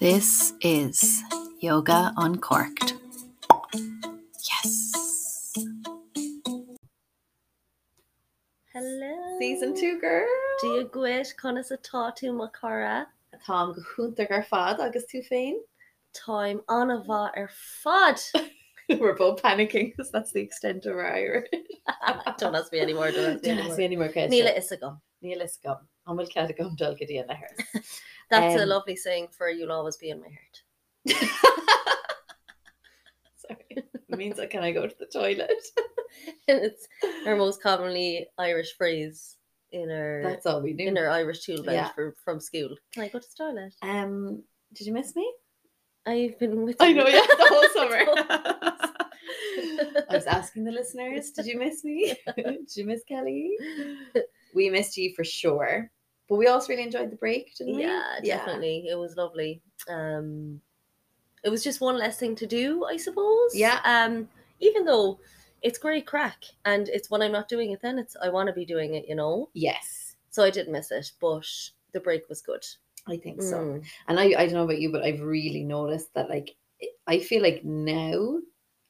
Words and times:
This 0.00 0.54
is 0.62 1.22
Yoga 1.60 2.12
Uncorked. 2.16 2.94
Yes. 4.50 5.52
Hello. 8.72 9.38
Season 9.38 9.74
two, 9.76 10.00
girl. 10.00 10.26
Dia 10.62 10.84
gwit 10.84 11.34
conas 11.42 11.70
atá 11.72 12.12
tú 12.16 12.32
má 12.32 12.50
cara 12.52 13.06
Tá 13.46 13.74
go 13.74 13.82
chuúnta 13.94 14.26
ar 14.30 14.42
fad 14.42 14.80
agus 14.80 15.04
tú 15.12 15.20
féin. 15.30 15.54
time 16.14 16.60
anna 16.68 17.02
bha 17.06 17.30
ar 17.36 17.50
fad. 17.82 18.20
We're 18.88 19.14
both 19.14 19.40
panicking 19.42 19.90
because 19.92 20.10
that's 20.10 20.32
the 20.32 20.40
extent 20.40 20.84
of 20.86 20.96
our 20.96 21.12
Irish. 21.14 21.46
Don't 22.38 22.56
ask 22.56 22.72
me 22.72 22.80
anymore. 22.80 23.12
Don't 23.12 23.34
ask 23.36 23.42
me 23.44 23.48
Don't 23.48 23.58
ask 23.66 23.78
me 23.78 23.84
anymore. 23.84 23.84
any 23.84 23.96
more 23.96 24.08
questions. 24.08 24.34
Níla 24.34 24.58
is 24.58 24.72
a 24.72 24.76
gum. 24.78 25.00
Níl 25.22 25.44
is 25.44 25.58
gum. 25.62 25.76
An 26.06 26.16
bhfuil 26.16 26.48
ce 26.48 26.56
gom 26.58 26.74
dul 26.74 26.96
go 26.96 27.06
dtíana 27.06 27.36
her. 27.36 27.82
That's 28.30 28.54
a 28.56 28.62
Um, 28.62 28.68
lovely 28.68 28.96
saying 28.96 29.28
for 29.36 29.48
you'll 29.50 29.72
always 29.72 29.96
be 29.96 30.10
in 30.10 30.20
my 30.20 30.28
heart. 30.28 30.62
Sorry. 33.36 33.58
It 33.68 34.16
means 34.16 34.36
that 34.36 34.50
can 34.50 34.62
I 34.62 34.72
go 34.72 34.86
to 34.86 34.94
the 34.98 35.06
toilet? 35.06 35.50
it's 36.48 36.86
our 37.26 37.36
most 37.36 37.62
commonly 37.62 38.26
Irish 38.38 38.74
phrase 38.76 39.36
in 39.72 39.90
our 39.90 40.22
That's 40.22 40.46
all 40.46 40.60
we 40.60 40.72
do. 40.72 40.84
in 40.84 40.98
our 40.98 41.08
Irish 41.10 41.44
tool 41.44 41.62
belt 41.62 41.74
Yeah. 41.74 41.88
for, 41.92 42.14
from 42.24 42.40
school. 42.40 42.74
Can 42.92 43.04
I 43.04 43.08
go 43.08 43.18
to 43.18 43.26
the 43.36 43.44
toilet? 43.44 43.74
Um, 43.82 44.42
did 44.74 44.86
you 44.86 44.92
miss 44.92 45.14
me? 45.16 45.32
I've 46.06 46.38
been 46.38 46.62
with 46.62 46.76
you. 46.80 46.86
I 46.86 46.92
know, 46.92 47.06
yeah, 47.06 47.20
the 47.20 47.46
whole 47.48 47.68
summer. 47.74 48.06
I 50.10 50.14
was 50.14 50.26
asking 50.26 50.64
the 50.64 50.72
listeners, 50.72 51.30
did 51.30 51.46
you 51.46 51.58
miss 51.58 51.84
me? 51.84 52.14
did 52.36 52.74
you 52.76 52.84
miss 52.86 53.02
Kelly? 53.04 53.56
We 54.54 54.70
missed 54.70 54.96
you 54.96 55.12
for 55.14 55.24
sure. 55.24 55.90
But 56.30 56.36
we 56.36 56.46
also 56.46 56.68
really 56.68 56.84
enjoyed 56.84 57.10
the 57.10 57.16
break, 57.16 57.56
didn't 57.56 57.74
we? 57.74 57.82
yeah, 57.82 58.20
definitely. 58.24 58.86
It 58.88 58.94
was 58.94 59.16
lovely. 59.16 59.60
Um, 59.88 60.60
it 61.42 61.50
was 61.50 61.64
just 61.64 61.80
one 61.80 61.98
less 61.98 62.18
thing 62.18 62.36
to 62.36 62.46
do, 62.46 62.84
I 62.84 62.96
suppose. 62.96 63.52
Yeah. 63.52 63.80
Um, 63.84 64.28
even 64.60 64.84
though 64.84 65.18
it's 65.62 65.76
great 65.76 66.06
crack, 66.06 66.44
and 66.64 66.88
it's 66.88 67.10
when 67.10 67.20
I'm 67.20 67.32
not 67.32 67.48
doing 67.48 67.72
it, 67.72 67.82
then 67.82 67.98
it's 67.98 68.16
I 68.22 68.28
want 68.28 68.46
to 68.46 68.52
be 68.52 68.64
doing 68.64 68.94
it, 68.94 69.08
you 69.08 69.16
know. 69.16 69.48
Yes, 69.54 70.14
So 70.30 70.44
I 70.44 70.50
did 70.50 70.68
miss 70.68 70.92
it, 70.92 71.10
but 71.20 71.46
the 71.92 72.00
break 72.00 72.28
was 72.28 72.42
good. 72.42 72.64
I 73.08 73.16
think 73.16 73.42
so. 73.42 73.58
Mm. 73.58 73.84
And 74.06 74.20
I, 74.20 74.24
I 74.26 74.46
don't 74.46 74.52
know 74.52 74.64
about 74.64 74.80
you, 74.80 74.92
but 74.92 75.02
I've 75.02 75.22
really 75.22 75.64
noticed 75.64 76.14
that 76.14 76.30
like 76.30 76.54
I 77.08 77.18
feel 77.18 77.42
like 77.42 77.64
now 77.64 78.38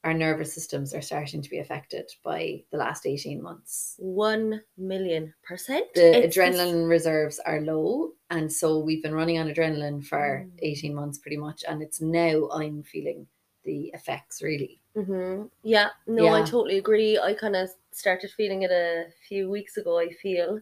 our 0.04 0.14
nervous 0.14 0.52
systems 0.54 0.94
are 0.94 1.02
starting 1.02 1.42
to 1.42 1.50
be 1.50 1.58
affected 1.58 2.10
by 2.22 2.64
the 2.70 2.78
last 2.78 3.06
18 3.06 3.42
months. 3.42 3.96
One 3.98 4.62
million 4.76 5.34
percent. 5.42 5.86
The 5.94 6.00
It's 6.24 6.36
adrenaline 6.36 6.88
reserves 6.88 7.38
are 7.40 7.60
low. 7.60 8.12
And 8.30 8.52
so 8.52 8.78
we've 8.78 9.02
been 9.02 9.14
running 9.14 9.38
on 9.38 9.48
adrenaline 9.48 10.04
for 10.04 10.46
Mm. 10.46 10.58
18 10.60 10.94
months 10.94 11.18
pretty 11.18 11.36
much. 11.36 11.64
And 11.68 11.82
it's 11.82 12.00
now 12.00 12.48
I'm 12.50 12.82
feeling 12.82 13.26
the 13.64 13.90
effects 13.94 14.42
really. 14.42 14.80
hmm 14.94 15.44
Yeah, 15.62 15.90
no, 16.06 16.32
I 16.32 16.40
totally 16.42 16.78
agree. 16.78 17.18
I 17.18 17.34
kind 17.34 17.56
of 17.56 17.70
started 17.92 18.30
feeling 18.30 18.62
it 18.62 18.70
a 18.70 19.06
few 19.28 19.50
weeks 19.50 19.76
ago. 19.76 19.98
I 19.98 20.12
feel, 20.12 20.60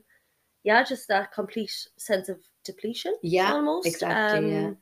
yeah, 0.64 0.82
just 0.84 1.08
that 1.08 1.32
complete 1.32 1.88
sense 1.98 2.28
of 2.28 2.38
depletion. 2.64 3.16
Yeah, 3.22 3.52
almost 3.52 3.86
exactly, 3.86 4.50
yeah. 4.50 4.66
Um, 4.68 4.78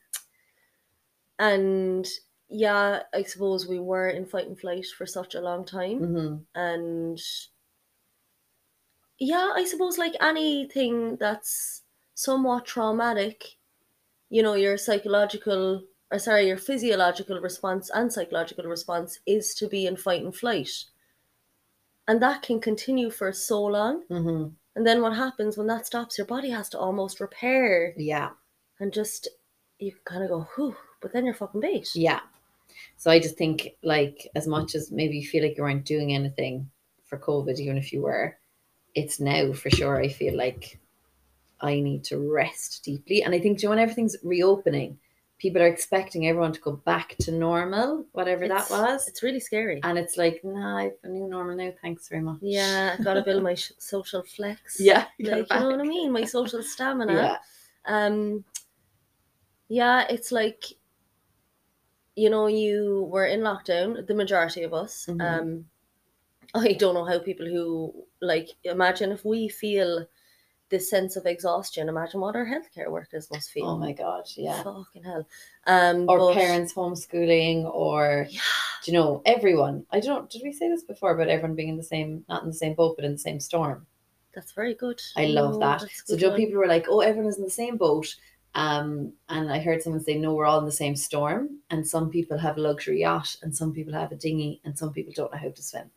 And 1.39 2.09
yeah, 2.49 3.03
I 3.15 3.23
suppose 3.25 3.67
we 3.67 3.79
were 3.81 4.09
in 4.09 4.27
fight 4.27 4.47
and 4.47 4.59
flight 4.59 4.87
for 4.87 5.07
such 5.07 5.35
a 5.35 5.41
long 5.41 5.65
time, 5.65 5.99
hmm 5.99 6.37
and 6.55 7.21
yeah, 9.19 9.53
I 9.55 9.65
suppose 9.65 9.99
like 9.99 10.15
anything 10.21 11.17
that's 11.17 11.83
somewhat 12.15 12.67
traumatic, 12.67 13.57
you 14.31 14.43
know, 14.43 14.55
your 14.55 14.77
psychological 14.77 15.85
or 16.13 16.19
sorry, 16.19 16.47
your 16.47 16.59
physiological 16.59 17.41
response 17.41 17.91
and 17.93 18.13
psychological 18.13 18.65
response 18.67 19.19
is 19.27 19.55
to 19.57 19.69
be 19.69 19.87
in 19.87 19.97
fight 19.97 20.23
and 20.23 20.35
flight. 20.35 20.71
And 22.07 22.23
that 22.23 22.43
can 22.43 22.61
continue 22.61 23.11
for 23.11 23.33
so 23.33 23.65
long. 23.65 24.03
hmm 24.09 24.49
And 24.77 24.87
then 24.87 25.03
what 25.03 25.17
happens 25.17 25.57
when 25.57 25.67
that 25.69 25.87
stops, 25.87 26.19
your 26.19 26.27
body 26.27 26.51
has 26.51 26.69
to 26.71 26.79
almost 26.79 27.19
repair 27.21 27.95
Yeah. 27.97 28.31
and 28.79 28.93
just 28.93 29.29
you 29.79 29.93
kind 30.05 30.23
of 30.23 30.29
go, 30.29 30.47
whew, 30.55 30.77
but 31.01 31.13
then 31.13 31.25
you're 31.25 31.35
fucking 31.35 31.61
bait. 31.61 31.89
Yeah. 31.95 32.21
So 32.97 33.11
I 33.11 33.19
just 33.19 33.37
think 33.37 33.71
like 33.83 34.29
as 34.35 34.47
much 34.47 34.75
as 34.75 34.91
maybe 34.91 35.17
you 35.19 35.27
feel 35.27 35.43
like 35.45 35.57
you 35.57 35.63
weren't 35.63 35.85
doing 35.85 36.15
anything 36.15 36.71
for 37.05 37.19
COVID, 37.19 37.59
even 37.59 37.77
if 37.79 37.93
you 37.93 38.03
were, 38.03 38.37
it's 38.95 39.21
now 39.21 39.53
for 39.53 39.71
sure. 39.71 40.01
I 40.01 40.09
feel 40.09 40.37
like 40.37 40.79
I 41.61 41.81
need 41.81 42.05
to 42.05 42.19
rest 42.19 42.85
deeply. 42.85 43.23
And 43.23 43.35
I 43.35 43.39
think 43.41 43.63
you 43.63 43.67
know, 43.69 43.71
when 43.71 43.79
everything's 43.79 44.17
reopening, 44.23 44.99
people 45.39 45.61
are 45.61 45.67
expecting 45.67 46.27
everyone 46.27 46.53
to 46.53 46.61
go 46.61 46.73
back 46.73 47.15
to 47.21 47.31
normal, 47.31 48.07
whatever 48.13 48.45
It's- 48.45 48.69
that 48.69 48.75
was. 48.75 49.07
It's 49.07 49.23
really 49.23 49.41
scary. 49.41 49.81
And 49.83 49.99
it's 49.99 50.17
like, 50.17 50.41
nah, 50.43 50.79
I've 50.79 50.93
a 51.05 51.09
new 51.09 51.29
normal 51.29 51.57
now. 51.57 51.73
Thanks 51.83 52.09
very 52.09 52.23
much. 52.23 52.39
yeah, 52.41 52.97
I 52.99 53.03
gotta 53.03 53.23
build 53.23 53.43
my 53.43 53.55
social 53.79 54.23
flex. 54.23 54.81
Yeah. 54.81 55.05
like 55.19 55.47
you 55.51 55.61
know 55.61 55.71
what 55.71 55.81
I 55.81 55.85
mean, 55.85 56.11
my 56.11 56.25
social 56.25 56.63
stamina. 56.73 57.13
Yeah. 57.15 57.37
Um, 57.85 58.45
yeah, 59.69 60.07
it's 60.09 60.31
like, 60.33 60.65
you 62.17 62.31
know, 62.31 62.47
you 62.47 63.07
were 63.13 63.27
in 63.27 63.41
lockdown. 63.41 64.07
The 64.07 64.15
majority 64.15 64.63
of 64.65 64.73
us. 64.75 65.07
Mhm. 65.09 65.21
Um, 65.23 65.67
I 66.55 66.73
don't 66.73 66.95
know 66.95 67.05
how 67.05 67.19
people 67.19 67.47
who 67.47 67.93
like 68.21 68.49
imagine 68.65 69.13
if 69.13 69.25
we 69.25 69.49
feel 69.49 70.07
this 70.69 70.91
sense 70.91 71.15
of 71.17 71.27
exhaustion. 71.27 71.89
Imagine 71.89 72.21
what 72.21 72.35
our 72.35 72.47
healthcare 72.47 72.91
workers 72.91 73.31
must 73.31 73.51
feel. 73.51 73.67
Oh 73.67 73.77
my 73.79 73.93
God. 73.93 74.25
Yeah. 74.37 74.63
Fucking 74.65 75.05
hell. 75.05 75.25
Um, 75.67 76.09
Or 76.09 76.19
but- 76.19 76.35
parents 76.35 76.73
homeschooling 76.75 77.65
or 77.73 78.27
Yeah. 78.31 78.41
do 78.83 78.91
you 78.93 78.99
know 78.99 79.23
everyone 79.27 79.85
i 79.91 79.99
don't 80.01 80.31
did 80.31 80.43
we 80.45 80.53
say 80.53 80.69
this 80.69 80.85
before 80.85 81.11
about 81.13 81.29
everyone 81.29 81.57
being 81.57 81.69
in 81.71 81.77
the 81.77 81.83
same 81.95 82.25
not 82.29 82.43
in 82.43 82.49
the 82.49 82.55
same 82.65 82.75
boat 82.75 82.95
but 82.97 83.05
in 83.05 83.13
the 83.13 83.19
same 83.29 83.41
storm 83.41 83.87
That's 84.35 84.53
very 84.53 84.75
good. 84.75 85.01
i 85.17 85.27
love 85.27 85.55
No, 85.55 85.59
that 85.61 85.85
so 86.05 86.17
Joe, 86.17 86.35
people 86.37 86.59
were 86.61 86.69
like 86.69 86.87
oh 86.89 87.01
everyone 87.01 87.31
is 87.31 87.39
in 87.39 87.45
the 87.45 87.51
same 87.63 87.77
boat 87.77 88.07
um 88.57 89.13
and 89.29 89.53
i 89.53 89.61
heard 89.61 89.83
someone 89.83 90.03
say 90.03 90.17
no 90.19 90.35
we're 90.35 90.47
all 90.47 90.59
in 90.59 90.67
the 90.67 90.73
same 90.73 90.97
storm 90.97 91.61
and 91.71 91.87
some 91.87 92.11
people 92.11 92.39
have 92.39 92.57
a 92.59 92.61
luxury 92.61 93.01
yacht 93.01 93.37
and 93.43 93.57
some 93.57 93.73
people 93.73 93.93
have 93.95 94.13
a 94.13 94.17
dinghy 94.17 94.61
and 94.65 94.79
some 94.79 94.93
people 94.93 95.13
don't 95.17 95.33
know 95.33 95.39
how 95.39 95.51
to 95.51 95.63
swim 95.63 95.91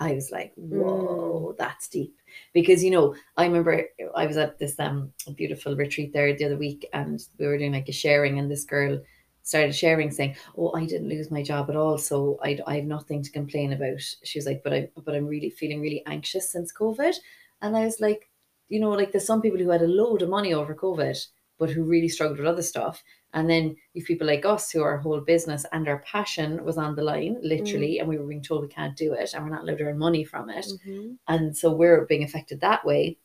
I 0.00 0.12
was 0.14 0.30
like, 0.30 0.52
whoa, 0.56 1.54
that's 1.58 1.88
deep. 1.88 2.16
Because, 2.52 2.84
you 2.84 2.90
know, 2.90 3.16
I 3.36 3.46
remember 3.46 3.84
I 4.14 4.26
was 4.26 4.36
at 4.36 4.58
this 4.58 4.78
um 4.78 5.12
beautiful 5.36 5.76
retreat 5.76 6.12
there 6.12 6.34
the 6.34 6.44
other 6.44 6.56
week 6.56 6.86
and 6.92 7.20
we 7.38 7.46
were 7.46 7.58
doing 7.58 7.72
like 7.72 7.88
a 7.88 7.92
sharing 7.92 8.38
and 8.38 8.50
this 8.50 8.64
girl 8.64 9.00
started 9.42 9.74
sharing 9.74 10.10
saying, 10.10 10.36
oh, 10.56 10.72
I 10.74 10.84
didn't 10.86 11.08
lose 11.08 11.30
my 11.30 11.42
job 11.42 11.70
at 11.70 11.76
all. 11.76 11.98
So 11.98 12.38
I, 12.44 12.58
I 12.66 12.76
have 12.76 12.84
nothing 12.84 13.22
to 13.22 13.30
complain 13.32 13.72
about. 13.72 14.00
She 14.22 14.38
was 14.38 14.46
like, 14.46 14.62
but 14.62 14.72
I, 14.74 14.88
but 15.04 15.14
I'm 15.14 15.26
really 15.26 15.50
feeling 15.50 15.80
really 15.80 16.02
anxious 16.06 16.50
since 16.52 16.72
COVID. 16.72 17.14
And 17.62 17.76
I 17.76 17.84
was 17.86 17.98
like, 18.00 18.30
you 18.68 18.78
know, 18.78 18.90
like 18.90 19.10
there's 19.10 19.26
some 19.26 19.40
people 19.40 19.58
who 19.58 19.70
had 19.70 19.82
a 19.82 19.86
load 19.88 20.22
of 20.22 20.28
money 20.28 20.52
over 20.54 20.74
COVID, 20.74 21.26
but 21.58 21.70
who 21.70 21.84
really 21.84 22.08
struggled 22.08 22.38
with 22.38 22.46
other 22.48 22.62
stuff. 22.62 23.02
And 23.34 23.50
then 23.50 23.76
you've 23.92 24.06
people 24.06 24.26
like 24.26 24.44
us 24.46 24.70
who 24.70 24.82
our 24.82 24.98
whole 24.98 25.20
business 25.20 25.66
and 25.72 25.86
our 25.86 25.98
passion 25.98 26.64
was 26.64 26.78
on 26.78 26.94
the 26.96 27.02
line, 27.02 27.36
literally, 27.42 27.98
and 27.98 28.08
we 28.08 28.16
were 28.18 28.26
being 28.26 28.42
told 28.42 28.62
we 28.62 28.68
can't 28.68 28.96
do 28.96 29.12
it 29.12 29.34
and 29.34 29.44
we're 29.44 29.50
not 29.50 29.62
allowed 29.62 29.78
to 29.78 29.84
earn 29.84 29.98
money 29.98 30.24
from 30.24 30.48
it. 30.48 30.66
Mhm. 30.86 31.18
And 31.28 31.56
so 31.56 31.70
we're 31.72 32.06
being 32.06 32.24
affected 32.24 32.60
that 32.60 32.84
way. 32.86 33.18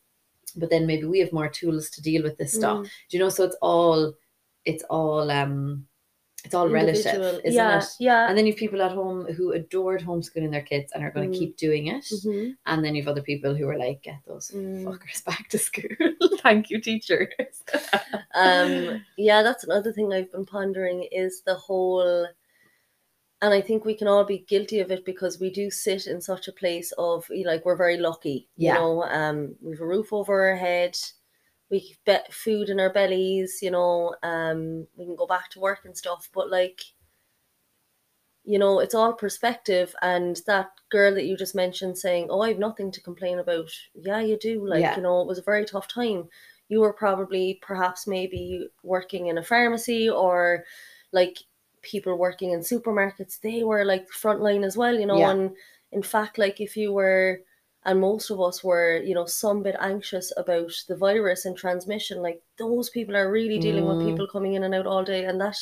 But 0.55 0.69
then 0.69 0.85
maybe 0.85 1.05
we 1.05 1.19
have 1.19 1.31
more 1.31 1.49
tools 1.49 1.89
to 1.91 2.01
deal 2.01 2.21
with 2.23 2.37
this 2.37 2.53
stuff. 2.53 2.79
Mm. 2.79 2.83
Do 2.83 3.17
you 3.17 3.19
know? 3.23 3.29
So 3.29 3.43
it's 3.45 3.57
all 3.61 4.13
it's 4.65 4.83
all 4.89 5.31
um 5.31 5.87
it's 6.43 6.53
all 6.53 6.67
relative, 6.67 7.21
isn't 7.43 7.53
yeah, 7.53 7.79
it? 7.79 7.85
Yeah. 7.99 8.27
And 8.27 8.37
then 8.37 8.45
you've 8.45 8.57
people 8.57 8.81
at 8.81 8.91
home 8.91 9.25
who 9.33 9.53
adored 9.53 10.01
homeschooling 10.01 10.51
their 10.51 10.61
kids 10.61 10.91
and 10.93 11.03
are 11.03 11.11
going 11.11 11.31
to 11.31 11.37
Mm. 11.37 11.39
keep 11.39 11.57
doing 11.57 11.87
it. 11.87 12.03
Mhm. 12.03 12.55
And 12.65 12.83
then 12.83 12.95
you've 12.95 13.07
other 13.07 13.21
people 13.21 13.55
who 13.55 13.67
are 13.69 13.77
like, 13.77 14.01
get 14.03 14.19
those 14.27 14.51
Mm. 14.51 14.83
fuckers 14.83 15.23
back 15.29 15.47
to 15.49 15.57
school. 15.57 15.89
Thank 16.41 16.69
you, 16.69 16.81
teachers. 16.81 17.29
um 18.35 19.01
yeah 19.17 19.43
that's 19.43 19.63
another 19.63 19.93
thing 19.93 20.11
i've 20.11 20.31
been 20.31 20.45
pondering 20.45 21.07
is 21.11 21.43
the 21.45 21.53
whole 21.53 22.01
and 23.41 23.53
i 23.53 23.61
think 23.61 23.85
we 23.85 23.93
can 23.93 24.07
all 24.07 24.23
be 24.23 24.39
guilty 24.39 24.79
of 24.79 24.91
it 24.91 25.05
because 25.05 25.39
we 25.39 25.49
do 25.51 25.69
sit 25.69 26.07
in 26.07 26.19
such 26.19 26.47
a 26.47 26.51
place 26.51 26.91
of 26.97 27.25
like 27.45 27.63
we're 27.63 27.75
very 27.75 27.97
lucky 27.97 28.47
Yeah. 28.57 28.73
you 28.73 28.79
know 28.79 29.03
um 29.03 29.55
we've 29.61 29.79
a 29.81 29.85
roof 29.85 30.11
over 30.11 30.49
our 30.49 30.55
head 30.55 30.97
we 31.73 31.95
get 32.05 32.31
food 32.33 32.69
in 32.69 32.79
our 32.79 32.93
bellies 32.93 33.59
you 33.65 33.71
know 33.71 34.15
um 34.23 34.87
we 34.95 35.05
can 35.05 35.15
go 35.15 35.27
back 35.27 35.49
to 35.49 35.59
work 35.59 35.81
and 35.85 35.97
stuff 35.97 36.29
but 36.33 36.49
like 36.49 36.81
you 38.45 38.59
know 38.59 38.79
it's 38.79 38.93
all 38.93 39.13
perspective 39.13 39.95
and 40.01 40.41
that 40.47 40.71
girl 40.89 41.13
that 41.13 41.25
you 41.25 41.37
just 41.37 41.55
mentioned 41.55 41.97
saying 41.97 42.27
oh 42.29 42.41
i've 42.41 42.59
nothing 42.59 42.91
to 42.91 43.01
complain 43.01 43.39
about 43.39 43.69
yeah 43.95 44.19
you 44.19 44.37
do 44.37 44.65
like 44.67 44.81
Yeah. 44.81 44.95
you 44.97 45.01
know 45.01 45.21
it 45.21 45.27
was 45.27 45.39
a 45.39 45.43
very 45.51 45.65
tough 45.65 45.87
time 45.87 46.27
you 46.69 46.81
were 46.81 46.93
probably 46.93 47.59
perhaps 47.61 48.05
maybe 48.07 48.67
working 48.83 49.27
in 49.27 49.37
a 49.37 49.43
pharmacy 49.43 50.09
or 50.09 50.65
like 51.11 51.37
people 51.81 52.17
working 52.17 52.51
in 52.51 52.59
supermarkets 52.59 53.39
they 53.39 53.63
were 53.63 53.85
like 53.85 54.07
frontline 54.09 54.65
as 54.65 54.77
well 54.77 54.97
you 54.99 55.05
know 55.05 55.19
Yeah. 55.19 55.31
and 55.31 55.55
in 55.91 56.03
fact 56.03 56.37
like 56.37 56.59
if 56.59 56.75
you 56.75 56.91
were 56.93 57.41
and 57.85 57.99
most 57.99 58.29
of 58.31 58.39
us 58.41 58.63
were, 58.63 58.97
you 59.03 59.13
know, 59.13 59.25
some 59.25 59.61
bit 59.63 59.75
anxious 59.79 60.31
about 60.37 60.71
the 60.87 60.95
virus 60.95 61.45
and 61.45 61.57
transmission. 61.57 62.21
Like 62.21 62.41
those 62.57 62.89
people 62.89 63.15
are 63.15 63.31
really 63.31 63.59
dealing 63.59 63.83
Mm. 63.85 63.97
with 63.97 64.07
people 64.07 64.27
coming 64.27 64.53
in 64.53 64.63
and 64.63 64.73
out 64.75 64.87
all 64.87 65.03
day, 65.03 65.25
and 65.25 65.39
that, 65.41 65.57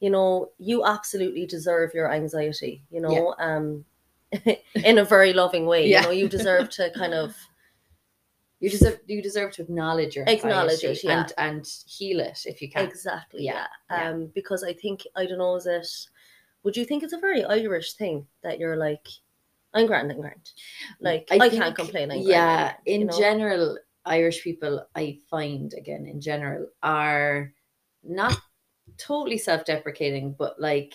you 0.00 0.10
know, 0.10 0.50
you 0.58 0.84
absolutely 0.84 1.46
deserve 1.46 1.94
your 1.94 2.12
anxiety. 2.12 2.82
You 2.90 3.00
know, 3.02 3.34
um, 3.38 3.84
in 4.74 4.98
a 4.98 5.04
very 5.04 5.32
loving 5.32 5.66
way. 5.66 5.86
Yeah. 5.88 6.00
You 6.00 6.06
know, 6.06 6.12
you 6.12 6.28
deserve 6.28 6.70
to 6.70 6.90
kind 6.96 7.14
of 7.14 7.34
You 8.60 8.68
deserve 8.70 9.00
you 9.06 9.22
deserve 9.22 9.52
to 9.54 9.62
acknowledge 9.62 10.14
your 10.16 10.24
Acknowledge 10.28 10.84
it, 10.84 11.02
yeah. 11.02 11.20
and 11.22 11.32
and 11.38 11.66
heal 11.86 12.20
it 12.20 12.40
if 12.44 12.60
you 12.60 12.68
can. 12.70 12.84
exactly, 12.86 13.42
Yeah, 13.44 13.66
yeah. 13.90 14.02
yeah. 14.02 14.10
Um, 14.10 14.26
because 14.34 14.62
I 14.62 14.72
think 14.74 15.06
I 15.16 15.26
don't 15.26 15.38
know, 15.38 15.56
is 15.56 15.66
it? 15.66 15.88
Would 16.62 16.76
you 16.76 16.84
think 16.84 17.02
it's 17.02 17.14
a 17.14 17.18
very 17.18 17.42
Irish 17.44 17.94
thing 17.94 18.26
that 18.42 18.58
you're 18.58 18.76
like, 18.76 19.06
I'm 19.72 19.86
grand, 19.86 20.10
I'm 20.10 20.20
grand. 20.20 20.50
Like 21.00 21.28
I, 21.30 21.48
can't 21.48 21.76
complain. 21.76 22.10
I'm 22.10 22.20
yeah, 22.20 22.72
grand," 22.72 22.76
in 22.86 23.00
you 23.02 23.06
know? 23.06 23.18
general, 23.18 23.78
Irish 24.04 24.42
people 24.42 24.84
I 24.94 25.18
find 25.30 25.72
again 25.74 26.06
in 26.06 26.20
general 26.20 26.66
are 26.82 27.52
not 28.02 28.36
totally 28.98 29.38
self-deprecating, 29.38 30.34
but 30.38 30.60
like 30.60 30.94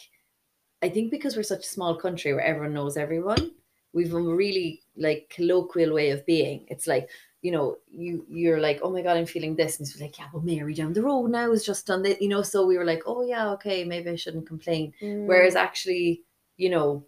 I 0.81 0.89
think 0.89 1.11
because 1.11 1.35
we're 1.35 1.43
such 1.43 1.65
a 1.65 1.69
small 1.69 1.95
country 1.95 2.33
where 2.33 2.43
everyone 2.43 2.73
knows 2.73 2.97
everyone, 2.97 3.51
we've 3.93 4.13
a 4.13 4.21
really 4.21 4.83
like 4.97 5.31
colloquial 5.33 5.93
way 5.93 6.09
of 6.09 6.25
being. 6.25 6.65
It's 6.69 6.87
like 6.87 7.09
you 7.45 7.51
know, 7.51 7.77
you 7.91 8.25
you're 8.27 8.59
like, 8.59 8.79
oh 8.81 8.91
my 8.91 9.03
god, 9.03 9.17
I'm 9.17 9.27
feeling 9.27 9.55
this, 9.55 9.77
and 9.77 9.87
it's 9.87 10.01
like, 10.01 10.17
yeah, 10.17 10.25
well, 10.33 10.41
Mary 10.41 10.73
down 10.73 10.93
the 10.93 11.03
road 11.03 11.27
now 11.27 11.51
has 11.51 11.63
just 11.63 11.85
done 11.85 12.01
this, 12.01 12.19
you 12.19 12.27
know. 12.27 12.41
So 12.41 12.65
we 12.65 12.75
were 12.75 12.85
like, 12.85 13.03
oh 13.05 13.23
yeah, 13.23 13.51
okay, 13.51 13.83
maybe 13.83 14.09
I 14.09 14.15
shouldn't 14.15 14.47
complain. 14.47 14.93
Mm, 14.99 15.27
Whereas 15.27 15.55
actually, 15.55 16.23
you 16.57 16.71
know, 16.71 17.05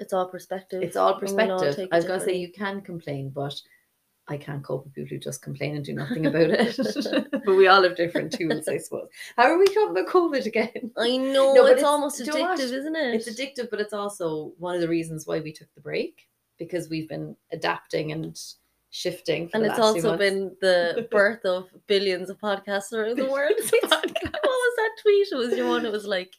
it's 0.00 0.12
all 0.12 0.26
perspective. 0.26 0.82
it's 0.82 0.96
all 0.96 1.18
perspective. 1.18 1.88
I 1.92 1.96
was 1.96 2.04
gonna 2.04 2.20
say 2.20 2.34
you 2.34 2.52
can 2.52 2.80
complain, 2.80 3.30
but 3.30 3.60
I 4.28 4.36
can't 4.36 4.62
cope 4.62 4.84
with 4.84 4.94
people 4.94 5.08
who 5.08 5.18
just 5.18 5.42
complain 5.42 5.74
and 5.74 5.84
do 5.84 5.92
nothing 5.92 6.26
about 6.26 6.50
it. 6.50 6.76
but 7.44 7.56
we 7.56 7.66
all 7.66 7.82
have 7.82 7.96
different 7.96 8.32
tools, 8.32 8.68
I 8.68 8.78
suppose. 8.78 9.08
How 9.36 9.44
are 9.44 9.58
we 9.58 9.66
talking 9.66 9.90
about 9.90 10.06
COVID 10.06 10.46
again? 10.46 10.92
I 10.96 11.16
know 11.16 11.52
No, 11.52 11.62
but 11.62 11.72
it's, 11.72 11.80
it's- 11.80 11.84
almost 11.84 12.20
addictive, 12.20 12.72
isn't 12.72 12.96
it? 12.96 13.14
It's 13.14 13.28
addictive, 13.28 13.70
but 13.70 13.80
it's 13.80 13.92
also 13.92 14.52
one 14.58 14.76
of 14.76 14.80
the 14.80 14.88
reasons 14.88 15.26
why 15.26 15.40
we 15.40 15.52
took 15.52 15.72
the 15.74 15.80
break 15.80 16.28
because 16.58 16.88
we've 16.88 17.08
been 17.08 17.34
adapting 17.52 18.12
and 18.12 18.38
shifting. 18.90 19.48
For 19.48 19.56
and 19.56 19.66
it's 19.66 19.78
also 19.80 20.16
been 20.16 20.54
the 20.60 21.08
birth 21.10 21.44
of 21.44 21.68
billions 21.88 22.30
of 22.30 22.38
podcasts 22.38 22.92
around 22.92 23.18
the 23.18 23.30
world. 23.30 23.54
what 23.80 24.12
was 24.12 24.76
that 24.76 24.90
tweet? 25.02 25.26
It 25.32 25.36
was 25.36 25.56
your 25.56 25.68
one. 25.68 25.84
It 25.84 25.92
was 25.92 26.06
like, 26.06 26.32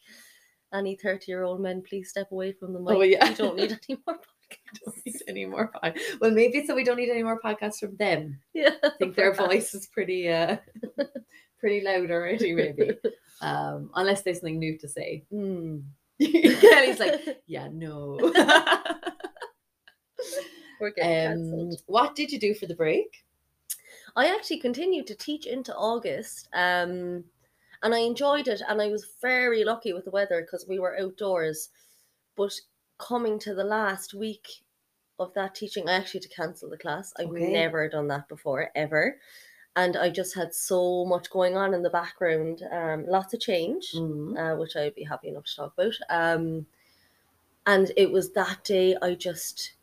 any 0.72 0.96
thirty-year-old 0.96 1.60
men, 1.60 1.82
please 1.82 2.08
step 2.10 2.30
away 2.32 2.52
from 2.52 2.72
the 2.72 2.80
mic. 2.80 2.94
Oh, 2.96 3.02
yeah. 3.02 3.28
You 3.28 3.34
don't 3.36 3.56
need 3.56 3.72
any 3.88 3.98
more 4.06 4.16
don't 4.16 4.96
podcasts. 4.96 5.04
need 5.06 5.22
any 5.28 5.46
more. 5.46 5.68
pod- 5.68 5.98
Well, 6.20 6.30
maybe 6.30 6.58
it's 6.58 6.68
so 6.68 6.74
we 6.74 6.84
don't 6.84 6.96
need 6.96 7.10
any 7.10 7.22
more 7.22 7.40
podcasts 7.40 7.78
from 7.80 7.96
them. 7.96 8.38
Yeah, 8.54 8.70
I 8.82 8.90
think 8.98 9.16
their 9.16 9.32
voice 9.34 9.74
is 9.74 9.86
pretty, 9.86 10.28
uh, 10.28 10.56
pretty 11.60 11.80
loud 11.84 12.10
already. 12.10 12.52
Maybe, 12.54 12.90
um, 13.40 13.90
unless 13.94 14.22
there's 14.22 14.38
something 14.40 14.58
new 14.58 14.76
to 14.78 14.88
say. 14.88 15.24
Hmm. 15.30 15.78
Kelly's 16.20 17.00
like, 17.00 17.42
yeah, 17.46 17.68
no. 17.72 18.18
we're 20.80 20.90
getting 20.90 21.52
um, 21.52 21.70
what 21.86 22.14
did 22.14 22.30
you 22.30 22.38
do 22.38 22.54
for 22.54 22.66
the 22.66 22.74
break? 22.74 23.24
I 24.14 24.26
actually 24.34 24.58
continued 24.60 25.06
to 25.08 25.14
teach 25.14 25.46
into 25.46 25.74
August, 25.74 26.48
um, 26.52 27.24
and 27.82 27.94
I 27.94 27.98
enjoyed 27.98 28.48
it. 28.48 28.62
And 28.68 28.80
I 28.80 28.88
was 28.88 29.06
very 29.20 29.64
lucky 29.64 29.92
with 29.92 30.04
the 30.04 30.10
weather 30.10 30.40
because 30.42 30.66
we 30.66 30.78
were 30.78 30.98
outdoors. 30.98 31.70
But 32.36 32.60
coming 32.98 33.38
to 33.40 33.54
the 33.54 33.64
last 33.64 34.14
week 34.14 34.62
of 35.18 35.34
that 35.34 35.54
teaching, 35.54 35.88
I 35.88 35.94
actually 35.94 36.20
had 36.20 36.30
to 36.30 36.36
cancel 36.36 36.70
the 36.70 36.78
class. 36.78 37.12
I've 37.18 37.28
Okay. 37.30 37.52
never 37.52 37.88
done 37.88 38.08
that 38.08 38.28
before, 38.28 38.70
ever. 38.74 39.18
And 39.74 39.96
I 39.96 40.10
just 40.10 40.34
had 40.34 40.54
so 40.54 41.04
much 41.06 41.30
going 41.30 41.56
on 41.56 41.72
in 41.74 41.82
the 41.82 41.90
background, 41.90 42.62
um, 42.70 43.06
lots 43.06 43.32
of 43.34 43.40
change, 43.40 43.92
Mm. 43.92 44.36
uh, 44.38 44.56
which 44.56 44.76
I'd 44.76 44.94
be 44.94 45.04
happy 45.04 45.28
enough 45.28 45.46
to 45.46 45.56
talk 45.56 45.72
about. 45.78 45.94
Um, 46.10 46.66
and 47.66 47.92
it 47.96 48.10
was 48.10 48.32
that 48.32 48.64
day 48.64 48.96
I 49.00 49.14
just, 49.14 49.74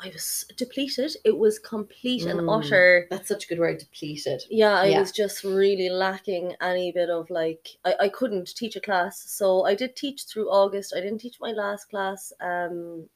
I 0.00 0.10
was 0.10 0.44
depleted. 0.56 1.16
It 1.24 1.36
was 1.36 1.58
complete 1.58 2.22
and 2.26 2.40
Mm. 2.40 2.58
utter 2.58 3.08
That's 3.10 3.28
such 3.28 3.44
a 3.44 3.48
good 3.48 3.58
word, 3.58 3.78
depleted. 3.78 4.42
yeah 4.48 4.74
i 4.80 4.86
Yeah. 4.86 5.00
was 5.00 5.10
just 5.12 5.42
really 5.44 5.88
lacking 5.88 6.54
any 6.60 6.92
bit 6.92 7.10
of 7.10 7.28
like 7.30 7.68
I, 7.84 7.94
I 8.04 8.08
couldn't 8.08 8.54
teach 8.56 8.76
a 8.76 8.80
class 8.80 9.18
so 9.38 9.64
i 9.64 9.74
did 9.74 9.96
teach 9.96 10.24
through 10.24 10.48
august 10.50 10.94
i 10.96 11.00
didn't 11.00 11.18
teach 11.18 11.38
my 11.40 11.52
last 11.52 11.90
class 11.90 12.32
um 12.40 13.08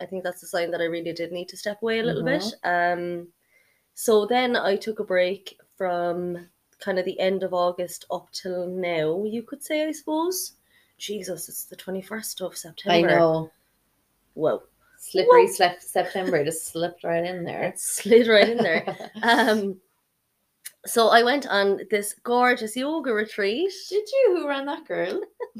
i 0.00 0.06
think 0.06 0.22
that's 0.22 0.42
a 0.42 0.46
sign 0.46 0.70
that 0.72 0.80
i 0.80 0.84
really 0.84 1.12
did 1.12 1.32
need 1.32 1.48
to 1.48 1.56
step 1.56 1.80
away 1.82 1.98
a 2.00 2.04
little 2.04 2.22
bit 2.24 2.44
um 2.64 3.28
so 3.94 4.26
then 4.26 4.54
i 4.56 4.76
took 4.76 4.98
a 5.00 5.04
break 5.04 5.58
from 5.76 6.48
kind 6.78 6.98
of 6.98 7.04
the 7.06 7.18
end 7.18 7.42
of 7.42 7.52
august 7.54 8.04
up 8.10 8.28
till 8.32 8.66
now 8.66 9.24
you 9.24 9.42
could 9.42 9.62
say 9.62 9.86
i 9.88 9.92
suppose 9.92 10.52
jesus 10.98 11.48
it's 11.48 11.64
the 11.64 11.76
21st 11.76 12.40
of 12.42 12.56
september 12.56 13.08
I 13.08 13.18
know. 13.18 13.50
whoa 14.34 14.62
Slippery 14.98 15.46
slep- 15.48 15.80
September 15.80 16.44
just 16.44 16.66
slipped 16.68 17.04
right 17.04 17.24
in 17.24 17.44
there. 17.44 17.62
it 17.62 17.78
slid 17.78 18.26
right 18.28 18.48
in 18.48 18.58
there 18.58 18.84
um 19.22 19.80
so 20.86 21.08
i 21.08 21.22
went 21.22 21.46
on 21.46 21.80
this 21.90 22.14
gorgeous 22.24 22.76
yoga 22.76 23.12
retreat 23.12 23.72
Did 23.88 24.06
you? 24.12 24.36
Who 24.36 24.48
ran 24.48 24.66
that 24.66 24.86
girl? 24.86 25.20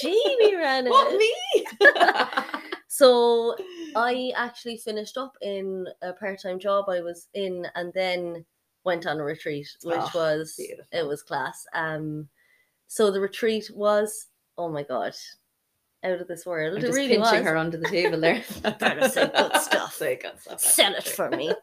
Jamie 0.00 0.56
ran 0.56 0.86
it. 0.86 0.90
What 0.90 1.16
me? 1.16 1.32
So 2.88 3.56
I 3.96 4.32
actually 4.36 4.76
finished 4.76 5.16
up 5.16 5.34
in 5.40 5.86
a 6.02 6.12
part-time 6.12 6.58
job 6.58 6.90
I 6.90 7.00
was 7.00 7.28
in, 7.32 7.66
and 7.74 7.90
then 7.94 8.44
went 8.84 9.06
on 9.06 9.18
a 9.18 9.24
retreat, 9.24 9.66
which 9.82 9.96
Oh, 9.98 10.10
was 10.14 10.60
it 10.92 11.06
was 11.06 11.22
class. 11.22 11.64
Um, 11.72 12.28
so 12.88 13.10
the 13.10 13.18
retreat 13.20 13.70
was 13.74 14.26
oh 14.58 14.68
my 14.68 14.82
god, 14.82 15.14
out 16.04 16.20
of 16.20 16.28
this 16.28 16.44
world. 16.44 16.72
I'm 16.72 16.78
it 16.78 16.86
just 16.86 16.94
really 16.96 17.16
pinching 17.16 17.38
was. 17.40 17.44
her 17.44 17.56
under 17.56 17.76
the 17.76 17.88
table 17.88 18.18
there. 18.20 18.42
Better 18.78 19.08
say 19.08 19.30
good 19.34 19.56
stuff. 19.56 19.94
Say 19.94 20.16
good 20.16 20.40
stuff. 20.40 20.60
Sell 20.60 20.94
it 20.94 21.04
for 21.04 21.30
me. 21.30 21.54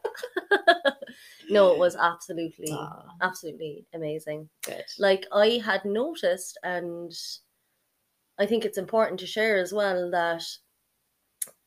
no, 1.50 1.72
it 1.72 1.78
was 1.78 1.96
absolutely, 1.96 2.70
Aw, 2.70 3.02
absolutely 3.20 3.84
amazing. 3.94 4.48
good. 4.64 4.84
like 4.98 5.26
I 5.32 5.60
had 5.64 5.84
noticed, 5.84 6.58
and 6.62 7.12
I 8.38 8.46
think 8.46 8.64
it's 8.64 8.78
important 8.78 9.20
to 9.20 9.26
share 9.26 9.58
as 9.58 9.72
well 9.72 10.10
that 10.10 10.42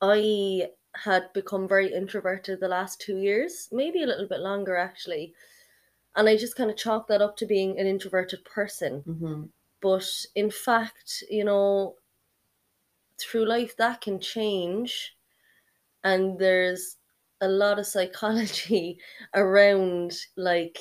I 0.02 0.70
had 0.96 1.32
become 1.34 1.68
very 1.68 1.92
introverted 1.94 2.60
the 2.60 2.68
last 2.68 3.02
two 3.02 3.18
years, 3.18 3.68
maybe 3.72 4.04
a 4.04 4.08
little 4.08 4.28
bit 4.28 4.40
longer 4.40 4.76
actually. 4.78 5.34
And 6.16 6.30
I 6.30 6.38
just 6.38 6.56
kind 6.56 6.70
of 6.70 6.78
chalked 6.78 7.08
that 7.10 7.22
up 7.24 7.36
to 7.38 7.48
being 7.48 7.80
an 7.80 7.88
introverted 7.88 8.46
person. 8.46 9.02
Mhm. 9.08 9.50
But 9.82 10.08
in 10.36 10.52
fact, 10.52 11.24
you 11.30 11.44
know, 11.44 11.96
through 13.20 13.46
life 13.46 13.76
that 13.78 14.02
can 14.02 14.20
change. 14.20 15.16
And 16.04 16.38
there's 16.38 16.98
a 17.42 17.48
lot 17.48 17.80
of 17.80 17.86
psychology 17.86 19.00
around 19.34 20.16
like 20.36 20.80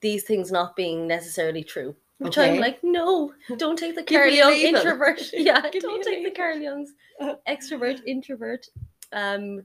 these 0.00 0.24
things 0.24 0.52
not 0.52 0.76
being 0.76 1.06
necessarily 1.06 1.64
true. 1.64 1.94
Which 2.18 2.36
I'm 2.36 2.58
like, 2.58 2.80
no, 2.82 3.32
don't 3.58 3.78
take 3.78 3.94
the 3.94 4.02
Carl 4.14 4.30
Jung 4.30 4.52
introvert. 4.52 5.20
Yeah, 5.32 5.60
don't 5.60 6.02
take 6.02 6.24
the. 6.24 6.32
Carl 6.32 6.58
Jung's 6.58 6.92
extrovert, 7.48 8.00
introvert, 8.06 8.66
um, 9.12 9.62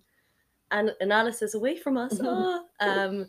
and 0.69 0.91
analysis 1.01 1.55
away 1.55 1.75
from 1.77 1.97
us. 1.97 2.19
Ah. 2.23 2.61
Um, 2.79 3.25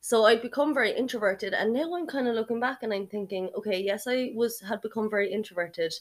so 0.00 0.26
I'd 0.26 0.42
become 0.42 0.74
very 0.74 0.92
introverted, 0.92 1.54
and 1.54 1.72
now 1.72 1.94
I'm 1.94 2.06
kind 2.06 2.28
of 2.28 2.34
looking 2.34 2.60
back 2.60 2.82
and 2.82 2.92
I'm 2.92 3.06
thinking, 3.06 3.48
okay, 3.56 3.80
yes, 3.80 4.06
I 4.06 4.32
was 4.34 4.60
had 4.60 4.82
become 4.82 5.08
very 5.08 5.32
introverted, 5.32 5.94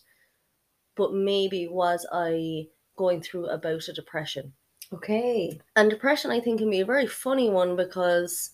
but 0.96 1.14
maybe 1.14 1.68
was 1.68 2.06
I 2.12 2.70
going 2.98 3.22
through 3.22 3.46
about 3.48 3.56
a 3.56 3.76
bout 3.76 3.88
of 3.90 3.96
depression? 3.96 4.56
Okay. 4.92 5.60
And 5.76 5.90
depression, 5.90 6.32
I 6.32 6.40
think, 6.40 6.60
can 6.60 6.70
be 6.70 6.80
a 6.82 6.86
very 6.86 7.08
funny 7.08 7.50
one 7.50 7.76
because 7.76 8.52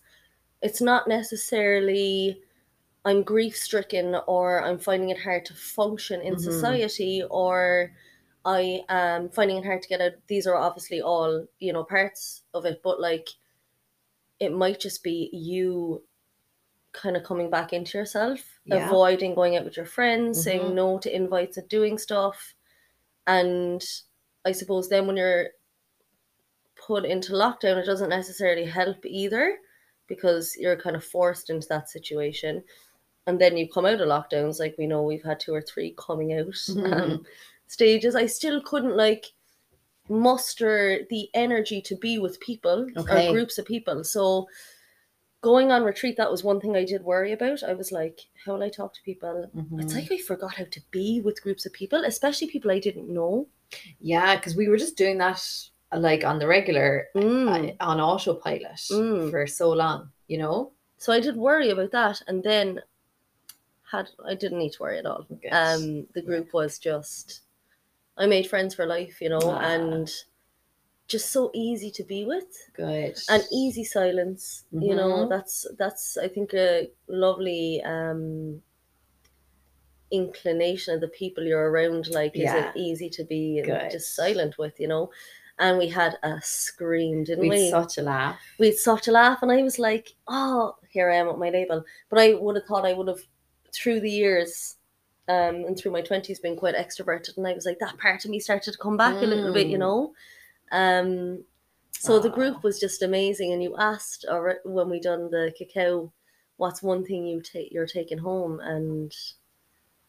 it's 0.61 0.81
not 0.81 1.07
necessarily 1.07 2.41
I'm 3.05 3.23
grief 3.23 3.57
stricken 3.57 4.15
or 4.27 4.63
I'm 4.63 4.79
finding 4.79 5.09
it 5.09 5.21
hard 5.21 5.45
to 5.47 5.55
function 5.55 6.21
in 6.21 6.37
Mhm. 6.37 6.37
society 6.37 7.23
or 7.23 7.93
I 8.45 8.85
am 8.89 9.29
finding 9.29 9.57
it 9.57 9.65
hard 9.65 9.83
to 9.83 9.89
get 9.89 10.01
out. 10.01 10.13
These 10.27 10.47
are 10.47 10.55
obviously 10.57 11.01
all, 11.01 11.47
you 11.59 11.73
know, 11.73 11.83
parts 11.85 12.43
of 12.53 12.65
it, 12.65 12.81
but 12.83 12.99
like 13.01 13.29
it 14.39 14.51
might 14.51 14.79
just 14.79 15.03
be 15.03 15.29
you 15.33 16.03
kind 16.93 17.15
of 17.15 17.23
coming 17.23 17.49
back 17.49 17.73
into 17.73 17.97
yourself, 17.97 18.39
Yeah. 18.65 18.87
avoiding 18.87 19.33
going 19.35 19.55
out 19.55 19.63
with 19.63 19.77
your 19.77 19.85
friends, 19.85 20.39
Mhm. 20.39 20.43
saying 20.43 20.75
no 20.75 20.99
to 20.99 21.15
invites 21.15 21.57
and 21.57 21.69
doing 21.69 21.97
stuff. 21.97 22.53
And 23.27 23.83
I 24.45 24.51
suppose 24.51 24.89
then 24.89 25.07
when 25.07 25.17
you're 25.17 25.49
put 26.75 27.05
into 27.05 27.33
lockdown, 27.33 27.77
it 27.77 27.85
doesn't 27.85 28.09
necessarily 28.09 28.65
help 28.65 29.05
either 29.05 29.59
because 30.07 30.55
you're 30.57 30.75
kind 30.75 30.95
of 30.95 31.03
forced 31.05 31.49
into 31.49 31.67
that 31.69 31.89
situation. 31.89 32.63
And 33.27 33.39
then 33.39 33.55
you 33.55 33.69
come 33.69 33.85
out 33.85 34.01
of 34.01 34.09
lockdowns, 34.09 34.59
like 34.59 34.75
we 34.77 34.87
know 34.87 35.03
we've 35.03 35.23
had 35.23 35.39
two 35.39 35.53
or 35.53 35.61
three 35.61 35.93
coming 35.97 36.33
out 36.33 36.47
Mhm. 36.53 36.91
um, 36.93 37.25
stages. 37.67 38.15
I 38.15 38.25
still 38.25 38.61
couldn't 38.61 38.97
like 38.97 39.31
muster 40.09 41.05
the 41.09 41.29
energy 41.33 41.81
to 41.83 41.95
be 41.95 42.19
with 42.19 42.39
people 42.41 42.87
Okay. 42.97 43.29
or 43.29 43.33
groups 43.33 43.57
of 43.57 43.65
people. 43.65 44.03
So 44.03 44.49
going 45.41 45.71
on 45.71 45.83
retreat, 45.83 46.17
that 46.17 46.31
was 46.31 46.43
one 46.43 46.61
thing 46.61 46.75
I 46.75 46.85
did 46.85 47.03
worry 47.03 47.31
about. 47.31 47.63
I 47.63 47.73
was 47.73 47.91
like, 47.91 48.21
how 48.45 48.53
will 48.53 48.63
I 48.63 48.69
talk 48.69 48.93
to 48.93 49.01
people? 49.03 49.49
It's 49.79 49.93
Mhm. 49.93 49.95
like 49.95 50.11
I 50.11 50.17
forgot 50.17 50.53
how 50.55 50.65
to 50.65 50.81
be 50.91 51.19
with 51.21 51.41
groups 51.43 51.65
of 51.65 51.73
people, 51.73 52.03
especially 52.05 52.47
people 52.47 52.71
I 52.71 52.79
didn't 52.79 53.09
know. 53.09 53.47
yeah, 54.01 54.35
because 54.35 54.53
we 54.55 54.67
were 54.67 54.75
just 54.77 54.97
doing 54.97 55.17
that 55.19 55.41
uh, 55.93 55.97
like 55.99 56.23
on 56.25 56.39
the 56.39 56.47
regular 56.47 57.07
Mm. 57.15 57.47
uh, 57.79 57.83
on 57.83 57.99
autopilot 58.01 58.81
Mm. 58.91 59.29
for 59.31 59.47
so 59.47 59.71
long, 59.71 60.11
you 60.27 60.37
know. 60.37 60.71
So 60.97 61.13
I 61.13 61.19
did 61.21 61.35
worry 61.37 61.69
about 61.69 61.91
that, 61.91 62.21
and 62.27 62.43
then 62.43 62.81
had 63.91 64.09
I 64.25 64.35
didn't 64.35 64.59
need 64.59 64.73
to 64.73 64.81
worry 64.83 64.99
at 64.99 65.05
all. 65.05 65.23
Good. 65.29 65.51
Um, 65.53 66.07
the 66.13 66.21
group 66.21 66.53
was 66.53 66.79
just 66.79 67.41
I 68.17 68.25
made 68.25 68.47
friends 68.47 68.75
for 68.75 68.85
life, 68.85 69.21
you 69.21 69.29
know, 69.29 69.39
Ah. 69.41 69.59
and 69.61 70.11
just 71.07 71.31
so 71.31 71.51
easy 71.53 71.91
to 71.91 72.03
be 72.03 72.25
with. 72.25 72.45
Good. 72.73 73.17
and 73.29 73.43
easy 73.51 73.83
silence 73.83 74.63
you 74.71 74.95
know 74.95 75.25
Mhm. 75.25 75.29
that's 75.29 75.67
that's 75.77 76.17
i 76.17 76.27
think 76.27 76.53
a 76.53 76.89
lovely 77.07 77.81
um 77.83 78.61
inclination 80.11 80.93
of 80.93 81.01
the 81.01 81.07
people 81.07 81.43
you're 81.43 81.69
around 81.71 82.07
like 82.09 82.35
is 82.35 82.51
it 82.53 82.71
easy 82.75 83.09
to 83.09 83.23
be 83.23 83.59
and 83.59 83.67
Good. 83.67 83.91
just 83.91 84.13
silent 84.15 84.57
with 84.57 84.77
you 84.79 84.87
know 84.87 85.09
and 85.59 85.77
we 85.77 85.87
had 85.87 86.17
a 86.23 86.41
scream 86.41 87.23
didn't 87.23 87.39
we 87.41 87.49
we 87.49 87.69
such 87.69 87.97
a 87.97 88.01
laugh. 88.01 88.39
we 88.59 88.67
had 88.67 88.75
such 88.75 89.07
a 89.07 89.11
laugh 89.11 89.41
and 89.41 89.51
i 89.51 89.61
was 89.63 89.79
like 89.79 90.13
oh 90.27 90.75
here 90.89 91.09
i 91.09 91.15
am 91.15 91.29
at 91.29 91.37
my 91.37 91.49
label 91.49 91.83
but 92.09 92.19
i 92.19 92.33
would 92.33 92.55
have 92.57 92.65
thought 92.65 92.85
i 92.85 92.93
would 92.93 93.07
have 93.07 93.21
through 93.73 94.01
the 94.01 94.11
years 94.11 94.75
um 95.29 95.55
and 95.65 95.77
through 95.77 95.91
my 95.93 96.01
20s 96.01 96.41
been 96.41 96.57
quite 96.57 96.75
extroverted 96.75 97.37
and 97.37 97.47
i 97.47 97.53
was 97.53 97.65
like 97.65 97.79
that 97.79 97.97
part 97.97 98.25
of 98.25 98.31
me 98.31 98.39
started 98.39 98.71
to 98.73 98.77
come 98.79 98.97
back 98.97 99.21
a 99.21 99.25
little 99.25 99.53
bit 99.53 99.67
you 99.67 99.77
Mm. 99.77 99.81
know 99.87 100.13
um 100.71 101.43
so 101.91 102.19
the 102.19 102.29
group 102.29 102.63
was 102.63 102.79
just 102.79 103.03
amazing 103.03 103.51
and 103.53 103.61
you 103.61 103.75
asked 103.77 104.25
or 104.29 104.59
when 104.63 104.89
we 104.89 104.99
done 104.99 105.29
the 105.29 105.53
cacao 105.57 106.11
what's 106.57 106.81
one 106.83 107.03
thing 107.03 107.25
you 107.27 107.41
take 107.41 107.71
you're 107.71 107.87
taking 107.87 108.17
home? 108.19 108.59
And 108.59 109.11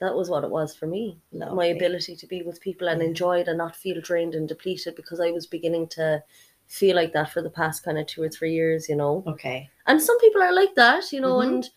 that 0.01 0.15
was 0.15 0.29
what 0.29 0.45
it 0.45 0.51
was 0.51 0.75
for 0.75 0.87
me. 0.87 1.19
My 1.33 1.67
ability 1.67 2.17
to 2.17 2.27
be 2.27 2.43
with 2.43 2.61
people 2.61 2.89
and 2.89 3.01
enjoy 3.01 3.41
it 3.41 3.49
and 3.49 3.57
not 3.59 3.77
feel 3.77 4.01
drained 4.01 4.35
and 4.35 4.49
depleted 4.49 4.97
because 4.97 5.21
i 5.21 5.31
was 5.31 5.47
beginning 5.47 5.87
to 5.89 6.23
feel 6.67 6.97
like 6.97 7.13
that 7.13 7.31
for 7.31 7.43
the 7.43 7.51
past 7.51 7.85
kind 7.85 7.99
of 7.99 8.07
two 8.07 8.23
or 8.23 8.29
three 8.29 8.53
years 8.53 8.89
you 8.89 8.97
know? 8.97 9.23
Okay. 9.27 9.71
and 9.87 10.01
some 10.03 10.19
people 10.21 10.43
are 10.43 10.53
like 10.55 10.75
that 10.75 11.13
you 11.13 11.21
know 11.21 11.37
Mhm. 11.37 11.47
and 11.49 11.71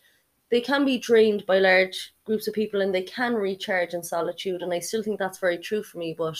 they 0.50 0.60
can 0.60 0.84
be 0.84 0.98
drained 0.98 1.44
by 1.46 1.58
large 1.58 2.14
groups 2.24 2.48
of 2.48 2.54
people 2.54 2.80
and 2.80 2.94
they 2.94 3.02
can 3.02 3.34
recharge 3.34 3.94
in 3.94 4.02
solitude 4.02 4.62
and 4.62 4.72
i 4.72 4.78
still 4.80 5.02
think 5.02 5.18
that's 5.18 5.38
very 5.38 5.58
true 5.58 5.82
for 5.82 5.98
me 5.98 6.14
but 6.16 6.38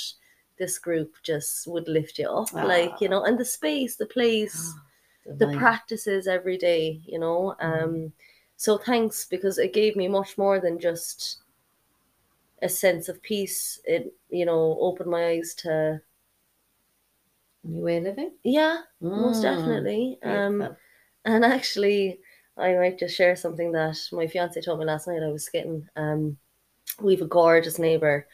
this 0.58 0.78
group 0.78 1.14
just 1.22 1.66
would 1.66 1.88
lift 1.88 2.18
you 2.18 2.28
up 2.28 2.50
like 2.62 3.00
you 3.00 3.08
Ah. 3.08 3.08
know 3.08 3.24
and 3.24 3.38
the 3.38 3.44
space 3.44 3.96
the 3.96 4.06
place 4.06 4.76
the 5.38 5.48
practices 5.48 6.26
every 6.28 6.58
day 6.58 7.00
you 7.06 7.18
know 7.18 7.56
Mm-hmm. 7.66 7.96
um 7.96 8.12
so 8.56 8.78
thanks 8.78 9.26
because 9.26 9.58
it 9.58 9.72
gave 9.74 9.96
me 9.96 10.08
much 10.08 10.38
more 10.38 10.60
than 10.60 10.78
just 10.78 11.38
a 12.62 12.68
sense 12.68 13.08
of 13.08 13.22
peace 13.22 13.80
it 13.84 14.14
you 14.30 14.44
know 14.44 14.76
opened 14.80 15.10
my 15.10 15.26
eyes 15.28 15.54
to 15.54 16.00
New 17.64 17.82
way 17.84 17.98
of 17.98 18.04
living. 18.04 18.38
yeah 18.44 18.82
most 19.14 19.42
Mm, 19.42 19.42
definitely 19.42 20.18
um 20.22 20.56
beautiful. 20.60 20.76
And 21.26 21.44
actually, 21.44 22.20
I 22.56 22.74
might 22.74 22.98
just 22.98 23.16
share 23.16 23.36
something 23.36 23.72
that 23.72 23.98
my 24.12 24.26
fiance 24.28 24.60
told 24.62 24.80
me 24.80 24.86
last 24.86 25.08
night. 25.08 25.22
I 25.22 25.28
was 25.32 25.48
getting, 25.50 25.88
um, 25.96 26.38
we 27.00 27.14
have 27.14 27.22
a 27.22 27.26
gorgeous 27.28 27.78
neighbor. 27.78 28.28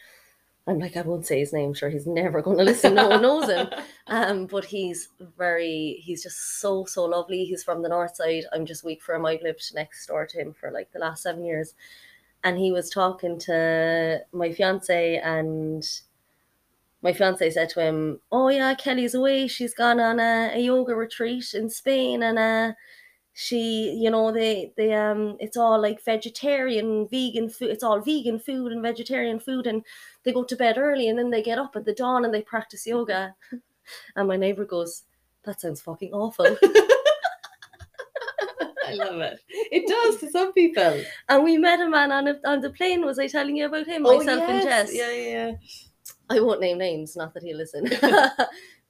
I'm 0.65 0.79
like, 0.79 0.95
I 0.95 1.01
won't 1.01 1.25
say 1.25 1.39
his 1.39 1.51
name. 1.51 1.73
Sure, 1.73 1.89
he's 1.89 2.07
never 2.07 2.41
going 2.41 2.57
to 2.57 2.63
listen. 2.63 2.93
No 2.93 3.09
one 3.09 3.21
knows 3.21 3.49
him. 3.49 3.69
Um, 4.07 4.47
but 4.47 4.65
he's 4.65 5.07
very, 5.37 5.97
he's 6.03 6.21
just 6.23 6.59
so 6.59 6.83
so 6.83 7.05
lovely. 7.05 7.45
He's 7.45 7.63
from 7.63 7.81
the 7.81 7.87
north 7.87 8.17
side. 8.17 8.43
I'm 8.51 8.65
just 8.65 8.83
weak 8.83 9.01
for 9.01 9.15
him. 9.15 9.25
I've 9.25 9.41
lived 9.41 9.71
next 9.73 10.05
door 10.07 10.27
to 10.27 10.37
him 10.37 10.53
for 10.53 10.71
like 10.71 10.91
the 10.91 10.99
last 10.99 11.23
seven 11.23 11.45
years, 11.45 11.73
and 12.43 12.57
he 12.57 12.73
was 12.73 12.89
talking 12.89 13.39
to 13.39 14.19
my 14.33 14.51
fiance 14.51 15.17
and. 15.23 15.83
My 17.01 17.13
fiance 17.13 17.49
said 17.49 17.69
to 17.69 17.81
him, 17.81 18.19
"Oh 18.31 18.49
yeah, 18.49 18.75
Kelly's 18.75 19.15
away. 19.15 19.47
She's 19.47 19.73
gone 19.73 19.99
on 20.01 20.19
a, 20.19 20.51
a 20.53 20.59
yoga 20.59 20.95
retreat 20.95 21.53
in 21.53 21.69
Spain, 21.69 22.23
and 22.23 22.37
uh, 22.37 22.73
she 23.35 23.91
you 23.93 24.11
know 24.11 24.31
they 24.31 24.71
they 24.77 24.93
um 24.93 25.35
it's 25.39 25.57
all 25.57 25.81
like 25.81 26.03
vegetarian 26.05 27.07
vegan 27.07 27.49
food 27.49 27.71
it's 27.71 27.83
all 27.83 27.99
vegan 27.99 28.37
food 28.39 28.71
and 28.71 28.83
vegetarian 28.83 29.39
food 29.39 29.65
and 29.65 29.83
they 30.23 30.31
go 30.31 30.43
to 30.43 30.55
bed 30.55 30.77
early 30.77 31.07
and 31.09 31.17
then 31.17 31.31
they 31.31 31.41
get 31.41 31.57
up 31.57 31.75
at 31.75 31.83
the 31.85 31.93
dawn 31.95 32.25
and 32.25 32.33
they 32.33 32.43
practice 32.43 32.85
yoga 32.85 33.33
and 34.15 34.27
my 34.27 34.35
neighbor 34.35 34.65
goes 34.65 35.03
that 35.43 35.59
sounds 35.59 35.81
fucking 35.81 36.13
awful 36.13 36.45
I 38.85 38.95
love 38.95 39.19
it. 39.21 39.39
It 39.49 39.87
does 39.87 40.19
to 40.19 40.29
some 40.29 40.53
people. 40.53 41.01
and 41.29 41.43
we 41.43 41.57
met 41.57 41.79
a 41.79 41.89
man 41.89 42.11
on 42.11 42.27
a, 42.27 42.39
on 42.45 42.61
the 42.61 42.69
plane 42.69 43.03
was 43.05 43.17
i 43.17 43.27
telling 43.27 43.57
you 43.57 43.65
about 43.65 43.87
him 43.87 44.03
myself 44.03 44.41
and 44.41 44.61
jess 44.63 44.89
Oh, 44.91 44.93
Yeah, 44.93 45.11
yeah. 45.11 45.51
I 46.29 46.39
won't 46.39 46.61
name 46.61 46.77
names, 46.77 47.15
not 47.15 47.33
that 47.33 47.43
he'll 47.43 47.57
listen. 47.57 47.85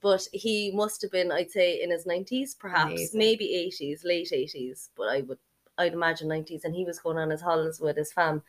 But 0.03 0.27
he 0.33 0.71
must 0.75 1.01
have 1.01 1.11
been, 1.11 1.31
I'd 1.31 1.49
say, 1.49 1.81
in 1.81 1.89
his 1.89 2.05
nineties, 2.05 2.53
perhaps, 2.53 2.91
Amazing. 2.91 3.17
maybe 3.19 3.55
eighties, 3.55 4.03
late 4.03 4.31
eighties, 4.33 4.89
but 4.95 5.07
I 5.07 5.21
would 5.21 5.39
I'd 5.79 5.93
imagine 5.93 6.27
nineties. 6.27 6.65
And 6.65 6.75
he 6.75 6.85
was 6.85 6.99
going 6.99 7.17
on 7.17 7.31
his 7.31 7.41
holidays 7.41 7.79
with 7.79 7.97
his 7.97 8.13
fam. 8.13 8.43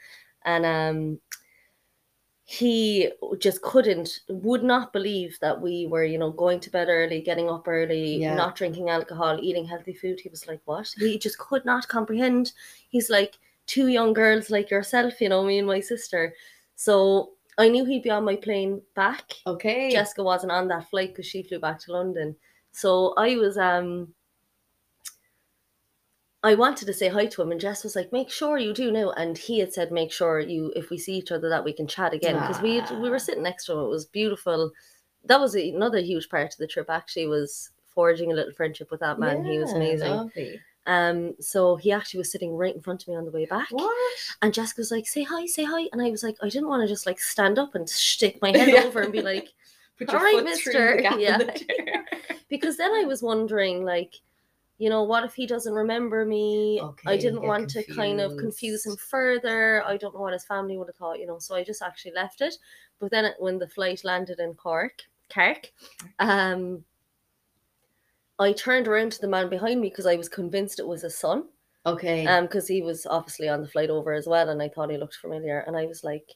And 0.45 0.67
um 0.67 1.21
he 2.47 3.11
just 3.39 3.63
couldn't 3.63 4.21
would 4.29 4.63
not 4.63 4.93
believe 4.93 5.39
that 5.41 5.59
we 5.63 5.87
were, 5.87 6.05
you 6.05 6.19
know, 6.19 6.31
going 6.31 6.61
to 6.61 6.71
bed 6.71 6.89
early, 6.91 7.23
getting 7.23 7.49
up 7.49 7.67
early, 7.67 8.19
Yeah. 8.21 8.35
not 8.35 8.55
drinking 8.55 8.91
alcohol, 8.91 9.39
eating 9.41 9.65
healthy 9.65 9.95
food. 9.95 10.21
He 10.21 10.29
was 10.29 10.47
like, 10.47 10.61
What? 10.67 10.93
He 10.99 11.19
just 11.19 11.39
could 11.39 11.65
not 11.65 11.89
comprehend. 11.89 12.53
He's 12.91 13.09
like 13.09 13.39
two 13.67 13.89
young 13.89 14.13
girls 14.13 14.51
like 14.51 14.71
yourself, 14.71 15.21
you 15.23 15.31
know, 15.31 15.43
me 15.43 15.59
and 15.59 15.67
my 15.67 15.81
sister. 15.81 16.35
So 16.77 17.31
I 17.57 17.69
knew 17.69 17.85
he'd 17.85 18.03
be 18.03 18.11
on 18.11 18.25
my 18.25 18.37
plane 18.37 18.83
back. 18.95 19.33
Okay. 19.47 19.91
Jessica 19.91 20.23
wasn't 20.23 20.53
on 20.53 20.69
that 20.69 20.89
flight 20.91 21.11
because 21.11 21.27
she 21.27 21.43
flew 21.43 21.59
back 21.61 21.79
to 21.81 21.93
London. 21.93 22.37
So 22.73 23.15
I 23.17 23.37
was 23.37 23.57
um 23.57 24.15
I 26.43 26.55
wanted 26.55 26.85
to 26.87 26.93
say 26.93 27.09
hi 27.09 27.25
to 27.27 27.41
him 27.43 27.53
and 27.53 27.61
Jess 27.61 27.85
was 27.85 27.97
like, 27.97 28.13
make 28.13 28.31
sure 28.31 28.59
you 28.59 28.75
do 28.75 28.91
now. 28.91 29.13
And 29.13 29.39
he 29.39 29.61
had 29.61 29.73
said, 29.73 29.91
make 29.91 30.13
sure 30.13 30.41
you 30.41 30.73
if 30.77 30.91
we 30.91 30.99
see 30.99 31.15
each 31.15 31.33
other 31.33 31.49
that 31.49 31.65
we 31.65 31.73
can 31.73 31.87
chat 31.87 32.13
again. 32.13 32.39
Because 32.39 32.61
we 32.61 32.81
we 33.01 33.09
Ah. 33.09 33.11
were 33.11 33.19
sitting 33.19 33.43
next 33.45 33.65
to 33.67 33.73
him. 33.73 33.79
It 33.81 33.89
was 33.89 34.05
beautiful. 34.05 34.73
That 35.25 35.41
was 35.41 35.55
another 35.55 36.01
huge 36.01 36.29
part 36.29 36.53
of 36.53 36.59
the 36.59 36.67
trip 36.67 36.91
actually 36.91 37.29
was 37.29 37.71
forging 37.87 38.31
a 38.31 38.35
little 38.35 38.53
friendship 38.53 38.91
with 38.91 39.01
that 39.01 39.19
man. 39.19 39.45
he 39.45 39.59
was 39.59 39.73
amazing. 39.73 40.11
Lovely. 40.11 40.61
Um 40.87 41.35
so 41.41 41.77
he 41.77 41.93
actually 41.93 42.19
was 42.19 42.31
sitting 42.31 42.55
right 42.55 42.75
in 42.75 42.83
front 42.83 43.03
of 43.03 43.09
me 43.09 43.17
on 43.17 43.25
the 43.25 43.31
way 43.31 43.47
back. 43.47 43.69
What? 43.71 43.97
And 44.43 44.53
Jessica 44.53 44.81
was 44.81 44.91
like, 44.91 45.07
say 45.07 45.23
hi, 45.23 45.47
say 45.47 45.65
hi. 45.65 45.89
And 45.93 46.03
I 46.03 46.11
was 46.11 46.23
like, 46.23 46.37
I 46.43 46.49
didn't 46.49 46.69
want 46.69 46.83
to 46.83 46.89
just 46.89 47.07
like 47.07 47.21
stand 47.21 47.59
up 47.59 47.75
and 47.75 47.89
stick 47.89 48.39
my 48.43 48.51
head 48.57 48.69
Yeah. 48.69 48.85
over 48.85 49.01
and 49.01 49.13
be 49.13 49.23
like, 49.23 49.49
your 49.99 50.09
right, 50.21 50.43
mister. 50.45 51.01
Yeah. 51.19 51.39
because 52.49 52.77
then 52.77 52.93
I 52.93 53.05
was 53.05 53.23
wondering, 53.23 53.85
like, 53.85 54.15
you 54.79 54.91
know, 54.91 55.05
what 55.05 55.23
if 55.25 55.35
he 55.35 55.47
doesn't 55.47 55.73
remember 55.73 56.25
me? 56.27 56.83
I 57.07 57.17
didn't 57.17 57.43
want 57.43 57.71
to 57.71 57.85
kind 57.95 58.21
of 58.21 58.37
confuse 58.37 58.85
him 58.85 58.97
further. 58.97 59.85
I 59.87 59.97
don't 59.97 60.15
know 60.15 60.21
what 60.21 60.33
his 60.33 60.45
family 60.45 60.77
would 60.77 60.89
have 60.89 60.97
thought, 60.97 61.21
you 61.21 61.27
know. 61.27 61.39
So 61.39 61.55
I 61.55 61.63
just 61.63 61.81
actually 61.81 62.13
left 62.13 62.41
it. 62.41 62.57
But 62.99 63.11
then 63.13 63.25
it- 63.25 63.37
when 63.39 63.59
the 63.59 63.69
flight 63.69 64.03
landed 64.05 64.41
in 64.41 64.55
Cork, 64.55 64.99
Cork, 65.33 65.71
um, 66.19 66.85
I 68.39 68.53
turned 68.53 68.89
around 68.89 69.13
to 69.13 69.21
the 69.21 69.29
man 69.29 69.49
behind 69.49 69.81
me 69.81 69.89
because 69.91 70.07
I 70.07 70.17
was 70.17 70.29
convinced 70.29 70.79
it 70.81 70.87
was 70.87 71.03
his 71.03 71.17
son. 71.17 71.45
Okay. 71.87 72.27
Um, 72.27 72.45
because 72.45 72.67
he 72.67 72.83
was 72.83 73.07
obviously 73.07 73.49
on 73.49 73.61
the 73.61 73.69
flight 73.69 73.91
over 73.91 74.13
as 74.13 74.27
well, 74.27 74.49
and 74.49 74.63
I 74.63 74.69
thought 74.69 74.91
he 74.91 74.97
looked 74.97 75.17
familiar. 75.17 75.61
And 75.67 75.77
I 75.77 75.85
was 75.87 76.03
like, 76.03 76.33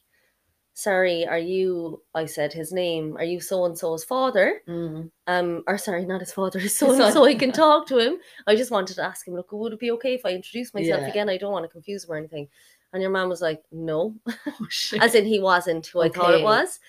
"Sorry, 0.73 1.25
are 1.27 1.39
you?" 1.39 2.03
I 2.13 2.25
said 2.25 2.53
his 2.53 2.71
name. 2.71 3.17
Are 3.17 3.23
you 3.23 3.41
so 3.41 3.65
and 3.65 3.77
so's 3.77 4.03
father? 4.03 4.61
Mm. 4.67 5.11
um 5.27 5.63
or 5.67 5.77
sorry 5.77 6.05
not 6.05 6.21
his 6.21 6.31
father 6.31 6.59
his 6.67 6.75
son, 6.77 7.11
so 7.11 7.25
i 7.25 7.33
can 7.35 7.51
talk 7.63 7.87
to 7.87 7.97
him 7.97 8.17
i 8.47 8.55
just 8.55 8.71
wanted 8.71 8.95
to 8.95 9.03
ask 9.03 9.27
him 9.27 9.33
look 9.35 9.51
would 9.51 9.73
it 9.73 9.79
be 9.79 9.91
okay 9.91 10.13
if 10.15 10.25
i 10.25 10.31
introduce 10.31 10.73
myself 10.73 11.01
Yeah. 11.01 11.09
again 11.09 11.29
i 11.29 11.37
don't 11.37 11.51
want 11.51 11.65
to 11.65 11.69
confuse 11.77 12.05
him 12.05 12.11
or 12.11 12.17
anything 12.17 12.47
and 12.93 13.01
your 13.01 13.11
man 13.11 13.27
was 13.29 13.41
like 13.41 13.61
no 13.71 14.15
Oh, 14.47 14.67
as 15.01 15.13
in 15.15 15.25
he 15.25 15.39
wasn't 15.39 15.85
who 15.87 16.01
i 16.01 16.09
thought 16.09 16.33
it 16.33 16.43
was 16.43 16.79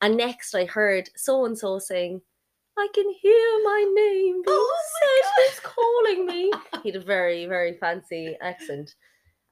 and 0.00 0.16
next 0.16 0.54
i 0.54 0.64
heard 0.64 1.08
so 1.16 1.44
and 1.46 1.56
so 1.58 1.78
saying 1.78 2.20
i 2.78 2.88
can 2.94 3.08
hear 3.20 3.60
my 3.64 3.84
name 3.94 4.42
being 4.42 4.44
Oh 4.48 4.78
said 5.00 5.24
my 5.24 5.46
who's 5.46 5.60
calling 5.60 6.26
me 6.26 6.52
he 6.82 6.90
had 6.90 7.00
a 7.00 7.04
very 7.04 7.46
very 7.46 7.74
fancy 7.78 8.36
accent 8.40 8.94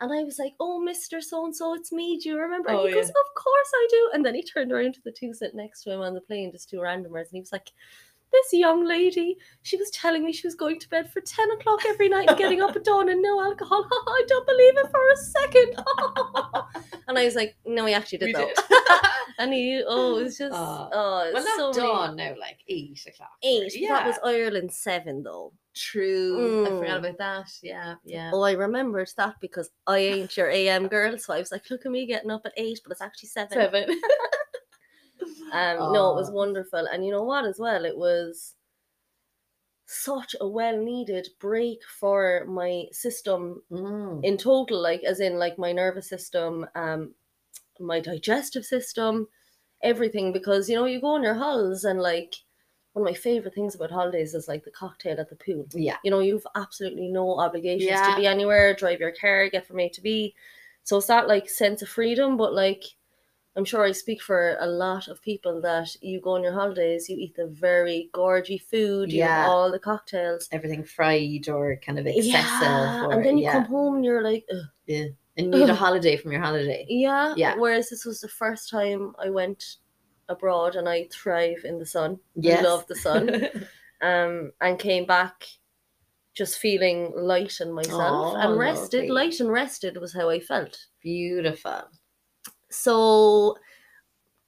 and 0.03 0.11
I 0.13 0.23
was 0.25 0.39
like, 0.39 0.55
"Oh, 0.59 0.81
Mister 0.81 1.21
So 1.21 1.45
and 1.45 1.55
So, 1.55 1.75
it's 1.75 1.93
me. 1.93 2.19
Do 2.19 2.31
you 2.31 2.39
remember?" 2.39 2.71
And 2.71 2.79
Oh, 2.79 2.87
he 2.87 2.95
goes, 2.95 3.05
yeah. 3.05 3.11
"Of 3.11 3.35
course 3.35 3.71
I 3.75 3.87
do." 3.91 4.11
And 4.15 4.25
then 4.25 4.35
he 4.35 4.43
turned 4.43 4.73
around 4.73 4.95
to 4.95 5.01
the 5.05 5.13
two 5.13 5.35
sitting 5.35 5.59
next 5.59 5.83
to 5.83 5.93
him 5.93 6.01
on 6.01 6.15
the 6.15 6.23
plane, 6.23 6.51
just 6.53 6.71
two 6.71 6.79
randomers, 6.79 7.29
and 7.29 7.33
he 7.33 7.41
was 7.41 7.53
like, 7.53 7.71
this 8.33 8.53
young 8.53 8.85
lady, 8.85 9.37
she 9.63 9.77
was 9.77 9.91
telling 9.91 10.25
me 10.25 10.33
she 10.33 10.47
was 10.47 10.55
going 10.55 10.79
to 10.79 10.89
bed 10.89 11.11
for 11.13 11.21
10 11.21 11.51
o'clock 11.53 11.81
every 11.87 12.09
night 12.09 12.29
and 12.29 12.39
getting 12.39 12.61
up 12.63 12.77
at 12.77 12.85
dawn 12.85 13.09
and 13.09 13.21
no 13.23 13.43
alcohol. 13.43 13.85
I 13.93 14.23
don't 14.29 14.47
believe 14.47 14.77
it 14.79 14.91
for 14.91 15.11
a 15.11 15.17
second. 15.17 15.85
and 17.09 17.19
I 17.19 17.25
was 17.25 17.35
like, 17.35 17.57
no, 17.67 17.87
he 17.87 17.95
actually 17.95 18.19
did 18.19 18.27
We 18.27 18.33
though. 18.35 18.47
did. 18.47 18.59
and 19.39 19.53
he, 19.53 19.83
oh, 19.87 20.19
it 20.19 20.23
was 20.25 20.39
just, 20.39 20.53
Oh. 20.55 20.89
oh, 20.93 21.23
it's 21.35 21.35
well, 21.35 21.73
so 21.73 21.81
many- 21.81 21.93
dawn 21.93 22.17
now, 22.17 22.35
like 22.39 22.59
eight 22.69 23.05
o'clock. 23.07 23.31
Eight. 23.43 23.73
Yeah, 23.77 23.91
That 23.95 24.07
was 24.07 24.19
Ireland 24.25 24.73
seven 24.73 25.23
though. 25.23 25.53
true. 25.75 26.65
I 26.67 26.69
Mm. 26.71 26.79
forgot 26.79 26.99
about 26.99 27.19
that. 27.19 27.51
Yeah, 27.63 27.95
yeah. 28.05 28.31
Oh, 28.33 28.43
I 28.43 28.53
remembered 28.53 29.11
that 29.17 29.37
because 29.41 29.71
I 29.87 29.99
ain't 29.99 30.37
your 30.37 30.51
AM 30.51 30.89
girl, 30.89 31.17
so 31.19 31.33
I 31.33 31.39
was 31.39 31.51
like, 31.53 31.69
look 31.71 31.85
at 31.87 31.93
me 31.93 32.07
getting 32.07 32.31
up 32.31 32.43
at 32.45 32.53
eight, 32.57 32.81
but 32.85 32.93
it's 32.93 33.01
actually 33.01 33.29
seven. 33.29 33.53
Seven. 33.53 34.01
Um, 35.53 35.93
no, 35.93 36.13
it 36.13 36.17
was 36.17 36.31
Oh. 36.31 36.35
wonderful, 36.35 36.87
and 36.87 37.05
you 37.05 37.11
know 37.11 37.25
what? 37.25 37.45
As 37.45 37.59
well, 37.59 37.85
it 37.85 37.97
was 37.97 38.55
such 39.87 40.37
a 40.41 40.47
well-needed 40.47 41.29
break 41.41 41.81
for 41.99 42.45
my 42.47 42.87
system 42.93 43.63
Mm. 43.71 44.25
in 44.25 44.37
total. 44.37 44.81
Like, 44.81 45.03
as 45.03 45.19
in, 45.21 45.39
like 45.39 45.59
my 45.59 45.73
nervous 45.73 46.09
system, 46.09 46.67
um, 46.77 47.15
my 47.81 47.99
digestive 48.01 48.65
system, 48.65 49.27
everything. 49.83 50.33
Because 50.33 50.69
you 50.71 50.77
know, 50.77 50.85
you 50.85 51.01
go 51.01 51.09
on 51.15 51.23
your 51.25 51.35
holidays, 51.35 51.85
and 51.85 52.01
like 52.01 52.37
one 52.93 53.03
of 53.05 53.11
my 53.13 53.15
favorite 53.19 53.55
things 53.55 53.75
about 53.75 53.91
holidays 53.91 54.35
is 54.35 54.49
like 54.49 54.65
the 54.65 54.71
cocktail 54.71 55.19
at 55.21 55.29
the 55.29 55.37
pool. 55.37 55.67
Yeah. 55.73 55.97
You 56.05 56.11
know, 56.11 56.21
you've 56.21 56.47
absolutely 56.55 57.09
no 57.09 57.39
obligations 57.39 57.91
Yeah. 57.91 58.11
to 58.11 58.17
be 58.21 58.27
anywhere, 58.27 58.75
drive 58.75 59.01
your 59.01 59.13
car, 59.13 59.49
get 59.49 59.67
from 59.67 59.81
A 59.81 59.89
to 59.89 60.01
B. 60.01 60.35
So 60.85 60.97
it's 60.99 61.07
that 61.07 61.29
like 61.29 61.49
sense 61.49 61.83
of 61.83 61.89
freedom, 61.89 62.37
but 62.37 62.53
like 62.55 62.85
I'm 63.57 63.65
sure 63.65 63.85
I 63.85 63.93
speak 63.93 64.23
for 64.23 64.57
a 64.61 64.67
lot 64.67 65.09
of 65.09 65.21
people 65.23 65.61
that 65.63 65.89
you 66.01 66.21
go 66.21 66.31
on 66.37 66.43
your 66.45 66.53
holidays, 66.53 67.09
you 67.09 67.17
eat 67.19 67.35
the 67.35 67.49
very 67.49 68.09
gorgy 68.15 68.61
food, 68.63 69.11
you 69.13 69.19
Yeah. 69.19 69.47
all 69.49 69.71
the 69.73 69.79
cocktails. 69.79 70.49
Everything 70.53 70.85
fried 70.85 71.49
or 71.49 71.77
kind 71.85 71.99
of 71.99 72.07
excessive. 72.07 72.33
Yeah, 72.33 73.07
or, 73.07 73.13
and 73.13 73.25
then 73.25 73.39
you 73.39 73.45
yeah. 73.45 73.53
come 73.53 73.65
home 73.65 73.97
and 73.97 74.05
you're 74.05 74.23
like, 74.23 74.45
Ugh. 74.53 74.65
and 74.89 75.15
you 75.37 75.47
need 75.51 75.69
a 75.69 75.75
holiday 75.87 76.17
from 76.17 76.31
your 76.33 76.41
holiday. 76.41 76.87
yeah. 76.89 77.35
Yeah. 77.37 77.57
Whereas 77.57 77.91
this 77.91 78.05
was 78.05 78.21
the 78.21 78.29
first 78.29 78.71
time 78.71 79.15
I 79.19 79.31
went 79.31 79.77
abroad 80.29 80.77
and 80.77 80.89
I 80.89 81.09
thrive 81.13 81.65
in 81.65 81.79
the 81.79 81.87
sun. 81.87 82.21
Yes. 82.37 82.61
I 82.65 82.69
love 82.69 82.87
the 82.87 82.95
sun. 82.97 83.49
um, 84.01 84.53
and 84.61 84.79
came 84.79 85.07
back 85.07 85.45
just 86.35 86.59
feeling 86.61 87.13
light 87.17 87.59
in 87.61 87.73
myself 87.73 88.35
Oh, 88.37 88.37
and 88.37 88.57
rested. 88.57 89.09
lovely. 89.09 89.11
Light 89.11 89.41
and 89.41 89.51
rested 89.51 89.97
was 89.97 90.15
how 90.15 90.31
I 90.31 90.39
felt. 90.39 90.87
Beautiful. 91.03 91.83
So, 92.71 93.57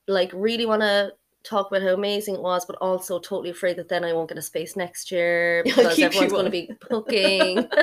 like, 0.09 0.31
really 0.35 0.67
want 0.67 0.83
to 0.83 1.13
talk 1.45 1.69
about 1.69 1.83
how 1.83 1.95
amazing 1.95 2.37
it 2.37 2.43
was, 2.43 2.65
but 2.67 2.77
also 2.81 3.19
totally 3.19 3.51
afraid 3.51 3.77
that 3.77 3.89
then 3.89 4.05
I 4.05 4.13
won't 4.13 4.29
get 4.29 4.39
a 4.39 4.43
space 4.43 4.77
next 4.77 5.11
year 5.11 5.65
because 5.65 6.03
everyone's 6.03 6.33
going 6.33 6.47
to 6.47 6.51
be 6.51 6.75
cooking. 6.81 7.71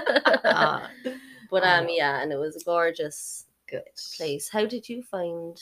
Ah, 0.49 0.91
but 1.49 1.63
um, 1.63 1.87
yeah, 1.89 2.21
and 2.21 2.31
it 2.31 2.37
was 2.37 2.55
a 2.55 2.61
gorgeous 2.61 3.45
good. 3.67 3.83
place. 4.17 4.49
How 4.49 4.65
did 4.65 4.89
you 4.89 5.03
find 5.03 5.57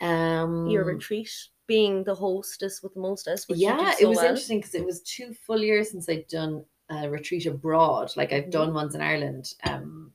Um, 0.00 0.58
your 0.64 0.84
retreat? 0.84 1.30
Being 1.66 2.02
the 2.04 2.14
hostess 2.16 2.82
with 2.82 2.94
the 2.94 3.00
mostest, 3.00 3.48
which 3.48 3.68
yeah, 3.68 3.90
so 3.90 3.98
it 4.00 4.06
was 4.08 4.16
well. 4.16 4.26
interesting 4.28 4.58
because 4.58 4.74
it 4.74 4.84
was 4.84 5.02
two 5.02 5.34
full 5.34 5.60
years 5.62 5.90
since 5.90 6.08
I'd 6.08 6.28
done 6.28 6.64
a 6.88 7.08
retreat 7.10 7.46
abroad. 7.46 8.12
Like 8.16 8.32
I've 8.32 8.50
Mhm. 8.50 8.50
done 8.50 8.74
ones 8.74 8.94
in 8.94 9.00
Ireland, 9.00 9.54
um, 9.64 10.12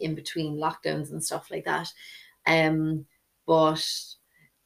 in 0.00 0.14
between 0.14 0.56
lockdowns 0.56 1.10
and 1.12 1.24
stuff 1.24 1.50
like 1.50 1.64
that. 1.66 1.92
Um, 2.46 3.06
but 3.50 3.84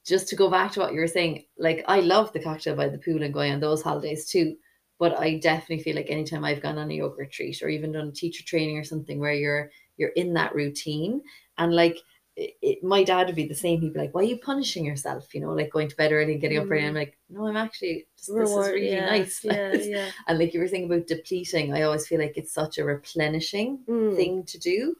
just 0.07 0.29
to 0.29 0.37
go 0.37 0.51
back 0.51 0.73
to 0.73 0.81
what 0.81 0.93
you 0.93 1.01
were 1.01 1.07
saying, 1.07 1.47
like 1.59 1.83
I 1.89 2.01
love 2.01 2.35
the 2.35 2.43
cocktail 2.43 2.77
by 2.77 2.89
the 2.91 2.99
pool 2.99 3.23
and 3.23 3.33
going 3.33 3.51
on 3.51 3.61
those 3.61 3.81
holidays 3.83 4.29
too. 4.29 4.57
But 4.99 5.19
I 5.19 5.39
definitely 5.39 5.83
feel 5.83 5.97
like 5.97 6.11
anytime 6.11 6.45
I've 6.45 6.61
gone 6.61 6.77
on 6.77 6.91
a 6.91 6.95
yoga 6.95 7.17
retreat 7.17 7.63
or 7.63 7.71
even 7.71 7.93
done 7.93 8.09
a 8.09 8.13
teacher 8.13 8.45
training 8.45 8.77
or 8.77 8.85
something 8.85 9.19
where 9.19 9.33
you're 9.33 9.71
you're 9.97 10.11
in 10.11 10.35
that 10.35 10.55
routine 10.55 11.23
and 11.57 11.75
like 11.75 11.99
it, 12.37 12.51
it, 12.61 12.85
my 12.85 13.05
dad 13.05 13.27
would 13.29 13.37
be 13.37 13.47
the 13.47 13.55
same. 13.55 13.81
He'd 13.81 13.95
be 13.95 14.01
like, 14.01 14.15
"Why 14.15 14.21
are 14.21 14.25
you 14.33 14.39
punishing 14.39 14.85
yourself?" 14.85 15.35
You 15.35 15.41
know, 15.41 15.53
like 15.53 15.71
going 15.71 15.89
to 15.89 15.97
bed 15.97 16.13
early 16.13 16.33
and 16.33 16.41
getting 16.43 16.59
up 16.59 16.71
early. 16.71 16.83
Mm. 16.83 16.89
I'm 16.89 16.95
like, 16.95 17.17
"No, 17.31 17.47
I'm 17.47 17.57
actually 17.57 18.07
just, 18.19 18.35
this 18.37 18.51
is 18.51 18.69
really 18.69 18.91
yeah, 18.91 19.07
nice." 19.07 19.41
Yeah, 19.43 19.73
yeah. 19.81 20.11
and 20.27 20.39
like 20.39 20.53
you 20.53 20.61
were 20.61 20.69
saying 20.69 20.87
about 20.87 21.07
depleting, 21.07 21.73
I 21.73 21.83
always 21.83 22.07
feel 22.07 22.21
like 22.21 22.37
it's 22.37 22.53
such 22.53 22.77
a 22.77 22.85
replenishing 22.85 23.79
Mm. 23.89 24.17
thing 24.17 24.45
to 24.47 24.59
do. 24.59 24.97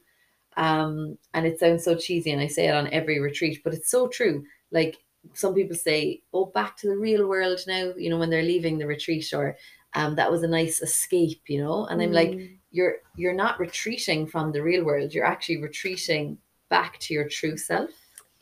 Um, 0.57 1.17
and 1.33 1.45
it 1.45 1.59
sounds 1.59 1.83
so 1.83 1.95
cheesy, 1.95 2.31
and 2.31 2.41
I 2.41 2.47
say 2.47 2.67
it 2.67 2.75
on 2.75 2.87
every 2.93 3.19
retreat, 3.19 3.61
but 3.63 3.73
it's 3.73 3.91
so 3.91 4.07
true. 4.07 4.43
Like 4.71 4.97
some 5.33 5.53
people 5.53 5.75
say, 5.75 6.21
"Oh, 6.33 6.45
back 6.45 6.77
to 6.77 6.87
the 6.87 6.97
real 6.97 7.27
world 7.27 7.59
now," 7.67 7.93
you 7.97 8.09
know, 8.09 8.17
when 8.17 8.29
they're 8.29 8.41
leaving 8.43 8.77
the 8.77 8.87
retreat, 8.87 9.33
or 9.33 9.57
um, 9.93 10.15
that 10.15 10.31
was 10.31 10.43
a 10.43 10.47
nice 10.47 10.81
escape, 10.81 11.41
you 11.47 11.61
know. 11.63 11.85
And 11.87 12.01
I'm 12.01 12.11
like, 12.11 12.31
Mm. 12.31 12.57
you're 12.71 12.95
you're 13.15 13.33
not 13.33 13.59
retreating 13.59 14.27
from 14.27 14.51
the 14.51 14.61
real 14.63 14.83
world. 14.85 15.13
You're 15.13 15.25
actually 15.25 15.61
retreating 15.61 16.37
back 16.69 16.99
to 16.99 17.13
your 17.13 17.27
true 17.29 17.57
self. 17.57 17.89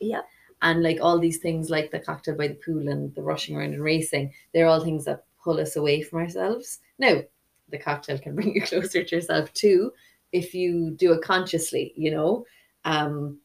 Yeah. 0.00 0.22
And 0.62 0.82
like 0.82 0.98
all 1.00 1.18
these 1.18 1.38
things, 1.38 1.68
like 1.70 1.90
the 1.90 2.00
cocktail 2.00 2.36
by 2.36 2.48
the 2.48 2.54
pool 2.54 2.88
and 2.88 3.14
the 3.14 3.22
rushing 3.22 3.54
around 3.56 3.74
and 3.74 3.82
racing, 3.82 4.32
they're 4.52 4.66
all 4.66 4.82
things 4.82 5.04
that 5.04 5.24
pull 5.42 5.60
us 5.60 5.76
away 5.76 6.00
from 6.02 6.20
ourselves. 6.20 6.78
Now, 6.98 7.22
the 7.68 7.78
cocktail 7.78 8.18
can 8.18 8.34
bring 8.34 8.54
you 8.54 8.62
closer 8.70 9.04
to 9.04 9.16
yourself 9.16 9.52
too, 9.52 9.92
if 10.34 10.54
you 10.54 10.90
do 10.98 11.12
it 11.14 11.22
consciously. 11.22 11.92
You 11.96 12.10
know. 12.12 12.46
Um, 12.84 13.38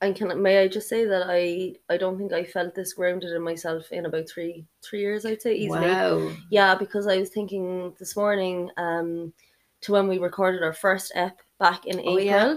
And 0.00 0.16
can 0.16 0.42
may 0.42 0.58
I 0.58 0.66
just 0.68 0.88
say 0.88 1.04
that 1.04 1.24
I 1.28 1.74
I 1.88 1.96
don't 1.96 2.18
think 2.18 2.32
I 2.32 2.44
felt 2.44 2.74
this 2.74 2.92
grounded 2.94 3.30
in 3.32 3.42
myself 3.42 3.92
in 3.92 4.04
about 4.06 4.28
three 4.28 4.66
three 4.82 5.00
years 5.00 5.24
I'd 5.24 5.42
say 5.42 5.54
easily. 5.54 5.86
wow. 5.86 6.32
Yeah, 6.50 6.74
because 6.74 7.06
I 7.06 7.18
was 7.18 7.30
thinking 7.30 7.94
this 8.00 8.16
morning 8.16 8.70
um 8.76 9.32
to 9.82 9.92
when 9.92 10.08
we 10.08 10.18
recorded 10.18 10.62
our 10.64 10.72
first 10.72 11.12
ep 11.14 11.40
back 11.60 11.86
in 11.86 12.00
Oh, 12.00 12.18
April. 12.18 12.24
yeah. 12.24 12.54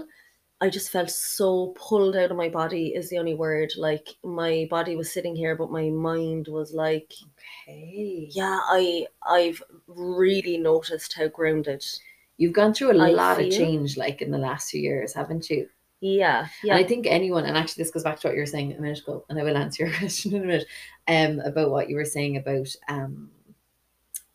I 0.60 0.70
just 0.70 0.90
felt 0.90 1.10
so 1.10 1.74
pulled 1.76 2.16
out 2.16 2.30
of 2.32 2.36
my 2.36 2.48
body 2.48 2.94
is 2.94 3.10
the 3.10 3.18
only 3.18 3.34
word. 3.34 3.70
Like 3.76 4.08
my 4.24 4.66
body 4.70 4.96
was 4.96 5.12
sitting 5.12 5.36
here, 5.36 5.54
but 5.54 5.70
my 5.70 5.90
mind 5.90 6.48
was 6.48 6.72
like, 6.72 7.12
Okay. 7.68 8.28
yeah, 8.32 8.58
I 8.78 9.06
I've 9.22 9.62
really 9.86 10.58
noticed 10.58 11.14
how 11.14 11.28
grounded. 11.28 11.84
You've 12.38 12.52
gone 12.52 12.74
through 12.74 12.90
a 12.92 13.04
I 13.04 13.10
lot 13.10 13.40
of 13.40 13.50
change, 13.50 13.96
like 13.96 14.20
in 14.22 14.30
the 14.30 14.38
last 14.38 14.70
few 14.70 14.80
years, 14.80 15.14
haven't 15.14 15.48
you? 15.50 15.68
Yeah, 16.00 16.48
yeah. 16.62 16.76
And 16.76 16.84
I 16.84 16.86
think 16.86 17.06
anyone, 17.06 17.44
and 17.46 17.56
actually 17.56 17.82
this 17.82 17.90
goes 17.92 18.04
back 18.04 18.20
to 18.20 18.28
what 18.28 18.34
you 18.34 18.40
were 18.42 18.46
saying 18.46 18.72
a 18.72 18.80
minute 18.80 18.98
ago, 19.00 19.24
and 19.28 19.38
I 19.38 19.42
will 19.42 19.56
answer 19.56 19.84
your 19.86 19.94
question 19.96 20.34
in 20.34 20.42
a 20.42 20.46
minute, 20.46 20.66
um, 21.08 21.40
about 21.40 21.70
what 21.70 21.88
you 21.88 21.96
were 21.96 22.04
saying 22.04 22.36
about 22.36 22.68
um, 22.88 23.30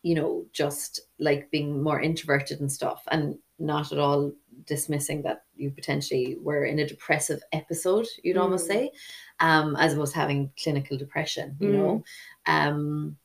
you 0.02 0.16
know, 0.16 0.44
just 0.52 1.00
like 1.20 1.50
being 1.52 1.80
more 1.82 2.00
introverted 2.00 2.60
and 2.60 2.70
stuff, 2.72 3.04
and 3.12 3.38
not 3.60 3.92
at 3.92 3.98
all 3.98 4.32
dismissing 4.66 5.22
that 5.22 5.44
you 5.54 5.70
potentially 5.70 6.36
were 6.40 6.64
in 6.64 6.80
a 6.80 6.86
depressive 6.86 7.40
episode, 7.52 8.06
you'd 8.24 8.36
almost 8.36 8.64
Mm. 8.64 8.68
say, 8.68 8.90
um, 9.38 9.76
as 9.76 9.92
opposed 9.94 10.12
to 10.14 10.18
having 10.18 10.50
clinical 10.60 10.98
depression, 10.98 11.56
you 11.60 11.68
know. 11.72 12.04
Um 12.46 13.16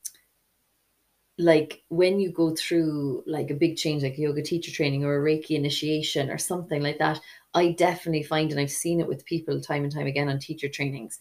like 1.38 1.84
when 1.88 2.18
you 2.18 2.30
go 2.32 2.54
through 2.54 3.22
like 3.26 3.50
a 3.50 3.54
big 3.54 3.76
change 3.76 4.02
like 4.02 4.18
a 4.18 4.20
yoga 4.20 4.42
teacher 4.42 4.72
training 4.72 5.04
or 5.04 5.16
a 5.16 5.22
reiki 5.24 5.50
initiation 5.50 6.30
or 6.30 6.38
something 6.38 6.82
like 6.82 6.98
that 6.98 7.20
i 7.54 7.70
definitely 7.72 8.22
find 8.24 8.50
and 8.50 8.60
i've 8.60 8.70
seen 8.70 9.00
it 9.00 9.06
with 9.06 9.24
people 9.24 9.60
time 9.60 9.84
and 9.84 9.92
time 9.94 10.06
again 10.06 10.28
on 10.28 10.38
teacher 10.38 10.68
trainings 10.68 11.20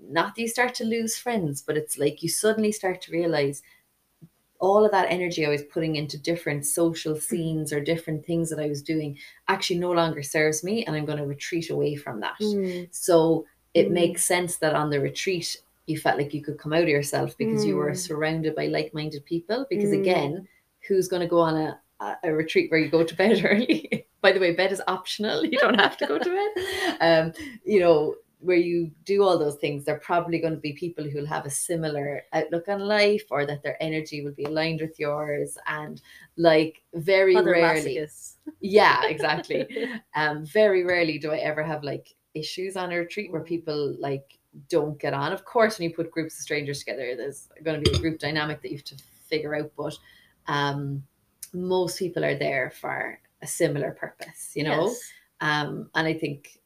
not 0.00 0.34
that 0.34 0.42
you 0.42 0.48
start 0.48 0.74
to 0.74 0.84
lose 0.84 1.16
friends 1.16 1.62
but 1.62 1.76
it's 1.76 1.98
like 1.98 2.22
you 2.22 2.28
suddenly 2.28 2.72
start 2.72 3.00
to 3.00 3.12
realize 3.12 3.62
all 4.58 4.84
of 4.84 4.90
that 4.90 5.10
energy 5.10 5.46
i 5.46 5.48
was 5.48 5.62
putting 5.62 5.96
into 5.96 6.18
different 6.18 6.66
social 6.66 7.14
scenes 7.16 7.72
or 7.72 7.80
different 7.80 8.24
things 8.26 8.50
that 8.50 8.60
i 8.60 8.68
was 8.68 8.82
doing 8.82 9.16
actually 9.48 9.78
no 9.78 9.92
longer 9.92 10.22
serves 10.22 10.64
me 10.64 10.84
and 10.84 10.96
i'm 10.96 11.04
going 11.04 11.18
to 11.18 11.26
retreat 11.26 11.70
away 11.70 11.94
from 11.96 12.20
that. 12.20 12.38
Mm, 12.40 12.88
so 12.90 13.46
it 13.74 13.88
Mm. 13.88 13.92
makes 13.92 14.24
sense 14.24 14.58
that 14.58 14.74
on 14.74 14.90
the 14.90 15.00
retreat 15.00 15.56
you 15.92 15.98
felt 15.98 16.18
like 16.18 16.34
you 16.34 16.42
could 16.42 16.58
come 16.58 16.72
out 16.72 16.82
of 16.82 16.88
yourself 16.88 17.36
because 17.38 17.64
you 17.66 17.76
were 17.76 17.92
Mm. 17.92 17.96
surrounded 18.08 18.54
by 18.54 18.66
like-minded 18.66 19.24
people. 19.24 19.66
Because 19.70 19.92
Mm. 19.92 20.00
again, 20.00 20.48
who's 20.86 21.08
going 21.08 21.22
to 21.22 21.28
go 21.28 21.38
on 21.38 21.56
a, 21.56 21.80
a, 22.24 22.32
retreat 22.32 22.70
where 22.70 22.80
you 22.80 22.88
go 22.88 23.04
to 23.04 23.14
bed 23.14 23.36
early? 23.50 24.06
By 24.20 24.32
the 24.32 24.40
way, 24.40 24.52
bed 24.52 24.72
is 24.72 24.82
optional. 24.88 25.44
You 25.44 25.58
don't 25.58 25.80
have 25.80 25.96
to 25.98 26.06
go 26.06 26.18
to 26.18 26.30
bed. 26.38 26.52
Um, 27.08 27.32
you 27.64 27.80
know, 27.80 28.14
where 28.38 28.56
you 28.56 28.90
do 29.04 29.22
all 29.22 29.38
those 29.38 29.56
things, 29.56 29.84
they're 29.84 30.08
probably 30.10 30.38
going 30.40 30.54
to 30.54 30.60
be 30.68 30.72
people 30.72 31.04
who'll 31.04 31.34
have 31.36 31.46
a 31.46 31.50
similar 31.50 32.22
outlook 32.32 32.66
on 32.68 32.80
life 32.80 33.24
or 33.30 33.46
that 33.46 33.62
their 33.62 33.80
energy 33.80 34.22
will 34.24 34.32
be 34.32 34.44
aligned 34.44 34.80
with 34.80 34.98
yours. 34.98 35.56
And 35.66 36.00
like 36.36 36.82
very 36.94 37.36
other 37.36 37.52
rarely. 37.52 38.06
Yeah, 38.60 39.04
exactly 39.06 39.68
um 40.14 40.44
very 40.44 40.84
rarely 40.84 41.18
do 41.18 41.30
i 41.30 41.38
ever 41.38 41.62
have 41.62 41.82
like 41.84 42.06
issues 42.34 42.76
on 42.76 42.92
a 42.92 42.96
retreat 42.96 43.30
where 43.32 43.42
people 43.42 43.96
like 43.98 44.38
don't 44.68 44.98
get 45.00 45.14
on 45.14 45.32
of 45.32 45.44
course 45.44 45.78
when 45.78 45.88
you 45.88 45.94
put 45.94 46.10
groups 46.10 46.34
of 46.36 46.42
strangers 46.42 46.78
together 46.80 47.14
there's 47.16 47.48
going 47.62 47.82
to 47.82 47.90
be 47.90 47.96
a 47.96 48.00
group 48.00 48.18
dynamic 48.18 48.60
that 48.62 48.70
you 48.70 48.76
have 48.76 48.84
to 48.84 48.96
figure 49.28 49.54
out 49.54 49.70
but 49.76 49.96
um 50.46 51.02
most 51.54 51.98
people 51.98 52.24
are 52.24 52.36
there 52.36 52.70
for 52.80 53.18
a 53.42 53.46
similar 53.46 53.92
purpose 53.92 54.52
you 54.54 54.64
know 54.64 54.86
Yes. 54.88 55.12
um 55.40 55.90
and 55.94 56.06
i 56.06 56.12
think 56.14 56.58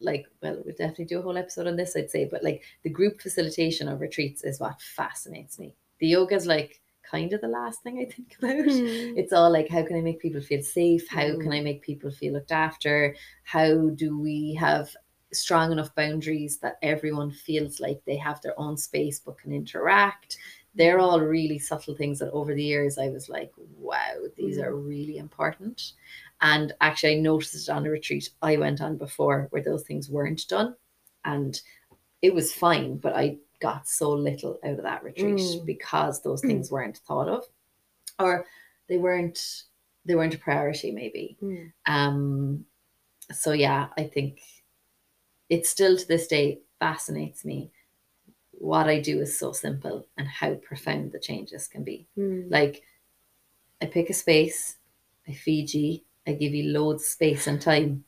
like 0.00 0.26
well 0.42 0.60
we'll 0.64 0.74
definitely 0.76 1.04
do 1.06 1.18
a 1.18 1.22
whole 1.22 1.36
episode 1.36 1.66
on 1.66 1.76
this 1.76 1.96
i'd 1.96 2.10
say 2.10 2.24
but 2.30 2.42
like 2.44 2.62
the 2.82 2.90
group 2.90 3.20
facilitation 3.20 3.88
of 3.88 4.00
retreats 4.00 4.42
is 4.44 4.60
what 4.60 4.80
fascinates 4.80 5.58
me 5.58 5.74
the 5.98 6.08
yoga 6.08 6.34
is 6.34 6.46
like 6.46 6.80
kind 7.02 7.32
of 7.32 7.40
the 7.40 7.48
last 7.48 7.82
thing 7.82 7.98
I 7.98 8.04
think 8.14 8.36
about. 8.38 8.52
Mm. 8.64 9.18
It's 9.18 9.32
all 9.32 9.50
like, 9.52 9.68
how 9.68 9.82
can 9.84 9.96
I 9.96 10.00
make 10.00 10.20
people 10.20 10.40
feel 10.40 10.62
safe? 10.62 11.06
How 11.08 11.26
can 11.36 11.48
Mm. 11.50 11.56
I 11.56 11.60
make 11.60 11.82
people 11.82 12.10
feel 12.12 12.32
looked 12.32 12.52
after? 12.52 13.14
How 13.42 13.90
do 13.90 14.18
we 14.18 14.54
have 14.58 14.96
strong 15.32 15.72
enough 15.72 15.94
boundaries 15.94 16.58
that 16.58 16.78
everyone 16.82 17.30
feels 17.30 17.80
like 17.80 18.02
they 18.04 18.16
have 18.16 18.40
their 18.42 18.58
own 18.58 18.76
space 18.76 19.18
but 19.20 19.38
can 19.38 19.52
interact? 19.52 20.36
They're 20.74 21.00
all 21.00 21.20
really 21.20 21.58
subtle 21.58 21.94
things 21.94 22.18
that 22.20 22.30
over 22.32 22.54
the 22.54 22.62
years 22.64 22.98
I 22.98 23.08
was 23.10 23.28
like, 23.28 23.52
wow, 23.76 24.14
these 24.36 24.58
Mm. 24.58 24.64
are 24.64 24.76
really 24.76 25.18
important. 25.18 25.92
And 26.40 26.72
actually, 26.80 27.16
I 27.16 27.20
noticed 27.20 27.68
it 27.68 27.70
on 27.70 27.86
a 27.86 27.90
retreat 27.90 28.30
I 28.42 28.56
went 28.56 28.80
on 28.80 28.96
before 28.96 29.46
where 29.50 29.62
those 29.62 29.84
things 29.84 30.08
weren't 30.10 30.46
done. 30.48 30.74
And 31.24 31.60
it 32.22 32.34
was 32.34 32.52
fine, 32.54 32.96
but 32.98 33.14
I 33.14 33.38
got 33.60 33.86
so 33.88 34.10
little 34.10 34.58
out 34.64 34.72
of 34.78 34.82
that 34.82 35.04
retreat 35.04 35.36
Mm. 35.38 35.64
because 35.66 36.22
those 36.22 36.40
things 36.40 36.70
weren't 36.70 36.98
thought 36.98 37.28
of 37.28 37.44
or 38.18 38.44
they 38.88 38.98
weren't 38.98 39.64
they 40.04 40.16
weren't 40.16 40.34
a 40.34 40.38
priority 40.38 40.90
maybe 40.90 41.36
Mm. 41.40 41.72
um 41.86 42.66
so 43.30 43.52
yeah 43.52 43.88
i 43.96 44.02
think 44.02 44.40
it 45.54 45.66
still 45.66 45.96
to 45.96 46.06
this 46.08 46.26
day 46.26 46.46
fascinates 46.80 47.44
me 47.44 47.70
what 48.72 48.86
i 48.94 48.98
do 49.00 49.14
is 49.20 49.38
so 49.38 49.52
simple 49.52 50.06
and 50.16 50.26
how 50.28 50.54
profound 50.68 51.12
the 51.12 51.18
changes 51.28 51.66
can 51.72 51.82
be 51.84 52.06
Mm. 52.18 52.50
like 52.50 52.82
i 53.82 53.86
pick 53.86 54.08
a 54.10 54.14
space 54.14 54.76
i 55.28 55.32
feed 55.32 55.72
you 55.74 56.00
i 56.26 56.32
give 56.32 56.54
you 56.54 56.64
loads 56.72 57.02
of 57.02 57.08
space 57.08 57.46
and 57.46 57.60
time 57.60 58.04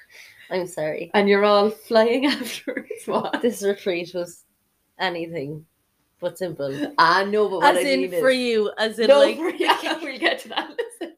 I'm 0.50 0.66
sorry. 0.66 1.10
and 1.14 1.28
you're 1.28 1.44
all 1.44 1.70
flying 1.70 2.24
afterwards 2.38 3.04
what 3.06 3.42
This 3.42 3.62
retreat 3.62 4.12
was 4.14 4.44
anything 4.98 5.66
but 6.20 6.38
simple. 6.38 6.72
i 6.98 7.24
know 7.24 7.48
but 7.48 7.60
what 7.60 7.76
As 7.76 7.84
I 7.84 7.88
in 7.90 8.10
for 8.10 8.30
you, 8.30 8.72
as 8.78 8.98
in 8.98 9.08
no, 9.08 9.20
like 9.20 9.38
yeah, 9.60 9.98
we'll 10.02 10.18
get 10.18 10.40
to 10.40 10.48
that 10.48 10.70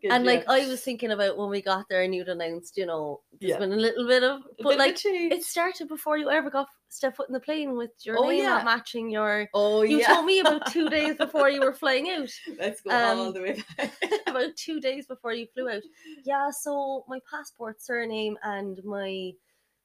second, 0.08 0.16
and 0.16 0.24
like. 0.26 0.44
I 0.48 0.66
was 0.66 0.82
thinking 0.82 1.10
about 1.12 1.36
when 1.36 1.50
we 1.50 1.60
got 1.62 1.88
there 1.88 2.02
and 2.02 2.14
you'd 2.14 2.28
announced, 2.28 2.76
you 2.76 2.86
know, 2.86 3.20
there's 3.40 3.50
Yeah. 3.50 3.58
been 3.58 3.72
a 3.72 3.76
little 3.76 4.06
bit 4.06 4.22
of 4.22 4.42
but 4.58 4.70
bit 4.70 4.78
like 4.78 4.96
change. 4.96 5.32
it 5.32 5.44
started 5.44 5.88
before 5.88 6.16
you 6.18 6.30
ever 6.30 6.50
got 6.50 6.68
step 6.88 7.16
foot 7.16 7.28
in 7.28 7.32
the 7.32 7.40
plane 7.40 7.76
with 7.76 7.90
your 8.02 8.18
Oh, 8.18 8.28
name 8.28 8.40
yeah. 8.42 8.48
not 8.48 8.64
matching 8.64 9.10
your 9.10 9.48
oh 9.54 9.82
you 9.82 9.98
yeah 10.00 10.08
told 10.08 10.26
me 10.26 10.40
about 10.40 10.66
two 10.72 10.88
days 10.96 11.16
before 11.16 11.48
you 11.48 11.60
were 11.60 11.72
flying 11.72 12.10
out. 12.10 12.28
let's 12.58 12.80
go 12.80 12.90
um, 12.90 13.18
all 13.18 13.32
the 13.32 13.40
way 13.42 13.62
back 13.78 13.92
about 14.26 14.54
two 14.56 14.80
days 14.80 15.06
before 15.06 15.32
you 15.32 15.46
flew 15.54 15.68
out. 15.70 15.82
Yeah, 16.24 16.50
so 16.50 17.04
my 17.08 17.20
passport 17.30 17.80
surname 17.80 18.36
and 18.42 18.80
my 18.84 19.32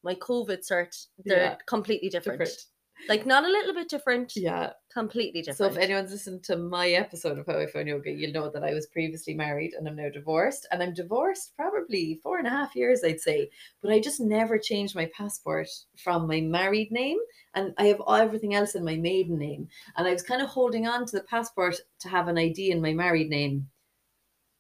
my 0.04 0.15
COVID 0.15 0.60
cert, 0.67 1.08
they're 1.23 1.38
Yeah. 1.38 1.56
completely 1.67 2.10
different. 2.10 2.39
different 2.39 2.65
Like 3.08 3.25
not 3.25 3.43
a 3.43 3.47
little 3.47 3.73
bit 3.73 3.89
different, 3.89 4.34
yeah 4.36 4.71
completely 4.95 5.41
different. 5.41 5.58
So 5.58 5.65
if 5.65 5.84
anyone's 5.84 6.12
listened 6.12 6.43
to 6.43 6.55
my 6.55 6.91
episode 6.91 7.38
of 7.38 7.45
How 7.45 7.60
I 7.60 7.67
Found 7.67 7.89
Yoga, 7.89 8.12
you'll 8.12 8.31
know 8.31 8.49
that 8.49 8.63
I 8.63 8.73
was 8.73 8.88
previously 8.88 9.34
married 9.34 9.73
and 9.73 9.86
I'm 9.86 9.97
now 9.97 10.08
divorced. 10.10 10.65
And 10.71 10.81
I'm 10.81 10.93
divorced 10.93 11.51
probably 11.58 12.17
four 12.23 12.38
and 12.38 12.47
a 12.47 12.49
half 12.49 12.77
years, 12.77 13.03
I'd 13.03 13.19
say. 13.19 13.49
But 13.81 13.91
I 13.91 13.99
just 13.99 14.21
never 14.21 14.58
changed 14.58 14.95
my 14.95 15.12
passport 15.15 15.67
from 15.97 16.27
my 16.27 16.39
married 16.39 16.93
name. 16.93 17.17
And 17.55 17.73
I 17.77 17.88
have 17.88 18.01
everything 18.08 18.55
else 18.55 18.73
in 18.73 18.86
my 18.86 18.95
maiden 18.95 19.38
name. 19.38 19.67
And 19.97 20.08
I 20.08 20.13
was 20.13 20.23
kind 20.23 20.41
of 20.41 20.47
holding 20.47 20.88
on 20.88 21.05
to 21.05 21.17
the 21.17 21.23
passport 21.23 21.75
to 21.99 22.08
have 22.08 22.29
an 22.29 22.38
ID 22.38 22.71
in 22.71 22.81
my 22.81 22.93
married 22.93 23.29
name 23.29 23.67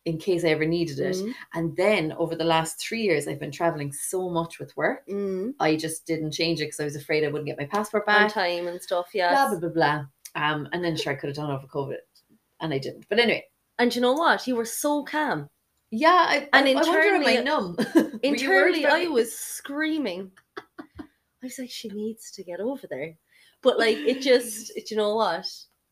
in 0.05 0.17
case 0.19 0.43
I 0.45 0.49
ever 0.49 0.65
needed 0.65 0.99
it. 0.99 1.15
Mm, 1.15 1.33
And 1.55 1.75
then 1.75 2.11
over 2.13 2.35
the 2.35 2.43
last 2.43 2.79
three 2.79 3.01
years, 3.01 3.27
I've 3.27 3.39
been 3.39 3.51
traveling 3.51 3.91
so 3.91 4.29
much 4.29 4.59
with 4.59 4.75
work. 4.77 5.07
mm, 5.07 5.53
I 5.59 5.75
just 5.75 6.05
didn't 6.05 6.31
change 6.31 6.61
it 6.61 6.65
because 6.65 6.79
I 6.79 6.83
was 6.85 6.95
afraid 6.95 7.23
I 7.23 7.27
wouldn't 7.27 7.47
get 7.47 7.57
my 7.57 7.65
passport 7.65 8.03
on 8.07 8.13
back 8.15 8.33
time 8.33 8.67
and 8.67 8.81
stuff, 8.81 9.07
yeah. 9.13 9.31
blah 9.31 9.49
blah 9.49 9.59
blah 9.59 9.69
blah. 9.69 10.05
Um, 10.35 10.67
and 10.73 10.83
then 10.83 10.95
sure 10.95 11.13
I 11.13 11.15
could 11.15 11.29
have 11.29 11.35
done 11.37 11.49
it 11.49 11.53
over 11.53 11.67
COVID, 11.67 11.97
and 12.61 12.73
I 12.73 12.77
didn't. 12.77 13.05
But 13.09 13.19
anyway, 13.19 13.45
And 13.79 13.93
you 13.95 14.01
know 14.01 14.13
what? 14.13 14.45
You 14.47 14.55
were 14.55 14.65
so 14.65 15.03
calm. 15.03 15.49
yeah. 15.91 16.25
I, 16.27 16.49
And 16.53 16.67
I, 16.67 16.71
I 16.71 16.75
wonder 16.75 16.99
am 16.99 17.25
I 17.25 17.31
internally- 17.37 17.43
numb? 17.43 17.75
Were 17.95 18.35
you 18.35 18.49
worried 18.49 18.75
Internally, 18.75 18.85
I 18.85 19.05
was 19.07 19.33
screaming. 19.35 20.31
I 20.99 21.03
was 21.41 21.57
like, 21.59 21.69
she 21.71 21.89
needs 21.89 22.31
to 22.31 22.43
get 22.43 22.59
over 22.59 22.85
there. 22.89 23.15
But 23.61 23.79
like, 23.79 23.97
it 23.97 24.21
just, 24.21 24.75
it, 24.75 24.89
you 24.91 24.97
know 24.97 25.15
what? 25.15 25.45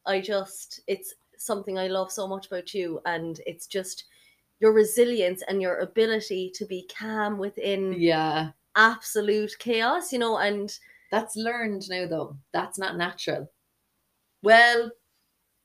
I 0.06 0.19
just, 0.19 0.82
it's 0.88 1.13
something 1.45 1.77
I 1.77 1.88
love 1.88 2.12
so 2.12 2.27
much 2.27 2.47
about 2.47 2.73
you, 2.73 2.99
and 3.06 3.39
it's 3.45 3.67
just 3.67 4.06
your 4.60 4.73
resilience 4.73 5.43
and 5.47 5.62
your 5.62 5.79
ability 5.79 6.51
to 6.56 6.65
be 6.65 6.89
calm 6.97 7.38
within 7.38 7.93
Yeah, 7.97 8.51
absolute 8.75 9.56
chaos, 9.60 10.12
you 10.12 10.19
know, 10.19 10.38
and 10.38 10.77
that's 11.12 11.36
learned 11.36 11.84
now 11.89 12.08
though. 12.08 12.38
That's 12.53 12.79
not 12.79 12.97
natural. 12.97 13.51
Well, 14.41 14.91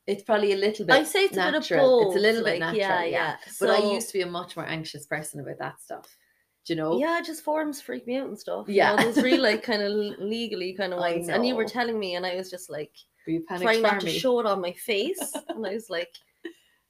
it's 0.06 0.22
probably 0.22 0.52
a 0.52 0.56
little 0.56 0.86
bit. 0.86 0.94
I 0.94 1.02
say 1.04 1.24
it's 1.24 1.36
a 1.36 1.40
bit 1.40 1.46
of 1.48 1.52
natural. 1.54 2.04
both. 2.04 2.06
It's 2.08 2.16
a 2.16 2.26
little 2.26 2.44
bit 2.44 2.60
natural. 2.60 2.80
yeah, 2.80 3.04
yeah. 3.04 3.10
yeah. 3.10 3.36
But 3.60 3.70
I 3.70 3.92
used 3.92 4.08
to 4.08 4.14
be 4.14 4.22
a 4.22 4.26
much 4.26 4.56
more 4.56 4.66
anxious 4.66 5.06
person 5.06 5.40
about 5.40 5.58
that 5.58 5.80
stuff. 5.80 6.16
Do 6.64 6.72
you 6.72 6.76
know? 6.76 6.98
Yeah, 6.98 7.20
just 7.24 7.44
forms 7.44 7.80
freak 7.80 8.06
me 8.06 8.16
out 8.16 8.28
and 8.28 8.38
stuff. 8.38 8.68
Yeah. 8.68 8.92
you 8.92 8.96
know, 8.96 9.12
those 9.12 9.22
real 9.22 9.42
like 9.42 9.62
kind 9.70 9.82
of 9.82 9.92
legally 10.18 10.74
kind 10.74 10.92
of 10.92 10.98
ones. 10.98 11.28
And 11.28 11.46
you 11.46 11.54
were 11.54 11.64
telling 11.64 11.98
me, 11.98 12.14
and 12.14 12.24
I 12.24 12.36
was 12.36 12.50
just 12.50 12.70
like 12.70 12.92
Were 13.28 13.32
you 13.34 13.40
panicked 13.42 13.64
trying 13.64 13.82
not 13.82 14.00
to 14.00 14.06
me? 14.06 14.18
show 14.18 14.40
it 14.40 14.46
on 14.46 14.62
my 14.62 14.72
face, 14.72 15.34
and 15.50 15.66
I 15.66 15.74
was 15.74 15.90
like 15.90 16.14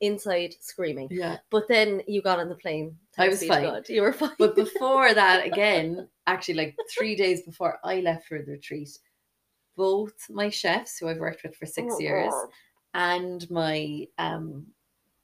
inside 0.01 0.55
screaming. 0.61 1.09
Yeah. 1.11 1.39
But 1.51 1.67
then 1.67 2.01
you 2.07 2.23
got 2.23 2.39
on 2.39 2.49
the 2.49 2.55
plane. 2.55 2.97
I 3.19 3.29
was 3.29 3.45
fine. 3.45 3.65
God. 3.65 3.89
You 3.89 4.03
were 4.03 4.13
fine. 4.13 4.31
But 4.39 4.55
before 4.55 5.13
that, 5.23 5.45
again, 5.45 6.09
actually, 6.29 6.55
like 6.55 6.77
three 6.97 7.17
days 7.17 7.43
before 7.43 7.81
I 7.83 7.99
left 8.01 8.29
for 8.29 8.41
the 8.41 8.53
retreat, 8.53 8.97
both 9.77 10.13
my 10.31 10.49
chefs, 10.49 10.99
who 10.99 11.09
I've 11.09 11.19
worked 11.19 11.43
with 11.43 11.57
for 11.57 11.67
six 11.67 11.95
Oh, 11.97 11.99
years, 12.01 12.31
God. 12.31 12.49
and 12.95 13.51
my 13.51 14.07
um, 14.19 14.65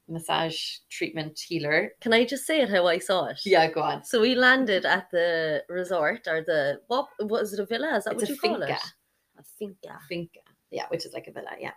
massage 0.09 0.79
treatment 0.91 1.39
healer. 1.39 1.93
Can 2.01 2.13
I 2.13 2.25
just 2.25 2.45
say 2.45 2.61
it 2.61 2.69
how 2.71 2.89
I 2.89 2.99
saw 2.99 3.27
it? 3.27 3.39
Yeah, 3.45 3.71
go 3.71 3.83
on. 3.83 4.03
So 4.05 4.21
we 4.21 4.35
landed 4.35 4.85
at 4.85 5.09
the 5.13 5.63
resort 5.69 6.27
or 6.27 6.43
the 6.43 6.81
what 6.89 7.07
was 7.21 7.53
it 7.53 7.61
a 7.61 7.67
villa? 7.67 7.97
Is 7.97 8.05
that 8.05 8.15
It's 8.15 8.23
what 8.23 8.29
you 8.31 8.37
call 8.37 8.55
finca. 8.59 8.73
it? 8.73 8.83
A 9.39 9.43
finca. 9.59 9.99
Finca. 10.09 10.41
Yeah, 10.75 10.85
which 10.89 11.07
is 11.07 11.15
like 11.15 11.27
a 11.29 11.33
villa. 11.33 11.53
Yeah. 11.59 11.73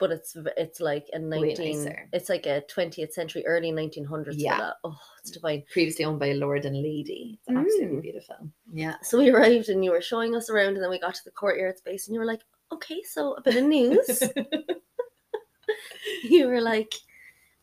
But 0.00 0.12
it's 0.12 0.36
it's 0.56 0.80
like 0.80 1.06
a 1.12 1.18
nineteen. 1.18 1.92
It's 2.12 2.28
like 2.28 2.46
a 2.46 2.60
twentieth 2.62 3.12
century, 3.12 3.44
early 3.46 3.72
nineteen 3.72 4.04
hundreds 4.04 4.36
Yeah. 4.38 4.56
villa. 4.56 4.76
Oh, 4.84 4.96
it's 5.20 5.30
divine. 5.32 5.64
Previously 5.72 6.04
owned 6.04 6.20
by 6.20 6.28
a 6.28 6.34
lord 6.34 6.64
and 6.64 6.76
lady. 6.76 7.38
It's 7.46 7.56
absolutely 7.56 7.96
Mm. 7.98 8.02
beautiful. 8.02 8.36
Yeah. 8.72 8.94
So 9.02 9.18
we 9.18 9.30
arrived 9.30 9.68
and 9.70 9.84
you 9.84 9.90
were 9.90 10.00
showing 10.00 10.36
us 10.36 10.50
around, 10.50 10.74
and 10.74 10.82
then 10.82 10.90
we 10.90 11.00
got 11.00 11.14
to 11.16 11.24
the 11.24 11.32
courtyard 11.32 11.78
space, 11.78 12.06
and 12.06 12.14
you 12.14 12.20
were 12.20 12.26
like, 12.26 12.42
"Okay, 12.72 13.02
so 13.02 13.34
a 13.34 13.42
bit 13.42 13.56
of 13.56 13.64
news." 13.64 14.22
you 16.30 16.46
were 16.46 16.60
like, 16.60 16.94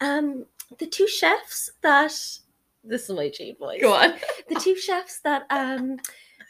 "Um, 0.01 0.45
the 0.77 0.87
two 0.87 1.07
chefs 1.07 1.71
that 1.83 2.11
this 2.83 3.09
is 3.09 3.15
my 3.15 3.29
cheap 3.29 3.59
voice. 3.59 3.81
go 3.81 3.93
on. 3.93 4.13
The 4.49 4.55
two 4.59 4.75
chefs 4.75 5.19
that 5.21 5.43
um 5.49 5.97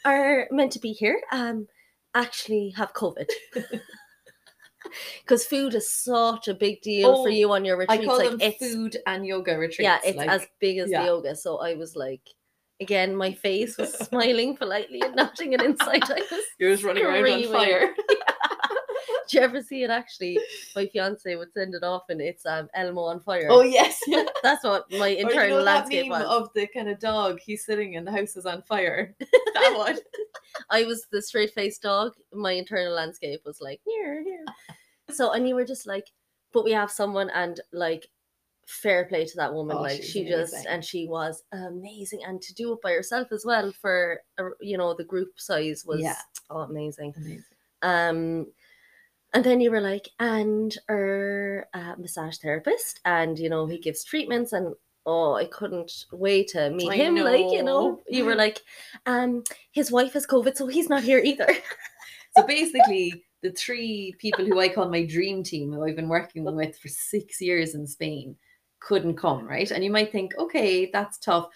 are 0.04 0.48
meant 0.50 0.72
to 0.72 0.80
be 0.80 0.92
here 0.92 1.20
um 1.32 1.68
actually 2.14 2.70
have 2.70 2.92
COVID." 2.92 3.28
Because 5.22 5.44
food 5.46 5.74
is 5.74 5.90
such 5.90 6.48
a 6.48 6.54
big 6.54 6.80
deal 6.82 7.08
Oh, 7.08 7.22
for 7.24 7.30
you 7.30 7.52
on 7.52 7.64
your 7.64 7.76
I 7.76 7.80
retreats. 7.80 8.04
call 8.06 8.18
like 8.18 8.30
them 8.30 8.40
it's 8.40 8.58
food 8.58 8.96
and 9.06 9.26
yoga 9.26 9.56
retreats. 9.58 9.80
yeah, 9.80 9.98
it's 10.04 10.16
like, 10.16 10.28
as 10.28 10.46
big 10.60 10.78
as 10.78 10.90
yeah. 10.90 11.00
the 11.00 11.06
yoga. 11.06 11.34
So 11.36 11.58
I 11.58 11.74
was 11.74 11.96
like, 11.96 12.22
again, 12.80 13.14
my 13.16 13.32
face 13.32 13.76
was 13.78 13.92
smiling 14.08 14.56
politely 14.56 15.00
and 15.02 15.14
nodding, 15.16 15.54
and 15.54 15.62
inside 15.62 16.02
I 16.04 16.22
was. 16.30 16.40
you're 16.58 16.72
just 16.72 16.84
running 16.84 17.04
around 17.04 17.24
on 17.26 17.52
fire. 17.52 17.94
Did 19.28 19.38
you 19.38 19.40
ever 19.40 19.60
see 19.60 19.82
it? 19.82 19.90
Actually, 19.90 20.38
my 20.76 20.86
fiance 20.86 21.34
would 21.34 21.52
send 21.52 21.74
it 21.74 21.82
off, 21.82 22.04
and 22.10 22.20
it's 22.20 22.46
um 22.46 22.68
Elmo 22.74 23.02
on 23.02 23.18
fire. 23.18 23.48
Oh 23.50 23.62
yes. 23.62 23.98
That's 24.42 24.62
what 24.62 24.84
my 24.92 24.98
Or 24.98 25.08
you 25.08 25.16
internal 25.18 25.58
know 25.58 25.64
that 25.64 25.74
landscape 25.80 26.08
meme 26.08 26.20
was. 26.20 26.28
of 26.28 26.48
the 26.54 26.68
kind 26.68 26.88
of 26.88 27.00
dog 27.00 27.40
he's 27.44 27.66
sitting 27.66 27.96
and 27.96 28.06
the 28.06 28.12
house 28.12 28.36
is 28.36 28.46
on 28.46 28.62
fire. 28.62 29.16
that 29.54 29.74
one. 29.76 29.98
I 30.70 30.84
was 30.84 31.06
the 31.10 31.20
straight 31.20 31.52
faced 31.52 31.82
dog. 31.82 32.12
My 32.32 32.52
internal 32.52 32.92
landscape 32.94 33.40
was 33.44 33.60
like, 33.60 33.80
here, 33.84 34.22
here. 34.22 34.44
So, 35.10 35.32
and 35.32 35.48
you 35.48 35.54
were 35.54 35.64
just 35.64 35.86
like, 35.86 36.06
but 36.52 36.64
we 36.64 36.72
have 36.72 36.90
someone, 36.90 37.30
and 37.30 37.60
like, 37.72 38.08
fair 38.66 39.04
play 39.04 39.24
to 39.24 39.36
that 39.36 39.52
woman. 39.52 39.76
Oh, 39.76 39.82
like, 39.82 40.02
she 40.02 40.28
just, 40.28 40.66
and 40.66 40.84
she 40.84 41.06
was 41.06 41.44
amazing. 41.52 42.20
And 42.26 42.40
to 42.42 42.54
do 42.54 42.72
it 42.72 42.82
by 42.82 42.92
herself 42.92 43.32
as 43.32 43.44
well 43.44 43.72
for, 43.72 44.20
uh, 44.38 44.50
you 44.60 44.76
know, 44.76 44.94
the 44.94 45.04
group 45.04 45.32
size 45.36 45.84
was 45.86 46.00
Yeah. 46.00 46.16
oh, 46.50 46.60
amazing. 46.60 47.14
Amazing. 47.16 47.44
Um, 47.82 48.46
and 49.32 49.44
then 49.44 49.60
you 49.60 49.70
were 49.70 49.80
like, 49.80 50.08
and 50.18 50.74
our 50.88 51.68
uh, 51.74 51.94
massage 51.98 52.38
therapist, 52.38 53.00
and 53.04 53.38
you 53.38 53.50
know, 53.50 53.66
he 53.66 53.78
gives 53.78 54.02
treatments, 54.02 54.52
and 54.52 54.74
oh, 55.04 55.34
I 55.34 55.44
couldn't 55.44 56.06
wait 56.10 56.48
to 56.48 56.70
meet 56.70 56.90
I 56.90 56.96
him. 56.96 57.16
Like, 57.22 57.52
you 57.52 57.62
know, 57.62 57.90
know. 57.90 58.02
you 58.08 58.24
were 58.24 58.34
like, 58.34 58.62
um, 59.04 59.44
his 59.72 59.92
wife 59.92 60.14
has 60.14 60.26
COVID, 60.26 60.56
so 60.56 60.66
he's 60.66 60.88
not 60.88 61.02
here 61.02 61.18
either. 61.18 61.48
So 62.36 62.46
basically, 62.46 63.24
the 63.46 63.52
three 63.52 64.12
people 64.18 64.44
who 64.44 64.58
I 64.58 64.68
call 64.68 64.88
my 64.88 65.04
dream 65.04 65.44
team, 65.44 65.72
who 65.72 65.84
I've 65.84 65.94
been 65.94 66.08
working 66.08 66.44
with 66.56 66.76
for 66.78 66.88
six 66.88 67.40
years 67.40 67.74
in 67.74 67.86
Spain, 67.86 68.36
couldn't 68.80 69.16
come, 69.16 69.46
right? 69.46 69.70
And 69.70 69.84
you 69.84 69.90
might 69.90 70.10
think, 70.10 70.36
okay, 70.36 70.90
that's 70.92 71.18
tough. 71.18 71.48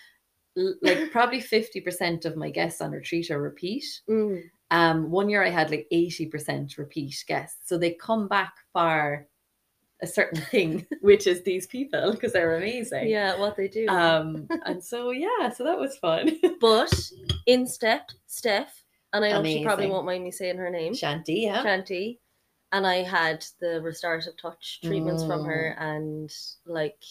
Like 0.56 1.10
probably 1.12 1.40
50% 1.40 2.24
of 2.24 2.36
my 2.36 2.50
guests 2.50 2.80
on 2.80 2.92
retreat 2.92 3.30
are 3.30 3.42
repeat. 3.42 3.84
Mm. 4.08 4.42
Um, 4.70 5.10
one 5.10 5.28
year 5.28 5.44
I 5.44 5.50
had 5.50 5.70
like 5.70 5.88
80% 5.92 6.78
repeat 6.78 7.24
guests. 7.26 7.58
So 7.68 7.76
they 7.76 7.94
come 7.94 8.28
back 8.28 8.54
for 8.72 9.26
a 10.00 10.06
certain 10.06 10.40
thing, 10.52 10.86
which 11.00 11.26
is 11.26 11.42
these 11.42 11.66
people 11.66 12.12
because 12.12 12.32
they're 12.32 12.56
amazing. 12.56 13.08
Yeah, 13.08 13.36
what 13.36 13.56
they 13.56 13.66
do. 13.66 13.88
Um, 13.88 14.46
and 14.64 14.82
so 14.82 15.10
yeah, 15.10 15.50
so 15.50 15.64
that 15.64 15.78
was 15.78 15.96
fun. 15.96 16.38
but 16.60 16.94
in 17.46 17.66
stepped 17.66 18.14
Steph, 18.28 18.84
and 19.12 19.24
I 19.24 19.32
know 19.32 19.44
she 19.44 19.64
probably 19.64 19.88
won't 19.88 20.06
mind 20.06 20.24
me 20.24 20.30
saying 20.30 20.56
her 20.58 20.70
name, 20.70 20.92
Shanti, 20.92 21.42
yeah. 21.42 21.64
Shanti. 21.64 22.18
And 22.72 22.86
I 22.86 23.02
had 23.02 23.44
the 23.60 23.80
restorative 23.80 24.36
touch 24.36 24.80
treatments 24.82 25.24
from 25.24 25.44
her, 25.44 25.76
and 25.78 26.32
like, 26.66 27.02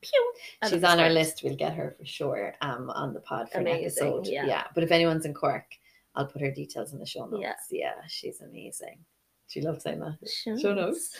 pew. 0.00 0.32
She's 0.68 0.82
on 0.84 0.98
our 0.98 1.10
list. 1.10 1.42
We'll 1.44 1.56
get 1.56 1.74
her 1.74 1.94
for 1.98 2.06
sure 2.06 2.54
um, 2.62 2.88
on 2.90 3.12
the 3.12 3.20
pod 3.20 3.50
for 3.50 3.60
Amazing, 3.60 4.02
an 4.02 4.14
episode. 4.14 4.26
yeah. 4.26 4.64
But 4.74 4.84
if 4.84 4.90
anyone's 4.90 5.26
in 5.26 5.34
Cork, 5.34 5.66
I'll 6.14 6.26
put 6.26 6.40
her 6.40 6.50
details 6.50 6.92
in 6.92 7.00
the 7.00 7.06
show 7.06 7.26
notes. 7.26 7.42
Yeah. 7.42 7.54
Yeah, 7.70 7.94
she's 8.08 8.40
amazing. 8.40 8.98
She 9.46 9.60
loves 9.60 9.82
saying 9.82 10.00
that. 10.00 10.16
Shucks. 10.26 10.62
Show 10.62 10.74
notes. 10.74 11.14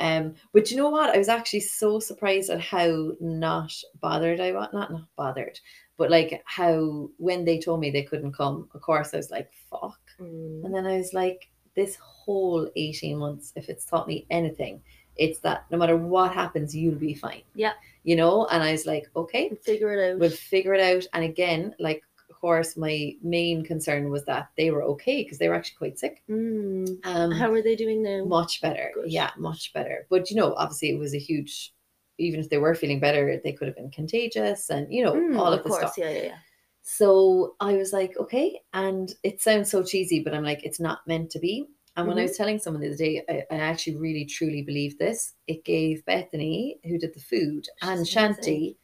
Um, 0.00 0.34
but 0.52 0.70
you 0.70 0.76
know 0.76 0.88
what? 0.88 1.14
I 1.14 1.18
was 1.18 1.28
actually 1.28 1.60
so 1.60 2.00
surprised 2.00 2.50
at 2.50 2.60
how 2.60 3.12
not 3.20 3.72
bothered 4.00 4.40
I 4.40 4.52
was. 4.52 4.68
Not 4.72 4.90
not 4.90 5.02
bothered, 5.16 5.60
but 5.98 6.10
like 6.10 6.42
how 6.46 7.10
when 7.18 7.44
they 7.44 7.58
told 7.58 7.80
me 7.80 7.90
they 7.90 8.04
couldn't 8.04 8.32
come, 8.32 8.68
of 8.72 8.80
course 8.80 9.12
I 9.12 9.18
was 9.18 9.30
like, 9.30 9.52
fuck. 9.70 9.98
Mm. 10.20 10.64
And 10.64 10.74
then 10.74 10.86
I 10.86 10.96
was 10.96 11.12
like, 11.12 11.50
this 11.76 11.96
whole 11.96 12.70
18 12.76 13.18
months, 13.18 13.52
if 13.56 13.68
it's 13.68 13.84
taught 13.84 14.08
me 14.08 14.24
anything, 14.30 14.80
it's 15.16 15.40
that 15.40 15.64
no 15.70 15.76
matter 15.78 15.96
what 15.96 16.32
happens, 16.32 16.74
you'll 16.74 16.94
be 16.94 17.14
fine. 17.14 17.42
Yeah. 17.54 17.72
You 18.04 18.16
know? 18.16 18.46
And 18.46 18.62
I 18.62 18.72
was 18.72 18.86
like, 18.86 19.10
okay, 19.14 19.48
We'll 19.50 19.60
Figure 19.60 19.92
it 19.92 20.12
out. 20.14 20.18
we'll 20.18 20.30
figure 20.30 20.74
it 20.74 20.80
out. 20.80 21.04
And 21.12 21.24
again, 21.24 21.74
like, 21.78 22.02
of 22.30 22.40
course, 22.40 22.76
my 22.76 23.16
main 23.22 23.64
concern 23.64 24.10
was 24.10 24.24
that 24.26 24.50
they 24.56 24.70
were 24.70 24.84
okay 24.84 25.24
because 25.24 25.38
they 25.38 25.48
were 25.48 25.56
actually 25.56 25.76
quite 25.78 25.98
sick. 25.98 26.22
Mm. 26.30 26.98
Um, 27.04 27.30
How 27.32 27.50
are 27.52 27.62
they 27.62 27.74
doing 27.74 28.02
now? 28.02 28.24
much 28.24 28.60
better. 28.60 28.92
Good. 28.94 29.10
Yeah, 29.10 29.30
much 29.36 29.72
better. 29.72 30.06
But 30.08 30.30
you 30.30 30.36
know, 30.36 30.54
obviously, 30.54 30.90
it 30.90 30.98
was 31.00 31.14
a 31.14 31.18
huge. 31.18 31.72
Even 32.18 32.40
if 32.40 32.50
they 32.50 32.58
were 32.58 32.74
feeling 32.74 33.00
better, 33.00 33.40
they 33.42 33.52
could 33.52 33.68
have 33.68 33.76
been 33.76 33.90
contagious, 33.90 34.70
and 34.70 34.92
you 34.92 35.04
know 35.04 35.14
Mm, 35.14 35.38
all 35.38 35.52
of, 35.52 35.60
of 35.60 35.64
the 35.64 35.70
course, 35.70 35.78
stuff. 35.78 35.98
yeah, 35.98 36.10
yeah, 36.10 36.22
yeah. 36.22 36.38
So 36.82 37.56
I 37.60 37.74
was 37.76 37.92
like, 37.92 38.16
okay. 38.18 38.60
And 38.72 39.12
it 39.22 39.40
sounds 39.42 39.70
so 39.70 39.82
cheesy, 39.84 40.20
but 40.22 40.34
I'm 40.34 40.44
like, 40.44 40.64
it's 40.64 40.80
not 40.80 41.06
meant 41.06 41.30
to 41.32 41.38
be. 41.38 41.66
And 41.96 42.06
when 42.08 42.18
I 42.18 42.22
Mhm. 42.22 42.28
was 42.28 42.36
telling 42.36 42.58
someone 42.58 42.80
the 42.80 42.88
other 42.88 42.96
day, 42.96 43.22
I, 43.28 43.42
I 43.50 43.58
actually 43.58 43.96
really 43.96 44.24
truly 44.24 44.62
believe 44.62 44.98
this. 44.98 45.34
It 45.46 45.64
gave 45.64 46.04
Bethany, 46.06 46.80
who 46.84 46.98
did 46.98 47.14
the 47.14 47.20
food, 47.20 47.66
and 47.82 48.06
Shanti 48.06 48.38
amazing. 48.38 48.76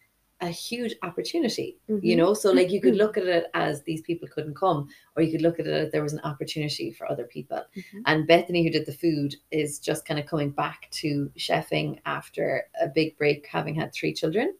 A 0.45 0.51
huge 0.51 0.95
opportunity. 1.03 1.79
You 1.89 2.15
Mhm. 2.15 2.19
know, 2.19 2.35
so 2.35 2.53
like 2.53 2.71
you 2.71 2.81
could 2.81 2.97
look 2.97 3.17
at 3.17 3.27
it 3.27 3.47
as 3.55 3.83
these 3.83 4.03
people 4.03 4.29
couldn't 4.29 4.57
come, 4.57 4.89
or 5.17 5.23
you 5.23 5.33
could 5.33 5.43
look 5.43 5.59
at 5.59 5.67
it 5.67 5.73
as 5.73 5.93
there 5.93 6.03
was 6.03 6.13
an 6.13 6.21
opportunity 6.21 6.91
for 6.91 7.11
other 7.11 7.25
people. 7.25 7.63
Mhm. 7.75 8.03
And 8.07 8.27
Bethany, 8.27 8.63
who 8.63 8.71
did 8.71 8.87
the 8.87 8.93
food, 8.93 9.37
is 9.51 9.79
just 9.79 10.07
kind 10.07 10.21
of 10.21 10.27
coming 10.27 10.51
back 10.51 10.89
to 10.93 11.31
chefing 11.37 11.99
after 12.07 12.69
a 12.81 12.89
big 12.89 13.17
break, 13.17 13.47
having 13.47 13.75
had 13.75 13.93
three 13.93 14.13
children. 14.13 14.55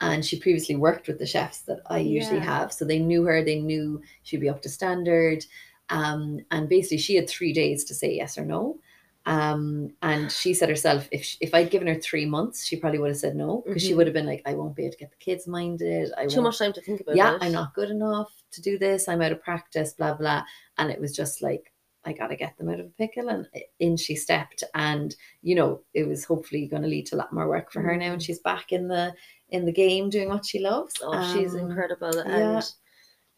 And 0.00 0.24
she 0.24 0.38
previously 0.40 0.76
worked 0.76 1.08
with 1.08 1.18
the 1.18 1.26
chefs 1.26 1.60
that 1.62 1.80
I 1.86 1.98
usually 1.98 2.38
Yeah. 2.40 2.58
have. 2.58 2.72
So 2.72 2.84
they 2.84 2.98
knew 2.98 3.24
her, 3.24 3.44
they 3.44 3.60
knew 3.60 4.00
she'd 4.22 4.40
be 4.40 4.48
up 4.48 4.62
to 4.62 4.68
standard. 4.68 5.44
Um, 5.90 6.40
and 6.52 6.68
basically, 6.68 6.98
she 6.98 7.16
had 7.16 7.28
three 7.28 7.52
days 7.52 7.84
to 7.84 7.94
say 7.94 8.14
yes 8.14 8.38
or 8.38 8.44
no. 8.46 8.78
Um, 9.26 9.92
and 10.02 10.32
she 10.32 10.54
said 10.54 10.68
herself, 10.70 11.08
if 11.12 11.22
she, 11.24 11.36
if 11.40 11.54
I'd 11.54 11.70
given 11.70 11.88
her 11.88 12.00
three 12.00 12.24
months, 12.26 12.64
she 12.64 12.76
probably 12.76 12.98
would 12.98 13.10
have 13.10 13.18
said 13.18 13.36
no 13.36 13.62
because 13.66 13.82
she 13.82 13.92
Mhm. 13.92 13.96
would 13.98 14.06
have 14.06 14.14
been 14.14 14.26
like, 14.26 14.42
I 14.46 14.54
won't 14.54 14.74
be 14.74 14.84
able 14.84 14.92
to 14.92 14.98
get 14.98 15.10
the 15.10 15.16
kids 15.18 15.46
minded. 15.46 16.10
I 16.16 16.26
Too 16.26 16.40
much 16.40 16.58
time 16.58 16.72
to 16.72 16.80
think 16.80 17.02
about 17.02 17.16
yeah, 17.16 17.34
it. 17.34 17.42
I'm 17.42 17.52
not 17.52 17.74
good 17.74 17.90
enough 17.90 18.32
to 18.52 18.62
do 18.62 18.78
this. 18.78 19.08
I'm 19.08 19.20
out 19.22 19.32
of 19.32 19.42
practice, 19.42 19.92
blah, 19.92 20.14
blah. 20.14 20.44
And 20.78 20.90
it 20.90 21.00
was 21.00 21.14
just 21.14 21.42
like, 21.42 21.72
I 22.06 22.14
got 22.14 22.28
to 22.28 22.36
get 22.36 22.56
them 22.56 22.70
out 22.70 22.80
of 22.80 22.86
a 22.86 22.90
pickle. 22.90 23.28
And 23.28 23.46
in 23.78 23.98
she 23.98 24.16
stepped. 24.16 24.64
And, 24.74 25.14
you 25.42 25.54
know, 25.54 25.82
it 25.92 26.08
was 26.08 26.24
hopefully 26.24 26.66
going 26.66 26.82
to 26.82 26.88
lead 26.88 27.06
to 27.06 27.16
a 27.16 27.18
lot 27.18 27.32
more 27.32 27.46
work 27.46 27.70
for 27.70 27.82
her 27.82 27.96
now. 27.96 28.12
And 28.14 28.22
she's 28.22 28.38
back 28.40 28.72
in 28.72 28.88
the 28.88 29.14
in 29.50 29.66
the 29.66 29.72
game 29.72 30.08
doing 30.08 30.28
what 30.30 30.46
she 30.46 30.60
loves. 30.60 30.94
Oh, 31.02 31.20
she's 31.34 31.54
Um, 31.54 31.70
incredible. 31.70 32.14
yeah. 32.16 32.54
And 32.56 32.72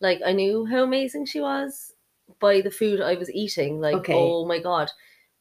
like 0.00 0.20
I 0.24 0.32
knew 0.32 0.64
how 0.64 0.84
amazing 0.84 1.26
she 1.26 1.40
was 1.40 1.92
by 2.38 2.60
the 2.60 2.70
food 2.70 3.00
I 3.00 3.14
was 3.14 3.32
eating. 3.32 3.80
Like, 3.80 3.96
Okay. 3.96 4.14
oh 4.14 4.44
my 4.46 4.60
god. 4.60 4.90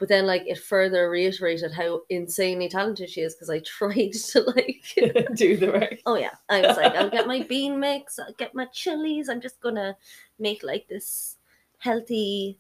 But 0.01 0.09
then 0.09 0.25
like 0.25 0.47
it 0.47 0.57
further 0.57 1.11
reiterated 1.11 1.71
how 1.71 2.01
insanely 2.09 2.67
talented 2.67 3.07
she 3.07 3.21
is 3.21 3.35
because 3.35 3.51
I 3.51 3.59
tried 3.65 4.13
to 4.13 4.41
like 4.41 4.83
do 5.35 5.55
the 5.55 5.67
work. 5.67 5.99
Oh 6.07 6.15
yeah. 6.15 6.31
I 6.49 6.61
was 6.61 6.75
like, 6.75 6.95
I'll 6.95 7.11
get 7.11 7.27
my 7.27 7.43
bean 7.49 7.79
mix, 7.79 8.17
I'll 8.17 8.33
get 8.33 8.55
my 8.55 8.65
chilies. 8.73 9.29
I'm 9.29 9.39
just 9.39 9.61
gonna 9.61 9.95
make 10.39 10.63
like 10.63 10.87
this 10.87 11.37
healthy 11.77 12.57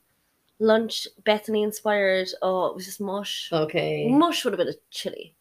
lunch 0.59 1.07
Bethany 1.23 1.63
inspired. 1.63 2.29
Oh, 2.43 2.67
it 2.67 2.75
was 2.75 2.85
just 2.85 3.01
mush. 3.01 3.49
Okay. 3.51 4.07
Mush 4.07 4.45
with 4.45 4.53
a 4.53 4.57
bit 4.57 4.67
of 4.67 4.75
chili. 4.91 5.33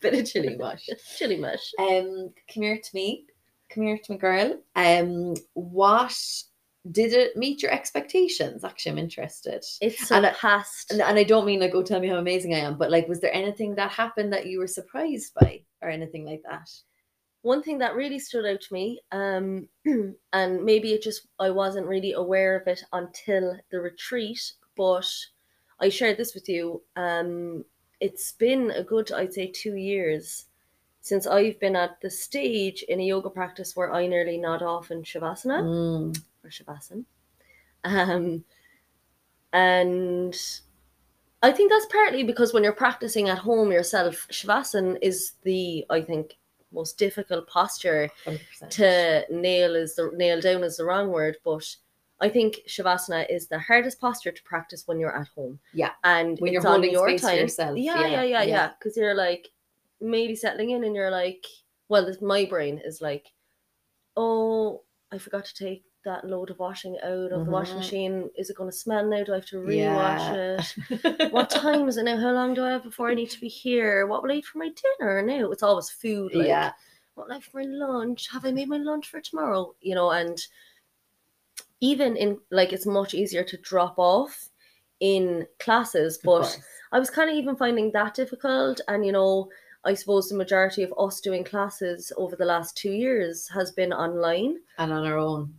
Bit 0.00 0.14
of 0.14 0.30
chili 0.30 0.56
mush, 0.56 0.88
chili 1.18 1.36
mush. 1.36 1.72
Um, 1.80 2.32
come 2.54 2.62
here 2.62 2.78
to 2.78 2.90
me. 2.94 3.26
Come 3.70 3.82
here 3.82 3.98
to 3.98 4.12
me, 4.12 4.18
girl. 4.18 4.60
Um, 4.76 5.34
what 5.54 6.16
did 6.90 7.12
it 7.12 7.36
meet 7.36 7.62
your 7.62 7.72
expectations? 7.72 8.62
Actually, 8.64 8.92
I'm 8.92 8.98
interested. 8.98 9.64
It 9.80 9.96
And 10.10 10.26
I- 10.26 10.32
surpassed 10.32 10.90
And, 10.90 11.00
and 11.00 11.18
I 11.18 11.24
don't 11.24 11.46
mean 11.46 11.60
like, 11.60 11.74
oh, 11.74 11.82
tell 11.82 12.00
me 12.00 12.08
how 12.08 12.16
amazing 12.16 12.54
I 12.54 12.58
am, 12.58 12.76
but 12.76 12.90
like, 12.90 13.08
was 13.08 13.20
there 13.20 13.34
anything 13.34 13.74
that 13.76 13.90
happened 13.90 14.32
that 14.32 14.46
you 14.46 14.58
were 14.58 14.66
surprised 14.66 15.32
by 15.34 15.62
or 15.82 15.88
anything 15.88 16.24
like 16.24 16.42
that? 16.48 16.68
one 17.42 17.62
thing 17.62 17.76
that 17.76 17.94
really 17.94 18.18
stood 18.18 18.46
out 18.46 18.58
to 18.62 18.72
me 18.72 18.98
um 19.12 19.68
and 20.32 20.64
maybe 20.64 20.94
it 20.94 21.02
just 21.02 21.26
i 21.38 21.50
wasn't 21.50 21.86
really 21.86 22.12
aware 22.14 22.56
of 22.56 22.66
it 22.66 22.82
until 22.94 23.54
the 23.70 23.78
retreat 23.78 24.40
but 24.78 25.06
i 25.78 25.90
shared 25.90 26.16
this 26.16 26.32
with 26.34 26.48
you 26.48 26.80
um 26.96 27.62
it's 28.00 28.32
been 28.32 28.70
a 28.70 28.82
good 28.82 29.12
i'd 29.12 29.34
say 29.34 29.46
two 29.46 29.76
years 29.76 30.46
since 31.02 31.26
i've 31.26 31.60
been 31.60 31.76
at 31.76 32.00
the 32.00 32.08
stage 32.08 32.82
in 32.88 32.98
a 32.98 33.04
yoga 33.04 33.28
practice 33.28 33.76
where 33.76 33.92
i 33.92 34.06
nearly 34.06 34.38
nod 34.38 34.62
off 34.62 34.90
in 34.90 35.02
shavasana 35.02 35.60
Mm, 35.62 36.22
or 36.44 36.50
shavasana 36.50 37.04
um 37.84 38.44
and 39.52 40.36
i 41.42 41.50
think 41.50 41.70
that's 41.70 41.86
partly 41.86 42.22
because 42.22 42.52
when 42.52 42.62
you're 42.64 42.72
practicing 42.72 43.28
at 43.28 43.38
home 43.38 43.70
yourself 43.72 44.26
shavasana 44.30 44.98
is 45.02 45.32
the 45.42 45.84
i 45.90 46.00
think 46.00 46.36
most 46.74 46.98
difficult 46.98 47.46
posture 47.46 48.10
100%. 48.26 48.68
to 48.70 49.24
nail 49.30 49.74
is 49.74 49.94
the 49.94 50.10
nail 50.14 50.40
down 50.40 50.64
is 50.64 50.76
the 50.76 50.84
wrong 50.84 51.10
word, 51.10 51.36
but 51.44 51.64
I 52.20 52.28
think 52.28 52.56
shavasana 52.68 53.26
is 53.30 53.46
the 53.46 53.58
hardest 53.58 54.00
posture 54.00 54.32
to 54.32 54.42
practice 54.42 54.82
when 54.86 54.98
you're 54.98 55.16
at 55.16 55.28
home. 55.28 55.58
Yeah. 55.72 55.90
and 56.02 56.38
When 56.40 56.52
you're 56.52 56.62
holding 56.62 56.90
your 56.90 57.08
space 57.08 57.22
time. 57.22 57.38
yourself. 57.38 57.78
Yeah, 57.78 58.00
Yeah, 58.00 58.06
yeah, 58.06 58.22
yeah, 58.22 58.24
yeah. 58.24 58.42
yeah. 58.44 58.70
Because 58.78 58.96
you're 58.96 59.14
like 59.14 59.50
maybe 60.00 60.34
settling 60.34 60.70
in, 60.70 60.84
and 60.84 60.94
you're 60.94 61.10
like, 61.10 61.46
well, 61.88 62.04
this, 62.04 62.20
my 62.20 62.44
brain 62.44 62.80
is 62.84 63.00
like, 63.00 63.32
oh, 64.16 64.82
I 65.12 65.18
forgot 65.18 65.44
to 65.44 65.54
take 65.54 65.84
that 66.04 66.24
load 66.26 66.50
of 66.50 66.58
washing 66.58 66.96
out 67.02 67.32
of 67.32 67.44
the 67.46 67.50
washing 67.50 67.76
Mhm. 67.76 67.78
machine. 67.78 68.30
Is 68.36 68.50
it 68.50 68.56
going 68.56 68.70
to 68.70 68.76
smell 68.76 69.04
now? 69.04 69.24
Do 69.24 69.32
I 69.32 69.36
have 69.36 69.46
to 69.46 69.56
rewash 69.56 69.70
Yeah. 69.76 70.60
it? 70.90 71.32
what 71.32 71.50
time 71.50 71.88
is 71.88 71.96
it 71.96 72.04
now? 72.04 72.16
How 72.18 72.32
long 72.32 72.54
do 72.54 72.64
I 72.64 72.70
have 72.72 72.82
before 72.82 73.10
I 73.10 73.14
need 73.14 73.30
to 73.30 73.40
be 73.40 73.48
here? 73.48 74.06
What 74.06 74.22
will 74.22 74.30
I 74.32 74.36
eat 74.36 74.44
for 74.46 74.58
my 74.58 74.70
dinner 74.70 75.22
now? 75.22 75.50
It's 75.50 75.62
always 75.62 75.90
food. 75.90 76.34
Like, 76.34 76.46
yeah. 76.46 76.72
what 77.14 77.26
will 77.26 77.32
I 77.32 77.36
have 77.36 77.44
for 77.44 77.58
my 77.62 77.66
lunch? 77.66 78.28
Have 78.30 78.44
I 78.44 78.52
made 78.52 78.68
my 78.68 78.76
lunch 78.78 79.08
for 79.08 79.20
tomorrow? 79.20 79.74
You 79.80 79.94
know, 79.94 80.10
and 80.10 80.38
even 81.80 82.16
in 82.16 82.38
like 82.50 82.72
it's 82.72 82.86
much 82.86 83.14
easier 83.14 83.44
to 83.44 83.56
drop 83.58 83.94
off 83.98 84.48
in 85.00 85.46
classes, 85.58 86.18
but. 86.22 86.58
I 86.92 87.00
was 87.00 87.10
kind 87.10 87.28
of 87.28 87.34
even 87.34 87.56
finding 87.56 87.90
that 87.90 88.14
difficult. 88.14 88.80
And 88.86 89.04
you 89.04 89.10
know, 89.10 89.48
I 89.84 89.94
suppose 89.94 90.28
the 90.28 90.36
majority 90.36 90.84
of 90.84 90.94
us 90.96 91.20
doing 91.20 91.42
classes 91.42 92.12
over 92.16 92.36
the 92.36 92.44
last 92.44 92.76
two 92.76 92.92
years 92.92 93.48
has 93.48 93.72
been 93.72 93.92
online. 93.92 94.60
and 94.78 94.92
on 94.92 95.04
our 95.04 95.18
own. 95.18 95.52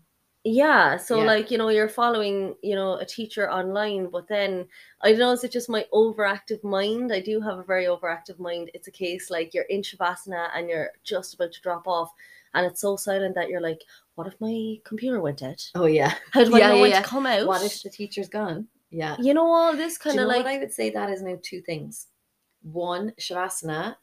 Yeah, 0.48 0.98
so 0.98 1.18
Yeah. 1.22 1.26
like 1.26 1.50
you 1.50 1.58
know, 1.58 1.70
you're 1.70 1.90
following 1.90 2.56
you 2.62 2.76
know 2.76 2.98
a 2.98 3.06
teacher 3.06 3.50
online, 3.52 4.10
but 4.12 4.28
then 4.28 4.68
I 5.02 5.10
don't 5.10 5.20
know, 5.20 5.32
is 5.32 5.44
it 5.44 5.52
just 5.52 5.70
my 5.70 5.86
overactive 5.92 6.64
mind? 6.64 7.12
I 7.12 7.20
do 7.20 7.42
have 7.42 7.58
a 7.58 7.64
very 7.64 7.86
overactive 7.86 8.38
mind. 8.40 8.70
It's 8.76 8.88
a 8.88 8.92
case 8.92 9.32
like 9.32 9.54
you're 9.56 9.64
in 9.66 9.82
shavasana 9.82 10.50
and 10.56 10.70
you're 10.70 10.92
just 11.04 11.34
about 11.34 11.52
to 11.54 11.62
drop 11.62 11.88
off, 11.88 12.12
and 12.54 12.64
it's 12.66 12.80
so 12.82 12.96
silent 12.96 13.34
that 13.36 13.50
you're 13.50 13.60
like, 13.70 13.82
what 14.14 14.28
if 14.28 14.40
my 14.40 14.76
computer 14.84 15.20
went 15.20 15.40
dead? 15.40 15.62
Oh 15.74 15.88
yeah. 15.88 16.14
How 16.32 16.44
do 16.44 16.56
I 16.56 16.60
Yeah, 16.60 16.68
know 16.70 16.76
yeah, 16.76 16.82
when 16.82 16.92
yeah. 16.92 17.02
to 17.02 17.08
come 17.08 17.26
out? 17.26 17.48
What 17.48 17.64
if 17.64 17.82
the 17.82 17.90
teacher's 17.90 18.30
gone? 18.30 18.68
Yeah. 18.92 19.18
you 19.20 19.34
know 19.34 19.48
all 19.52 19.76
this 19.76 19.98
kind 19.98 20.18
of 20.20 20.28
like 20.28 20.46
what 20.46 20.48
I 20.54 20.60
would 20.60 20.72
say 20.72 20.90
that 20.92 21.10
is 21.10 21.22
now 21.24 21.38
two 21.42 21.60
things. 21.62 22.08
One, 22.62 23.12
Shavasana 23.20 23.98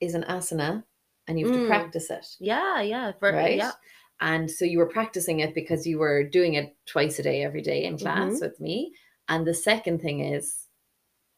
is 0.00 0.14
an 0.14 0.22
asana 0.28 0.84
and 1.26 1.38
you 1.38 1.46
have 1.46 1.54
to 1.54 1.60
Mm. 1.60 1.66
practice 1.66 2.08
it. 2.08 2.26
yeah, 2.38 2.80
yeah, 2.80 3.12
ver- 3.20 3.34
right? 3.34 3.56
yeah, 3.58 3.72
And 4.20 4.50
so 4.50 4.64
you 4.64 4.78
were 4.78 4.88
practicing 4.88 5.40
it 5.40 5.54
because 5.54 5.86
you 5.86 5.98
were 5.98 6.24
doing 6.24 6.54
it 6.54 6.76
twice 6.86 7.18
a 7.18 7.22
day, 7.22 7.42
every 7.44 7.62
day 7.62 7.84
in 7.84 7.98
class 7.98 8.34
Mhm. 8.34 8.40
with 8.40 8.60
me. 8.60 8.92
And 9.28 9.46
the 9.46 9.54
second 9.54 10.00
thing 10.00 10.20
is 10.20 10.66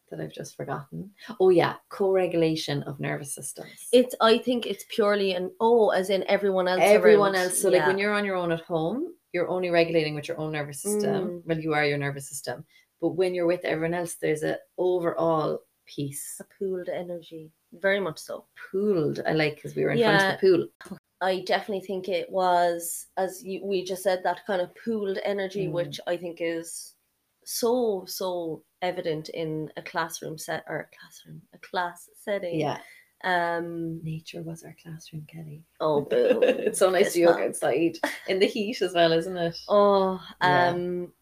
that 0.09 0.19
I've 0.19 0.33
just 0.33 0.55
forgotten. 0.55 1.11
Oh 1.39 1.49
yeah, 1.49 1.75
co-regulation 1.89 2.83
of 2.83 2.99
nervous 2.99 3.33
systems. 3.33 3.87
it's 3.91 4.13
I 4.19 4.37
think 4.39 4.65
it's 4.65 4.85
purely 4.89 5.33
an 5.33 5.51
oh, 5.59 5.89
as 5.89 6.09
in 6.09 6.23
everyone 6.27 6.67
else. 6.67 6.81
Everyone 6.83 7.33
around. 7.35 7.45
else. 7.45 7.61
So 7.61 7.69
like 7.69 7.85
when 7.87 7.97
you're 7.97 8.13
on 8.13 8.25
your 8.25 8.35
own 8.35 8.51
at 8.51 8.61
home, 8.61 9.13
you're 9.31 9.47
only 9.47 9.69
regulating 9.69 10.15
with 10.15 10.27
your 10.27 10.37
own 10.39 10.51
nervous 10.51 10.81
system. 10.81 11.29
Mm. 11.29 11.45
Well, 11.45 11.59
you 11.59 11.73
are 11.73 11.85
your 11.85 11.97
nervous 11.97 12.27
system. 12.27 12.65
But 12.99 13.09
when 13.15 13.33
you're 13.33 13.47
with 13.47 13.63
everyone 13.63 13.93
else, 13.93 14.15
there's 14.15 14.43
a 14.43 14.57
overall 14.77 15.59
peace. 15.85 16.39
a 16.41 16.45
pooled 16.59 16.89
energy. 16.89 17.51
Very 17.73 17.99
much 18.01 18.19
so. 18.19 18.45
Pooled, 18.71 19.21
I 19.25 19.31
like 19.31 19.55
because 19.55 19.75
we 19.75 19.83
were 19.85 19.91
in 19.91 19.99
front 19.99 20.23
of 20.35 20.41
the 20.41 20.47
pool. 20.87 20.97
I 21.21 21.41
definitely 21.41 21.85
think 21.85 22.09
it 22.09 22.29
was, 22.31 23.07
as 23.17 23.43
you, 23.43 23.63
we 23.63 23.83
just 23.83 24.03
said, 24.03 24.21
that 24.23 24.45
kind 24.47 24.61
of 24.61 24.71
pooled 24.83 25.19
energy, 25.23 25.67
Mm. 25.67 25.71
which 25.71 25.99
I 26.07 26.17
think 26.17 26.37
is 26.41 26.95
so 27.43 28.05
so 28.07 28.63
evident 28.81 29.29
in 29.29 29.71
a 29.77 29.81
classroom 29.81 30.37
set 30.37 30.63
or 30.67 30.79
a 30.79 30.87
classroom 30.97 31.41
a 31.53 31.57
class 31.59 32.09
setting. 32.23 32.59
Yeah, 32.59 32.79
Um. 33.23 34.03
nature 34.03 34.41
was 34.41 34.63
our 34.63 34.75
classroom, 34.81 35.25
Kelly. 35.31 35.63
Oh, 35.79 36.01
boo. 36.09 36.41
it's 36.43 36.79
so 36.79 36.89
nice 36.89 37.07
It's 37.07 37.13
to 37.15 37.19
yoga 37.21 37.39
not. 37.39 37.47
outside 37.49 37.97
in 38.27 38.39
the 38.39 38.47
heat 38.47 38.81
as 38.81 38.93
well, 38.93 39.11
isn't 39.13 39.37
it? 39.37 39.57
Oh, 39.69 40.19
Yeah. 40.41 40.69
um, 40.69 41.13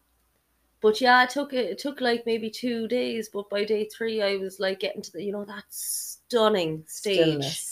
but 0.80 1.00
yeah, 1.00 1.24
it 1.24 1.30
took 1.30 1.52
it 1.52 1.78
took 1.78 2.00
like 2.00 2.24
maybe 2.24 2.48
two 2.50 2.88
days, 2.88 3.28
but 3.32 3.50
by 3.50 3.64
day 3.64 3.84
three, 3.86 4.22
I 4.22 4.36
was 4.36 4.58
like 4.60 4.80
getting 4.80 5.02
to 5.02 5.12
the 5.12 5.22
you 5.22 5.32
know 5.32 5.44
that 5.44 5.64
stunning 5.68 6.84
stage 6.86 7.16
Stillness. 7.18 7.69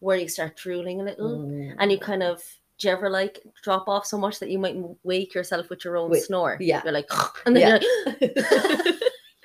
Where 0.00 0.16
you 0.18 0.28
start 0.28 0.56
drooling 0.56 1.00
a 1.00 1.04
little, 1.04 1.38
Mm. 1.46 1.76
and 1.78 1.92
you 1.92 1.98
kind 1.98 2.22
of. 2.22 2.42
Do 2.78 2.88
you 2.88 2.94
ever 2.94 3.10
like 3.10 3.40
drop 3.62 3.88
off 3.88 4.06
so 4.06 4.16
much 4.16 4.38
that 4.38 4.48
you 4.50 4.58
might 4.58 4.74
wake 5.02 5.34
yourself 5.34 5.68
with 5.68 5.84
your 5.84 5.98
own 5.98 6.10
Wait, 6.10 6.22
snore? 6.22 6.56
yeah. 6.60 6.80
you're 6.82 6.94
like, 6.94 7.10
and 7.46 7.54
then 7.54 7.78
Yeah. 7.82 8.14
you're 8.22 8.32
like, 8.32 8.96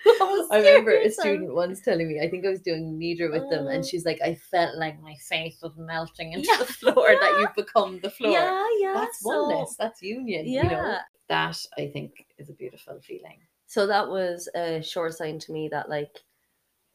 Oh, 0.07 0.47
I 0.51 0.57
remember 0.59 0.91
a 0.91 1.09
student 1.09 1.53
once 1.53 1.81
telling 1.81 2.07
me, 2.07 2.21
I 2.21 2.29
think 2.29 2.45
I 2.45 2.49
was 2.49 2.61
doing 2.61 2.97
Nidra 2.97 3.29
with 3.31 3.49
them, 3.49 3.65
Oh. 3.65 3.69
and 3.71 3.83
she's 3.85 4.05
like, 4.05 4.21
I 4.21 4.35
felt 4.35 4.77
like 4.77 5.01
my 5.01 5.15
face 5.27 5.57
was 5.61 5.73
melting 5.75 6.31
into 6.31 6.47
Yeah, 6.49 6.59
the 6.59 6.65
floor, 6.65 7.07
that 7.19 7.37
you've 7.41 7.55
become 7.65 7.99
the 8.01 8.09
floor. 8.09 8.31
Yeah, 8.31 8.65
yeah. 8.79 8.93
That's 8.95 9.19
so, 9.19 9.47
oneness, 9.49 9.75
that's 9.77 10.01
union. 10.01 10.47
Yeah. 10.47 10.63
You 10.63 10.69
know, 10.69 10.97
that 11.27 11.57
I 11.77 11.87
think 11.87 12.11
is 12.37 12.49
a 12.49 12.53
beautiful 12.53 13.01
feeling. 13.01 13.39
So 13.67 13.85
that 13.87 14.07
was 14.07 14.47
a 14.55 14.81
sure 14.81 15.11
sign 15.11 15.39
to 15.39 15.51
me 15.51 15.67
that 15.73 15.89
like 15.89 16.23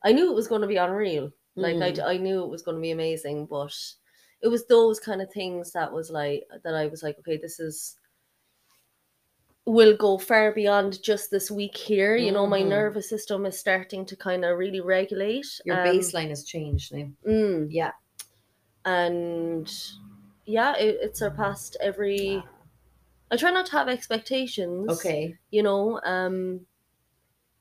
I 0.04 0.12
knew 0.12 0.30
it 0.30 0.34
was 0.34 0.48
going 0.48 0.62
to 0.62 0.68
be 0.68 0.76
unreal. 0.76 1.30
Like 1.60 1.80
I, 1.80 1.90
Mm. 1.90 1.94
d- 1.96 2.02
I 2.02 2.16
knew 2.18 2.42
it 2.44 2.50
was 2.50 2.62
going 2.62 2.76
to 2.76 2.80
be 2.82 2.90
amazing, 2.92 3.46
but 3.46 3.74
it 4.42 4.48
was 4.48 4.66
those 4.66 5.00
kind 5.00 5.22
of 5.22 5.32
things 5.32 5.72
that 5.72 5.92
was 5.92 6.10
like 6.10 6.48
that 6.64 6.74
I 6.74 6.86
was 6.88 7.02
like, 7.02 7.18
okay, 7.20 7.36
this 7.36 7.60
is 7.60 7.98
will 9.66 9.96
go 9.96 10.18
far 10.18 10.52
beyond 10.52 11.02
just 11.02 11.30
this 11.30 11.50
week 11.50 11.76
here. 11.76 12.16
You 12.16 12.32
know, 12.32 12.46
my 12.46 12.62
Mhm. 12.62 12.68
nervous 12.68 13.08
system 13.08 13.46
is 13.46 13.58
starting 13.58 14.04
to 14.06 14.16
kind 14.16 14.44
of 14.44 14.58
really 14.58 14.80
regulate. 14.80 15.60
Your 15.64 15.76
um, 15.76 15.82
baseline 15.82 16.28
has 16.30 16.44
changed 16.44 16.92
now. 16.94 17.10
mm, 17.26 17.66
Yeah. 17.70 17.92
and 18.84 19.72
yeah, 20.46 20.76
it, 20.76 20.96
it 21.02 21.16
surpassed 21.16 21.76
every. 21.80 22.44
I 23.30 23.36
try 23.36 23.50
not 23.50 23.66
to 23.66 23.72
have 23.72 23.88
expectations. 23.88 24.90
Okay. 24.90 25.38
you 25.50 25.62
know 25.62 26.00
um 26.04 26.66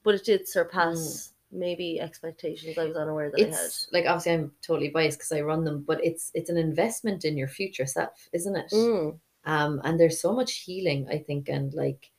but 0.04 0.16
it 0.16 0.24
did 0.26 0.48
surpass 0.48 1.34
maybe 1.52 2.00
expectations 2.00 2.78
i 2.78 2.86
was 2.86 2.96
unaware 2.96 3.32
that 3.32 3.40
It's 3.40 3.88
like 3.92 4.06
obviously 4.06 4.34
I'm 4.34 4.52
totally 4.62 4.90
biased 4.90 5.18
because 5.18 5.32
I 5.32 5.42
run 5.42 5.64
them, 5.64 5.84
but 5.88 6.04
it's 6.04 6.30
it's 6.34 6.50
an 6.50 6.58
investment 6.58 7.26
in 7.26 7.38
your 7.38 7.48
future 7.48 7.86
self, 7.88 8.30
isn't 8.34 8.56
it? 8.56 8.72
mm, 8.72 9.20
um 9.46 9.82
and 9.84 10.00
there's 10.00 10.22
so 10.22 10.34
much 10.34 10.52
healing 10.58 11.08
i 11.10 11.18
think 11.18 11.48
and 11.50 11.74
like 11.74 12.12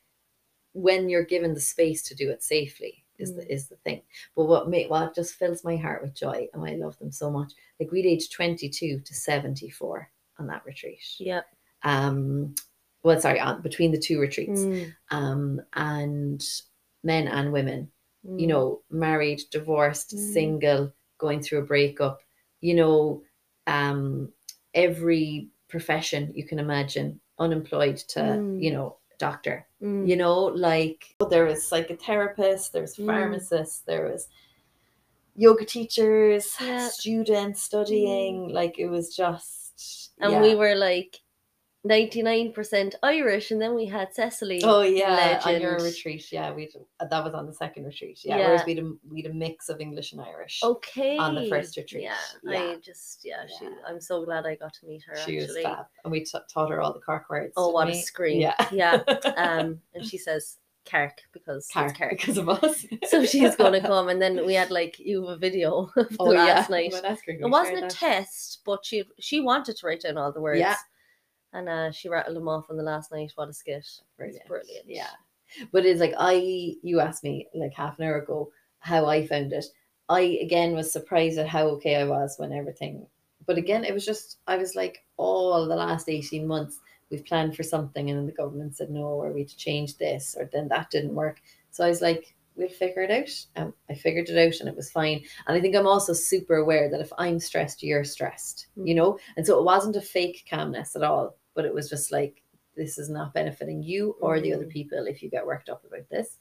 when 0.73 1.09
you're 1.09 1.25
given 1.25 1.53
the 1.55 1.61
space 1.61 2.03
to 2.05 2.14
do 2.14 2.31
it 2.31 2.43
safely 2.43 3.05
is 3.19 3.33
Mm. 3.33 3.37
the 3.37 3.53
is 3.53 3.69
the 3.69 3.77
thing. 3.77 4.01
But 4.35 4.45
what 4.47 4.69
made 4.71 4.88
what 4.88 5.14
just 5.14 5.35
fills 5.35 5.62
my 5.64 5.77
heart 5.77 6.03
with 6.03 6.14
joy 6.14 6.49
and 6.53 6.64
i 6.64 6.75
love 6.75 6.99
them 6.99 7.12
so 7.12 7.31
much 7.31 7.53
like 7.79 7.90
we'd 7.93 8.07
age 8.07 8.31
22 8.31 9.01
to 9.01 9.14
74 9.14 10.11
on 10.38 10.47
that 10.47 10.64
retreat. 10.64 11.03
Yeah 11.19 11.43
um 11.83 12.55
well 13.03 13.21
sorry 13.21 13.40
on 13.40 13.62
between 13.62 13.93
the 13.93 13.99
two 13.99 14.19
retreats. 14.21 14.61
Mm, 14.62 14.95
um 15.11 15.61
and 15.75 16.43
men 17.05 17.29
and 17.29 17.53
women 17.53 17.90
you 18.24 18.46
mm, 18.46 18.48
know, 18.48 18.83
married, 18.90 19.40
divorced, 19.50 20.14
Mm. 20.14 20.33
single, 20.33 20.92
going 21.18 21.40
through 21.42 21.61
a 21.61 21.64
breakup, 21.66 22.22
you 22.61 22.74
know, 22.74 23.22
um, 23.66 24.33
every 24.74 25.48
profession 25.68 26.33
you 26.35 26.44
can 26.44 26.59
imagine, 26.59 27.20
unemployed 27.38 27.96
to, 27.96 28.20
Mm. 28.20 28.62
you 28.62 28.72
know, 28.72 28.96
doctor. 29.18 29.66
mm, 29.83 30.06
You 30.09 30.16
know, 30.16 30.44
like 30.44 31.16
there 31.30 31.44
was 31.44 31.61
psychotherapists, 31.68 32.70
there 32.72 32.83
was 32.83 32.96
Mm. 32.96 33.06
pharmacists, 33.06 33.80
there 33.80 34.04
was 34.11 34.28
yoga 35.37 35.64
teachers, 35.64 36.56
Yeah. 36.61 36.88
students 36.88 37.62
studying. 37.62 38.48
Like 38.48 38.78
it 38.78 38.88
was 38.88 39.14
just 39.16 40.12
and 40.18 40.33
yeah. 40.33 40.42
we 40.42 40.54
were 40.54 40.74
like 40.74 41.20
99% 41.88 42.95
irish 43.03 43.51
and 43.51 43.61
then 43.61 43.75
we 43.75 43.87
had 43.87 44.14
cecily 44.14 44.61
Oh 44.62 44.83
yeah, 44.83 45.40
on 45.45 45.61
your 45.61 45.79
retreat, 45.79 46.31
yeah, 46.31 46.53
we 46.53 46.71
that 46.99 47.25
was 47.25 47.33
on 47.33 47.47
the 47.47 47.55
second 47.55 47.85
retreat, 47.85 48.21
yeah. 48.23 48.37
Whereas 48.37 48.66
we'd 48.66 48.79
a, 48.81 48.93
we'd 49.11 49.27
a 49.27 49.33
mix 49.33 49.69
of 49.71 49.81
English 49.81 50.12
and 50.12 50.21
Irish. 50.21 50.61
okay 50.62 51.16
on 51.16 51.35
the 51.35 51.49
first 51.49 51.77
retreat. 51.77 52.03
yeah, 52.03 52.14
Yeah. 52.43 52.61
i 52.73 52.77
just 52.85 53.21
yeah, 53.25 53.47
she 53.47 53.66
i'm 53.87 54.01
so 54.01 54.25
glad 54.25 54.45
i 54.47 54.57
got 54.57 54.75
to 54.75 54.87
meet 54.87 55.03
her 55.07 55.16
she 55.16 55.37
was 55.38 55.57
fab, 55.62 55.87
and 56.05 56.12
we 56.12 56.21
t- 56.25 56.38
taught 56.53 56.71
her 56.71 56.81
all 56.83 56.93
the 56.93 57.01
Cork 57.01 57.31
words. 57.31 57.55
oh 57.57 57.71
what 57.71 57.88
a 57.88 57.95
scream 57.95 58.40
Yeah, 58.40 58.55
yeah 58.73 58.95
um 59.38 59.81
and 59.95 60.05
she 60.05 60.19
says 60.19 60.59
Carrick 60.85 61.19
because 61.33 61.69
Cork 61.73 61.97
because 62.11 62.37
of 62.38 62.49
us. 62.49 62.85
so 63.09 63.25
she's 63.25 63.55
gonna 63.57 63.81
come 63.93 64.09
and 64.09 64.21
then 64.21 64.45
we 64.45 64.55
had 64.55 64.71
like 64.71 64.99
you 64.99 65.27
have 65.27 65.37
a 65.37 65.38
video 65.38 65.90
of 65.97 66.09
the 66.11 66.16
Oh 66.19 66.25
last 66.25 66.69
yeah, 66.69 66.77
night 66.77 66.93
it 67.27 67.49
wasn't 67.51 67.85
a 67.85 67.88
test 67.88 68.61
but 68.66 68.85
she 68.85 69.05
she 69.19 69.40
wanted 69.40 69.77
to 69.77 69.87
write 69.87 70.03
down 70.03 70.19
all 70.19 70.33
the 70.33 70.40
words 70.40 70.61
Yeah. 70.61 70.77
And 71.53 71.69
uh 71.69 71.91
she 71.91 72.09
rattled 72.09 72.37
them 72.37 72.49
off 72.49 72.71
on 72.71 72.77
the 72.77 72.83
last 72.83 73.13
night 73.13 73.33
what 73.35 73.49
a 73.49 73.53
skit 73.53 73.87
brilliant. 74.17 74.47
brilliant. 74.47 74.85
Yeah, 74.87 75.11
but 75.73 75.85
it's 75.85 76.01
like 76.01 76.15
I 76.19 76.75
you 76.83 77.01
asked 77.01 77.25
me 77.25 77.49
like 77.55 77.75
half 77.75 77.99
an 77.99 78.05
hour 78.05 78.19
ago 78.19 78.51
how 78.79 79.07
I 79.07 79.27
found 79.27 79.53
it. 79.53 79.67
I 80.09 80.21
again 80.43 80.75
was 80.75 80.93
surprised 80.93 81.39
at 81.39 81.49
how 81.49 81.67
okay 81.69 81.97
I 81.97 82.05
was 82.05 82.37
when 82.39 82.53
everything. 82.53 83.07
But 83.47 83.59
again, 83.59 83.85
it 83.85 83.95
was 83.95 84.07
just 84.07 84.39
I 84.47 84.57
was 84.57 84.75
like 84.75 85.05
all 85.17 85.67
the 85.67 85.77
last 85.77 86.09
eighteen 86.09 86.47
months 86.47 86.81
we've 87.11 87.27
planned 87.27 87.57
for 87.57 87.63
something 87.63 88.09
and 88.09 88.19
then 88.19 88.27
the 88.27 88.33
government 88.33 88.77
said 88.77 88.91
no 88.91 89.03
or 89.03 89.33
we 89.33 89.45
to 89.45 89.57
change 89.57 89.99
this 89.99 90.37
or 90.39 90.49
then 90.53 90.69
that 90.69 90.91
didn't 90.91 91.15
work. 91.15 91.41
So 91.71 91.85
I 91.85 91.89
was 91.89 92.01
like, 92.01 92.35
we'll 92.55 92.69
figure 92.69 93.03
it 93.03 93.11
out. 93.11 93.47
And 93.57 93.73
I 93.89 93.95
figured 93.95 94.29
it 94.29 94.39
out 94.39 94.61
and 94.61 94.69
it 94.69 94.77
was 94.77 94.91
fine. 94.91 95.23
And 95.47 95.57
I 95.57 95.61
think 95.61 95.75
I'm 95.75 95.87
also 95.87 96.13
super 96.13 96.57
aware 96.57 96.89
that 96.91 97.01
if 97.01 97.13
I'm 97.19 97.41
stressed, 97.41 97.83
you're 97.83 98.05
stressed, 98.05 98.69
you 98.77 98.95
know? 98.95 99.19
And 99.37 99.47
so 99.47 99.59
it 99.59 99.65
wasn't 99.65 99.97
a 99.97 100.01
fake 100.01 100.47
calmness 100.49 100.95
at 100.95 101.03
all, 101.03 101.37
but 101.61 101.66
it 101.66 101.75
was 101.75 101.90
just 101.90 102.11
like, 102.11 102.42
this 102.75 102.96
is 102.96 103.11
not 103.11 103.35
benefiting 103.35 103.83
you 103.83 104.16
or 104.23 104.40
the 104.40 104.55
other 104.55 104.64
Mm. 104.64 104.70
people 104.70 105.07
if 105.07 105.23
you 105.23 105.29
get 105.29 105.44
worked 105.44 105.68
up 105.68 105.85
about 105.85 106.09
this. 106.09 106.38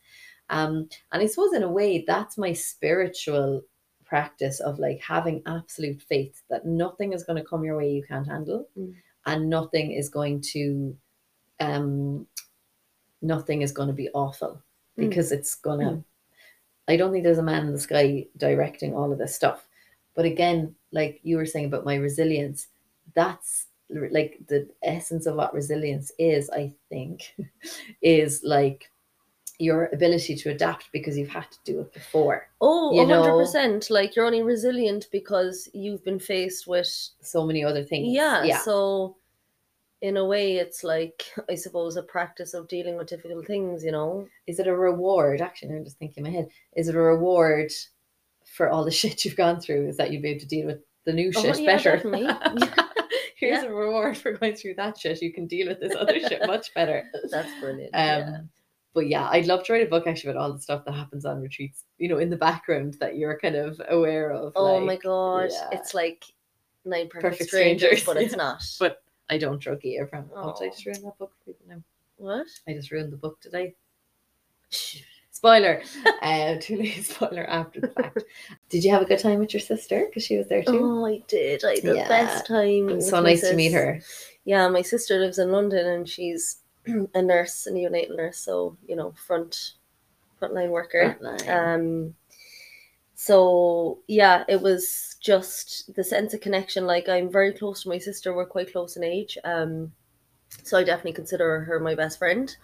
Um, 0.50 0.88
and 1.12 1.22
I 1.22 1.26
suppose 1.26 1.54
in 1.54 1.64
a 1.64 1.70
way, 1.70 2.06
that's 2.08 2.38
my 2.38 2.54
spiritual 2.54 3.64
practice 4.06 4.62
of 4.62 4.80
like 4.80 5.02
having 5.02 5.44
absolute 5.46 6.02
faith 6.02 6.42
that 6.50 6.66
nothing 6.66 7.12
is 7.12 7.26
going 7.26 7.36
to 7.36 7.44
come 7.50 7.66
your 7.66 7.76
way 7.76 7.92
you 7.92 8.02
can't 8.04 8.26
handle 8.28 8.70
Mm. 8.78 8.96
and 9.26 9.50
nothing 9.50 9.92
is 9.92 10.08
going 10.08 10.40
to 10.54 10.96
um 11.60 12.26
nothing 13.22 13.62
is 13.62 13.74
going 13.74 13.90
to 13.90 13.94
be 13.94 14.10
awful 14.14 14.64
Mm. 14.98 15.10
because 15.10 15.32
it's 15.34 15.54
gonna 15.56 15.92
Mm. 15.92 16.04
i 16.88 16.96
don't 16.98 17.12
think 17.12 17.24
there's 17.26 17.38
a 17.44 17.44
man 17.52 17.68
in 17.68 17.74
the 17.74 17.80
sky 17.80 18.26
directing 18.38 18.96
all 18.96 19.12
of 19.12 19.20
this 19.20 19.36
stuff 19.36 19.68
but 20.16 20.26
again 20.26 20.76
like 20.92 21.20
you 21.24 21.36
were 21.38 21.46
saying 21.46 21.66
about 21.66 21.86
my 21.86 21.96
resilience 21.96 22.68
that's 23.14 23.68
like 23.90 24.40
the 24.48 24.68
essence 24.84 25.26
of 25.26 25.36
what 25.36 25.54
resilience 25.54 26.12
is 26.20 26.50
i 26.52 26.72
think 26.90 27.36
is 28.02 28.42
like 28.44 28.92
your 29.62 29.90
ability 29.92 30.38
to 30.38 30.50
adapt 30.50 30.90
because 30.94 31.18
you've 31.18 31.28
had 31.28 31.50
to 31.52 31.58
do 31.66 31.82
it 31.82 31.94
before 31.94 32.48
oh 32.62 32.94
You 32.94 33.02
100% 33.06 33.90
like 33.90 34.16
you're 34.16 34.26
only 34.26 34.42
resilient 34.42 35.08
because 35.12 35.68
you've 35.74 36.04
been 36.06 36.20
faced 36.20 36.66
with 36.66 36.88
so 37.22 37.46
many 37.46 37.64
other 37.64 37.84
things. 37.84 38.14
Yeah, 38.14 38.44
yeah. 38.46 38.60
so 38.60 39.18
in 40.02 40.16
a 40.16 40.26
way 40.26 40.56
it's 40.56 40.82
like 40.86 41.26
i 41.50 41.56
suppose 41.56 41.98
a 41.98 42.04
practice 42.04 42.54
of 42.54 42.70
dealing 42.70 42.96
with 42.96 43.10
difficult 43.10 43.46
things 43.46 43.84
you 43.84 43.92
know? 43.92 44.28
Is 44.48 44.60
it 44.60 44.68
a 44.68 44.76
reward? 44.76 45.42
Actually 45.42 45.76
i'm 45.76 45.84
just 45.84 46.00
thinking 46.00 46.26
in 46.26 46.32
my 46.32 46.38
head. 46.38 46.48
Is 46.78 46.88
it 46.88 46.96
a 46.96 47.02
reward 47.02 47.72
for 48.46 48.70
all 48.70 48.86
the 48.86 48.92
shit 49.00 49.26
you've 49.26 49.36
gone 49.36 49.60
through 49.60 49.90
is 49.90 49.98
that 49.98 50.12
you'd 50.12 50.22
be 50.22 50.30
able 50.30 50.40
to 50.40 50.46
deal 50.46 50.68
with 50.68 50.80
the 51.06 51.14
new 51.14 51.32
Oh, 51.36 51.42
shit 51.42 51.60
yeah, 51.60 51.76
better. 51.76 52.86
here's 53.40 53.64
Yeah. 53.64 53.70
a 53.70 53.74
reward 53.74 54.18
for 54.18 54.34
going 54.34 54.56
through 54.56 54.76
that 54.76 54.98
shit. 54.98 55.22
You 55.22 55.32
can 55.34 55.48
deal 55.48 55.68
with 55.68 55.80
this 55.80 55.96
other 55.96 56.20
shit 56.20 56.42
much 56.46 56.74
better. 56.76 57.06
That's 57.32 57.50
brilliant 57.60 57.94
um 57.96 58.02
yeah. 58.04 58.38
but 58.94 59.08
yeah 59.08 59.28
i'd 59.30 59.46
love 59.48 59.64
to 59.64 59.74
write 59.74 59.86
a 59.86 59.90
book 59.90 60.08
actually 60.08 60.32
about 60.32 60.42
all 60.42 60.54
the 60.54 60.60
stuff 60.62 60.84
that 60.86 60.94
happens 60.94 61.26
on 61.26 61.42
retreats 61.42 61.86
you 61.98 62.08
know 62.10 62.18
in 62.18 62.30
the 62.30 62.36
background 62.36 62.96
that 63.00 63.18
you're 63.18 63.38
kind 63.40 63.56
of 63.56 63.80
aware 63.90 64.32
of 64.32 64.52
oh 64.56 64.80
my 64.80 64.96
god 64.98 65.50
yeah. 65.52 65.70
it's 65.72 65.94
like 65.94 66.26
nine 66.86 67.08
perfect, 67.08 67.32
Perfect 67.34 67.50
strangers, 67.50 68.02
Strangers, 68.02 68.06
but 68.06 68.18
it's 68.18 68.36
not. 68.46 68.62
But- 68.80 69.02
i 69.30 69.38
don't 69.38 69.62
drug 69.62 69.80
ear 69.86 70.08
from 70.08 70.26
oh, 70.36 70.56
did 70.58 70.68
i 70.68 70.70
just 70.72 70.86
ruin 70.86 71.02
that 71.04 71.18
book 71.20 71.32
for 71.46 71.54
now 71.68 71.82
what? 72.18 72.48
I 72.68 72.74
just 72.74 72.92
ruined 72.92 73.14
the 73.14 73.18
book 73.18 73.40
today 73.40 73.76
Spoiler. 75.40 75.82
uh, 76.22 76.56
too 76.60 76.76
late. 76.76 77.06
Spoiler 77.06 77.46
after 77.46 77.80
the 77.80 77.88
fact. 77.88 78.24
Did 78.68 78.84
you 78.84 78.92
have 78.92 79.02
a 79.02 79.06
good 79.06 79.20
time 79.20 79.40
with 79.40 79.54
your 79.54 79.62
sister? 79.62 80.06
Because 80.06 80.26
she 80.26 80.36
was 80.38 80.50
there 80.50 80.64
too. 80.64 80.80
oh 80.84 81.06
i 81.06 81.24
did 81.30 81.64
i 81.64 81.76
had 81.76 81.84
the 81.84 81.96
Yeah. 81.96 82.08
best 82.10 82.46
time 82.46 82.90
it 82.90 82.96
was 82.96 83.10
so 83.10 83.22
nice 83.22 83.40
to 83.50 83.56
meet 83.56 83.72
her. 83.72 84.02
yeah 84.44 84.68
my 84.68 84.82
sister 84.82 85.18
lives 85.18 85.40
in 85.40 85.50
london 85.54 85.88
and 85.88 86.10
she's 86.10 86.60
a 87.16 87.22
nurse 87.22 87.66
a 87.68 87.72
neonatal 87.72 88.18
nurse 88.18 88.38
so 88.38 88.76
you 88.86 88.98
know 88.98 89.14
front 89.28 89.76
frontline 90.42 90.72
worker 90.72 91.16
Frontline. 91.22 91.48
Um, 91.58 92.16
so 93.16 94.00
yeah, 94.08 94.44
it 94.50 94.62
was 94.62 95.16
just 95.22 95.94
the 95.96 96.04
sense 96.04 96.34
of 96.34 96.42
connection. 96.42 96.86
Like 96.86 97.08
I'm 97.10 97.30
very 97.32 97.54
close 97.54 97.84
to 97.84 97.90
my 97.90 97.98
sister. 97.98 98.34
We're 98.34 98.46
quite 98.46 98.72
close 98.72 98.96
in 98.98 99.04
age. 99.04 99.38
Um, 99.44 99.92
so 100.64 100.78
I 100.78 100.84
definitely 100.84 101.14
consider 101.14 101.62
her 101.62 101.80
my 101.80 101.96
best 101.96 102.18
friend. 102.20 102.56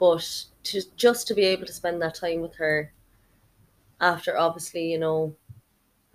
But 0.00 0.26
to 0.64 0.82
just 0.96 1.26
to 1.28 1.34
be 1.34 1.44
able 1.44 1.66
to 1.66 1.72
spend 1.72 2.00
that 2.02 2.14
time 2.14 2.40
with 2.40 2.54
her 2.56 2.92
after 4.00 4.36
obviously, 4.38 4.90
you 4.90 4.98
know, 4.98 5.34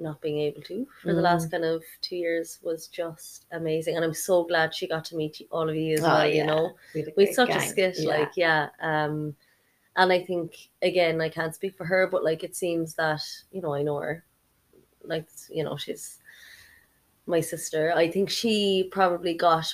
not 0.02 0.22
being 0.22 0.40
able 0.40 0.62
to 0.62 0.88
for 1.02 1.14
the 1.14 1.20
Mm. 1.20 1.24
last 1.24 1.52
kind 1.52 1.66
of 1.66 1.84
two 2.02 2.16
years 2.16 2.60
was 2.64 2.88
just 2.88 3.46
amazing. 3.52 3.96
And 3.96 4.06
I'm 4.06 4.14
so 4.14 4.44
glad 4.46 4.74
she 4.74 4.88
got 4.88 5.04
to 5.06 5.16
meet 5.18 5.42
all 5.52 5.68
of 5.70 5.76
you 5.76 5.96
as 5.96 6.02
Oh, 6.02 6.08
well, 6.08 6.28
yeah. 6.28 6.34
you 6.36 6.46
know. 6.46 6.76
We 6.94 7.02
had 7.02 7.14
a 7.18 7.34
such 7.34 7.50
a 7.50 7.54
gang. 7.54 7.70
skit, 7.70 8.00
Yeah. 8.00 8.10
like, 8.10 8.32
yeah. 8.38 8.70
Um 8.82 9.36
and 9.96 10.14
I 10.14 10.24
think 10.24 10.70
again, 10.82 11.20
I 11.20 11.28
can't 11.30 11.54
speak 11.54 11.76
for 11.76 11.86
her, 11.86 12.08
but 12.08 12.24
like 12.24 12.44
it 12.44 12.56
seems 12.56 12.96
that, 12.96 13.22
you 13.52 13.62
know, 13.62 13.74
I 13.74 13.82
know 13.84 13.98
her. 13.98 14.24
Like, 15.04 15.28
you 15.50 15.64
know, 15.64 15.76
she's 15.76 16.20
my 17.26 17.42
sister. 17.42 17.92
I 17.94 18.10
think 18.10 18.30
she 18.30 18.88
probably 18.92 19.34
got 19.34 19.74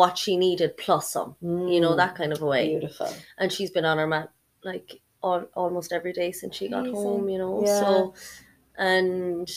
what 0.00 0.16
she 0.18 0.36
needed 0.36 0.76
plus 0.78 1.12
some, 1.12 1.36
you 1.72 1.80
know, 1.80 1.94
Mm, 1.94 1.96
that 1.96 2.14
kind 2.14 2.32
of 2.32 2.40
a 2.42 2.46
way 2.46 2.64
beautiful. 2.70 3.08
and 3.38 3.52
she's 3.52 3.70
been 3.70 3.84
on 3.84 3.98
her 3.98 4.06
mat 4.06 4.30
like 4.64 5.00
all, 5.22 5.44
almost 5.54 5.92
every 5.92 6.12
day 6.12 6.32
since 6.32 6.56
she 6.56 6.68
got 6.68 6.86
home 6.88 7.28
you 7.28 7.38
know 7.38 7.64
Yeah. 7.64 7.78
so 7.78 8.14
and 8.78 9.48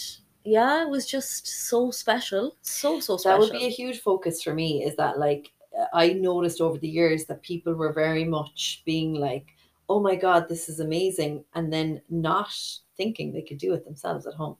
yeah 0.44 0.84
it 0.84 0.90
was 0.90 1.06
just 1.06 1.48
so 1.48 1.92
special 1.92 2.56
so 2.62 3.00
so 3.00 3.18
special. 3.18 3.40
that 3.40 3.40
would 3.40 3.52
be 3.60 3.66
a 3.66 3.70
huge 3.70 4.00
focus 4.02 4.42
for 4.44 4.54
me 4.54 4.84
is 4.84 4.96
that 4.98 5.18
like 5.20 5.52
i 5.94 6.14
noticed 6.14 6.62
over 6.62 6.78
the 6.78 6.88
years 6.88 7.26
that 7.26 7.42
people 7.42 7.74
were 7.74 7.94
very 7.94 8.26
much 8.26 8.82
being 8.86 9.14
like 9.16 9.48
oh 9.90 10.00
my 10.00 10.16
god 10.16 10.48
this 10.50 10.70
is 10.70 10.80
amazing 10.80 11.44
and 11.54 11.72
then 11.74 12.02
not 12.10 12.50
thinking 12.98 13.32
they 13.34 13.42
could 13.42 13.58
do 13.58 13.74
it 13.74 13.86
themselves 13.86 14.26
at 14.28 14.34
home 14.34 14.58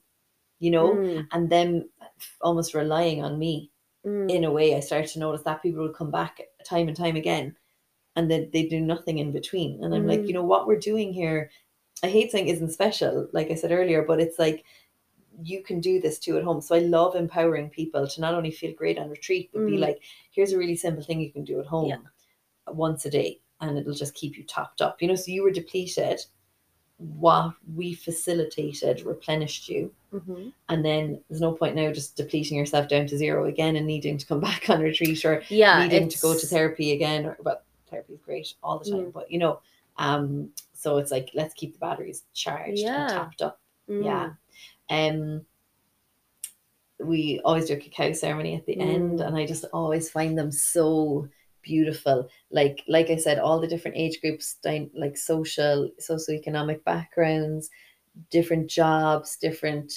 you 0.58 0.70
know 0.70 0.88
Mm, 0.94 1.28
and 1.32 1.50
them 1.50 1.88
almost 2.40 2.74
relying 2.74 3.22
on 3.24 3.38
me 3.38 3.70
mm, 4.06 4.30
in 4.30 4.44
a 4.44 4.50
way 4.50 4.74
i 4.76 4.80
started 4.80 5.10
to 5.10 5.18
notice 5.18 5.42
that 5.42 5.62
people 5.62 5.82
would 5.82 5.94
come 5.94 6.10
back 6.10 6.40
time 6.64 6.88
and 6.88 6.96
time 6.96 7.16
again 7.16 7.54
and 8.16 8.30
then 8.30 8.48
they 8.52 8.66
do 8.66 8.80
nothing 8.80 9.18
in 9.18 9.32
between 9.32 9.82
and 9.84 9.94
i'm 9.94 10.06
like 10.06 10.20
Mm. 10.20 10.28
you 10.28 10.34
know 10.34 10.44
what 10.44 10.66
we're 10.66 10.78
doing 10.78 11.12
here 11.12 11.50
i 12.02 12.06
hate 12.08 12.30
saying 12.32 12.48
isn't 12.48 12.70
special 12.70 13.28
like 13.32 13.50
i 13.50 13.54
said 13.54 13.72
earlier 13.72 14.02
but 14.02 14.20
it's 14.20 14.38
like 14.38 14.64
you 15.42 15.62
can 15.62 15.80
do 15.80 16.00
this 16.00 16.18
too 16.18 16.36
at 16.38 16.44
home 16.44 16.60
so 16.62 16.74
i 16.74 16.78
love 16.78 17.14
empowering 17.14 17.68
people 17.68 18.06
to 18.08 18.20
not 18.20 18.34
only 18.34 18.50
feel 18.50 18.72
great 18.74 18.98
on 18.98 19.10
retreat 19.10 19.50
but 19.52 19.66
be 19.66 19.72
Mm. 19.76 19.80
like 19.80 20.02
here's 20.30 20.52
a 20.52 20.58
really 20.58 20.76
simple 20.76 21.02
thing 21.04 21.20
you 21.20 21.32
can 21.32 21.44
do 21.44 21.60
at 21.60 21.66
home 21.66 21.88
Yeah. 21.90 21.98
once 22.68 23.04
a 23.04 23.10
day 23.10 23.40
and 23.60 23.78
it'll 23.78 23.94
just 23.94 24.14
keep 24.14 24.36
you 24.38 24.44
topped 24.44 24.80
up 24.80 25.00
you 25.02 25.08
know 25.08 25.14
so 25.14 25.30
you 25.30 25.42
were 25.42 25.50
depleted 25.50 26.20
what 26.98 27.52
we 27.74 27.92
facilitated 27.92 29.04
replenished 29.04 29.68
you 29.68 29.92
mhm. 30.14 30.50
and 30.70 30.82
then 30.82 31.20
there's 31.28 31.42
no 31.42 31.52
point 31.52 31.76
now 31.76 31.92
just 31.92 32.16
depleting 32.16 32.56
yourself 32.56 32.88
down 32.88 33.06
to 33.06 33.18
zero 33.18 33.44
again 33.44 33.76
and 33.76 33.86
needing 33.86 34.16
to 34.16 34.24
come 34.26 34.40
back 34.48 34.70
on 34.70 34.80
retreat 34.80 35.22
or 35.24 35.42
yeah 35.50 35.82
needing 35.86 36.08
to 36.08 36.18
go 36.20 36.32
to 36.36 36.46
therapy 36.46 36.92
again 36.92 37.26
or 37.26 37.36
well 37.40 37.60
therapy 37.90 38.14
is 38.14 38.20
great 38.22 38.54
all 38.62 38.78
the 38.78 38.90
time 38.90 39.00
Mm. 39.06 39.12
but 39.12 39.30
you 39.30 39.38
know 39.38 39.60
um 39.98 40.48
so 40.72 40.96
it's 40.96 41.10
like 41.10 41.30
let's 41.34 41.52
keep 41.54 41.74
the 41.74 41.78
batteries 41.78 42.22
charged 42.32 42.78
Yeah. 42.78 43.02
and 43.02 43.10
topped 43.10 43.42
up 43.42 43.60
mm, 43.90 44.02
yeah 44.02 44.30
um 44.88 45.44
we 46.98 47.40
always 47.44 47.66
do 47.66 47.74
a 47.74 47.76
cacao 47.76 48.12
ceremony 48.14 48.54
at 48.56 48.64
the 48.64 48.80
end 48.80 49.18
Mm. 49.20 49.26
and 49.26 49.36
i 49.36 49.44
just 49.44 49.64
always 49.72 50.08
find 50.08 50.38
them 50.38 50.50
so 50.50 51.28
beautiful. 51.66 52.28
Like 52.50 52.82
like 52.88 53.10
i 53.10 53.16
said 53.16 53.38
all 53.38 53.60
the 53.60 53.66
different 53.66 53.96
age 53.96 54.20
groups 54.20 54.56
like 54.94 55.16
social 55.16 55.90
socioeconomic 56.00 56.84
backgrounds 56.84 57.68
different 58.30 58.70
jobs 58.70 59.36
different 59.36 59.92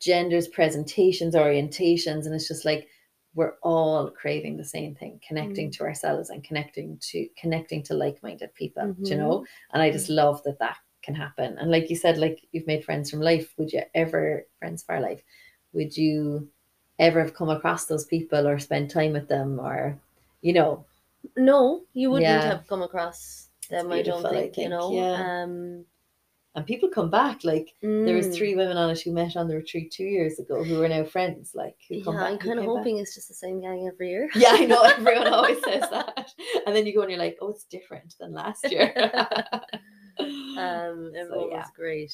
genders 0.00 0.48
presentations 0.48 1.34
orientations 1.34 2.24
and 2.24 2.34
it's 2.34 2.48
just 2.48 2.64
like 2.64 2.88
we're 3.34 3.54
all 3.62 4.10
craving 4.10 4.56
the 4.56 4.64
same 4.64 4.96
thing 4.96 5.20
connecting 5.26 5.68
mm. 5.68 5.72
to 5.72 5.84
ourselves 5.84 6.30
and 6.30 6.42
connecting 6.42 6.98
to 7.00 7.28
connecting 7.36 7.82
to 7.84 7.94
like-minded 7.94 8.52
people 8.54 8.92
do 9.02 9.10
you 9.10 9.16
know? 9.16 9.36
Mm-hmm. 9.36 9.74
And 9.74 9.82
i 9.82 9.90
just 9.90 10.08
love 10.08 10.42
that 10.44 10.58
that 10.58 10.78
can 11.02 11.14
happen. 11.14 11.56
And 11.58 11.70
like 11.70 11.88
you 11.88 11.96
said 11.96 12.18
like 12.18 12.40
you've 12.52 12.66
made 12.66 12.84
friends 12.84 13.10
from 13.10 13.20
life. 13.20 13.54
Would 13.56 13.72
you 13.72 13.82
ever 13.94 14.44
friends 14.58 14.82
for 14.82 15.00
life 15.00 15.22
would 15.72 15.96
you 15.96 16.48
ever 16.98 17.20
have 17.20 17.34
come 17.34 17.48
across 17.48 17.86
those 17.86 18.04
people 18.04 18.46
or 18.46 18.58
spend 18.58 18.90
time 18.90 19.12
with 19.12 19.28
them 19.28 19.58
or 19.58 19.98
you 20.42 20.52
know 20.52 20.84
no 21.36 21.82
you 21.92 22.10
wouldn't 22.10 22.28
Yeah. 22.30 22.42
have 22.42 22.66
come 22.66 22.82
across 22.82 23.48
them 23.68 23.92
i 23.92 24.02
don't 24.02 24.22
beautiful, 24.22 24.26
I 24.36 24.40
think, 24.42 24.56
you 24.56 24.68
know 24.68 24.92
yeah. 24.92 25.42
um 25.42 25.84
and 26.56 26.66
people 26.66 26.88
come 26.88 27.10
back 27.10 27.44
like 27.44 27.74
there 27.80 28.16
was 28.16 28.26
mm, 28.28 28.34
three 28.34 28.56
women 28.56 28.76
on 28.76 28.90
it 28.90 29.00
who 29.00 29.12
met 29.12 29.36
on 29.36 29.46
the 29.46 29.54
retreat 29.56 29.92
two 29.92 30.04
years 30.04 30.40
ago 30.40 30.64
who 30.64 30.82
are 30.82 30.88
now 30.88 31.04
friends 31.04 31.52
like 31.54 31.76
who 31.88 31.96
yeah 31.96 32.04
come 32.04 32.16
back 32.16 32.30
i'm 32.32 32.38
kind 32.38 32.58
of 32.58 32.64
came 32.64 32.74
back. 32.74 32.78
hoping 32.78 32.98
it's 32.98 33.14
just 33.14 33.28
the 33.28 33.34
same 33.34 33.60
gang 33.60 33.86
every 33.86 34.08
year 34.10 34.28
yeah 34.34 34.52
i 34.54 34.64
know 34.64 34.82
everyone 34.98 35.28
always 35.28 35.62
says 35.64 35.84
that 35.90 36.32
and 36.66 36.74
then 36.74 36.86
you 36.86 36.92
go 36.94 37.02
and 37.02 37.10
you're 37.10 37.20
like 37.20 37.38
oh 37.40 37.50
it's 37.50 37.64
different 37.64 38.14
than 38.18 38.32
last 38.32 38.70
year 38.70 38.92
Um, 40.20 41.12
So, 41.14 41.20
everyone 41.20 41.50
yeah. 41.50 41.56
was 41.58 41.70
great. 41.74 42.12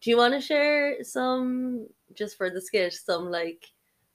Do 0.00 0.10
you 0.10 0.16
want 0.16 0.34
to 0.34 0.40
share 0.40 1.02
some, 1.04 1.86
just 2.14 2.36
for 2.36 2.50
the 2.50 2.60
skit, 2.60 2.92
some 2.92 3.30
like 3.30 3.64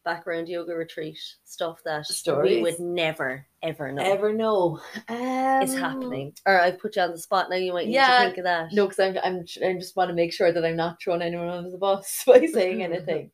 background 0.04 0.47
yoga 0.49 0.74
retreat 0.76 1.18
stuff 1.43 1.80
that 1.86 2.06
we 2.43 2.62
would 2.62 2.80
never 2.80 3.45
ever 3.64 3.91
know 3.91 4.04
ever 4.04 4.34
know 4.34 4.80
is 5.62 5.74
Um, 5.76 5.80
happening? 5.80 6.34
Or 6.45 6.60
I've 6.60 6.80
put 6.80 6.95
you 6.95 7.02
on 7.04 7.12
the 7.12 7.18
spot 7.20 7.49
now. 7.49 7.56
You 7.58 7.74
might 7.74 7.88
need 7.88 7.93
Yeah, 7.93 8.08
to 8.08 8.26
think 8.28 8.38
of 8.39 8.43
that. 8.45 8.74
no 8.74 8.88
because 8.88 8.99
I'm, 8.99 9.18
I'm 9.24 9.39
i 9.64 9.74
just 9.74 9.95
want 9.95 10.10
to 10.10 10.16
make 10.16 10.34
sure 10.34 10.52
that 10.52 10.66
i'm 10.66 10.76
not 10.76 10.97
throwing 11.02 11.22
anyone 11.22 11.49
under 11.49 11.70
the 11.70 11.78
bus 11.78 12.24
by 12.28 12.45
saying 12.45 12.84
anything 12.89 13.32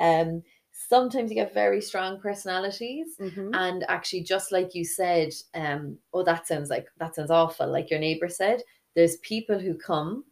um 0.00 0.42
sometimes 0.72 1.30
you 1.30 1.36
get 1.36 1.54
very 1.54 1.80
strong 1.80 2.20
personalities 2.20 3.16
Mhm. 3.20 3.50
And 3.54 3.84
actually, 3.88 4.22
just 4.24 4.50
like 4.50 4.74
you 4.74 4.84
said, 4.84 5.30
um, 5.54 5.98
oh, 6.12 6.24
that 6.24 6.46
sounds 6.48 6.70
like 6.70 6.88
that 6.98 7.14
sounds 7.14 7.30
awful. 7.30 7.68
Like 7.70 7.88
your 7.90 8.00
neighbor 8.00 8.28
said, 8.28 8.62
there's 8.96 9.16
people 9.18 9.58
who 9.60 9.74
come 9.76 10.24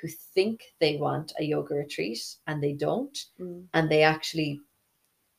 who 0.00 0.06
think 0.34 0.60
they 0.78 0.96
want 0.96 1.32
a 1.40 1.44
yoga 1.44 1.74
retreat 1.74 2.22
and 2.46 2.62
they 2.62 2.72
don't, 2.72 3.18
Mm, 3.40 3.64
and 3.74 3.90
they 3.90 4.04
actually 4.04 4.60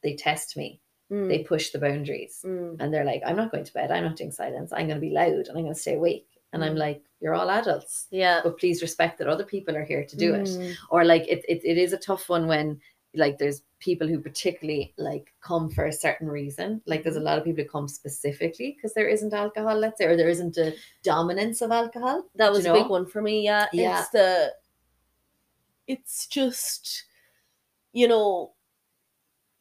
they 0.03 0.15
test 0.15 0.55
me. 0.57 0.79
mm, 1.11 1.27
They 1.27 1.39
push 1.43 1.71
the 1.71 1.79
boundaries, 1.79 2.41
mm, 2.45 2.75
and 2.79 2.93
they're 2.93 3.03
like, 3.05 3.21
"I'm 3.25 3.35
not 3.35 3.51
going 3.51 3.63
to 3.65 3.73
bed. 3.73 3.91
I'm 3.91 4.03
not 4.03 4.15
doing 4.15 4.31
silence. 4.31 4.71
I'm 4.71 4.87
going 4.87 4.99
to 5.01 5.07
be 5.07 5.09
loud, 5.11 5.47
and 5.47 5.57
I'm 5.57 5.63
going 5.63 5.73
to 5.73 5.79
stay 5.79 5.95
awake." 5.95 6.27
And 6.53 6.63
I'm 6.63 6.75
Mm. 6.75 6.79
like, 6.79 7.01
"You're 7.19 7.33
all 7.35 7.49
adults, 7.49 8.07
yeah. 8.11 8.41
but 8.43 8.57
please 8.59 8.81
respect 8.81 9.17
that 9.17 9.27
other 9.27 9.43
people 9.43 9.75
are 9.75 9.83
here 9.85 10.03
to 10.05 10.15
do 10.17 10.33
it." 10.35 10.47
Mm, 10.47 10.75
or 10.91 11.03
like 11.05 11.27
it, 11.27 11.43
it, 11.47 11.61
it 11.63 11.77
is 11.77 11.93
a 11.93 11.97
tough 11.97 12.29
one 12.29 12.47
when 12.47 12.79
like 13.15 13.37
there's 13.39 13.63
people 13.79 14.07
who 14.07 14.19
particularly 14.19 14.93
like 14.97 15.33
come 15.41 15.67
for 15.71 15.85
a 15.85 15.91
certain 15.91 16.27
reason 16.27 16.79
like 16.85 17.01
there's 17.01 17.15
a 17.15 17.19
lot 17.19 17.39
of 17.39 17.43
people 17.43 17.63
who 17.63 17.69
come 17.69 17.87
specifically 17.87 18.73
because 18.75 18.93
there 18.93 19.07
isn't 19.07 19.33
alcohol 19.33 19.75
let's 19.79 19.97
say 19.97 20.05
or 20.05 20.15
there 20.15 20.29
isn't 20.29 20.57
a 20.57 20.75
dominance 21.01 21.61
of 21.63 21.71
alcohol 21.71 22.23
That 22.35 22.51
was 22.51 22.65
you 22.65 22.71
a 22.71 22.73
big 22.75 22.87
one 22.89 23.07
for 23.07 23.19
me. 23.23 23.41
Yeah, 23.43 23.65
Yeah. 23.73 24.01
it's 24.01 24.09
the. 24.09 24.53
It's 25.87 26.27
just, 26.27 27.05
you 27.93 28.07
know, 28.07 28.53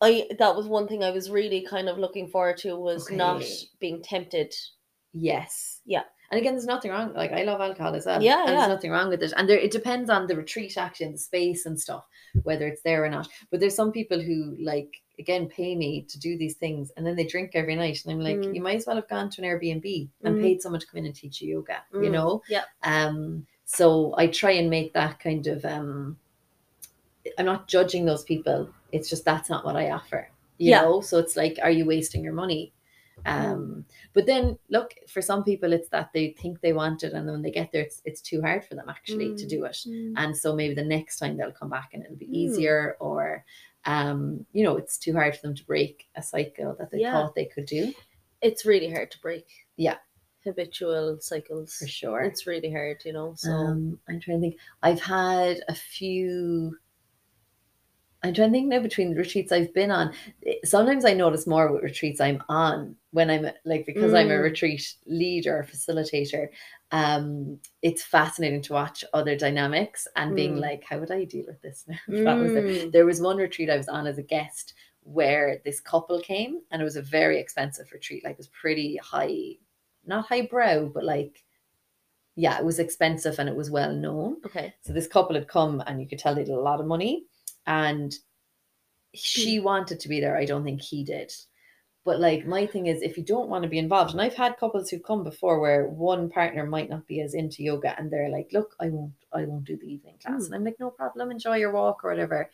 I 0.01 0.28
that 0.38 0.55
was 0.57 0.66
one 0.66 0.86
thing 0.88 1.03
I 1.05 1.11
was 1.11 1.30
really 1.30 1.62
kind 1.62 1.88
of 1.88 1.99
looking 1.99 2.28
forward 2.28 2.57
to 2.59 2.76
was 2.76 3.11
not 3.11 3.42
being 3.80 4.03
tempted. 4.03 4.55
yes 5.12 5.80
Yeah. 5.86 6.03
and 6.30 6.38
again 6.38 6.53
there's 6.55 6.66
nothing 6.66 6.90
wrong 6.90 7.14
like 7.14 7.32
i 7.32 7.42
love 7.42 7.61
alcohol 7.61 7.94
as 7.94 8.05
well 8.07 8.22
Yeah, 8.22 8.40
and 8.40 8.51
yeah. 8.51 8.57
there's 8.57 8.68
nothing 8.76 8.90
wrong 8.90 9.09
with 9.09 9.22
it 9.22 9.32
and 9.36 9.49
there 9.49 9.59
it 9.59 9.70
depends 9.70 10.11
on 10.11 10.26
the 10.26 10.36
retreat 10.36 10.76
actually 10.76 11.12
the 11.12 11.18
space 11.18 11.64
and 11.66 11.80
stuff 11.80 12.05
whether 12.42 12.66
it's 12.68 12.82
there 12.82 13.03
or 13.05 13.09
not 13.09 13.26
but 13.51 13.59
there's 13.61 13.74
some 13.74 13.90
people 13.92 14.20
who 14.20 14.55
like 14.72 14.92
again 15.18 15.49
pay 15.49 15.74
me 15.74 16.03
to 16.11 16.18
do 16.20 16.36
these 16.36 16.57
things 16.57 16.92
and 16.96 17.07
then 17.07 17.16
they 17.16 17.24
drink 17.26 17.53
every 17.55 17.74
night 17.74 17.99
and 18.05 18.12
i'm 18.12 18.20
like 18.20 18.36
Mm. 18.44 18.55
you 18.55 18.61
might 18.66 18.76
as 18.76 18.86
well 18.86 18.96
have 19.01 19.09
gone 19.09 19.30
to 19.30 19.42
an 19.42 19.49
airbnb 19.49 20.09
and 20.24 20.36
Mm. 20.36 20.40
paid 20.42 20.61
someone 20.62 20.80
to 20.82 20.86
come 20.86 20.99
in 20.99 21.07
and 21.07 21.14
teach 21.22 21.40
you 21.40 21.49
yoga 21.55 21.78
you 21.94 22.11
Mm. 22.11 22.12
know 22.16 22.42
Yeah. 22.49 22.64
um 22.94 23.46
so 23.64 24.14
i 24.22 24.26
try 24.26 24.53
and 24.61 24.68
make 24.68 24.92
that 24.92 25.18
kind 25.26 25.46
of 25.55 25.64
um 25.64 26.18
i'm 27.38 27.46
not 27.46 27.68
judging 27.68 28.04
those 28.04 28.24
people 28.24 28.68
it's 28.92 29.08
just 29.10 29.24
that's 29.24 29.50
not 29.50 29.64
what 29.64 29.76
i 29.76 29.90
offer 29.90 30.28
you 30.58 30.70
Yeah. 30.70 30.82
know 30.82 31.00
so 31.00 31.18
it's 31.18 31.36
like 31.36 31.58
are 31.62 31.70
you 31.70 31.84
wasting 31.84 32.22
your 32.22 32.32
money 32.32 32.72
um 33.26 33.84
but 34.14 34.26
then 34.26 34.56
look 34.70 34.94
for 35.08 35.20
some 35.20 35.42
people 35.42 35.72
it's 35.72 35.88
that 35.88 36.10
they 36.14 36.30
think 36.40 36.60
they 36.60 36.72
want 36.72 37.02
it 37.02 37.12
and 37.12 37.26
then 37.26 37.32
when 37.34 37.42
they 37.42 37.50
get 37.50 37.72
there 37.72 37.82
it's, 37.82 38.00
it's 38.04 38.20
too 38.20 38.40
hard 38.40 38.64
for 38.64 38.74
them 38.76 38.88
actually 38.88 39.34
to 39.36 39.44
Mm. 39.44 39.48
do 39.48 39.64
it 39.64 39.78
and 40.16 40.36
so 40.36 40.54
maybe 40.54 40.74
the 40.74 40.84
next 40.84 41.18
time 41.18 41.36
they'll 41.36 41.52
come 41.52 41.68
back 41.70 41.90
and 41.92 42.04
it'll 42.04 42.16
be 42.16 42.26
Mm. 42.26 42.34
easier 42.34 42.96
or 43.00 43.44
um 43.86 44.46
you 44.52 44.62
know 44.64 44.76
it's 44.76 44.98
too 44.98 45.12
hard 45.12 45.34
for 45.34 45.42
them 45.42 45.54
to 45.56 45.64
break 45.64 46.08
a 46.14 46.22
cycle 46.22 46.76
that 46.78 46.90
they 46.90 47.00
Yeah. 47.00 47.12
thought 47.12 47.34
they 47.34 47.46
could 47.46 47.66
do 47.66 47.92
It's 48.40 48.64
really 48.64 48.88
hard 48.88 49.10
to 49.10 49.18
break. 49.20 49.46
Yeah. 49.76 49.96
habitual 50.44 51.18
cycles. 51.20 51.74
for 51.76 51.88
sure 51.88 52.20
It's 52.22 52.46
really 52.46 52.70
hard, 52.70 53.04
you 53.04 53.12
know. 53.12 53.34
So 53.36 53.50
Um, 53.50 53.98
I'm 54.08 54.20
trying 54.20 54.38
to 54.38 54.40
think. 54.40 54.56
I've 54.82 55.00
had 55.00 55.60
a 55.68 55.74
few. 55.74 56.78
I'm 58.22 58.34
trying 58.34 58.48
to 58.48 58.52
think 58.52 58.66
now 58.68 58.80
between 58.80 59.10
the 59.10 59.16
retreats 59.20 59.52
I've 59.52 59.72
been 59.72 59.90
on. 59.92 60.12
sometimes 60.64 61.04
I 61.04 61.12
notice 61.12 61.46
more 61.46 61.70
with 61.72 61.84
retreats 61.84 62.20
I'm 62.20 62.42
on 62.48 62.96
when 63.12 63.30
I'm 63.30 63.46
like 63.64 63.86
because 63.86 64.12
I'm 64.12 64.30
a 64.30 64.34
Mm. 64.34 64.42
retreat 64.42 64.94
leader, 65.06 65.66
facilitator. 65.70 66.48
Um, 66.90 67.60
it's 67.82 68.02
fascinating 68.02 68.62
to 68.62 68.72
watch 68.72 69.04
other 69.12 69.36
dynamics 69.36 70.08
and 70.16 70.34
being 70.34 70.56
Mm. 70.56 70.60
like, 70.60 70.82
how 70.84 70.98
would 70.98 71.12
I 71.12 71.24
deal 71.24 71.46
with 71.46 71.62
this 71.62 71.84
that 72.08 72.40
was 72.40 72.52
there? 72.54 72.62
Mm. 72.64 72.92
There 72.92 73.06
was 73.06 73.20
one 73.20 73.36
retreat 73.36 73.70
I 73.70 73.76
was 73.76 73.88
on 73.88 74.06
as 74.08 74.18
a 74.18 74.22
guest 74.22 74.74
where 75.04 75.60
this 75.64 75.80
couple 75.80 76.20
came 76.20 76.60
and 76.70 76.82
it 76.82 76.84
was 76.84 76.96
a 76.96 77.02
very 77.02 77.38
expensive 77.38 77.90
retreat. 77.92 78.24
Like 78.24 78.32
it 78.32 78.38
was 78.38 78.48
pretty 78.48 78.96
high, 78.96 79.54
not 80.06 80.26
highbrow, 80.26 80.86
but 80.86 81.04
like, 81.04 81.44
yeah, 82.36 82.58
it 82.58 82.64
was 82.64 82.78
expensive 82.78 83.38
and 83.38 83.48
it 83.48 83.54
was 83.56 83.70
well 83.70 83.92
known. 83.94 84.36
Okay. 84.44 84.74
So 84.82 84.92
this 84.92 85.06
couple 85.06 85.34
had 85.36 85.48
come 85.48 85.82
and 85.86 86.00
you 86.00 86.08
could 86.08 86.18
tell 86.18 86.34
they 86.34 86.42
had 86.42 86.50
a 86.50 86.60
lot 86.60 86.80
of 86.80 86.86
money 86.86 87.26
and 87.68 88.16
she 89.14 89.60
wanted 89.60 90.00
to 90.00 90.08
be 90.08 90.20
there. 90.20 90.36
I 90.36 90.46
don't 90.46 90.64
think 90.64 90.80
he 90.80 91.04
did. 91.04 91.32
But 92.04 92.18
like 92.18 92.46
my 92.46 92.64
thing 92.64 92.86
is 92.86 93.02
if 93.02 93.18
you 93.18 93.22
don't 93.22 93.50
want 93.50 93.64
to 93.64 93.68
be 93.68 93.78
involved, 93.78 94.12
and 94.12 94.22
I've 94.22 94.34
had 94.34 94.56
couples 94.56 94.88
who've 94.88 95.02
come 95.02 95.22
before 95.22 95.60
where 95.60 95.86
one 95.86 96.30
partner 96.30 96.64
might 96.64 96.88
not 96.88 97.06
be 97.06 97.20
as 97.20 97.34
into 97.34 97.62
yoga 97.62 97.94
and 97.98 98.10
they're 98.10 98.30
like, 98.30 98.48
Look, 98.52 98.74
I 98.80 98.88
won't 98.88 99.12
I 99.32 99.44
won't 99.44 99.66
do 99.66 99.76
the 99.76 99.92
evening 99.92 100.16
class. 100.24 100.42
Mm. 100.42 100.46
And 100.46 100.54
I'm 100.54 100.64
like, 100.64 100.80
No 100.80 100.90
problem, 100.90 101.30
enjoy 101.30 101.56
your 101.56 101.72
walk 101.72 102.02
or 102.02 102.10
whatever. 102.10 102.50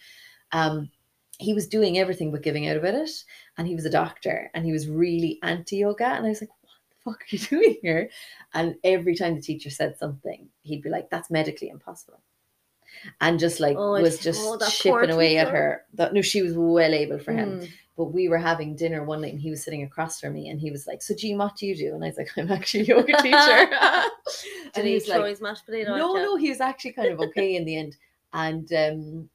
Um 0.51 0.91
he 1.39 1.55
was 1.55 1.69
doing 1.69 1.99
everything 1.99 2.33
but 2.33 2.43
giving 2.43 2.69
out 2.69 2.77
about 2.77 2.95
it. 2.95 3.11
And 3.57 3.69
he 3.69 3.77
was 3.77 3.85
a 3.85 3.91
doctor 3.91 4.51
and 4.55 4.65
he 4.65 4.73
was 4.73 4.89
really 4.89 5.39
anti 5.43 5.77
yoga. 5.77 6.07
And 6.07 6.27
I 6.27 6.31
was 6.31 6.41
like, 6.41 6.51
What 6.63 6.73
the 6.91 7.11
fuck 7.11 7.21
are 7.21 7.27
you 7.29 7.39
doing 7.63 7.79
here? 7.81 8.11
And 8.55 8.75
every 8.83 9.15
time 9.15 9.37
the 9.37 9.41
teacher 9.41 9.71
said 9.71 9.97
something, 9.99 10.49
he'd 10.63 10.83
be 10.83 10.91
like, 10.91 11.11
That's 11.11 11.31
medically 11.31 11.69
impossible. 11.69 12.21
And 13.21 13.39
just 13.39 13.61
like 13.61 13.77
Oh, 13.79 14.01
was 14.01 14.19
just 14.19 14.41
oh, 14.43 14.59
chipping 14.69 15.11
away 15.11 15.39
at 15.39 15.49
her. 15.49 15.85
That 15.95 16.13
no, 16.13 16.23
she 16.23 16.43
was 16.43 16.55
well 16.57 16.95
able 16.95 17.19
for 17.19 17.33
him. 17.33 17.61
Mm. 17.61 17.69
But 17.97 18.07
we 18.07 18.29
were 18.29 18.39
having 18.39 18.75
dinner 18.75 19.05
one 19.05 19.21
night 19.21 19.33
and 19.35 19.41
he 19.41 19.51
was 19.51 19.63
sitting 19.63 19.85
across 19.85 20.21
from 20.21 20.33
me 20.33 20.49
and 20.49 20.61
he 20.61 20.71
was 20.71 20.87
like, 20.87 21.03
So 21.03 21.15
Jean, 21.15 21.39
what 21.39 21.57
do 21.57 21.67
you 21.67 21.77
do? 21.77 21.95
And 21.95 22.03
I 22.03 22.09
was 22.09 22.17
like, 22.17 22.31
I'm 22.37 22.51
actually 22.51 22.81
a 22.83 22.97
yoga 22.97 23.17
teacher. 23.23 23.37
and 24.75 24.75
he's 24.75 24.83
he 24.85 24.89
he 24.89 24.95
was 24.95 25.07
throw 25.07 25.19
like, 25.19 25.31
his 25.31 25.41
mashed 25.41 25.67
potato? 25.67 25.97
No, 25.97 26.15
no, 26.15 26.37
he 26.37 26.49
was 26.49 26.61
actually 26.61 26.93
kind 26.93 27.13
of 27.13 27.21
okay 27.21 27.57
in 27.57 27.65
the 27.65 27.77
end. 27.77 27.97
And 28.33 28.73
um 28.73 29.29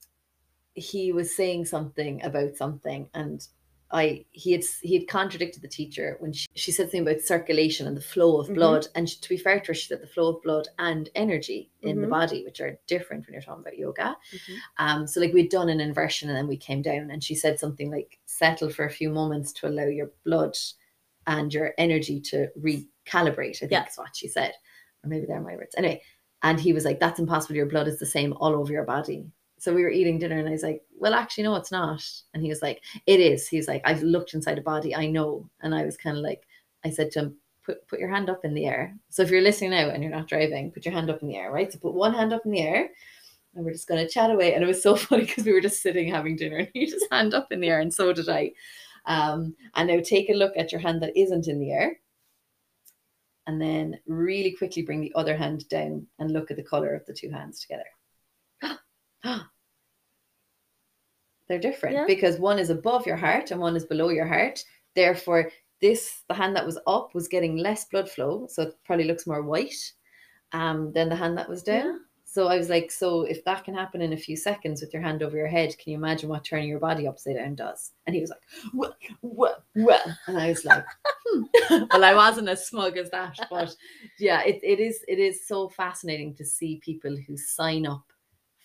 he 0.73 1.11
was 1.11 1.35
saying 1.35 1.65
something 1.65 2.23
about 2.23 2.55
something 2.55 3.07
and 3.13 3.45
I 3.91 4.25
he 4.31 4.51
had 4.51 4.63
he 4.81 4.95
had 4.97 5.07
contradicted 5.07 5.61
the 5.63 5.67
teacher 5.67 6.15
when 6.19 6.31
she, 6.31 6.47
she 6.53 6.71
said 6.71 6.85
something 6.87 7.01
about 7.01 7.21
circulation 7.21 7.87
and 7.87 7.97
the 7.97 8.01
flow 8.01 8.39
of 8.39 8.47
Mhm. 8.47 8.55
blood. 8.55 8.87
And 8.93 9.09
she, 9.09 9.19
to 9.19 9.29
be 9.29 9.37
fair 9.37 9.59
to 9.59 9.67
her, 9.67 9.73
she 9.73 9.87
said 9.87 10.01
the 10.01 10.07
flow 10.07 10.35
of 10.35 10.43
blood 10.43 10.67
and 10.77 11.09
energy 11.15 11.71
in 11.81 11.99
the 12.01 12.07
Mhm. 12.07 12.11
body, 12.11 12.43
which 12.45 12.61
are 12.61 12.79
different 12.87 13.25
when 13.25 13.33
you're 13.33 13.41
talking 13.41 13.61
about 13.61 13.77
yoga. 13.77 14.15
Mhm. 14.31 14.57
Um, 14.77 15.07
so 15.07 15.19
like 15.19 15.33
we'd 15.33 15.49
done 15.49 15.69
an 15.69 15.79
inversion 15.81 16.29
and 16.29 16.37
then 16.37 16.47
we 16.47 16.57
came 16.57 16.81
down 16.83 17.09
and 17.09 17.23
she 17.23 17.33
said 17.33 17.59
something 17.59 17.89
like 17.89 18.19
settle 18.25 18.69
for 18.69 18.85
a 18.85 18.91
few 18.91 19.09
moments 19.09 19.51
to 19.53 19.67
allow 19.67 19.85
your 19.85 20.11
blood 20.23 20.55
and 21.25 21.51
your 21.53 21.73
energy 21.79 22.21
to 22.21 22.47
recalibrate, 22.59 23.55
I 23.57 23.59
think 23.67 23.71
Yeah. 23.71 23.87
is 23.87 23.97
what 23.97 24.15
she 24.15 24.27
said. 24.27 24.53
Or 25.03 25.09
maybe 25.09 25.25
they're 25.25 25.41
my 25.41 25.55
words. 25.55 25.73
Anyway, 25.75 26.01
and 26.43 26.59
he 26.59 26.73
was 26.73 26.85
like, 26.85 26.99
That's 26.99 27.19
impossible. 27.19 27.55
Your 27.55 27.65
blood 27.65 27.87
is 27.87 27.97
the 27.99 28.05
same 28.05 28.33
all 28.33 28.53
over 28.53 28.71
your 28.71 28.85
body. 28.85 29.31
So 29.59 29.73
we 29.73 29.83
were 29.83 29.89
eating 29.89 30.17
dinner 30.19 30.39
and 30.39 30.47
I 30.47 30.51
was 30.51 30.63
like, 30.63 30.81
Well, 30.97 31.13
actually, 31.13 31.43
no, 31.43 31.55
it's 31.55 31.71
not. 31.71 32.03
And 32.33 32.41
he 32.41 32.49
was 32.49 32.61
like, 32.61 32.81
It 33.05 33.19
is. 33.19 33.47
He's 33.47 33.67
like, 33.67 33.81
I've 33.85 34.03
looked 34.03 34.33
inside 34.33 34.57
a 34.57 34.61
body, 34.61 34.95
I 34.95 35.07
know. 35.07 35.49
And 35.61 35.75
I 35.75 35.85
was 35.85 35.97
kind 35.97 36.17
of 36.17 36.23
like, 36.23 36.47
I 36.85 36.89
said 36.89 37.11
to 37.11 37.19
him, 37.19 37.37
Put 37.65 37.87
put 37.87 37.99
your 37.99 38.09
hand 38.09 38.29
up 38.29 38.45
in 38.45 38.53
the 38.53 38.65
air. 38.65 38.95
So 39.09 39.21
if 39.21 39.29
you're 39.29 39.41
listening 39.41 39.71
now 39.71 39.89
and 39.89 40.01
you're 40.01 40.11
not 40.11 40.27
driving, 40.27 40.71
put 40.71 40.85
your 40.85 40.93
hand 40.93 41.09
up 41.09 41.21
in 41.21 41.27
the 41.27 41.35
air, 41.35 41.51
right? 41.51 41.71
So 41.71 41.77
put 41.79 41.93
one 41.93 42.13
hand 42.13 42.33
up 42.33 42.45
in 42.45 42.51
the 42.51 42.61
air 42.61 42.89
and 43.55 43.65
we're 43.65 43.73
just 43.73 43.87
going 43.87 44.05
to 44.05 44.11
chat 44.11 44.31
away. 44.31 44.53
And 44.53 44.63
it 44.63 44.67
was 44.67 44.81
so 44.81 44.95
funny 44.95 45.25
because 45.25 45.45
we 45.45 45.53
were 45.53 45.61
just 45.61 45.81
sitting 45.81 46.09
having 46.09 46.35
dinner 46.35 46.57
and 46.57 46.69
he 46.73 46.85
just 46.85 47.05
hand 47.11 47.33
up 47.33 47.51
in 47.51 47.59
the 47.59 47.67
air, 47.67 47.81
and 47.81 47.93
so 47.93 48.13
did 48.13 48.29
I. 48.29 48.51
Um, 49.05 49.55
and 49.75 49.87
now 49.87 49.99
take 50.03 50.29
a 50.29 50.33
look 50.33 50.53
at 50.55 50.71
your 50.71 50.81
hand 50.81 51.01
that 51.01 51.17
isn't 51.17 51.47
in 51.47 51.59
the 51.59 51.71
air. 51.71 51.99
And 53.47 53.59
then 53.59 53.99
really 54.05 54.51
quickly 54.51 54.83
bring 54.83 55.01
the 55.01 55.13
other 55.15 55.35
hand 55.35 55.67
down 55.69 56.05
and 56.19 56.31
look 56.31 56.51
at 56.51 56.57
the 56.57 56.63
color 56.63 56.93
of 56.93 57.05
the 57.07 57.13
two 57.13 57.31
hands 57.31 57.59
together. 57.59 57.85
They're 61.49 61.59
different 61.59 61.95
Yeah. 61.95 62.05
because 62.05 62.37
one 62.39 62.59
is 62.59 62.69
above 62.69 63.05
your 63.05 63.17
heart 63.17 63.51
and 63.51 63.59
one 63.59 63.75
is 63.75 63.85
below 63.85 64.09
your 64.09 64.27
heart. 64.27 64.63
Therefore, 64.95 65.51
this 65.81 66.21
the 66.27 66.33
hand 66.35 66.55
that 66.55 66.65
was 66.65 66.79
up 66.87 67.13
was 67.15 67.27
getting 67.27 67.57
less 67.57 67.85
blood 67.85 68.09
flow, 68.09 68.47
so 68.47 68.63
it 68.63 68.77
probably 68.85 69.05
looks 69.05 69.27
more 69.27 69.41
white 69.41 69.93
um, 70.53 70.91
than 70.93 71.09
the 71.09 71.15
hand 71.15 71.37
that 71.37 71.49
was 71.49 71.63
down. 71.63 71.85
Yeah. 71.85 71.97
So 72.25 72.47
I 72.47 72.57
was 72.57 72.69
like, 72.69 72.91
so 72.91 73.23
if 73.23 73.43
that 73.45 73.63
can 73.63 73.73
happen 73.73 74.03
in 74.03 74.13
a 74.13 74.17
few 74.17 74.37
seconds 74.37 74.81
with 74.81 74.93
your 74.93 75.01
hand 75.01 75.23
over 75.23 75.35
your 75.35 75.47
head, 75.47 75.75
can 75.79 75.91
you 75.91 75.97
imagine 75.97 76.29
what 76.29 76.43
turning 76.43 76.69
your 76.69 76.79
body 76.79 77.07
upside 77.07 77.37
down 77.37 77.55
does? 77.55 77.93
And 78.05 78.13
he 78.13 78.21
was 78.21 78.29
like, 78.29 78.41
well, 78.71 78.95
well, 79.23 79.63
well. 79.75 80.17
And 80.27 80.37
I 80.37 80.49
was 80.49 80.63
like, 80.63 80.85
hmm. 81.25 81.41
well, 81.91 82.03
I 82.03 82.13
wasn't 82.13 82.49
as 82.49 82.67
smug 82.67 82.97
as 82.97 83.09
that, 83.09 83.39
but 83.49 83.75
yeah, 84.19 84.43
it, 84.43 84.59
it 84.61 84.79
is 84.79 85.03
it 85.07 85.17
is 85.17 85.47
so 85.47 85.69
fascinating 85.69 86.35
to 86.35 86.45
see 86.45 86.79
people 86.83 87.17
who 87.27 87.35
sign 87.35 87.87
up 87.87 88.03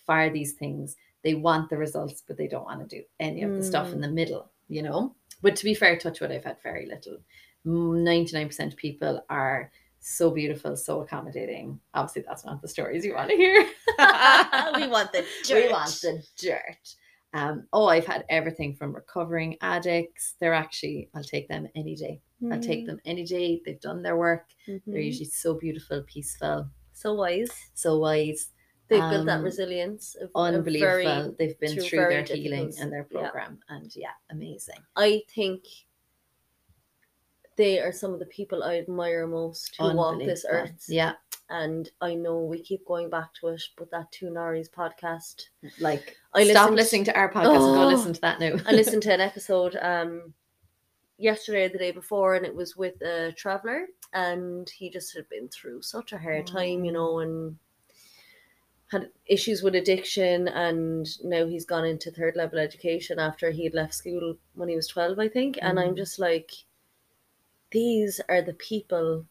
for 0.05 0.29
these 0.29 0.53
things. 0.53 0.97
They 1.25 1.35
want 1.35 1.71
the 1.71 1.77
results, 1.79 2.23
but 2.27 2.37
they 2.37 2.47
don't 2.47 2.65
want 2.67 2.89
to 2.89 2.97
do 2.99 3.03
any 3.19 3.43
of 3.43 3.51
the 3.57 3.63
stuff 3.63 3.93
in 3.93 4.01
the 4.01 4.09
middle, 4.09 4.51
you 4.69 4.83
know. 4.83 5.15
But 5.43 5.57
to 5.57 5.65
be 5.65 5.75
fair, 5.75 5.97
touch 5.99 6.21
wood, 6.21 6.31
I've 6.31 6.45
had 6.45 6.63
very 6.63 6.87
little. 6.87 7.19
Ninety 7.65 8.37
nine 8.37 8.47
percent 8.47 8.73
of 8.75 8.79
people 8.79 9.25
are 9.31 9.71
so 10.01 10.31
beautiful, 10.31 10.77
so 10.77 11.01
accommodating. 11.01 11.81
Obviously, 11.95 12.23
that's 12.29 12.45
not 12.45 12.61
the 12.61 12.69
stories 12.69 13.05
you 13.07 13.15
want 13.15 13.31
to 13.31 13.37
hear. 13.37 13.63
we 14.77 14.87
want 14.89 15.13
the 15.13 15.25
dirt. 15.47 15.65
We 15.67 15.73
want 15.73 15.99
the 16.03 16.23
dirt. 16.37 16.95
Um, 17.33 17.67
oh, 17.73 17.87
I've 17.89 18.07
had 18.07 18.25
everything 18.29 18.77
from 18.77 18.95
recovering 18.95 19.57
addicts. 19.61 20.35
They're 20.41 20.55
actually, 20.55 21.09
I'll 21.15 21.25
take 21.25 21.49
them 21.49 21.67
any 21.75 21.97
day. 21.97 22.21
I'll 22.53 22.61
take 22.61 22.87
them 22.87 23.01
any 23.07 23.25
day. 23.25 23.61
They've 23.65 23.81
done 23.81 24.03
their 24.03 24.17
work. 24.19 24.45
They're 24.67 24.79
Mhm. 24.79 25.05
usually 25.07 25.25
so 25.31 25.55
beautiful, 25.55 26.03
peaceful, 26.07 26.69
so 26.93 27.15
wise. 27.15 27.51
so 27.73 27.99
wise, 27.99 28.51
They've 28.89 29.01
built 29.11 29.27
that 29.27 29.39
Um, 29.39 29.45
resilience. 29.45 30.15
of- 30.17 30.31
of 30.35 30.55
unbelievable. 30.55 30.91
very- 30.93 31.35
They've 31.39 31.59
been 31.59 31.73
through 31.73 31.83
through 31.85 31.99
their 32.01 32.23
healing 32.23 32.67
difficult- 32.67 32.79
and 32.83 32.93
their 32.93 33.07
yeah. 33.11 33.21
program. 33.21 33.61
And 33.69 33.97
yeah, 33.97 34.13
amazing. 34.31 34.85
I 34.97 35.23
think 35.29 35.65
they 37.57 37.79
are 37.81 37.93
some 37.93 38.13
of 38.13 38.19
the 38.19 38.27
people 38.27 38.63
I 38.65 38.77
admire 38.79 39.27
most 39.27 39.77
who 39.77 39.95
walk 39.95 40.19
this 40.19 40.45
earth. 40.49 40.85
Yeah. 40.89 41.15
And 41.51 41.91
I 42.01 42.15
know 42.15 42.39
we 42.39 42.61
keep 42.63 42.85
going 42.87 43.11
back 43.11 43.33
to 43.35 43.49
it, 43.49 43.63
but 43.77 43.91
that 43.91 44.11
Two 44.11 44.27
Norries 44.27 44.71
podcast, 44.71 45.47
Like, 45.79 46.17
I 46.33 46.45
stop 46.45 46.71
listened- 46.71 46.77
listening 46.77 47.05
to 47.05 47.17
our 47.17 47.31
podcast 47.33 47.45
and 47.45 47.75
go 47.77 47.85
Oh. 47.85 47.87
listen 47.87 48.13
to 48.15 48.21
that 48.23 48.41
now. 48.41 48.57
I 48.67 48.73
listened 48.73 49.03
to 49.05 49.13
an 49.15 49.21
episode 49.21 49.77
um 49.77 50.35
yesterday 51.17 51.67
or 51.67 51.69
the 51.69 51.79
day 51.79 51.93
before 51.93 52.35
and 52.35 52.45
it 52.45 52.55
was 52.55 52.77
with 52.77 53.01
a 53.03 53.33
traveller 53.37 53.87
and 54.15 54.69
he 54.71 54.91
just 54.91 55.15
had 55.15 55.29
been 55.29 55.49
through 55.49 55.81
such 55.81 56.13
a 56.13 56.19
hard 56.19 56.45
time, 56.47 56.85
you 56.85 56.91
Mm. 56.91 56.95
know, 56.95 57.19
and 57.21 57.57
had 58.91 59.11
issues 59.27 59.63
with 59.63 59.75
addiction 59.75 60.47
and 60.49 61.07
now 61.25 61.47
he's 61.47 61.65
gone 61.65 61.85
into 61.85 62.11
third 62.11 62.37
level 62.37 62.59
education 62.59 63.19
after 63.19 63.51
he 63.51 63.65
had 63.65 63.75
left 63.75 63.95
school 63.95 64.37
when 64.55 64.69
he 64.69 64.77
was 64.77 64.87
12 64.89 65.19
I 65.19 65.29
think 65.29 65.59
and 65.63 65.81
I'm 65.81 65.95
Mm. 65.95 65.97
just 65.97 66.19
like 66.19 66.53
these 67.71 68.21
are 68.29 68.43
the 68.43 68.55
people 68.55 69.27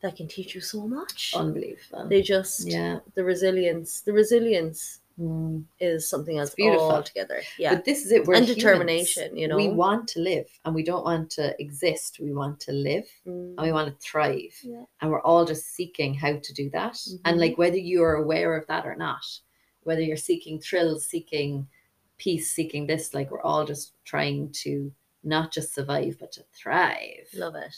that 0.00 0.16
can 0.16 0.28
teach 0.28 0.54
you 0.54 0.60
so 0.60 0.86
much. 0.86 1.32
Unbelievable. 1.34 2.06
They 2.08 2.20
just 2.22 2.66
yeah. 2.68 3.00
the 3.14 3.24
resilience, 3.24 4.02
the 4.02 4.12
resilience 4.12 5.00
Mm. 5.18 5.64
is 5.80 6.08
something 6.10 6.36
else 6.38 6.54
beautiful. 6.54 6.90
altogether. 6.90 7.40
Yeah. 7.58 7.74
But 7.74 7.84
this 7.86 8.04
is 8.04 8.12
it. 8.12 8.26
We're 8.26 8.34
And 8.34 8.44
humans. 8.44 8.56
determination, 8.62 9.36
you 9.36 9.48
know. 9.48 9.56
We 9.56 9.68
want 9.68 10.08
to 10.08 10.20
live 10.20 10.46
and 10.64 10.74
we 10.74 10.82
don't 10.82 11.04
want 11.04 11.30
to 11.30 11.54
exist. 11.58 12.18
We 12.20 12.32
want 12.34 12.60
to 12.60 12.72
live 12.72 13.06
Mm. 13.26 13.54
and 13.56 13.60
we 13.62 13.72
want 13.72 13.88
to 13.88 13.96
thrive. 14.06 14.54
Yeah. 14.62 14.84
And 15.00 15.10
we're 15.10 15.22
all 15.22 15.46
just 15.46 15.74
seeking 15.74 16.12
how 16.14 16.36
to 16.36 16.52
do 16.52 16.68
that. 16.70 16.98
And 17.24 17.36
Mhm. 17.36 17.40
like 17.40 17.56
whether 17.58 17.78
you're 17.78 18.14
aware 18.16 18.54
of 18.56 18.66
that 18.66 18.84
or 18.84 18.94
not, 18.94 19.24
whether 19.84 20.02
you're 20.02 20.16
seeking 20.18 20.60
thrills, 20.60 21.06
seeking 21.06 21.66
peace, 22.18 22.52
seeking 22.52 22.86
this, 22.86 23.14
like 23.14 23.30
we're 23.30 23.40
all 23.42 23.64
just 23.64 23.92
trying 24.04 24.50
to 24.64 24.92
not 25.22 25.50
just 25.50 25.74
survive, 25.74 26.16
but 26.20 26.30
to 26.32 26.44
thrive. 26.52 27.26
Love 27.34 27.54
it. 27.56 27.74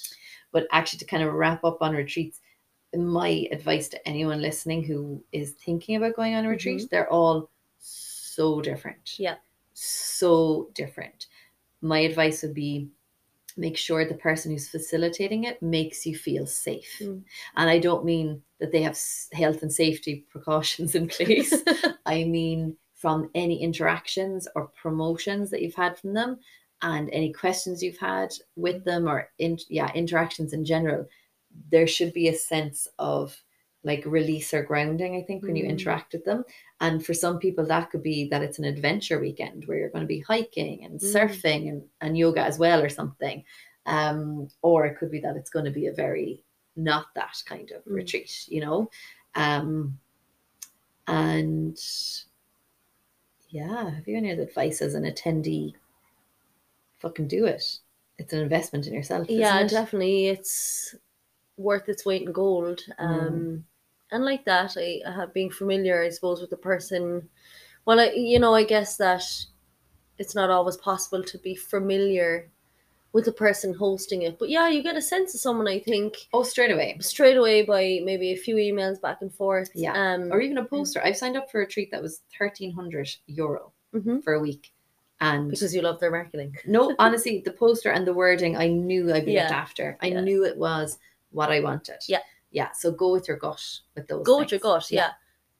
But 0.52 0.66
actually, 0.72 0.98
to 0.98 1.04
kind 1.06 1.22
of 1.22 1.32
wrap 1.34 1.62
up 1.64 1.78
on 1.82 1.94
retreats, 1.94 2.40
my 2.96 3.46
advice 3.52 3.88
to 3.88 4.08
anyone 4.08 4.40
listening 4.40 4.82
who 4.82 5.22
is 5.32 5.52
thinking 5.52 5.96
about 5.96 6.16
going 6.16 6.34
on 6.34 6.44
a 6.44 6.48
retreat, 6.48 6.88
they're 6.90 7.12
all 7.12 7.50
so 7.78 8.60
different. 8.60 9.04
Mm-hmm. 9.04 9.22
Yeah. 9.24 9.34
So 9.74 10.70
different. 10.74 11.26
My 11.80 12.00
advice 12.00 12.42
would 12.42 12.54
be 12.54 12.88
make 13.56 13.76
sure 13.76 14.04
the 14.04 14.14
person 14.14 14.52
who's 14.52 14.68
facilitating 14.68 15.44
it 15.44 15.60
makes 15.60 16.06
you 16.06 16.16
feel 16.16 16.46
safe. 16.46 16.98
Mm. 17.00 17.22
And 17.56 17.70
I 17.70 17.78
don't 17.78 18.04
mean 18.04 18.42
that 18.60 18.72
they 18.72 18.82
have 18.82 18.98
health 19.32 19.62
and 19.62 19.72
safety 19.72 20.24
precautions 20.30 20.94
in 20.94 21.08
place. 21.08 21.52
I 22.06 22.24
mean, 22.24 22.76
from 22.94 23.30
any 23.34 23.60
interactions 23.62 24.48
or 24.54 24.70
promotions 24.80 25.50
that 25.50 25.62
you've 25.62 25.74
had 25.74 25.98
from 25.98 26.14
them, 26.14 26.38
and 26.82 27.10
any 27.12 27.32
questions 27.32 27.82
you've 27.82 27.98
had 27.98 28.32
with 28.56 28.84
them, 28.84 29.08
or 29.08 29.30
in, 29.38 29.58
yeah, 29.68 29.90
interactions 29.94 30.52
in 30.52 30.64
general, 30.64 31.08
there 31.70 31.86
should 31.86 32.12
be 32.12 32.28
a 32.28 32.34
sense 32.34 32.88
of 32.98 33.36
like 33.84 34.04
release 34.04 34.52
or 34.52 34.62
grounding, 34.62 35.16
I 35.16 35.22
think, 35.22 35.44
when 35.46 35.56
you 35.56 35.64
Mm. 35.64 35.70
interact 35.70 36.12
with 36.12 36.24
them. 36.24 36.44
And 36.80 37.04
for 37.04 37.14
some 37.14 37.38
people, 37.38 37.64
that 37.66 37.90
could 37.90 38.02
be 38.02 38.28
that 38.28 38.42
it's 38.42 38.58
an 38.58 38.64
adventure 38.64 39.20
weekend 39.20 39.64
where 39.66 39.78
you're 39.78 39.88
going 39.90 40.02
to 40.02 40.06
be 40.06 40.20
hiking 40.20 40.84
and 40.84 41.00
Mm. 41.00 41.12
surfing 41.14 41.68
and, 41.68 41.82
and 42.00 42.18
yoga 42.18 42.42
as 42.42 42.58
well, 42.58 42.82
or 42.82 42.88
something. 42.88 43.44
Um, 43.86 44.48
or 44.62 44.84
it 44.84 44.98
could 44.98 45.10
be 45.10 45.20
that 45.20 45.36
it's 45.36 45.48
going 45.50 45.64
to 45.64 45.70
be 45.70 45.86
a 45.86 45.92
very 45.92 46.42
not 46.76 47.06
that 47.14 47.42
kind 47.46 47.70
of 47.70 47.84
Mm. 47.84 47.94
retreat, 47.94 48.46
you 48.48 48.60
know. 48.60 48.90
Um, 49.34 49.98
and 51.06 51.78
yeah, 53.48 53.90
have 53.90 54.06
you 54.06 54.16
any 54.16 54.32
other 54.32 54.42
advice 54.42 54.82
as 54.82 54.94
an 54.94 55.04
attendee? 55.04 55.74
Fucking 56.98 57.28
do 57.28 57.46
it. 57.46 57.78
It's 58.18 58.32
an 58.32 58.40
investment 58.40 58.86
in 58.86 58.92
yourself. 58.92 59.30
yeah 59.30 59.60
it? 59.60 59.70
definitely 59.70 60.26
it's 60.28 60.94
worth 61.58 61.88
its 61.88 62.04
weight 62.06 62.22
in 62.22 62.32
gold 62.32 62.82
Mm. 63.00 63.04
um 63.28 63.64
and 64.10 64.24
like 64.24 64.44
that 64.46 64.76
I, 64.76 65.00
I 65.06 65.12
have 65.12 65.34
being 65.34 65.50
familiar 65.50 66.02
i 66.02 66.08
suppose 66.10 66.40
with 66.40 66.50
the 66.50 66.56
person 66.56 67.28
well 67.84 68.00
I, 68.00 68.10
you 68.14 68.38
know 68.38 68.54
i 68.54 68.64
guess 68.64 68.96
that 68.98 69.22
it's 70.18 70.34
not 70.34 70.50
always 70.50 70.76
possible 70.76 71.22
to 71.22 71.38
be 71.38 71.54
familiar 71.54 72.48
with 73.12 73.24
the 73.24 73.32
person 73.32 73.74
hosting 73.74 74.22
it 74.22 74.38
but 74.38 74.48
yeah 74.50 74.68
you 74.68 74.82
get 74.82 74.96
a 74.96 75.02
sense 75.02 75.34
of 75.34 75.40
someone 75.40 75.68
i 75.68 75.78
think 75.78 76.16
Oh, 76.32 76.42
straight 76.42 76.70
away. 76.70 76.96
straight 77.00 77.36
away 77.36 77.62
by 77.62 78.00
maybe 78.04 78.32
a 78.32 78.36
few 78.36 78.56
emails 78.56 79.00
back 79.00 79.18
and 79.22 79.32
forth 79.34 79.70
Yeah. 79.74 79.92
um 79.94 80.30
Or 80.32 80.40
even 80.40 80.58
a 80.58 80.64
poster. 80.64 81.00
I've 81.02 81.16
signed 81.16 81.36
up 81.36 81.50
for 81.50 81.62
a 81.62 81.66
treat 81.68 81.90
that 81.90 82.02
was 82.02 82.22
thirteen 82.38 82.72
hundred 82.72 83.08
euro 83.26 83.72
mhm, 83.94 84.22
for 84.22 84.34
a 84.34 84.40
week, 84.40 84.72
and 85.20 85.50
because 85.50 85.74
you 85.74 85.80
love 85.82 85.98
their 86.00 86.10
marketing 86.10 86.54
no, 86.66 86.94
honestly, 86.98 87.40
the 87.44 87.52
poster 87.52 87.90
and 87.90 88.06
the 88.06 88.12
wording, 88.12 88.56
I 88.56 88.68
knew 88.68 89.12
I'd 89.12 89.24
be 89.24 89.34
looked 89.36 89.52
after. 89.52 89.96
I 90.02 90.08
Yeah. 90.08 90.20
knew 90.20 90.44
it 90.44 90.56
was 90.58 90.98
what 91.30 91.50
I 91.50 91.60
wanted. 91.60 92.00
Yeah. 92.08 92.20
yeah. 92.50 92.70
So 92.72 92.90
go 92.92 93.12
with 93.12 93.28
your 93.28 93.36
gut 93.36 93.62
with 93.94 94.06
those. 94.08 94.24
go 94.26 94.38
with 94.38 94.50
your 94.50 94.60
things. 94.60 94.88
gut 94.88 94.90
yeah. 94.90 95.10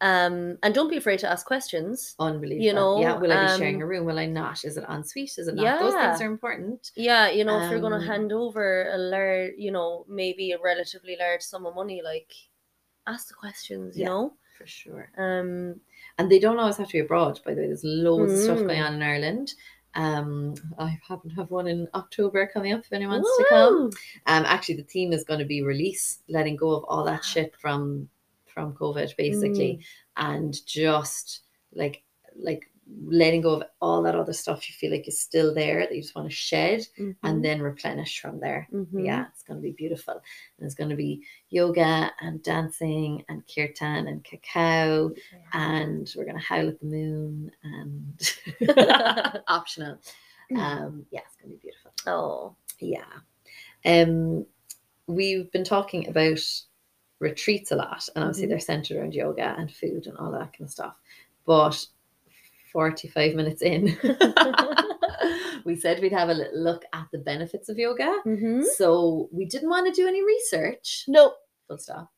um 0.01 0.57
and 0.63 0.75
don't 0.75 0.89
be 0.89 0.97
afraid 0.97 1.19
to 1.21 1.31
ask 1.31 1.45
questions 1.47 2.15
Unbelievable. 2.19 2.65
You 2.65 2.73
know, 2.73 3.01
yeah. 3.01 3.17
Will 3.17 3.33
I 3.33 3.47
be 3.53 3.59
sharing 3.59 3.77
um, 3.77 3.83
a 3.83 3.87
room? 3.87 4.05
Will 4.07 4.19
I 4.19 4.27
not? 4.27 4.65
Is 4.65 4.77
it 4.77 4.85
en 4.89 5.05
suite? 5.05 5.35
Is 5.39 5.49
it 5.49 5.55
not? 5.57 5.81
Those 5.81 5.95
things 5.95 6.21
are 6.23 6.27
important. 6.27 6.93
Yeah, 6.97 7.29
you 7.31 7.45
know, 7.45 7.61
if 7.61 7.71
you're 7.71 7.81
going 7.81 7.93
Um, 7.95 8.01
to 8.01 8.07
hand 8.07 8.33
over 8.33 8.91
a 8.93 8.99
large, 8.99 9.53
you 9.59 9.73
know, 9.73 10.05
maybe 10.09 10.53
a 10.53 10.59
relatively 10.61 11.17
large 11.19 11.43
sum 11.43 11.67
of 11.67 11.75
money, 11.75 12.01
like 12.03 12.33
ask 13.07 13.29
the 13.29 13.35
questions, 13.35 13.97
you 13.97 14.03
Yeah. 14.05 14.09
know. 14.11 14.35
For 14.57 14.67
sure. 14.67 15.11
Um, 15.17 15.81
And 16.19 16.29
they 16.31 16.39
don't 16.41 16.59
always 16.59 16.77
have 16.79 16.89
to 16.89 16.93
be 16.93 16.99
abroad, 16.99 17.41
by 17.45 17.55
the 17.55 17.61
way. 17.61 17.67
There's 17.69 17.85
loads 17.85 18.33
of 18.33 18.39
stuff 18.41 18.59
going 18.59 18.81
Mm. 18.81 18.87
on 18.87 18.95
in 18.95 19.03
Ireland. 19.03 19.55
Um, 19.99 20.55
I 20.79 20.97
happen 21.07 21.29
to 21.31 21.37
have 21.37 21.51
one 21.51 21.67
in 21.67 21.89
October 21.95 22.47
coming 22.47 22.73
up 22.73 22.81
if 22.85 22.93
anyone 22.93 23.21
wants 23.21 23.37
to 23.39 23.45
come. 23.49 23.91
Um, 24.27 24.45
actually, 24.47 24.77
the 24.77 24.85
theme 24.85 25.13
is 25.13 25.25
going 25.25 25.41
to 25.41 25.45
be 25.47 25.63
release, 25.63 26.21
letting 26.29 26.57
go 26.57 26.71
of 26.71 26.85
all 26.85 27.01
Ah. 27.01 27.11
that 27.13 27.25
shit 27.25 27.55
from 27.57 28.09
from 28.47 28.73
COVID, 28.75 29.15
basically, 29.17 29.75
Mm. 29.75 29.85
and 30.29 30.67
just 30.67 31.41
like 31.73 32.03
like 32.37 32.71
letting 33.07 33.43
go 33.43 33.57
of 33.57 33.63
all 33.83 34.03
that 34.03 34.15
other 34.15 34.33
stuff 34.33 34.67
you 34.69 34.75
feel 34.75 34.91
like 34.91 35.07
is 35.07 35.21
still 35.21 35.53
there 35.55 35.81
that 35.81 35.95
you 35.95 36.01
just 36.01 36.15
want 36.15 36.27
to 36.29 36.35
shed, 36.35 36.81
Mhm, 36.99 37.17
and 37.23 37.45
then 37.45 37.61
replenish 37.61 38.19
from 38.21 38.41
there. 38.41 38.67
mhm. 38.73 39.05
Yeah, 39.05 39.27
it's 39.29 39.43
going 39.43 39.59
to 39.59 39.63
be 39.63 39.73
beautiful. 39.73 40.15
And 40.15 40.65
it's 40.67 40.75
going 40.75 40.89
to 40.91 40.97
be 40.97 41.23
yoga 41.51 42.11
and 42.23 42.43
dancing 42.43 43.25
and 43.29 43.43
kirtan 43.47 44.09
and 44.09 44.25
cacao 44.25 45.13
and 45.53 46.11
we're 46.17 46.25
gonna 46.25 46.39
howl 46.39 46.69
at 46.69 46.81
the 46.81 46.87
moon 46.87 47.51
and 47.63 48.19
optional. 49.49 49.99
Um, 50.57 51.07
yeah, 51.11 51.21
it's 51.27 51.37
gonna 51.37 51.55
be 51.55 51.61
beautiful. 51.61 51.93
Oh, 52.07 52.55
Yeah. 52.79 53.05
Um, 53.85 54.47
we've 55.07 55.51
been 55.53 55.65
talking 55.65 56.09
about 56.09 56.39
retreats 57.21 57.71
a 57.73 57.77
lot, 57.77 58.09
and 58.15 58.25
obviously 58.25 58.47
Mhm. 58.47 58.51
they're 58.51 58.61
centered 58.61 58.97
around 58.97 59.15
yoga 59.15 59.55
and 59.59 59.71
food 59.73 60.07
and 60.07 60.17
all 60.19 60.31
that 60.33 60.53
kind 60.53 60.63
of 60.63 60.71
stuff. 60.71 60.95
But 61.47 61.87
forty-five 62.73 63.35
minutes 63.35 63.63
in, 63.63 63.97
we 65.65 65.75
said 65.77 66.01
we'd 66.01 66.13
have 66.13 66.29
a 66.29 66.35
little 66.35 66.59
look 66.63 66.85
at 66.93 67.07
the 67.13 67.19
benefits 67.19 67.69
of 67.69 67.79
yoga. 67.79 68.21
Mhm. 68.27 68.65
So 68.77 69.29
we 69.33 69.45
didn't 69.47 69.71
want 69.71 69.87
to 69.87 69.93
do 69.93 70.07
any 70.09 70.23
research 70.25 71.05
Nope. 71.09 71.35
full 71.67 71.79
stop 71.79 72.11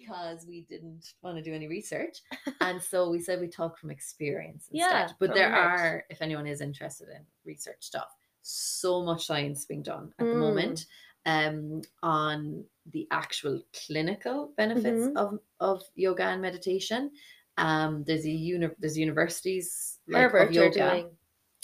because 0.00 0.46
we 0.46 0.62
didn't 0.62 1.14
want 1.22 1.36
to 1.36 1.42
do 1.42 1.54
any 1.54 1.66
research 1.68 2.22
and 2.60 2.80
so 2.82 3.08
we 3.10 3.20
said 3.20 3.40
we 3.40 3.48
talk 3.48 3.78
from 3.78 3.90
experience 3.90 4.68
instead 4.72 4.90
Yeah, 4.90 5.08
but 5.18 5.34
there 5.34 5.50
heart. 5.50 5.80
are 5.80 6.04
if 6.10 6.22
anyone 6.22 6.46
is 6.46 6.60
interested 6.60 7.08
in 7.08 7.22
research 7.44 7.78
stuff 7.80 8.08
so 8.42 9.02
much 9.02 9.26
science 9.26 9.64
being 9.64 9.82
done 9.82 10.12
at 10.18 10.26
the 10.26 10.36
Mm. 10.36 10.38
moment 10.38 10.86
um 11.26 11.82
on 12.02 12.64
the 12.92 13.06
actual 13.10 13.60
clinical 13.86 14.52
benefits 14.56 15.06
Mhm. 15.08 15.16
of 15.16 15.40
of 15.60 15.82
yoga 15.96 16.22
and 16.24 16.40
meditation 16.40 17.10
um 17.58 18.04
there's 18.04 18.24
a 18.24 18.30
uni- 18.30 18.76
there's 18.78 18.96
universities 18.98 19.98
like, 20.06 20.20
Harvard 20.20 20.48
of 20.48 20.54
yoga 20.54 20.90
doing. 20.90 21.06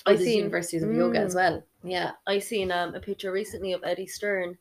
oh, 0.06 0.10
I 0.10 0.14
there's 0.14 0.24
seen- 0.24 0.38
universities 0.38 0.82
of 0.82 0.92
yoga 0.92 1.18
as 1.20 1.32
Mm. 1.32 1.36
well 1.36 1.62
yeah 1.84 2.12
I 2.26 2.38
seen 2.40 2.72
um, 2.72 2.94
a 2.94 3.00
picture 3.00 3.30
recently 3.30 3.72
of 3.72 3.82
Eddie 3.84 4.06
Stern, 4.06 4.58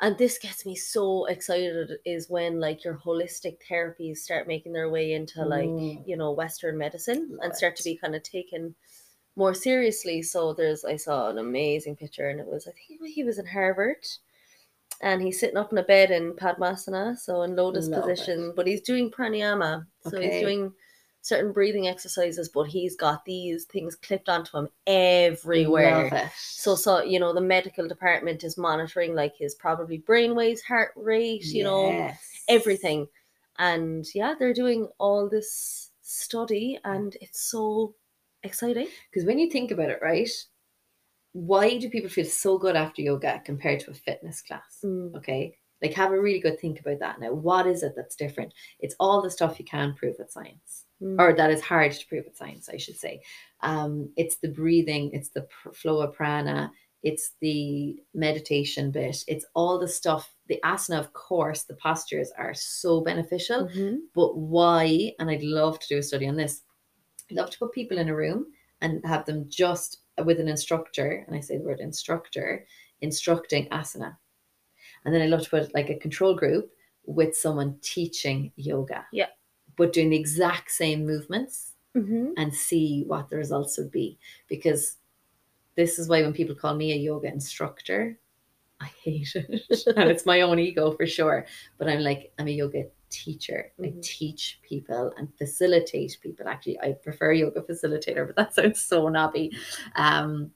and 0.00 0.18
this 0.18 0.38
gets 0.38 0.66
me 0.66 0.74
so 0.74 1.26
excited. 1.26 1.92
Is 2.04 2.28
when 2.28 2.60
like 2.60 2.84
your 2.84 2.94
holistic 3.04 3.58
therapies 3.70 4.18
start 4.18 4.48
making 4.48 4.72
their 4.72 4.90
way 4.90 5.12
into 5.12 5.44
like 5.44 5.68
Mm. 5.68 6.06
you 6.06 6.16
know 6.16 6.32
Western 6.32 6.76
medicine 6.78 7.28
Love 7.30 7.40
and 7.42 7.54
start 7.56 7.74
it. 7.74 7.76
to 7.78 7.84
be 7.84 7.96
kind 7.96 8.14
of 8.14 8.22
taken 8.22 8.74
more 9.36 9.54
seriously. 9.54 10.22
So 10.22 10.52
there's 10.52 10.84
I 10.84 10.96
saw 10.96 11.28
an 11.30 11.38
amazing 11.38 11.96
picture, 11.96 12.28
and 12.28 12.40
it 12.40 12.46
was 12.46 12.66
I 12.68 12.72
think 12.72 13.08
he 13.12 13.24
was 13.24 13.38
in 13.38 13.46
Harvard. 13.46 14.06
And 15.00 15.20
he's 15.20 15.40
sitting 15.40 15.56
up 15.56 15.72
in 15.72 15.78
a 15.78 15.82
bed 15.82 16.10
in 16.12 16.32
Padmasana, 16.34 17.18
so 17.18 17.42
in 17.42 17.56
lotus 17.56 17.88
Love 17.88 18.02
position, 18.04 18.50
it. 18.50 18.56
but 18.56 18.66
he's 18.66 18.80
doing 18.80 19.10
pranayama. 19.10 19.84
So 20.08 20.16
Okay. 20.16 20.30
he's 20.30 20.40
doing 20.40 20.72
certain 21.24 21.52
breathing 21.52 21.88
exercises, 21.88 22.50
but 22.50 22.64
he's 22.64 22.96
got 22.96 23.24
these 23.24 23.64
things 23.64 23.96
clipped 23.96 24.28
onto 24.28 24.58
him 24.58 24.68
everywhere. 24.86 26.30
So, 26.36 26.74
so 26.74 27.02
you 27.02 27.18
know, 27.18 27.32
the 27.32 27.40
medical 27.40 27.88
department 27.88 28.44
is 28.44 28.58
monitoring 28.58 29.14
like 29.14 29.34
his 29.34 29.54
probably 29.54 30.00
brainwaves, 30.00 30.62
heart 30.62 30.92
rate, 30.96 31.46
you 31.46 31.64
know, 31.64 32.12
everything. 32.46 33.08
And 33.58 34.04
yeah, 34.14 34.34
they're 34.38 34.52
doing 34.52 34.88
all 34.98 35.28
this 35.30 35.92
study, 36.02 36.78
and 36.84 37.16
it's 37.22 37.40
so 37.40 37.94
exciting. 38.42 38.88
Because 39.10 39.26
when 39.26 39.38
you 39.38 39.50
think 39.50 39.70
about 39.70 39.88
it, 39.88 40.00
right, 40.02 40.28
why 41.32 41.78
do 41.78 41.88
people 41.88 42.10
feel 42.10 42.26
so 42.26 42.58
good 42.58 42.76
after 42.76 43.00
yoga 43.00 43.40
compared 43.46 43.80
to 43.80 43.92
a 43.92 43.94
fitness 43.94 44.42
class? 44.42 44.80
Mm. 44.84 45.14
Okay. 45.16 45.56
Like, 45.82 45.94
have 45.94 46.12
a 46.12 46.20
really 46.20 46.40
good 46.40 46.60
think 46.60 46.80
about 46.80 47.00
that 47.00 47.20
now. 47.20 47.32
What 47.32 47.66
is 47.66 47.82
it 47.82 47.94
that's 47.96 48.16
different? 48.16 48.52
It's 48.80 48.94
all 49.00 49.22
the 49.22 49.30
stuff 49.30 49.58
you 49.58 49.64
can 49.64 49.94
prove 49.94 50.16
with 50.18 50.30
science, 50.30 50.83
Mm. 51.02 51.20
or 51.20 51.32
that 51.34 51.50
is 51.50 51.60
hard 51.60 51.92
to 51.92 52.06
prove 52.06 52.24
with 52.24 52.36
science, 52.36 52.68
I 52.68 52.76
should 52.76 52.96
say. 52.96 53.20
Um, 53.62 54.10
it's 54.16 54.36
the 54.36 54.48
breathing, 54.48 55.10
it's 55.12 55.30
the 55.30 55.42
pr- 55.42 55.72
flow 55.72 56.00
of 56.02 56.14
prana, 56.14 56.70
it's 57.02 57.32
the 57.40 58.00
meditation 58.14 58.90
bit, 58.92 59.24
it's 59.26 59.44
all 59.54 59.78
the 59.78 59.88
stuff. 59.88 60.32
The 60.48 60.60
asana, 60.64 61.00
of 61.00 61.12
course, 61.12 61.64
the 61.64 61.74
postures 61.74 62.30
are 62.38 62.54
so 62.54 63.00
beneficial 63.00 63.66
Mhm. 63.68 63.98
but 64.14 64.36
why 64.36 65.12
and 65.18 65.30
i'd 65.30 65.42
love 65.42 65.78
to 65.80 65.88
do 65.88 65.98
a 65.98 66.02
study 66.02 66.28
on 66.28 66.36
this 66.36 66.62
i'd 67.30 67.36
love 67.36 67.50
to 67.50 67.58
put 67.58 67.72
people 67.72 67.98
in 67.98 68.08
a 68.08 68.14
room 68.14 68.46
and 68.80 69.04
have 69.04 69.24
them 69.26 69.46
just 69.48 70.02
with 70.24 70.38
an 70.38 70.48
instructor 70.48 71.24
and 71.26 71.34
i 71.36 71.40
say 71.40 71.56
the 71.58 71.64
word 71.64 71.80
instructor 71.80 72.66
instructing 73.00 73.68
asana 73.70 74.16
and 75.04 75.12
then 75.14 75.22
i'd 75.22 75.30
love 75.30 75.42
to 75.42 75.50
put 75.50 75.74
like 75.74 75.90
a 75.90 75.96
control 75.98 76.34
group 76.34 76.70
with 77.06 77.36
someone 77.36 77.76
teaching 77.82 78.52
yoga 78.56 79.04
Yeah. 79.12 79.28
But 79.76 79.92
doing 79.92 80.10
the 80.10 80.16
exact 80.16 80.70
same 80.70 81.04
movements 81.06 81.72
Mhm. 81.96 82.32
and 82.36 82.54
see 82.54 83.04
what 83.06 83.28
the 83.28 83.36
results 83.36 83.78
would 83.78 83.90
be 83.90 84.18
because 84.48 84.96
this 85.76 85.98
is 85.98 86.08
why 86.08 86.22
when 86.22 86.32
people 86.32 86.54
call 86.54 86.74
me 86.74 86.92
a 86.92 86.96
yoga 86.96 87.28
instructor 87.28 88.18
i 88.80 88.86
hate 89.04 89.34
it 89.36 89.62
and 89.96 90.10
it's 90.10 90.26
my 90.26 90.40
own 90.40 90.58
ego 90.58 90.92
for 90.92 91.06
sure 91.06 91.46
but 91.78 91.88
i'm 91.88 92.00
like 92.00 92.32
i'm 92.38 92.48
a 92.48 92.50
yoga 92.50 92.84
teacher 93.10 93.70
i 93.78 93.86
Mhm. 93.86 94.02
teach 94.02 94.58
people 94.62 95.12
and 95.16 95.32
facilitate 95.38 96.18
people 96.20 96.48
actually 96.48 96.80
i 96.80 96.92
prefer 96.92 97.32
yoga 97.32 97.60
facilitator 97.62 98.26
but 98.26 98.34
that 98.36 98.52
sounds 98.54 98.82
so 98.82 99.08
knobby 99.08 99.52
um 99.94 100.50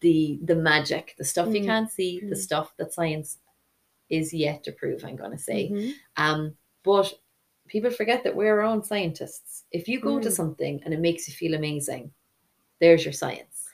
the 0.00 0.38
the 0.44 0.54
magic 0.54 1.14
the 1.18 1.24
stuff 1.24 1.48
you 1.48 1.62
Mhm. 1.62 1.66
can't 1.66 1.90
see 1.90 2.20
the 2.20 2.36
Mhm. 2.36 2.46
stuff 2.48 2.76
that 2.76 2.92
science 2.92 3.38
is 4.08 4.32
yet 4.32 4.62
to 4.62 4.70
prove 4.72 5.04
i'm 5.04 5.16
going 5.16 5.32
to 5.32 5.38
say 5.38 5.70
Mhm. 5.70 5.92
um, 6.16 6.56
but 6.84 7.12
people 7.68 7.90
forget 7.90 8.22
that 8.24 8.34
we're 8.36 8.54
our 8.60 8.62
own 8.62 8.82
scientists. 8.82 9.64
If 9.72 9.88
you 9.88 10.00
go 10.00 10.18
to 10.20 10.28
Mm. 10.28 10.32
something 10.32 10.80
and 10.84 10.94
it 10.94 11.00
makes 11.00 11.26
you 11.28 11.34
feel 11.34 11.54
amazing, 11.54 12.12
there's 12.80 13.04
your 13.04 13.12
science. 13.12 13.68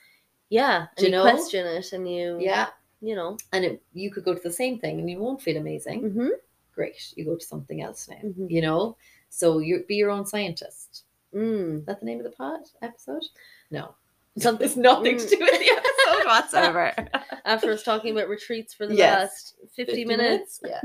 Yeah, 0.49 0.81
and 0.81 0.97
Do 0.97 1.03
you 1.03 1.09
you, 1.09 1.11
know? 1.17 1.23
question 1.29 1.65
it, 1.65 1.91
and 1.93 2.09
you, 2.09 2.37
Yeah. 2.39 2.69
you 3.01 3.15
know, 3.15 3.37
And 3.51 3.65
it, 3.65 3.81
you 3.93 4.11
could 4.11 4.23
go 4.23 4.33
to 4.33 4.39
the 4.41 4.51
same 4.53 4.79
thing 4.79 4.99
and 4.99 5.09
you 5.09 5.19
won't 5.19 5.41
feel 5.41 5.57
amazing. 5.57 6.01
hmm 6.11 6.29
Great. 6.73 7.13
You 7.15 7.25
go 7.25 7.35
to 7.35 7.45
something 7.45 7.81
else 7.81 8.07
now. 8.09 8.15
Mhm. 8.23 8.49
You 8.49 8.61
know? 8.61 8.97
So 9.29 9.59
you 9.59 9.83
be 9.87 9.95
your 9.95 10.09
own 10.11 10.25
scientist. 10.25 11.03
mm. 11.33 11.79
Is 11.79 11.85
that 11.85 11.99
the 11.99 12.05
name 12.05 12.19
of 12.19 12.23
the 12.23 12.31
pod 12.31 12.61
episode? 12.81 13.25
No. 13.71 13.95
Something- 14.37 14.59
There's 14.59 14.77
nothing 14.77 15.17
to 15.17 15.27
do 15.27 15.37
with 15.39 15.59
the 15.59 15.71
episode 15.71 16.25
whatsoever. 16.25 16.93
after 17.45 17.71
us 17.71 17.83
talking 17.83 18.11
about 18.15 18.29
retreats 18.29 18.73
for 18.73 18.87
the 18.87 18.95
Yes. 18.95 19.53
last 19.63 19.75
50, 19.75 20.05
minutes. 20.05 20.59
Yeah. 20.63 20.81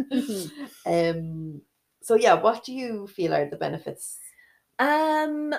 um. 0.87 1.63
So 2.09 2.15
yeah, 2.15 2.41
what 2.41 2.65
do 2.65 2.73
you 2.73 3.07
feel 3.07 3.35
are 3.35 3.45
the 3.45 3.59
benefits? 3.59 4.17
Um, 4.79 5.55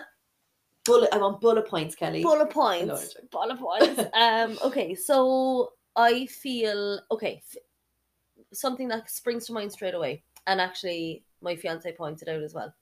Bullet. 0.83 1.09
I 1.13 1.19
want 1.19 1.41
bullet 1.41 1.67
points, 1.67 1.93
Kelly. 1.93 2.23
bullet 2.23 2.49
points. 2.49 3.15
Bullet 3.31 3.59
points. 3.67 4.01
um, 4.15 4.57
okay, 4.63 4.95
so 4.95 5.73
I 5.95 6.25
feel 6.25 7.01
okay. 7.11 7.43
f- 7.45 7.61
Something 8.51 8.87
that 8.87 9.11
springs 9.11 9.45
to 9.45 9.53
mind 9.53 9.71
straight 9.71 9.93
away, 9.93 10.23
and 10.47 10.59
actually, 10.59 11.23
my 11.39 11.55
fiance 11.55 11.91
pointed 11.91 12.27
out 12.29 12.41
as 12.41 12.55
well. 12.55 12.73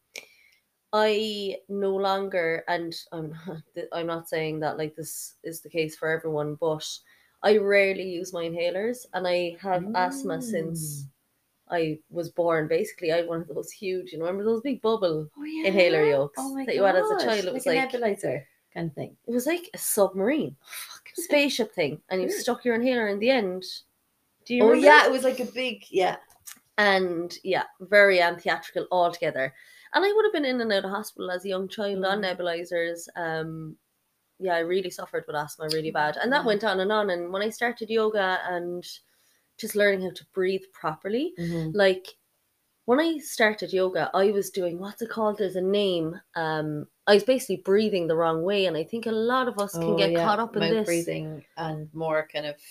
I 0.93 1.57
no 1.68 1.93
longer, 1.93 2.63
and 2.70 2.95
I'm 3.11 3.36
I'm 3.91 4.07
not 4.07 4.30
saying 4.30 4.61
that 4.61 4.78
like 4.78 4.95
this 4.95 5.36
is 5.43 5.59
the 5.59 5.70
case 5.70 5.97
for 5.97 6.07
everyone, 6.07 6.55
but 6.55 6.88
I 7.43 7.57
rarely 7.57 8.07
use 8.11 8.32
my 8.32 8.43
inhalers, 8.45 9.05
and 9.13 9.28
I 9.28 9.57
have 9.59 9.84
asthma 9.93 10.41
since 10.41 11.03
Mm. 11.03 11.09
I 11.70 11.99
was 12.09 12.30
born. 12.30 12.68
Basically, 12.68 13.11
I 13.11 13.18
had 13.18 13.28
one 13.28 13.41
of 13.41 13.47
those 13.47 13.72
huge, 13.72 14.11
you 14.13 14.20
know, 14.20 14.26
remember 14.26 14.43
those 14.45 14.61
big 14.61 14.82
bubble 14.82 15.30
Oh, 15.38 15.43
yeah. 15.43 15.68
inhaler 15.68 16.05
yolks 16.05 16.36
Oh 16.39 16.55
that 16.65 16.76
you 16.76 16.84
had 16.84 16.95
as 16.95 17.09
a 17.11 17.20
child? 17.26 17.45
It 17.45 17.53
was 17.53 17.65
like, 17.65 17.93
a 17.93 17.97
nebulizer 17.97 18.43
kind 18.74 18.89
of 18.89 18.95
thing. 18.95 19.15
it 19.28 19.32
was 19.32 19.45
like 19.47 19.70
a 19.74 19.78
submarine 19.78 20.55
spaceship 21.15 21.74
thing, 21.74 21.99
and 22.09 22.22
you 22.22 22.30
stuck 22.30 22.63
your 22.63 22.76
inhaler 22.76 23.07
in 23.07 23.20
the 23.20 23.30
end. 23.30 23.63
Do 24.45 24.55
you 24.55 24.63
Oh 24.63 24.74
yeah, 24.74 25.05
it 25.05 25.11
was 25.11 25.24
like 25.24 25.39
a 25.39 25.45
big 25.45 25.84
yeah. 25.89 26.18
and 26.78 27.36
yeah, 27.43 27.63
very 27.82 28.22
um, 28.22 28.38
theatrical 28.38 28.88
altogether. 28.91 29.53
And 29.93 30.05
I 30.05 30.11
would 30.13 30.26
have 30.26 30.34
been 30.34 30.45
in 30.45 30.61
and 30.61 30.72
out 30.72 30.86
of 30.86 30.91
hospital 30.91 31.32
as 31.32 31.43
a 31.45 31.49
young 31.49 31.68
child 31.68 32.05
on 32.05 32.22
Mm. 32.22 32.38
nebulizers. 32.38 33.07
Um, 33.15 33.76
yeah, 34.39 34.55
I 34.55 34.59
really 34.59 34.89
suffered 34.91 35.24
with 35.26 35.36
asthma 35.36 35.68
really 35.74 35.91
bad, 35.91 36.18
and 36.18 36.32
that 36.32 36.45
went 36.45 36.63
on 36.63 36.80
and 36.82 36.91
on. 36.91 37.09
And 37.09 37.34
when 37.34 37.41
I 37.41 37.49
started 37.49 37.89
yoga 37.89 38.39
and 38.47 38.86
just 39.57 39.75
learning 39.75 40.03
how 40.03 40.11
to 40.11 40.25
breathe 40.33 40.63
properly, 40.73 41.33
Mhm. 41.37 41.73
like 41.73 42.17
when 42.85 42.99
I 42.99 43.19
started 43.19 43.73
yoga, 43.73 44.09
I 44.13 44.31
was 44.31 44.49
doing 44.51 44.79
what's 44.79 45.01
it 45.01 45.09
called? 45.09 45.37
There's 45.37 45.55
a 45.57 45.61
name. 45.61 46.19
Um, 46.35 46.87
I 47.07 47.15
was 47.15 47.23
basically 47.23 47.57
breathing 47.57 48.07
the 48.07 48.15
wrong 48.17 48.43
way, 48.43 48.65
and 48.65 48.77
I 48.77 48.83
think 48.83 49.05
a 49.05 49.11
lot 49.11 49.47
of 49.47 49.59
us 49.59 49.77
can 49.77 49.95
Oh, 49.95 49.97
get 49.97 50.15
yeah, 50.15 50.15
caught 50.15 50.39
up 50.39 50.55
in 50.57 50.67
mouth 50.67 50.69
this. 50.69 50.83
breathing 50.83 51.45
and 51.55 51.93
more 51.93 52.27
kind 52.27 52.45
of 52.45 52.61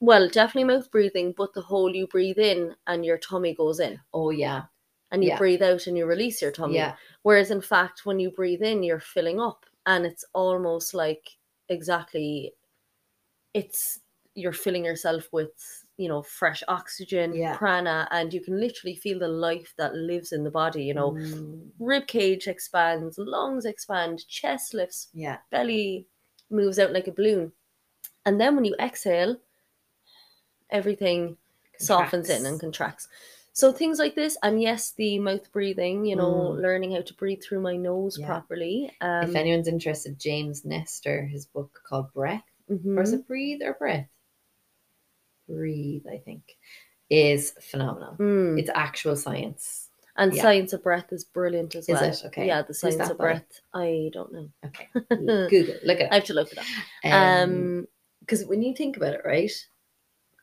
Well, 0.00 0.28
definitely 0.30 0.72
mouth 0.74 0.90
breathing, 0.90 1.32
but 1.32 1.52
the 1.52 1.60
whole 1.62 1.94
you 1.94 2.06
breathe 2.06 2.38
in 2.38 2.76
and 2.86 3.04
your 3.04 3.18
tummy 3.18 3.54
goes 3.54 3.78
in, 3.80 4.00
oh 4.14 4.30
yeah 4.30 4.64
and 5.10 5.22
you 5.22 5.30
Yeah. 5.30 5.36
breathe 5.36 5.62
out 5.62 5.86
and 5.86 5.96
you 5.98 6.04
release 6.06 6.40
your 6.42 6.50
tummy. 6.50 6.92
yeah 6.92 6.96
Whereas 7.22 7.50
in 7.50 7.60
fact, 7.60 8.04
when 8.06 8.18
you 8.18 8.30
breathe 8.30 8.62
in, 8.62 8.82
you're 8.82 9.00
filling 9.00 9.38
up, 9.40 9.66
and 9.86 10.04
it's 10.06 10.24
almost 10.34 10.94
like 10.94 11.28
exactly, 11.68 12.54
it's 13.54 14.00
you're 14.34 14.52
filling 14.52 14.84
yourself 14.84 15.28
with 15.32 15.84
you 15.96 16.08
know 16.08 16.22
fresh 16.22 16.62
oxygen, 16.68 17.34
Yeah. 17.34 17.56
prana, 17.56 18.08
and 18.10 18.32
you 18.34 18.40
can 18.40 18.60
literally 18.60 18.96
feel 18.96 19.18
the 19.18 19.28
life 19.28 19.74
that 19.78 19.94
lives 19.94 20.32
in 20.32 20.44
the 20.44 20.50
body. 20.50 20.84
You 20.84 20.94
know, 20.94 21.12
Mm, 21.12 21.70
rib 21.78 22.06
cage 22.06 22.48
expands, 22.48 23.18
lungs 23.18 23.64
expand, 23.64 24.26
chest 24.28 24.74
lifts, 24.74 25.08
yeah 25.14 25.38
belly 25.50 26.06
moves 26.50 26.78
out 26.78 26.92
like 26.92 27.08
a 27.08 27.12
balloon, 27.12 27.52
and 28.26 28.40
then 28.40 28.54
when 28.56 28.64
you 28.64 28.74
exhale, 28.80 29.36
everything 30.70 31.36
softens 31.78 32.30
in 32.30 32.46
and 32.46 32.60
contracts. 32.60 33.08
So 33.52 33.72
things 33.72 33.98
like 33.98 34.14
this, 34.14 34.36
and 34.42 34.60
yes, 34.60 34.92
the 34.92 35.18
mouth 35.18 35.50
breathing, 35.50 36.04
you 36.04 36.14
know, 36.16 36.52
Mm. 36.52 36.60
learning 36.60 36.92
how 36.92 37.00
to 37.00 37.14
breathe 37.14 37.42
through 37.42 37.60
my 37.60 37.74
nose 37.76 38.18
Yeah. 38.18 38.26
properly. 38.26 38.94
Um, 39.00 39.28
if 39.30 39.34
anyone's 39.36 39.68
interested, 39.68 40.18
James 40.18 40.64
Nestor, 40.64 41.24
his 41.24 41.46
book 41.46 41.80
called 41.84 42.12
Breath, 42.12 42.44
mhm. 42.70 42.98
or 42.98 43.02
is 43.02 43.12
it 43.14 43.26
Breathe 43.26 43.62
or 43.62 43.72
Breath? 43.74 44.08
Breathe, 45.48 46.06
I 46.10 46.18
think, 46.18 46.56
is 47.10 47.52
phenomenal. 47.60 48.16
Mm. 48.18 48.58
It's 48.58 48.70
actual 48.74 49.16
science. 49.16 49.88
And 50.18 50.32
yeah. 50.32 50.42
science 50.42 50.72
of 50.72 50.82
breath 50.82 51.12
is 51.12 51.24
brilliant 51.24 51.74
as 51.74 51.88
Is 51.88 51.94
well. 52.00 52.04
it? 52.04 52.22
Okay. 52.26 52.46
Yeah, 52.46 52.62
the 52.62 52.72
science 52.72 53.10
of 53.10 53.18
by? 53.18 53.24
breath. 53.24 53.60
I 53.74 54.10
don't 54.12 54.32
know. 54.32 54.48
Okay, 54.64 54.88
Google, 55.50 55.74
look 55.84 56.00
at 56.00 56.10
I 56.10 56.16
have 56.16 56.24
to 56.24 56.34
look 56.34 56.50
it 56.52 56.58
up. 56.58 56.64
Um, 57.12 57.86
because 58.20 58.44
when 58.46 58.62
you 58.62 58.74
think 58.74 58.96
about 58.96 59.14
it, 59.14 59.20
right, 59.24 59.52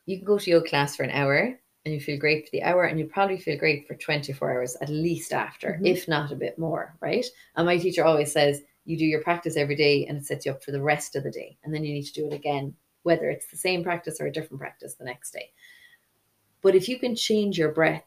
you 0.06 0.18
can 0.18 0.26
go 0.26 0.38
to 0.38 0.50
yoga 0.50 0.70
class 0.70 0.96
for 0.96 1.04
an 1.04 1.10
hour 1.10 1.60
and 1.86 1.94
you 1.94 2.00
feel 2.00 2.18
great 2.20 2.46
for 2.46 2.52
the 2.54 2.64
hour, 2.64 2.86
and 2.86 2.98
you 2.98 3.06
probably 3.08 3.38
feel 3.38 3.58
great 3.58 3.86
for 3.88 3.96
24 3.96 4.54
hours 4.54 4.78
at 4.80 4.88
least 4.88 5.34
after, 5.34 5.78
Mhm. 5.82 5.88
if 5.88 6.08
not 6.08 6.32
a 6.32 6.36
bit 6.36 6.58
more, 6.58 6.96
right? 7.02 7.26
And 7.58 7.66
my 7.66 7.78
teacher 7.78 8.06
always 8.06 8.32
says 8.32 8.62
you 8.86 8.96
do 8.96 9.06
your 9.06 9.22
practice 9.22 9.58
every 9.58 9.76
day 9.76 10.06
and 10.06 10.18
it 10.20 10.26
sets 10.26 10.46
you 10.46 10.52
up 10.54 10.64
for 10.64 10.72
the 10.72 10.82
rest 10.82 11.16
of 11.18 11.24
the 11.24 11.32
day, 11.32 11.58
and 11.64 11.74
then 11.74 11.84
you 11.84 11.94
need 11.94 12.06
to 12.06 12.14
do 12.14 12.28
it 12.28 12.34
again, 12.34 12.74
whether 13.04 13.30
it's 13.30 13.48
the 13.48 13.58
same 13.58 13.84
practice 13.84 14.20
or 14.20 14.28
a 14.28 14.32
different 14.32 14.60
practice 14.60 14.96
the 14.96 15.06
next 15.06 15.32
day. 15.32 15.52
But 16.62 16.76
if 16.76 16.88
you 16.90 16.98
can 17.00 17.16
change 17.16 17.58
your 17.58 17.72
breath, 17.72 18.06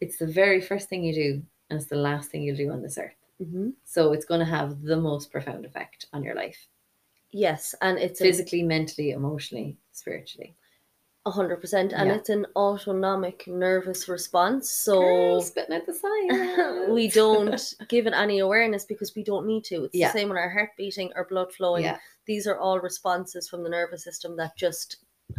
it's 0.00 0.18
the 0.18 0.26
very 0.26 0.60
first 0.60 0.88
thing 0.88 1.04
you 1.04 1.14
do, 1.14 1.42
and 1.68 1.78
it's 1.80 1.90
the 1.90 1.96
last 1.96 2.30
thing 2.30 2.42
you'll 2.42 2.56
do 2.56 2.70
on 2.70 2.82
this 2.82 2.98
earth. 2.98 3.16
mhm. 3.40 3.74
So 3.84 4.12
it's 4.12 4.24
going 4.24 4.40
to 4.40 4.46
have 4.46 4.82
the 4.82 4.96
most 4.96 5.30
profound 5.30 5.64
effect 5.66 6.06
on 6.12 6.22
your 6.22 6.34
life, 6.34 6.68
Yes, 7.32 7.74
and 7.80 7.98
it's 7.98 8.20
a 8.20 8.24
physically, 8.24 8.62
mentally, 8.62 9.10
emotionally, 9.10 9.78
spiritually. 9.92 10.56
A 11.26 11.30
hundred 11.30 11.60
percent, 11.60 11.92
and 11.92 12.08
Yeah. 12.08 12.16
it's 12.16 12.30
an 12.30 12.46
autonomic 12.56 13.46
nervous 13.46 14.08
response. 14.08 14.70
So 14.70 15.00
Girl, 15.00 15.42
spitting 15.42 15.76
out 15.76 15.86
the 15.86 16.86
we 16.90 17.08
don't 17.08 17.74
give 17.88 18.06
it 18.06 18.14
any 18.14 18.38
awareness 18.38 18.84
because 18.84 19.14
we 19.14 19.22
don't 19.22 19.46
need 19.46 19.64
to. 19.64 19.84
It's 19.84 19.94
Yeah. 19.94 20.08
the 20.08 20.18
same 20.18 20.28
with 20.30 20.38
our 20.38 20.48
heart 20.48 20.70
beating, 20.78 21.12
our 21.14 21.26
blood 21.26 21.52
flowing. 21.52 21.84
Yeah. 21.84 21.98
These 22.26 22.46
are 22.46 22.58
all 22.58 22.80
responses 22.80 23.48
from 23.48 23.62
the 23.62 23.68
nervous 23.68 24.02
system 24.02 24.36
that 24.36 24.56
just 24.56 24.96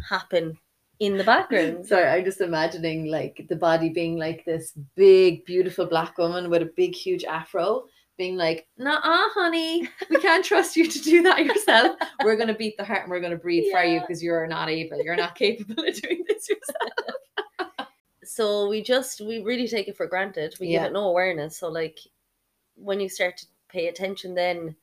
happen 0.08 0.58
in 1.00 1.18
the 1.18 1.24
background. 1.24 1.86
Sorry, 1.88 2.08
I'm 2.08 2.26
just 2.26 2.42
imagining 2.42 3.08
like 3.08 3.48
the 3.50 3.56
body 3.56 3.90
being 3.90 4.18
like 4.18 4.46
this 4.46 4.74
big, 4.96 5.46
beautiful 5.46 5.88
black 5.88 6.16
woman 6.20 6.50
with 6.50 6.62
a 6.62 6.72
big, 6.78 6.94
huge 6.94 7.24
afro, 7.24 7.86
being 8.22 8.38
like, 8.38 8.68
"Nah, 8.78 9.00
honey, 9.04 9.90
we 10.12 10.18
can't 10.18 10.46
trust 10.46 10.76
you 10.76 10.86
to 10.88 11.00
do 11.00 11.24
that 11.24 11.44
yourself. 11.44 11.98
We're 12.24 12.36
gonna 12.36 12.54
beat 12.54 12.78
the 12.78 12.84
heart 12.84 13.02
and 13.02 13.10
we're 13.10 13.20
gonna 13.20 13.36
breathe 13.36 13.72
for 13.72 13.84
you 13.84 14.00
because 14.00 14.22
you're 14.22 14.46
not 14.46 14.70
able. 14.70 15.02
You're 15.02 15.16
not 15.16 15.34
capable 15.34 15.84
of 15.84 16.00
doing 16.00 16.24
this 16.28 16.48
yourself." 16.48 17.88
so 18.24 18.70
we 18.70 18.84
just 18.84 19.22
we 19.22 19.42
really 19.42 19.68
take 19.68 19.88
it 19.88 19.98
for 19.98 20.06
granted. 20.06 20.56
We 20.60 20.68
Yeah. 20.68 20.82
give 20.82 20.92
it 20.92 20.94
no 20.94 21.06
awareness. 21.10 21.58
So 21.58 21.68
like 21.70 21.98
when 22.76 23.00
you 23.00 23.10
start 23.10 23.38
to 23.38 23.48
pay 23.70 23.88
attention, 23.88 24.36
then 24.36 24.76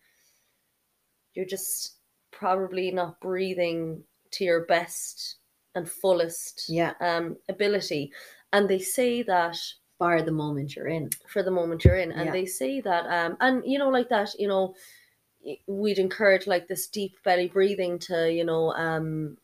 you're 1.35 1.47
just 1.47 1.99
probably 2.33 2.91
not 2.91 3.21
breathing 3.21 4.03
to 4.33 4.43
your 4.45 4.67
best 4.67 5.37
and 5.77 5.89
fullest 5.89 6.65
Yeah, 6.69 6.95
um 7.01 7.37
ability. 7.49 8.13
And 8.53 8.69
they 8.69 8.81
say 8.81 9.23
that 9.23 9.57
bar 9.99 10.23
the 10.23 10.33
moment 10.33 10.75
you're 10.77 10.89
in. 10.89 11.11
for 11.27 11.43
the 11.43 11.51
moment 11.51 11.85
you're 11.85 11.97
in 11.97 12.13
and 12.13 12.27
Yeah. 12.27 12.33
they 12.33 12.47
say 12.47 12.81
that 12.81 13.07
um 13.07 13.37
and 13.41 13.65
you 13.67 13.79
know 13.79 13.89
like 13.89 14.09
that 14.09 14.31
you 14.39 14.49
know 14.49 14.75
we'd 15.67 15.99
encourage 15.99 16.47
like 16.47 16.67
this 16.69 16.87
deep 16.89 17.23
belly 17.23 17.49
breathing 17.49 17.99
to 17.99 18.33
you 18.33 18.45
know 18.45 18.73
um 18.75 19.37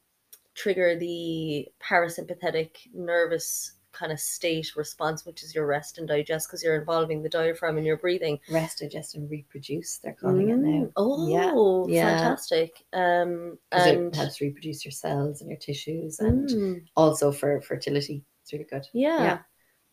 trigger 0.55 0.96
the 0.96 1.68
parasympathetic 1.80 2.70
nervous 2.94 3.72
kind 3.92 4.11
of 4.12 4.18
state 4.18 4.74
response 4.76 5.24
which 5.24 5.42
is 5.44 5.55
your 5.55 5.66
rest 5.66 5.98
and 5.98 6.09
digest 6.09 6.48
because 6.48 6.62
you're 6.64 6.76
involving 6.78 7.22
the 7.22 7.28
diaphragm 7.28 7.78
in 7.78 7.84
your 7.84 7.96
breathing 7.96 8.38
Rest, 8.50 8.80
digest, 8.80 9.14
and 9.14 9.30
reproduce. 9.30 9.98
They're 9.98 10.14
calling 10.14 10.50
it 10.50 10.57
now. 10.59 10.86
Mm, 10.86 10.92
oh 10.96 11.86
Yeah. 11.88 12.11
fantastic 12.11 12.84
Um, 12.92 13.59
and 13.70 14.11
it 14.11 14.14
helps 14.16 14.40
reproduce 14.40 14.84
your 14.84 14.92
cells 14.92 15.40
and 15.40 15.48
your 15.50 15.59
tissues, 15.61 16.18
and 16.18 16.48
Mm, 16.48 16.86
also 16.96 17.30
for 17.30 17.61
fertility. 17.61 18.24
It's 18.42 18.52
really 18.52 18.64
good. 18.64 18.86
yeah. 18.92 19.22
Yeah. 19.22 19.38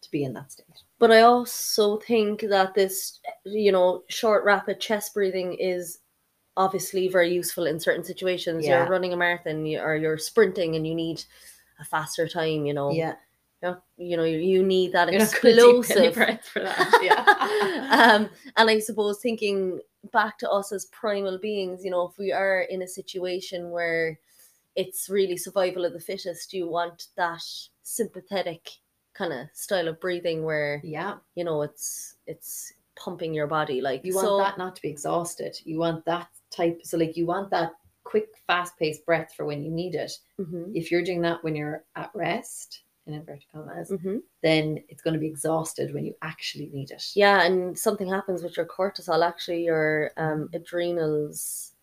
To 0.01 0.11
be 0.11 0.23
in 0.23 0.33
that 0.33 0.51
state. 0.51 0.65
But 0.99 1.11
I 1.11 1.21
also 1.21 1.97
think 1.97 2.41
that 2.41 2.73
this, 2.73 3.19
you 3.45 3.71
know, 3.71 4.03
short, 4.07 4.43
rapid 4.43 4.79
chest 4.79 5.13
breathing 5.13 5.53
is 5.53 5.99
obviously 6.57 7.07
very 7.07 7.33
useful 7.33 7.65
in 7.65 7.79
certain 7.79 8.03
situations. 8.03 8.65
Yeah. 8.65 8.81
You're 8.81 8.91
running 8.91 9.13
a 9.13 9.17
marathon 9.17 9.65
or 9.77 9.95
you're 9.95 10.17
sprinting 10.17 10.75
and 10.75 10.85
you 10.85 10.93
need 10.95 11.23
a 11.79 11.85
faster 11.85 12.27
time, 12.27 12.65
you 12.65 12.73
know. 12.73 12.91
Yeah, 12.91 13.15
You 13.63 13.69
know, 13.69 13.77
you, 13.97 14.17
know, 14.17 14.23
you 14.23 14.63
need 14.63 14.91
that 14.93 15.11
you're 15.11 15.21
not 15.21 15.41
going 15.41 15.55
to 15.55 15.87
take 15.87 15.97
any 15.97 16.07
explosive. 16.07 16.13
breath 16.13 16.45
for 16.45 16.59
that. 16.61 16.99
Yeah. 17.01 18.15
um, 18.15 18.29
and 18.57 18.69
I 18.69 18.79
suppose 18.79 19.19
thinking 19.19 19.79
back 20.11 20.37
to 20.39 20.49
us 20.49 20.71
as 20.71 20.85
primal 20.85 21.37
beings, 21.37 21.83
you 21.83 21.91
know, 21.91 22.07
if 22.07 22.17
we 22.17 22.31
are 22.31 22.61
in 22.61 22.81
a 22.81 22.87
situation 22.87 23.71
where 23.71 24.19
it's 24.75 25.09
really 25.09 25.37
survival 25.37 25.85
of 25.85 25.93
the 25.93 25.99
fittest, 25.99 26.53
you 26.53 26.67
want 26.67 27.07
that 27.17 27.43
sympathetic 27.83 28.69
kind 29.13 29.33
of 29.33 29.47
style 29.53 29.87
of 29.87 29.99
breathing 29.99 30.43
where 30.43 30.81
yeah, 30.83 31.15
you 31.35 31.43
know 31.43 31.61
it's 31.61 32.15
it's 32.27 32.73
pumping 32.95 33.33
your 33.33 33.47
body 33.47 33.81
like 33.81 34.01
you 34.03 34.13
want 34.13 34.27
so, 34.27 34.37
that 34.37 34.57
not 34.57 34.75
to 34.75 34.81
be 34.81 34.89
exhausted. 34.89 35.57
You 35.63 35.79
want 35.79 36.05
that 36.05 36.27
type. 36.51 36.81
So 36.83 36.97
like 36.97 37.17
you 37.17 37.25
want 37.25 37.49
that 37.51 37.73
quick, 38.03 38.29
fast-paced 38.47 39.05
breath 39.05 39.33
for 39.35 39.45
when 39.45 39.63
you 39.63 39.71
need 39.71 39.95
it. 39.95 40.11
Mhm, 40.39 40.71
If 40.75 40.91
you're 40.91 41.03
doing 41.03 41.21
that 41.21 41.43
when 41.43 41.55
you're 41.55 41.83
at 41.95 42.11
rest, 42.13 42.81
in 43.07 43.13
inverted 43.13 43.45
commas, 43.51 43.89
mhm. 43.89 44.21
then 44.43 44.83
it's 44.89 45.01
going 45.01 45.13
to 45.13 45.19
be 45.19 45.27
exhausted 45.27 45.93
when 45.93 46.05
you 46.05 46.13
actually 46.21 46.69
need 46.73 46.91
it. 46.91 47.03
yeah 47.15 47.43
and 47.43 47.77
something 47.77 48.07
happens 48.07 48.43
with 48.43 48.55
your 48.57 48.65
cortisol 48.65 49.25
actually 49.25 49.63
your 49.63 50.11
um 50.17 50.49
adrenals 50.53 51.73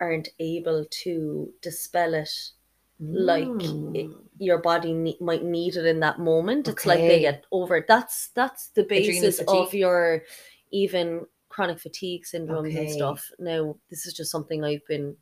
aren't 0.00 0.30
able 0.38 0.84
to 0.90 1.52
dispel 1.60 2.14
it 2.14 2.32
like 3.02 3.42
it, 3.44 4.06
Mm. 4.06 4.14
your 4.38 4.58
body 4.58 4.92
ne- 4.92 5.18
might 5.20 5.42
need 5.44 5.76
it 5.76 5.86
in 5.86 6.00
that 6.00 6.18
moment. 6.20 6.68
It's 6.68 6.86
like 6.86 7.00
they 7.00 7.20
get 7.20 7.44
over 7.50 7.76
it. 7.76 7.86
That's 7.88 8.28
that's 8.34 8.68
the 8.68 8.84
basis 8.84 9.40
of 9.48 9.74
your 9.74 10.22
even 10.70 11.26
chronic 11.48 11.78
fatigue 11.80 12.24
syndromes 12.24 12.76
and 12.78 12.90
stuff. 12.90 13.28
Now, 13.38 13.76
this 13.90 14.06
is 14.06 14.14
just 14.14 14.30
something 14.30 14.64
I've 14.64 14.86
been, 14.88 15.16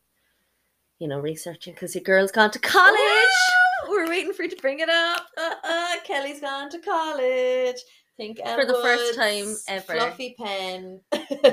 you 0.99 1.09
know, 1.09 1.18
researching 1.18 1.74
because 1.74 1.95
your 1.95 2.05
girl's 2.05 2.31
gone 2.33 2.51
to 2.53 2.59
college. 2.59 2.97
College. 2.97 3.89
We're 3.89 4.09
waiting 4.09 4.33
for 4.35 4.43
you 4.45 4.51
to 4.51 4.57
bring 4.57 4.81
it 4.81 4.89
up. 4.91 5.26
Uh-uh, 5.37 5.97
Kelly's 6.05 6.41
gone 6.41 6.70
to 6.70 6.78
college. 6.81 7.76
Think 8.16 8.39
For 8.39 8.66
the 8.66 8.78
first 8.83 9.14
time 9.14 9.57
ever. 9.68 9.95
Fluffy 9.95 10.35
pen. 10.39 11.01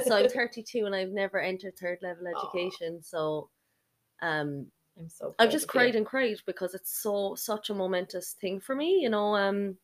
so 0.06 0.16
I'm 0.18 0.28
32 0.30 0.86
and 0.86 0.94
I've 0.94 1.10
never 1.12 1.40
entered 1.40 1.78
third 1.78 2.00
level 2.02 2.28
education. 2.54 3.02
So, 3.02 3.50
um, 4.22 4.68
I'm 5.00 5.10
so. 5.10 5.36
I've 5.40 5.52
just 5.52 5.66
of 5.66 5.74
you. 5.74 5.82
cried 5.82 5.96
and 5.96 6.06
cried 6.06 6.38
because 6.46 6.74
it's 6.74 6.92
so 7.02 7.36
such 7.36 7.70
a 7.70 7.74
momentous 7.76 8.34
thing 8.42 8.60
for 8.60 8.76
me, 8.76 9.00
you 9.02 9.10
know. 9.10 9.36
Um, 9.36 9.78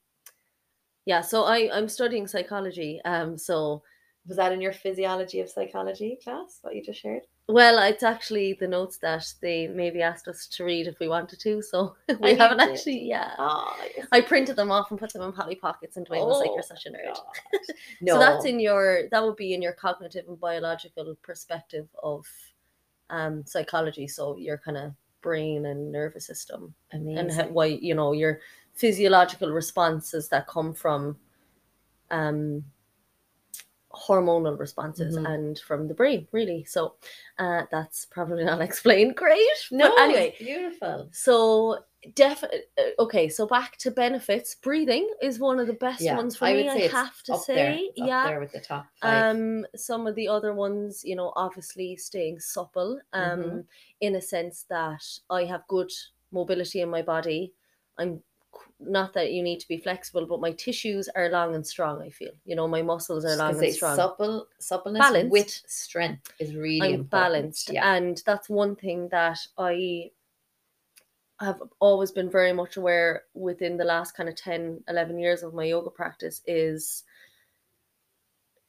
yeah. 1.05 1.21
So 1.21 1.43
I 1.43 1.69
I'm 1.73 1.89
studying 1.89 2.27
psychology. 2.27 3.01
Um, 3.05 3.37
so 3.37 3.83
Was 4.27 4.37
that 4.37 4.51
in 4.53 4.61
your 4.61 4.73
physiology 4.73 5.39
of 5.41 5.49
psychology 5.49 6.17
class? 6.23 6.59
What 6.61 6.75
you 6.75 6.83
just 6.83 7.01
shared? 7.01 7.23
well, 7.49 7.77
it's 7.79 8.03
actually 8.03 8.53
the 8.53 8.67
notes 8.67 8.97
that 8.99 9.25
they 9.41 9.67
maybe 9.67 10.01
asked 10.01 10.29
us 10.29 10.47
to 10.47 10.63
read 10.63 10.87
if 10.87 10.97
we 10.99 11.09
wanted 11.09 11.39
to. 11.41 11.61
So 11.61 11.95
we 12.19 12.31
you 12.31 12.37
haven't 12.37 12.59
did? 12.59 12.69
actually. 12.69 13.05
Yeah. 13.07 13.35
Oh, 13.37 13.75
I 14.13 14.21
printed 14.21 14.55
them 14.55 14.71
off 14.71 14.91
and 14.91 14.99
put 14.99 15.11
them 15.13 15.23
in 15.23 15.33
poly 15.33 15.55
pockets, 15.55 15.97
and 15.97 16.07
Dwayne 16.07 16.25
was 16.25 16.39
like, 16.39 16.51
Oh, 16.51 16.53
"You're 16.53 16.63
such 16.63 16.85
a 16.85 16.89
nerd." 16.89 17.17
No, 18.01 18.13
So 18.13 18.19
that's 18.19 18.45
in 18.45 18.59
your 18.59 19.09
that 19.11 19.23
would 19.23 19.35
be 19.35 19.53
in 19.53 19.61
your 19.61 19.73
cognitive 19.73 20.25
and 20.29 20.39
biological 20.39 21.15
perspective 21.21 21.87
of 22.01 22.25
um 23.09 23.45
psychology. 23.45 24.07
So 24.07 24.37
you're 24.37 24.57
kind 24.57 24.77
of 24.77 24.93
brain 25.23 25.65
and 25.65 25.91
nervous 25.91 26.27
system 26.27 26.73
amazing. 26.91 27.17
and 27.17 27.31
how, 27.31 27.47
why 27.47 27.65
you 27.65 27.95
know 27.95 28.11
your 28.11 28.39
physiological 28.73 29.49
responses 29.49 30.29
that 30.29 30.45
come 30.47 30.73
from 30.73 31.17
um 32.11 32.63
hormonal 33.93 34.57
responses 34.57 35.15
Mhm. 35.17 35.25
and 35.33 35.59
from 35.59 35.87
the 35.87 35.93
brain 35.93 36.27
really 36.31 36.63
so 36.65 36.95
uh 37.39 37.61
that's 37.71 38.05
probably 38.05 38.43
not 38.51 38.61
explained 38.61 39.15
great 39.15 39.47
no, 39.71 39.89
but 39.89 39.99
anyway 39.99 40.35
beautiful. 40.39 41.09
so 41.11 41.77
definitely 42.15 42.61
okay 42.99 43.29
so 43.29 43.45
back 43.47 43.77
to 43.77 43.91
benefits 43.91 44.55
breathing 44.55 45.07
is 45.21 45.39
one 45.39 45.59
of 45.59 45.67
the 45.67 45.73
best 45.73 46.01
Yeah, 46.01 46.17
ones 46.17 46.35
for 46.35 46.45
I 46.45 46.53
me 46.53 46.69
i 46.69 46.77
have 46.79 47.21
to 47.23 47.31
there, 47.31 47.39
say 47.39 47.85
up 47.87 47.95
yeah 47.95 48.23
there 48.25 48.39
with 48.39 48.51
the 48.51 48.59
top 48.59 48.87
five. 48.99 49.25
um 49.25 49.65
some 49.75 50.07
of 50.07 50.15
the 50.15 50.27
other 50.27 50.53
ones 50.53 51.03
you 51.05 51.15
know 51.15 51.31
obviously 51.35 51.95
staying 51.95 52.39
supple 52.39 52.99
um 53.13 53.39
Mhm. 53.39 53.65
in 54.01 54.15
a 54.15 54.21
sense 54.21 54.65
that 54.69 55.03
i 55.29 55.43
have 55.45 55.67
good 55.67 55.91
mobility 56.31 56.81
in 56.81 56.89
my 56.89 57.01
body 57.01 57.53
i'm 57.99 58.21
not 58.79 59.13
that 59.13 59.31
you 59.31 59.41
need 59.41 59.59
to 59.59 59.67
be 59.67 59.77
flexible 59.77 60.25
but 60.25 60.41
my 60.41 60.51
tissues 60.51 61.09
are 61.15 61.29
long 61.29 61.55
and 61.55 61.65
strong 61.65 62.01
i 62.01 62.09
feel 62.09 62.31
you 62.45 62.55
know 62.55 62.67
my 62.67 62.81
muscles 62.81 63.25
are 63.25 63.35
long 63.37 63.57
and 63.63 63.73
strong 63.73 63.95
supple, 63.95 64.47
suppleness 64.59 64.99
Balanced. 64.99 65.31
with 65.31 65.61
strength 65.67 66.31
is 66.39 66.55
really 66.55 66.81
i'm 66.81 66.93
important. 67.01 67.09
balanced 67.09 67.71
Yeah, 67.71 67.95
and 67.95 68.21
that's 68.25 68.49
one 68.49 68.75
thing 68.75 69.07
that 69.09 69.39
i 69.57 70.11
have 71.39 71.61
always 71.79 72.11
been 72.11 72.29
very 72.29 72.53
much 72.53 72.77
aware 72.77 73.23
within 73.33 73.77
the 73.77 73.83
last 73.83 74.15
kind 74.15 74.29
of 74.29 74.35
10 74.35 74.83
11 74.87 75.19
years 75.19 75.43
of 75.43 75.53
my 75.53 75.65
yoga 75.65 75.89
practice 75.89 76.41
is 76.45 77.03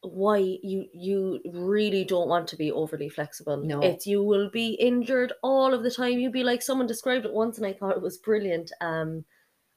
why 0.03 0.37
you 0.39 0.87
you 0.93 1.41
really 1.53 2.05
don't 2.05 2.28
want 2.28 2.47
to 2.49 2.57
be 2.57 2.70
overly 2.70 3.09
flexible 3.09 3.57
No. 3.57 3.80
it's 3.80 4.07
you 4.07 4.22
will 4.22 4.51
be 4.51 4.74
injured 4.74 5.32
all 5.43 5.72
of 5.72 5.82
the 5.82 5.91
time 5.91 6.18
you'd 6.18 6.32
be 6.32 6.45
like 6.45 6.61
someone 6.62 6.87
described 6.87 7.24
it 7.24 7.32
once 7.32 7.57
and 7.57 7.66
i 7.66 7.72
thought 7.72 7.97
it 7.97 8.03
was 8.03 8.18
brilliant 8.18 8.70
um 8.80 9.24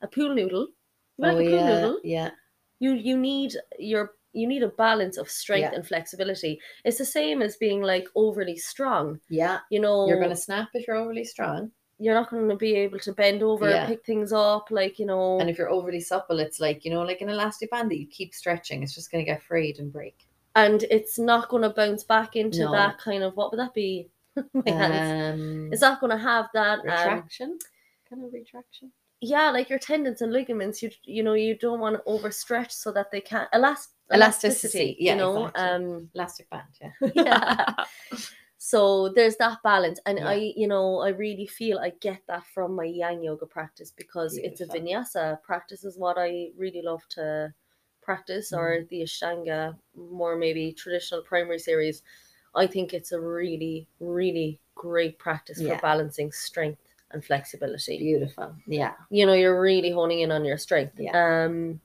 a 0.02 0.08
pool 0.08 0.34
noodle 0.36 0.68
You 1.18 1.26
like 1.26 1.36
oh 1.36 1.40
a 1.40 1.50
pool 1.50 1.60
yeah, 1.60 1.66
noodle 1.76 2.00
yeah. 2.04 2.30
you 2.80 2.94
you 2.94 3.18
need 3.18 3.54
your 3.80 4.14
you 4.34 4.48
need 4.48 4.64
a 4.64 4.68
balance 4.70 5.18
of 5.18 5.30
strength 5.30 5.72
Yeah. 5.72 5.76
and 5.76 5.88
flexibility 5.88 6.60
it's 6.86 6.98
the 7.00 7.06
same 7.06 7.42
as 7.42 7.58
being 7.58 7.82
like 7.82 8.08
overly 8.16 8.58
strong 8.58 9.20
Yeah, 9.30 9.60
you 9.70 9.80
know 9.80 10.08
you're 10.08 10.20
gonna 10.22 10.36
snap 10.36 10.70
if 10.74 10.88
you're 10.88 10.98
overly 10.98 11.24
strong, 11.26 11.72
you're 12.00 12.14
not 12.14 12.30
going 12.30 12.48
to 12.48 12.56
be 12.56 12.76
able 12.76 13.00
to 13.00 13.12
bend 13.14 13.42
over 13.42 13.68
Yeah. 13.70 13.88
pick 13.88 14.06
things 14.06 14.32
up 14.32 14.70
like 14.70 15.00
you 15.00 15.08
know 15.08 15.40
and 15.40 15.50
if 15.50 15.58
you're 15.58 15.72
overly 15.78 16.00
supple, 16.00 16.40
it's 16.40 16.60
like 16.60 16.86
you 16.86 16.92
know, 16.92 17.02
like 17.02 17.22
an 17.22 17.30
elastic 17.30 17.72
band 17.72 17.90
that 17.90 18.00
you 18.00 18.06
keep 18.08 18.36
stretching. 18.36 18.84
It's 18.84 18.94
just 18.94 19.10
gonna 19.12 19.24
get 19.32 19.42
frayed 19.42 19.80
and 19.80 19.92
break. 19.92 20.18
and 20.56 20.84
it's 20.98 21.18
not 21.20 21.50
going 21.50 21.64
to 21.64 21.70
bounce 21.70 22.04
back 22.04 22.36
into 22.36 22.64
No. 22.66 22.72
that 22.72 22.98
kind 23.08 23.24
of 23.24 23.36
what 23.38 23.50
would 23.52 23.60
that 23.60 23.74
be 23.74 24.10
my 24.54 24.72
hands 24.82 25.12
Um, 25.40 25.70
it's 25.72 25.82
not 25.88 26.00
going 26.00 26.12
to 26.18 26.24
have 26.32 26.46
that 26.54 26.80
um, 26.80 26.86
retraction, 26.86 27.50
kind 28.10 28.24
of 28.26 28.34
retraction. 28.34 28.92
Yeah 29.22 29.50
like 29.50 29.70
your 29.70 29.80
tendons 29.80 30.22
and 30.22 30.32
ligaments 30.32 30.82
you 30.84 30.90
you 31.04 31.24
know 31.24 31.34
you 31.34 31.56
don't 31.56 31.80
want 31.80 31.96
to 31.96 32.02
overstretch 32.12 32.72
so 32.72 32.92
that 32.92 33.12
they 33.12 33.22
can't 33.22 33.50
elast 33.54 33.88
Elasticity, 34.14 34.96
yeah, 35.00 35.14
you 35.14 35.18
know 35.18 35.48
exactly. 35.48 35.64
um 35.64 36.10
Elastic 36.16 36.50
band, 36.50 36.64
yeah. 36.80 36.92
yeah 37.16 37.86
so 38.58 39.10
there's 39.10 39.36
that 39.38 39.58
balance 39.64 40.00
and 40.06 40.18
Yeah. 40.20 40.30
i 40.30 40.54
you 40.56 40.68
know 40.68 41.00
i 41.02 41.10
really 41.10 41.46
feel 41.46 41.78
i 41.80 41.92
get 42.02 42.22
that 42.28 42.46
from 42.48 42.74
my 42.76 42.86
yang 42.86 43.22
yoga 43.22 43.46
practice 43.46 43.92
because 43.92 44.38
it's 44.38 44.62
a 44.62 44.66
vinyasa 44.66 45.42
practice 45.44 45.84
is 45.84 45.98
what 45.98 46.18
i 46.18 46.50
really 46.58 46.82
love 46.82 47.04
to 47.10 47.54
practice 48.02 48.54
or 48.54 48.70
Mm-hmm. 48.80 48.88
the 48.90 49.02
ashtanga 49.02 49.78
more 49.96 50.36
maybe 50.38 50.72
traditional 50.72 51.22
primary 51.22 51.60
series 51.60 52.02
i 52.56 52.66
think 52.66 52.94
it's 52.94 53.12
a 53.12 53.20
really 53.20 53.88
really 54.00 54.60
great 54.76 55.20
practice 55.20 55.62
Yeah. 55.62 55.76
for 55.76 55.82
balancing 55.82 56.32
strength 56.32 56.82
and 57.12 57.24
flexibility 57.24 57.98
Beautiful. 57.98 58.54
Yeah. 58.68 58.94
you 59.10 59.26
know 59.26 59.34
you're 59.34 59.62
really 59.62 59.92
honing 59.92 60.22
in 60.22 60.32
on 60.32 60.44
your 60.46 60.58
strength 60.58 61.00
um 61.14 61.80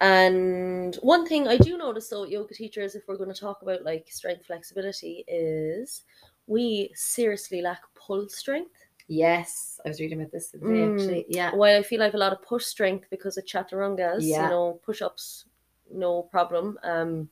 and 0.00 0.96
one 1.02 1.26
thing 1.26 1.48
i 1.48 1.56
do 1.56 1.76
notice 1.76 2.08
though 2.08 2.24
yoga 2.24 2.54
teachers 2.54 2.94
if 2.94 3.02
we're 3.08 3.16
going 3.16 3.32
to 3.32 3.40
talk 3.40 3.62
about 3.62 3.82
like 3.84 4.06
strength 4.10 4.46
flexibility 4.46 5.24
is 5.26 6.02
we 6.46 6.90
seriously 6.94 7.60
lack 7.62 7.82
pull 7.94 8.28
strength 8.28 8.70
Yes. 9.10 9.80
I 9.86 9.88
was 9.88 10.00
reading 10.00 10.20
about 10.20 10.32
this 10.32 10.50
today 10.50 10.66
Mm. 10.66 10.92
actually. 11.00 11.26
Yeah. 11.28 11.54
while 11.54 11.78
i 11.78 11.82
feel 11.82 11.98
like 11.98 12.14
a 12.14 12.18
lot 12.18 12.32
of 12.32 12.42
push 12.42 12.64
strength 12.64 13.06
because 13.10 13.36
of 13.38 13.44
chaturangas 13.46 14.18
Yeah. 14.20 14.44
you 14.44 14.50
know 14.50 14.80
push-ups 14.84 15.46
no 15.92 16.22
problem 16.24 16.78
um 16.84 17.28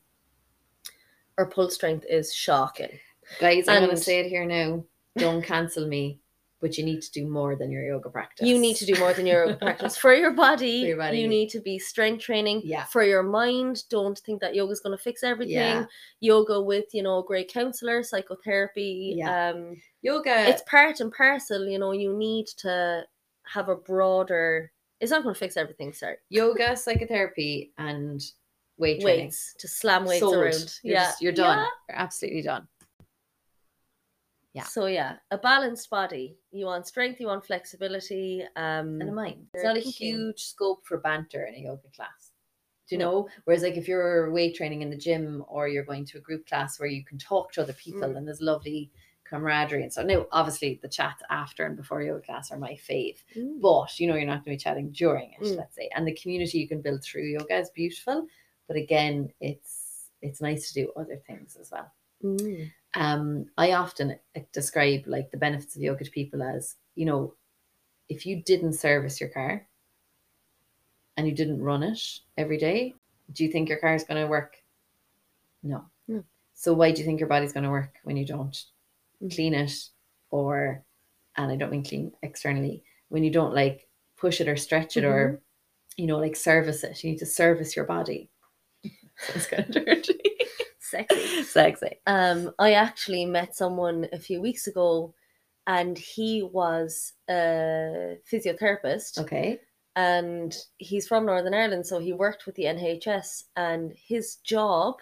our 1.38 1.46
pull 1.46 1.68
strength 1.70 2.06
is 2.08 2.32
shocking 2.34 2.98
Guys, 3.40 3.66
I'm 3.68 3.82
gonna 3.84 3.96
say 3.96 4.20
it 4.20 4.26
here 4.28 4.44
now. 4.46 4.84
Don't 5.18 5.42
cancel 5.42 5.88
me, 5.88 6.20
but 6.60 6.78
you 6.78 6.84
need 6.84 7.02
to 7.02 7.10
do 7.12 7.28
more 7.28 7.54
than 7.54 7.70
your 7.70 7.84
yoga 7.84 8.08
practice. 8.08 8.46
You 8.46 8.58
need 8.58 8.76
to 8.76 8.86
do 8.86 8.94
more 8.98 9.12
than 9.12 9.26
your 9.26 9.44
yoga 9.46 9.56
practice 9.60 9.96
for 9.96 10.14
your 10.14 10.32
body. 10.32 10.82
For 10.82 10.88
your 10.88 10.96
body. 10.96 11.18
You 11.18 11.28
need 11.28 11.50
to 11.50 11.60
be 11.60 11.78
strength 11.78 12.22
training. 12.22 12.62
Yeah. 12.64 12.84
For 12.84 13.02
your 13.02 13.22
mind, 13.22 13.82
don't 13.90 14.18
think 14.18 14.40
that 14.40 14.54
yoga's 14.54 14.80
going 14.80 14.96
to 14.96 15.02
fix 15.02 15.22
everything. 15.22 15.54
Yeah. 15.54 15.84
Yoga 16.20 16.60
with 16.60 16.86
you 16.94 17.02
know 17.02 17.18
a 17.18 17.24
great 17.24 17.52
counselor, 17.52 18.02
psychotherapy. 18.02 19.14
Yeah. 19.18 19.50
Um, 19.50 19.76
yoga. 20.02 20.48
it's 20.48 20.62
part 20.62 21.00
and 21.00 21.12
parcel. 21.12 21.66
You 21.66 21.78
know, 21.78 21.92
you 21.92 22.16
need 22.16 22.46
to 22.58 23.04
have 23.46 23.68
a 23.68 23.76
broader. 23.76 24.72
It's 25.00 25.10
not 25.10 25.22
going 25.22 25.34
to 25.34 25.38
fix 25.38 25.58
everything. 25.58 25.92
Sorry, 25.92 26.16
yoga, 26.30 26.74
psychotherapy, 26.76 27.72
and 27.76 28.22
weight 28.78 29.02
training. 29.02 29.26
weights 29.26 29.54
to 29.58 29.68
slam 29.68 30.06
weights 30.06 30.20
Sold. 30.20 30.36
around. 30.36 30.74
You're 30.82 30.94
yeah, 30.94 31.04
just- 31.04 31.22
you're 31.22 31.32
done. 31.32 31.58
Yeah. 31.58 31.66
You're 31.90 31.98
absolutely 31.98 32.42
done. 32.42 32.66
Yeah. 34.56 34.64
So 34.64 34.86
yeah, 34.86 35.16
a 35.30 35.36
balanced 35.36 35.90
body. 35.90 36.38
You 36.50 36.64
want 36.66 36.86
strength. 36.86 37.20
You 37.20 37.26
want 37.26 37.44
flexibility. 37.44 38.42
Um, 38.56 39.00
And 39.02 39.10
a 39.10 39.12
mind. 39.12 39.46
It's 39.52 39.64
not 39.64 39.76
a 39.76 39.80
huge 39.80 40.40
scope 40.40 40.86
for 40.86 40.96
banter 40.98 41.44
in 41.44 41.54
a 41.54 41.58
yoga 41.58 41.88
class. 41.94 42.32
Do 42.88 42.94
you 42.94 42.98
No. 42.98 43.04
know? 43.10 43.28
Whereas, 43.44 43.62
like, 43.62 43.76
if 43.76 43.86
you're 43.86 44.30
weight 44.32 44.54
training 44.56 44.80
in 44.80 44.88
the 44.88 44.96
gym 44.96 45.44
or 45.48 45.68
you're 45.68 45.84
going 45.92 46.06
to 46.06 46.18
a 46.18 46.22
group 46.28 46.46
class 46.46 46.80
where 46.80 46.88
you 46.88 47.04
can 47.04 47.18
talk 47.18 47.52
to 47.52 47.60
other 47.62 47.74
people 47.74 48.08
Mm. 48.08 48.16
and 48.16 48.26
there's 48.26 48.40
lovely 48.40 48.90
camaraderie 49.24 49.82
and 49.82 49.92
so 49.92 50.04
now 50.04 50.24
obviously 50.30 50.78
the 50.82 50.88
chats 50.88 51.20
after 51.30 51.66
and 51.66 51.76
before 51.76 52.00
yoga 52.00 52.22
class 52.22 52.52
are 52.52 52.58
my 52.60 52.74
fave 52.88 53.18
mm, 53.34 53.60
but 53.60 53.98
you 53.98 54.06
know 54.06 54.14
you're 54.14 54.24
not 54.24 54.44
going 54.44 54.56
to 54.56 54.58
be 54.60 54.64
chatting 54.66 54.88
during 54.92 55.32
it 55.32 55.40
Mm. 55.40 55.56
let's 55.56 55.74
say 55.74 55.90
and 55.96 56.06
the 56.06 56.14
community 56.14 56.58
you 56.60 56.68
can 56.68 56.80
build 56.80 57.02
through 57.02 57.24
yoga 57.24 57.56
is 57.58 57.68
beautiful 57.70 58.24
but 58.68 58.76
again 58.76 59.32
it's 59.40 60.10
it's 60.22 60.40
nice 60.40 60.68
to 60.68 60.74
do 60.80 60.92
other 60.94 61.16
things 61.26 61.56
as 61.56 61.72
well 61.72 61.90
mm, 62.22 62.70
um 62.96 63.46
i 63.56 63.72
often 63.72 64.18
uh, 64.36 64.40
describe 64.52 65.04
like 65.06 65.30
the 65.30 65.36
benefits 65.36 65.76
of 65.76 65.82
yoga 65.82 66.04
to 66.04 66.10
people 66.10 66.42
as 66.42 66.76
you 66.94 67.04
know 67.06 67.34
if 68.08 68.26
you 68.26 68.42
didn't 68.42 68.72
service 68.72 69.20
your 69.20 69.28
car 69.30 69.66
and 71.16 71.26
you 71.28 71.34
didn't 71.34 71.62
run 71.62 71.82
it 71.82 72.20
every 72.36 72.58
day 72.58 72.94
do 73.32 73.44
you 73.44 73.50
think 73.50 73.68
your 73.68 73.78
car 73.78 73.94
is 73.94 74.04
going 74.04 74.20
to 74.22 74.28
work? 74.28 74.56
No. 75.62 75.84
No. 76.06 76.22
so 76.54 76.72
why 76.72 76.92
do 76.92 77.00
you 77.00 77.04
think 77.06 77.18
your 77.18 77.28
body's 77.28 77.52
going 77.52 77.64
to 77.64 77.70
work 77.70 77.96
when 78.04 78.16
you 78.16 78.24
don't 78.26 78.64
Mm. 79.22 79.34
clean 79.34 79.54
it 79.54 79.72
or 80.30 80.84
and 81.36 81.50
i 81.50 81.56
don't 81.56 81.70
mean 81.70 81.82
clean 81.82 82.12
externally 82.22 82.84
when 83.08 83.24
you 83.24 83.30
don't 83.30 83.54
like 83.54 83.88
push 84.18 84.42
it 84.42 84.46
or 84.48 84.56
stretch 84.56 84.98
it 84.98 85.04
or 85.04 85.40
you 85.96 86.06
know 86.06 86.18
like 86.18 86.36
service 86.36 86.84
it? 86.84 87.02
You 87.02 87.10
need 87.12 87.18
to 87.20 87.26
service 87.26 87.74
your 87.74 87.86
body. 87.86 88.28
Sounds 89.16 89.46
kind 89.46 89.74
of 89.74 89.84
dirty 89.86 90.20
Sexy. 90.96 91.42
Sexy. 91.42 92.00
Um, 92.06 92.52
I 92.58 92.72
actually 92.72 93.26
met 93.26 93.56
someone 93.56 94.08
a 94.12 94.18
few 94.18 94.40
weeks 94.40 94.66
ago, 94.66 95.14
and 95.66 95.98
he 95.98 96.42
was 96.42 97.12
a 97.28 98.16
physiotherapist, 98.30 99.18
Okay. 99.18 99.60
and 99.96 100.56
he's 100.78 101.06
from 101.08 101.26
Northern 101.26 101.54
Ireland, 101.54 101.86
so 101.86 101.98
he 101.98 102.12
worked 102.12 102.46
with 102.46 102.54
the 102.54 102.64
NHS, 102.64 103.44
and 103.56 103.92
his 103.92 104.36
job 104.36 104.96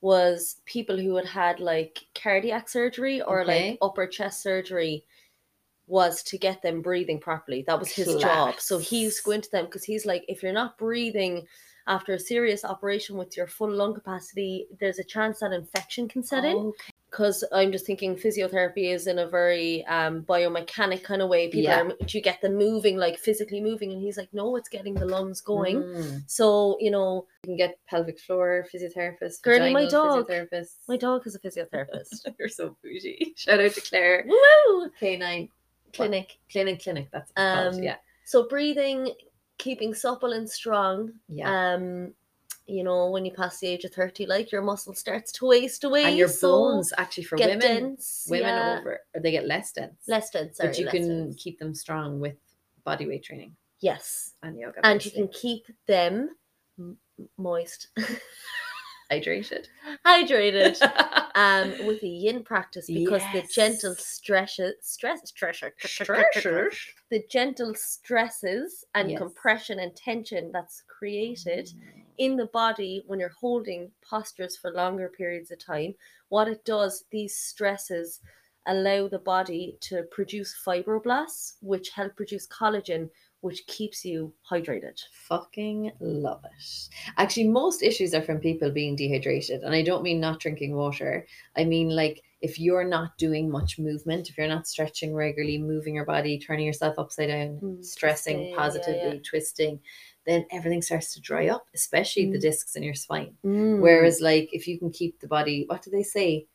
was 0.00 0.60
people 0.64 0.96
who 0.96 1.16
had 1.16 1.26
had 1.26 1.58
like 1.58 1.98
cardiac 2.14 2.68
surgery 2.68 3.20
or 3.20 3.42
Okay. 3.42 3.70
like 3.70 3.78
upper 3.82 4.06
chest 4.06 4.42
surgery 4.42 5.04
was 5.88 6.22
to 6.22 6.38
get 6.38 6.62
them 6.62 6.82
breathing 6.82 7.18
properly. 7.18 7.64
That 7.66 7.80
was 7.80 7.90
his 7.90 8.14
job. 8.16 8.60
So 8.60 8.78
he 8.78 9.00
used 9.00 9.18
to 9.18 9.22
go 9.24 9.30
into 9.32 9.50
them 9.50 9.64
because 9.64 9.82
he's 9.84 10.06
like, 10.06 10.24
if 10.28 10.42
you're 10.42 10.52
not 10.52 10.78
breathing 10.78 11.46
after 11.88 12.12
a 12.14 12.18
serious 12.18 12.64
operation 12.64 13.16
with 13.16 13.36
your 13.36 13.46
full 13.46 13.70
lung 13.70 13.94
capacity, 13.94 14.66
there's 14.78 14.98
a 14.98 15.04
chance 15.04 15.40
that 15.40 15.52
infection 15.52 16.06
can 16.08 16.22
set 16.22 16.44
in 16.44 16.56
Okay. 16.56 16.92
because 17.10 17.42
I'm 17.52 17.72
just 17.72 17.86
thinking 17.86 18.14
physiotherapy 18.14 18.92
is 18.94 19.06
in 19.06 19.18
a 19.20 19.26
very 19.28 19.84
um, 19.86 20.22
biomechanic 20.22 21.02
kind 21.02 21.22
of 21.22 21.28
way. 21.30 21.46
People 21.48 21.62
Yeah. 21.70 21.80
are, 21.82 21.92
do 22.06 22.18
you 22.18 22.22
get 22.22 22.40
them 22.42 22.56
moving, 22.56 22.98
like 22.98 23.18
physically 23.18 23.60
moving? 23.62 23.90
And 23.92 24.00
he's 24.02 24.18
like, 24.18 24.28
no, 24.34 24.56
it's 24.56 24.68
getting 24.68 24.94
the 24.94 25.06
lungs 25.06 25.40
going. 25.40 25.82
Mm. 25.82 26.22
So, 26.30 26.76
you 26.78 26.90
know, 26.90 27.26
You 27.44 27.48
can 27.48 27.56
get 27.56 27.78
pelvic 27.88 28.20
floor 28.20 28.66
physiotherapist. 28.72 29.40
Girlie, 29.42 29.72
my 29.72 29.86
dog. 29.86 30.30
My 30.88 30.96
dog 30.98 31.26
is 31.26 31.34
a 31.34 31.38
physiotherapist. 31.40 32.26
You're 32.38 32.48
so 32.48 32.76
bougie. 32.82 33.32
Shout 33.36 33.60
out 33.60 33.72
to 33.72 33.80
Claire. 33.80 34.24
Woo! 34.28 34.90
K9 35.00 35.48
Clinic. 35.94 36.38
Clinic 36.52 36.82
Clinic. 36.82 37.08
That's 37.12 37.30
it's 37.30 37.36
called. 37.36 37.74
Um, 37.76 37.82
Yeah. 37.82 37.96
So 38.26 38.46
breathing, 38.46 39.14
keeping 39.58 39.94
supple 39.94 40.32
and 40.32 40.48
strong. 40.48 41.12
Yeah. 41.28 41.74
Um, 41.74 42.14
you 42.66 42.84
know, 42.84 43.10
when 43.10 43.24
you 43.24 43.32
pass 43.32 43.60
the 43.60 43.66
age 43.66 43.84
of 43.84 43.92
30, 43.92 44.26
like 44.26 44.52
your 44.52 44.60
muscle 44.60 44.94
starts 44.94 45.32
to 45.32 45.46
waste 45.46 45.84
away. 45.84 46.04
and 46.04 46.16
your 46.16 46.28
so 46.28 46.48
bones 46.48 46.92
actually 46.98 47.24
for 47.24 47.36
women 47.38 47.58
dense. 47.58 48.26
women 48.28 48.48
yeah. 48.48 48.78
over 48.80 49.00
or 49.14 49.20
they 49.20 49.30
get 49.30 49.46
less 49.46 49.72
dense. 49.72 49.96
less 50.06 50.30
dense. 50.30 50.58
Sorry, 50.58 50.68
but 50.68 50.78
you 50.78 50.86
can 50.86 51.26
dense. 51.26 51.42
keep 51.42 51.58
them 51.58 51.74
strong 51.74 52.20
with 52.20 52.36
body 52.84 53.06
weight 53.06 53.24
training 53.24 53.56
yes, 53.80 54.34
and 54.42 54.58
yoga. 54.58 54.84
and 54.84 55.04
you 55.04 55.10
can 55.10 55.28
keep 55.28 55.66
them 55.86 56.30
moist, 57.36 57.88
hydrated. 59.10 59.66
hydrated. 60.06 60.80
um, 61.34 61.86
with 61.86 62.00
the 62.00 62.08
yin 62.08 62.42
practice 62.42 62.86
because 62.86 63.22
the 63.32 63.42
gentle 63.54 63.90
Yes. 63.92 64.04
stresses, 64.06 64.74
stress, 64.82 65.20
stress, 65.28 65.72
Stretchers. 65.78 66.78
the 67.10 67.22
gentle 67.30 67.74
stresses 67.74 68.84
and 68.94 69.10
Yes. 69.10 69.18
compression 69.18 69.78
and 69.80 69.94
tension 69.96 70.50
that's 70.52 70.82
created 70.88 71.70
in 72.18 72.36
the 72.36 72.46
body 72.46 73.02
when 73.06 73.20
you're 73.20 73.28
holding 73.40 73.92
postures 74.08 74.56
for 74.56 74.72
longer 74.72 75.08
periods 75.08 75.50
of 75.50 75.58
time. 75.64 75.94
What 76.28 76.48
it 76.48 76.64
does, 76.64 77.04
these 77.10 77.36
stresses 77.36 78.20
allow 78.66 79.08
the 79.08 79.20
body 79.20 79.78
to 79.80 80.02
produce 80.10 80.54
fibroblasts, 80.66 81.54
which 81.62 81.90
help 81.90 82.16
produce 82.16 82.46
collagen, 82.48 83.08
which 83.40 83.66
keeps 83.66 84.04
you 84.04 84.32
hydrated. 84.50 85.00
Fucking 85.12 85.92
love 86.00 86.44
it. 86.44 86.88
Actually, 87.16 87.48
most 87.48 87.82
issues 87.82 88.12
are 88.14 88.22
from 88.22 88.38
people 88.38 88.70
being 88.70 88.96
dehydrated. 88.96 89.62
And 89.62 89.74
I 89.74 89.82
don't 89.82 90.02
mean 90.02 90.20
not 90.20 90.40
drinking 90.40 90.74
water. 90.74 91.26
I 91.56 91.64
mean, 91.64 91.88
like, 91.90 92.22
if 92.40 92.58
you're 92.58 92.84
not 92.84 93.16
doing 93.18 93.50
much 93.50 93.78
movement, 93.78 94.28
if 94.28 94.38
you're 94.38 94.48
not 94.48 94.66
stretching 94.66 95.14
regularly, 95.14 95.58
moving 95.58 95.94
your 95.94 96.04
body, 96.04 96.38
turning 96.38 96.66
yourself 96.66 96.98
upside 96.98 97.28
down, 97.28 97.58
Mm, 97.60 97.84
stressing 97.84 98.36
twisting, 98.36 98.50
yeah, 98.50 98.56
positively, 98.56 99.16
yeah. 99.16 99.22
twisting, 99.24 99.80
then 100.24 100.46
everything 100.52 100.82
starts 100.82 101.14
to 101.14 101.20
dry 101.20 101.48
up, 101.48 101.66
especially 101.74 102.30
the 102.30 102.38
Mm. 102.38 102.42
discs 102.42 102.76
in 102.76 102.82
your 102.82 102.94
spine. 102.94 103.36
Mm. 103.44 103.80
Whereas, 103.80 104.20
like, 104.20 104.50
if 104.52 104.66
you 104.68 104.78
can 104.78 104.90
keep 104.90 105.18
the 105.20 105.26
body, 105.28 105.64
what 105.66 105.82
do 105.82 105.90
they 105.90 106.02
say? 106.02 106.46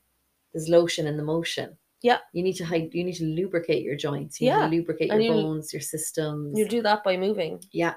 There's 0.54 0.70
lotion 0.70 1.08
in 1.08 1.18
the 1.18 1.24
motion. 1.24 1.78
Yeah. 2.04 2.20
You 2.34 2.44
need 2.44 2.54
to 2.58 2.66
hide, 2.66 2.94
you 2.94 3.04
need 3.04 3.16
to 3.16 3.24
lubricate 3.26 3.82
your 3.84 3.96
joints. 3.96 4.40
You 4.40 4.48
Yeah. 4.50 4.58
need 4.68 4.70
to 4.72 4.76
lubricate 4.78 5.08
your 5.10 5.20
you- 5.20 5.32
bones, 5.32 5.74
your 5.74 5.82
systems. 5.82 6.56
you 6.58 6.68
do 6.68 6.82
that 6.84 7.04
by 7.04 7.18
moving. 7.18 7.64
Yeah. 7.72 7.96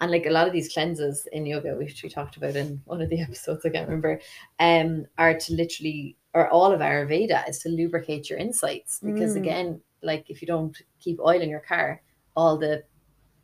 And 0.00 0.10
like 0.10 0.26
a 0.26 0.30
lot 0.30 0.46
of 0.46 0.52
these 0.52 0.70
cleanses 0.72 1.26
in 1.32 1.46
yoga, 1.46 1.74
which 1.74 2.02
we 2.02 2.10
talked 2.10 2.36
about 2.36 2.54
in 2.54 2.80
one 2.84 3.00
of 3.02 3.08
the 3.10 3.20
episodes, 3.26 3.64
I 3.64 3.70
can't 3.70 3.88
remember, 3.88 4.20
um, 4.60 5.06
are 5.18 5.34
to 5.38 5.54
literally, 5.54 6.16
or 6.34 6.48
all 6.50 6.70
of 6.70 6.80
Ayurveda 6.80 7.48
is 7.48 7.58
to 7.60 7.70
lubricate 7.70 8.28
your 8.30 8.38
insights. 8.38 9.00
Because 9.00 9.34
Mm. 9.34 9.40
again, 9.40 9.80
like 10.02 10.28
if 10.28 10.42
you 10.42 10.46
don't 10.46 10.76
keep 11.00 11.18
oil 11.18 11.40
in 11.40 11.48
your 11.48 11.60
car, 11.60 12.02
all 12.36 12.58
the 12.58 12.84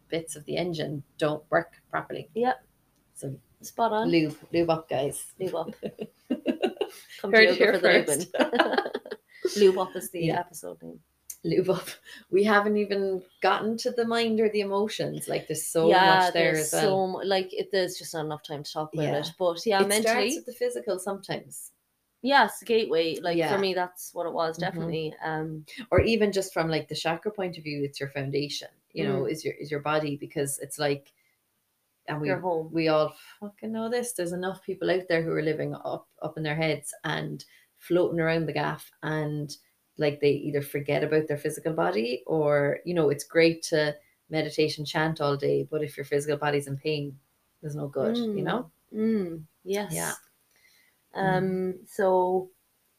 bits 0.09 0.37
of 0.37 0.45
the 0.45 0.57
engine 0.59 1.03
don't 1.17 1.43
work 1.51 1.81
properly. 1.91 2.29
Yep. 2.35 2.63
So 3.15 3.35
Spot 3.63 3.91
on. 3.93 4.09
lube, 4.11 4.37
lube 4.53 4.69
up, 4.69 4.91
guys. 4.91 5.33
Lube 5.41 5.55
up. 5.55 5.75
Come 7.21 7.33
Heard 7.33 7.47
to 7.49 7.53
yoga 7.53 7.55
here 7.55 7.73
for 7.73 7.79
the 7.79 8.05
first. 8.05 8.33
lubing. 8.35 8.83
Lube 8.93 9.02
up 9.79 9.97
is 9.97 10.11
the 10.11 10.21
Yeah. 10.27 10.41
episode 10.41 10.83
name. 10.83 11.01
Lube 11.45 11.71
up. 11.71 11.89
We 12.31 12.45
haven't 12.45 12.77
even 12.77 13.23
gotten 13.41 13.77
to 13.79 13.91
the 13.91 14.07
mind 14.07 14.39
or 14.41 14.49
the 14.49 14.61
emotions. 14.61 15.27
Like 15.29 15.49
there's 15.49 15.67
so 15.67 15.89
much 15.91 16.33
there 16.33 16.53
there's 16.55 16.73
as 16.73 16.73
well. 16.73 16.83
so 16.83 17.07
mu- 17.09 17.25
like 17.25 17.53
it, 17.53 17.71
there's 17.73 17.97
just 17.99 18.15
not 18.15 18.25
enough 18.27 18.43
time 18.45 18.63
to 18.63 18.73
talk 18.73 18.95
about 18.95 19.03
Yeah. 19.05 19.19
it. 19.19 19.31
But 19.39 19.67
yeah, 19.67 19.81
it 19.83 19.93
starts 19.93 20.05
mentally, 20.07 20.37
with 20.37 20.47
the 20.47 20.53
physical 20.53 20.99
sometimes. 21.01 21.73
yes, 22.23 22.63
gateway. 22.63 23.17
Like 23.17 23.37
Yeah. 23.37 23.53
for 23.53 23.59
me, 23.59 23.75
that's 23.75 24.15
what 24.15 24.27
it 24.27 24.33
was 24.33 24.57
Mhm. 24.57 24.61
definitely. 24.61 25.15
Um, 25.25 25.67
or 25.91 26.01
even 26.01 26.31
just 26.31 26.53
from 26.53 26.69
like 26.71 26.87
the 26.89 26.95
chakra 26.95 27.33
point 27.33 27.59
of 27.59 27.65
view 27.65 27.83
it's 27.83 27.99
your 27.99 28.11
foundation 28.11 28.69
you 28.93 29.09
know 29.09 29.25
is 29.25 29.43
your 29.45 29.55
is 29.55 29.71
your 29.71 29.81
body 29.81 30.17
because 30.17 30.59
it's 30.61 30.79
like 30.79 31.13
and 32.07 32.21
we 32.21 32.29
home. 32.29 32.71
we 32.73 32.89
all 32.89 33.15
fucking 33.41 33.73
know 33.73 33.89
this 33.89 34.13
there's 34.13 34.33
enough 34.33 34.63
people 34.63 34.91
out 34.91 35.09
there 35.09 35.23
who 35.23 35.33
are 35.33 35.43
living 35.43 35.75
up 35.75 36.07
up 36.21 36.37
in 36.37 36.43
their 36.43 36.55
heads 36.55 36.93
and 37.05 37.45
floating 37.89 38.21
around 38.21 38.47
the 38.47 38.53
gaff 38.53 38.91
and 39.03 39.57
like 39.99 40.21
they 40.21 40.31
either 40.31 40.63
forget 40.63 41.03
about 41.05 41.27
their 41.29 41.37
physical 41.37 41.73
body 41.73 42.23
or 42.27 42.79
you 42.85 42.95
know 42.95 43.11
it's 43.11 43.25
great 43.25 43.63
to 43.63 43.95
meditate 44.31 44.79
and 44.79 44.87
chant 44.87 45.21
all 45.21 45.37
day 45.37 45.67
but 45.71 45.83
if 45.83 45.97
your 45.97 46.05
physical 46.07 46.37
body's 46.37 46.67
in 46.69 46.77
pain 46.77 47.15
there's 47.61 47.75
no 47.77 47.89
good 47.89 48.17
you 48.17 48.25
Mm. 48.43 48.45
know 48.45 48.71
Mm, 48.95 49.45
yes. 49.65 49.93
Yeah. 49.95 50.13
Um. 51.15 51.79
So, 51.87 52.51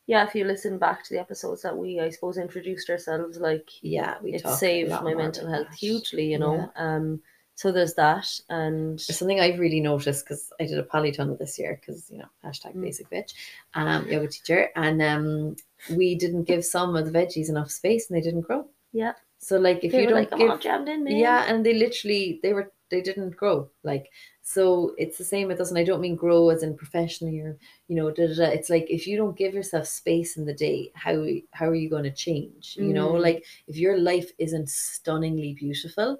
yeah, 0.08 0.26
if 0.28 0.36
you 0.36 0.44
listen 0.46 0.78
back 0.80 1.04
to 1.04 1.14
the 1.14 1.20
episodes 1.20 1.62
that 1.62 1.78
we, 1.78 2.00
I 2.00 2.10
suppose, 2.10 2.38
introduced 2.38 2.90
ourselves, 2.90 3.38
like 3.38 3.70
yeah 3.82 4.16
we 4.24 4.34
it 4.34 4.48
saved 4.48 4.90
my 4.90 5.14
mental 5.14 5.48
health 5.50 5.70
that. 5.70 5.78
hugely. 5.78 6.26
You 6.32 6.40
know. 6.40 6.56
Yeah. 6.76 6.96
Um. 6.96 7.22
So 7.56 7.72
there's 7.72 7.94
that, 7.96 8.28
and 8.50 8.98
There's 9.00 9.18
something 9.20 9.40
I've 9.40 9.60
really 9.60 9.80
noticed 9.80 10.26
because 10.26 10.52
I 10.60 10.66
did 10.66 10.80
a 10.80 10.84
polytunnel 10.84 11.38
this 11.38 11.60
year 11.60 11.80
because 11.80 12.10
you 12.10 12.18
know 12.18 12.30
hashtag 12.44 12.76
Mm. 12.76 12.82
basic 12.82 13.10
bitch, 13.10 13.34
um, 13.76 14.08
yoga 14.10 14.28
teacher, 14.28 14.70
and 14.76 15.02
um, 15.02 15.56
we 15.96 16.16
didn't 16.16 16.44
give 16.46 16.66
some 16.66 16.96
of 16.96 17.06
the 17.06 17.12
veggies 17.18 17.50
enough 17.50 17.70
space 17.72 18.10
and 18.10 18.18
they 18.18 18.22
didn't 18.24 18.42
grow. 18.42 18.68
Yeah. 18.92 19.14
So 19.38 19.58
like 19.58 19.84
if 19.84 19.92
they 19.92 20.02
you 20.02 20.08
don't 20.08 20.20
like, 20.20 20.36
give, 20.36 20.50
all 20.50 20.58
jammed 20.58 20.88
in, 20.90 21.04
man. 21.04 21.16
yeah, 21.16 21.44
and 21.48 21.66
they 21.66 21.74
literally 21.74 22.40
they 22.42 22.54
were 22.54 22.72
they 22.90 23.02
didn't 23.02 23.36
grow 23.36 23.68
like 23.84 24.12
so 24.44 24.94
it's 25.00 25.18
the 25.18 25.24
same 25.24 25.48
with 25.48 25.60
us 25.60 25.70
and 25.70 25.80
I 25.80 25.84
don't 25.84 26.00
mean 26.02 26.16
grow 26.16 26.50
as 26.50 26.62
in 26.62 26.78
professionally 26.78 27.40
or 27.40 27.58
you 27.88 27.96
know 27.96 28.12
da, 28.12 28.28
da, 28.28 28.36
da. 28.36 28.44
it's 28.52 28.70
like 28.70 28.86
if 28.88 29.08
you 29.08 29.18
don't 29.18 29.36
give 29.36 29.54
yourself 29.56 29.88
space 29.88 30.38
in 30.38 30.46
the 30.46 30.54
day 30.54 30.92
how 30.94 31.26
how 31.54 31.66
are 31.68 31.74
you 31.74 31.90
going 31.90 32.04
to 32.04 32.12
change 32.12 32.76
you 32.78 32.94
know 32.94 33.14
Mm. 33.14 33.22
like 33.22 33.46
if 33.68 33.78
your 33.78 33.98
life 33.98 34.32
isn't 34.38 34.70
stunningly 34.70 35.54
beautiful 35.56 36.20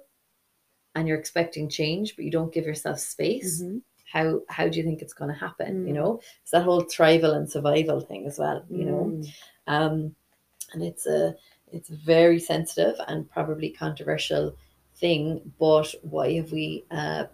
and 0.94 1.08
you're 1.08 1.18
expecting 1.18 1.68
change 1.68 2.14
but 2.16 2.24
you 2.24 2.30
don't 2.30 2.52
give 2.52 2.66
yourself 2.66 2.98
space 2.98 3.62
Mhm. 3.62 3.82
how 4.12 4.40
how 4.48 4.68
do 4.68 4.78
you 4.78 4.84
think 4.84 5.02
it's 5.02 5.14
going 5.14 5.32
to 5.32 5.36
happen 5.46 5.86
you 5.86 5.92
Mm. 5.92 5.96
know 5.96 6.20
it's 6.42 6.50
that 6.52 6.62
whole 6.62 6.82
thrival 6.84 7.34
and 7.36 7.50
survival 7.50 8.00
thing 8.00 8.26
as 8.26 8.38
well 8.38 8.64
you 8.70 8.84
know 8.84 9.04
Mm. 9.12 9.28
um 9.66 10.16
and 10.72 10.82
it's 10.82 11.06
a 11.06 11.34
it's 11.72 11.90
a 11.90 11.96
very 11.96 12.38
sensitive 12.38 12.94
and 13.08 13.28
probably 13.30 13.70
controversial 13.70 14.54
thing 14.96 15.40
but 15.58 15.92
why 16.02 16.32
have 16.34 16.52
we 16.52 16.84
uh 16.90 17.24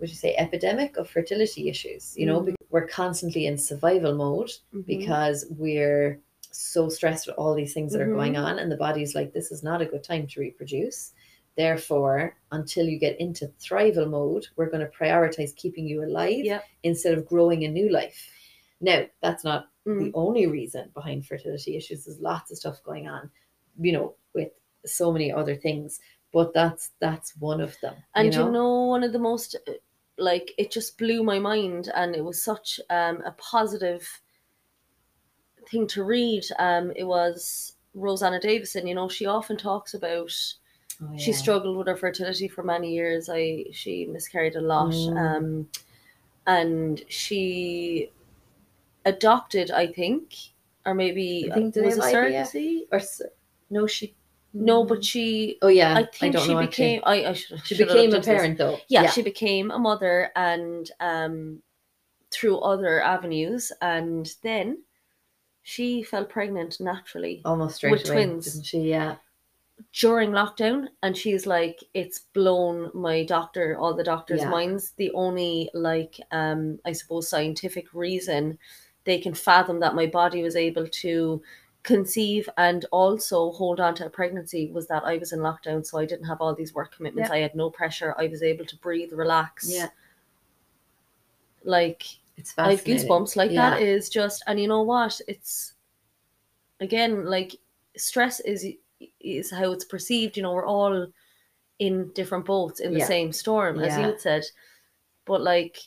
would 0.00 0.08
you 0.10 0.14
say 0.14 0.34
epidemic 0.36 0.96
of 0.96 1.08
fertility 1.08 1.68
issues 1.68 2.14
you 2.16 2.26
know 2.26 2.40
Mm. 2.40 2.46
because 2.46 2.66
we're 2.70 2.86
constantly 2.86 3.46
in 3.46 3.56
survival 3.56 4.14
mode 4.14 4.52
Mhm. 4.74 4.84
because 4.86 5.46
we're 5.64 6.20
so 6.50 6.88
stressed 6.88 7.26
with 7.26 7.36
all 7.36 7.54
these 7.54 7.72
things 7.72 7.92
that 7.92 8.00
are 8.02 8.12
going 8.12 8.34
Mhm. 8.34 8.44
on 8.46 8.58
and 8.58 8.70
the 8.70 8.76
body's 8.76 9.14
like 9.14 9.32
this 9.32 9.50
is 9.50 9.62
not 9.62 9.80
a 9.82 9.86
good 9.86 10.04
time 10.04 10.26
to 10.26 10.40
reproduce 10.40 11.12
therefore 11.58 12.36
until 12.52 12.86
you 12.86 12.98
get 12.98 13.20
into 13.20 13.48
thrival 13.60 14.08
mode 14.08 14.46
we're 14.56 14.70
going 14.70 14.86
to 14.86 14.98
prioritize 14.98 15.54
keeping 15.56 15.86
you 15.86 16.04
alive 16.04 16.44
Yep. 16.44 16.64
instead 16.84 17.18
of 17.18 17.26
growing 17.26 17.64
a 17.64 17.68
new 17.68 17.90
life 17.90 18.30
now 18.80 19.04
that's 19.22 19.44
not 19.44 19.68
Mm. 19.86 20.00
the 20.00 20.12
only 20.14 20.46
reason 20.46 20.90
behind 20.94 21.26
fertility 21.26 21.76
issues 21.76 22.04
there's 22.04 22.20
lots 22.20 22.50
of 22.50 22.58
stuff 22.58 22.82
going 22.84 23.08
on 23.08 23.30
you 23.78 23.92
know 23.92 24.14
with 24.34 24.50
so 24.84 25.12
many 25.12 25.32
other 25.32 25.56
things 25.56 26.00
but 26.32 26.52
that's 26.52 26.90
that's 27.00 27.36
one 27.38 27.60
of 27.60 27.80
them 27.80 27.96
And 28.14 28.34
you 28.34 28.50
know, 28.50 28.84
one 28.86 29.02
of 29.02 29.12
the 29.12 29.18
most 29.18 29.56
uh, 29.66 29.72
like 30.18 30.52
it 30.58 30.70
just 30.70 30.98
blew 30.98 31.22
my 31.22 31.38
mind, 31.38 31.90
and 31.94 32.14
it 32.16 32.24
was 32.24 32.42
such 32.42 32.80
um, 32.90 33.22
a 33.24 33.32
positive 33.38 34.20
thing 35.70 35.86
to 35.88 36.04
read. 36.04 36.44
Um, 36.58 36.92
it 36.96 37.04
was 37.04 37.76
Rosanna 37.94 38.40
Davison. 38.40 38.86
You 38.86 38.94
know, 38.94 39.08
she 39.08 39.26
often 39.26 39.56
talks 39.56 39.94
about 39.94 40.32
Oh, 41.00 41.16
she 41.16 41.32
struggled 41.32 41.76
with 41.76 41.86
her 41.86 41.96
fertility 41.96 42.48
for 42.48 42.62
many 42.64 42.92
years. 42.92 43.28
I 43.28 43.66
she 43.72 44.06
miscarried 44.06 44.56
a 44.56 44.60
lot, 44.60 44.90
Mm. 44.92 45.16
um, 45.36 45.68
and 46.46 47.02
she 47.08 48.10
adopted, 49.04 49.70
I 49.70 49.86
think, 49.86 50.34
or 50.84 50.94
maybe 50.94 51.48
I 51.50 51.54
think, 51.54 51.74
do 51.74 51.82
was 51.82 51.98
a 51.98 52.00
surrogacy. 52.00 52.82
Or 52.90 53.00
no, 53.70 53.86
she. 53.86 54.14
No, 54.54 54.82
but 54.84 55.04
she. 55.04 55.58
oh 55.62 55.68
yeah, 55.68 55.94
I 55.94 56.04
think 56.04 56.34
don't 56.34 56.46
she 56.46 56.52
know, 56.54 56.60
actually. 56.60 56.66
became. 56.96 57.02
I, 57.04 57.26
I 57.26 57.32
should. 57.34 57.60
She 57.66 57.74
should 57.76 57.86
became 57.88 58.00
a 58.12 58.16
into 58.16 58.16
this. 58.16 58.26
parent 58.26 58.58
though. 58.58 58.78
Yeah, 58.88 59.08
she 59.10 59.22
became 59.22 59.70
a 59.70 59.78
mother, 59.78 60.32
and 60.34 60.90
um, 61.00 61.62
through 62.30 62.58
other 62.58 63.00
avenues, 63.02 63.70
and 63.82 64.28
then 64.42 64.82
she 65.62 66.02
fell 66.02 66.24
pregnant 66.24 66.80
naturally 66.80 67.42
almost 67.44 67.76
straight 67.76 67.92
with 67.92 68.08
away, 68.08 68.24
twins. 68.24 68.52
didn't 68.52 68.64
she? 68.66 68.78
Yeah. 68.80 69.16
During 69.92 70.30
lockdown 70.30 70.86
and 71.02 71.16
she's 71.16 71.46
like 71.46 71.78
it's 71.94 72.20
blown 72.34 72.90
my 72.94 73.24
doctor 73.24 73.76
all 73.78 73.94
the 73.94 74.02
doctors 74.04 74.40
Yeah. 74.40 74.50
minds 74.50 74.92
the 74.96 75.10
only 75.12 75.70
like 75.72 76.16
um 76.32 76.78
i 76.84 76.92
suppose 76.92 77.28
scientific 77.28 77.94
reason 77.94 78.58
they 79.04 79.18
can 79.18 79.34
fathom 79.34 79.78
that 79.80 79.94
my 79.94 80.06
body 80.06 80.42
was 80.42 80.56
able 80.56 80.86
to 80.88 81.40
conceive 81.84 82.48
and 82.58 82.84
also 82.90 83.52
hold 83.52 83.78
on 83.80 83.94
to 83.94 84.06
a 84.06 84.10
pregnancy 84.10 84.70
was 84.72 84.86
that 84.88 85.04
i 85.04 85.16
was 85.16 85.32
in 85.32 85.38
lockdown 85.38 85.86
so 85.86 85.96
i 85.98 86.04
didn't 86.04 86.26
have 86.26 86.40
all 86.40 86.54
these 86.54 86.74
work 86.74 86.94
commitments 86.94 87.30
Yeah. 87.30 87.36
i 87.36 87.40
had 87.40 87.54
no 87.54 87.70
pressure 87.70 88.14
i 88.18 88.26
was 88.26 88.42
able 88.42 88.64
to 88.66 88.76
breathe 88.78 89.12
relax 89.12 89.70
Yeah. 89.72 89.88
like 91.64 92.02
It's 92.36 92.52
I 92.58 92.70
have 92.72 92.80
fascinating. 92.80 93.08
goosebumps. 93.08 93.36
Like 93.36 93.50
Yeah. 93.50 93.70
that 93.70 93.82
is 93.82 94.08
just, 94.08 94.42
and 94.46 94.60
you 94.60 94.68
know 94.68 94.82
what? 94.82 95.20
It's 95.26 95.74
again 96.80 97.24
like 97.24 97.56
stress 97.96 98.38
is 98.40 98.64
is 99.20 99.50
how 99.50 99.72
it's 99.72 99.84
perceived. 99.84 100.36
You 100.36 100.42
know, 100.44 100.52
we're 100.52 100.66
all 100.66 101.06
in 101.78 102.12
different 102.14 102.44
boats 102.46 102.80
in 102.80 102.92
the 102.92 102.98
Yeah. 102.98 103.06
same 103.06 103.32
storm, 103.32 103.80
as 103.80 103.96
you 103.96 104.02
Yeah. 104.02 104.10
had 104.12 104.20
said. 104.20 104.44
But 105.26 105.42
like, 105.42 105.78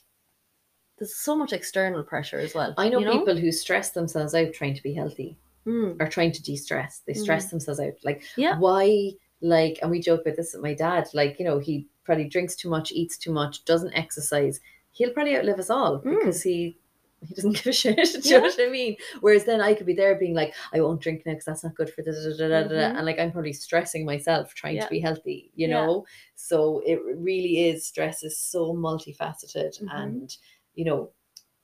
there's 0.98 1.16
so 1.16 1.36
much 1.36 1.54
external 1.54 2.04
pressure 2.04 2.40
as 2.40 2.54
well. 2.54 2.74
I 2.78 2.90
know, 2.90 3.00
you 3.00 3.06
people 3.20 3.36
who 3.38 3.52
stress 3.52 3.92
themselves 3.92 4.36
out 4.36 4.54
trying 4.54 4.76
to 4.76 4.84
be 4.84 4.94
healthy 4.94 5.38
Mm, 5.66 6.02
or 6.02 6.08
trying 6.08 6.32
to 6.32 6.42
de-stress. 6.42 7.02
They 7.06 7.14
stress 7.14 7.52
themselves 7.52 7.80
out. 7.80 7.94
Like 8.04 8.24
yeah, 8.36 8.58
why 8.58 9.12
like 9.42 9.80
and 9.82 9.92
we 9.92 10.00
joke 10.00 10.22
about 10.22 10.36
this 10.38 10.54
with 10.54 10.62
my 10.64 10.74
dad 10.76 11.08
like 11.16 11.40
you 11.40 11.46
know 11.46 11.58
he 11.60 11.88
probably 12.04 12.28
drinks 12.28 12.56
too 12.56 12.70
much 12.70 12.92
eats 12.92 13.18
too 13.18 13.32
much 13.32 13.66
doesn't 13.66 13.94
exercise 13.96 14.60
he'll 14.92 15.12
probably 15.14 15.36
outlive 15.36 15.58
us 15.60 15.70
all 15.72 16.00
Mm. 16.02 16.20
because 16.20 16.44
he 16.44 16.78
he 17.22 17.34
doesn't 17.34 17.52
give 17.56 17.68
a 17.68 17.72
shit 17.74 17.96
do 17.98 18.30
you 18.30 18.36
Yeah. 18.36 18.38
know 18.40 18.44
what 18.46 18.60
I 18.60 18.70
mean 18.70 18.96
whereas 19.22 19.46
then 19.46 19.62
I 19.62 19.74
could 19.74 19.86
be 19.86 19.94
there 19.94 20.16
being 20.16 20.34
like 20.34 20.54
I 20.74 20.82
won't 20.82 21.02
drink 21.02 21.24
now 21.26 21.34
because 21.34 21.46
that's 21.46 21.64
not 21.64 21.76
good 21.76 21.90
for 21.94 22.02
da, 22.02 22.12
da, 22.12 22.22
da, 22.24 22.38
da, 22.38 22.48
da, 22.48 22.68
da, 22.68 22.94
Mhm. 22.94 22.98
and 22.98 23.06
like 23.06 23.20
I'm 23.20 23.32
probably 23.32 23.54
stressing 23.54 24.06
myself 24.06 24.54
trying 24.54 24.76
Yeah. 24.76 24.86
to 24.86 24.90
be 24.90 25.00
healthy 25.00 25.52
you 25.56 25.68
Yeah. 25.68 25.76
know 25.86 26.06
so 26.36 26.82
it 26.86 27.00
really 27.04 27.70
is 27.70 27.86
stress 27.86 28.24
is 28.24 28.38
so 28.38 28.74
multifaceted 28.74 29.82
Mhm. 29.82 29.90
and 29.92 30.38
you 30.76 30.86
know 30.86 31.12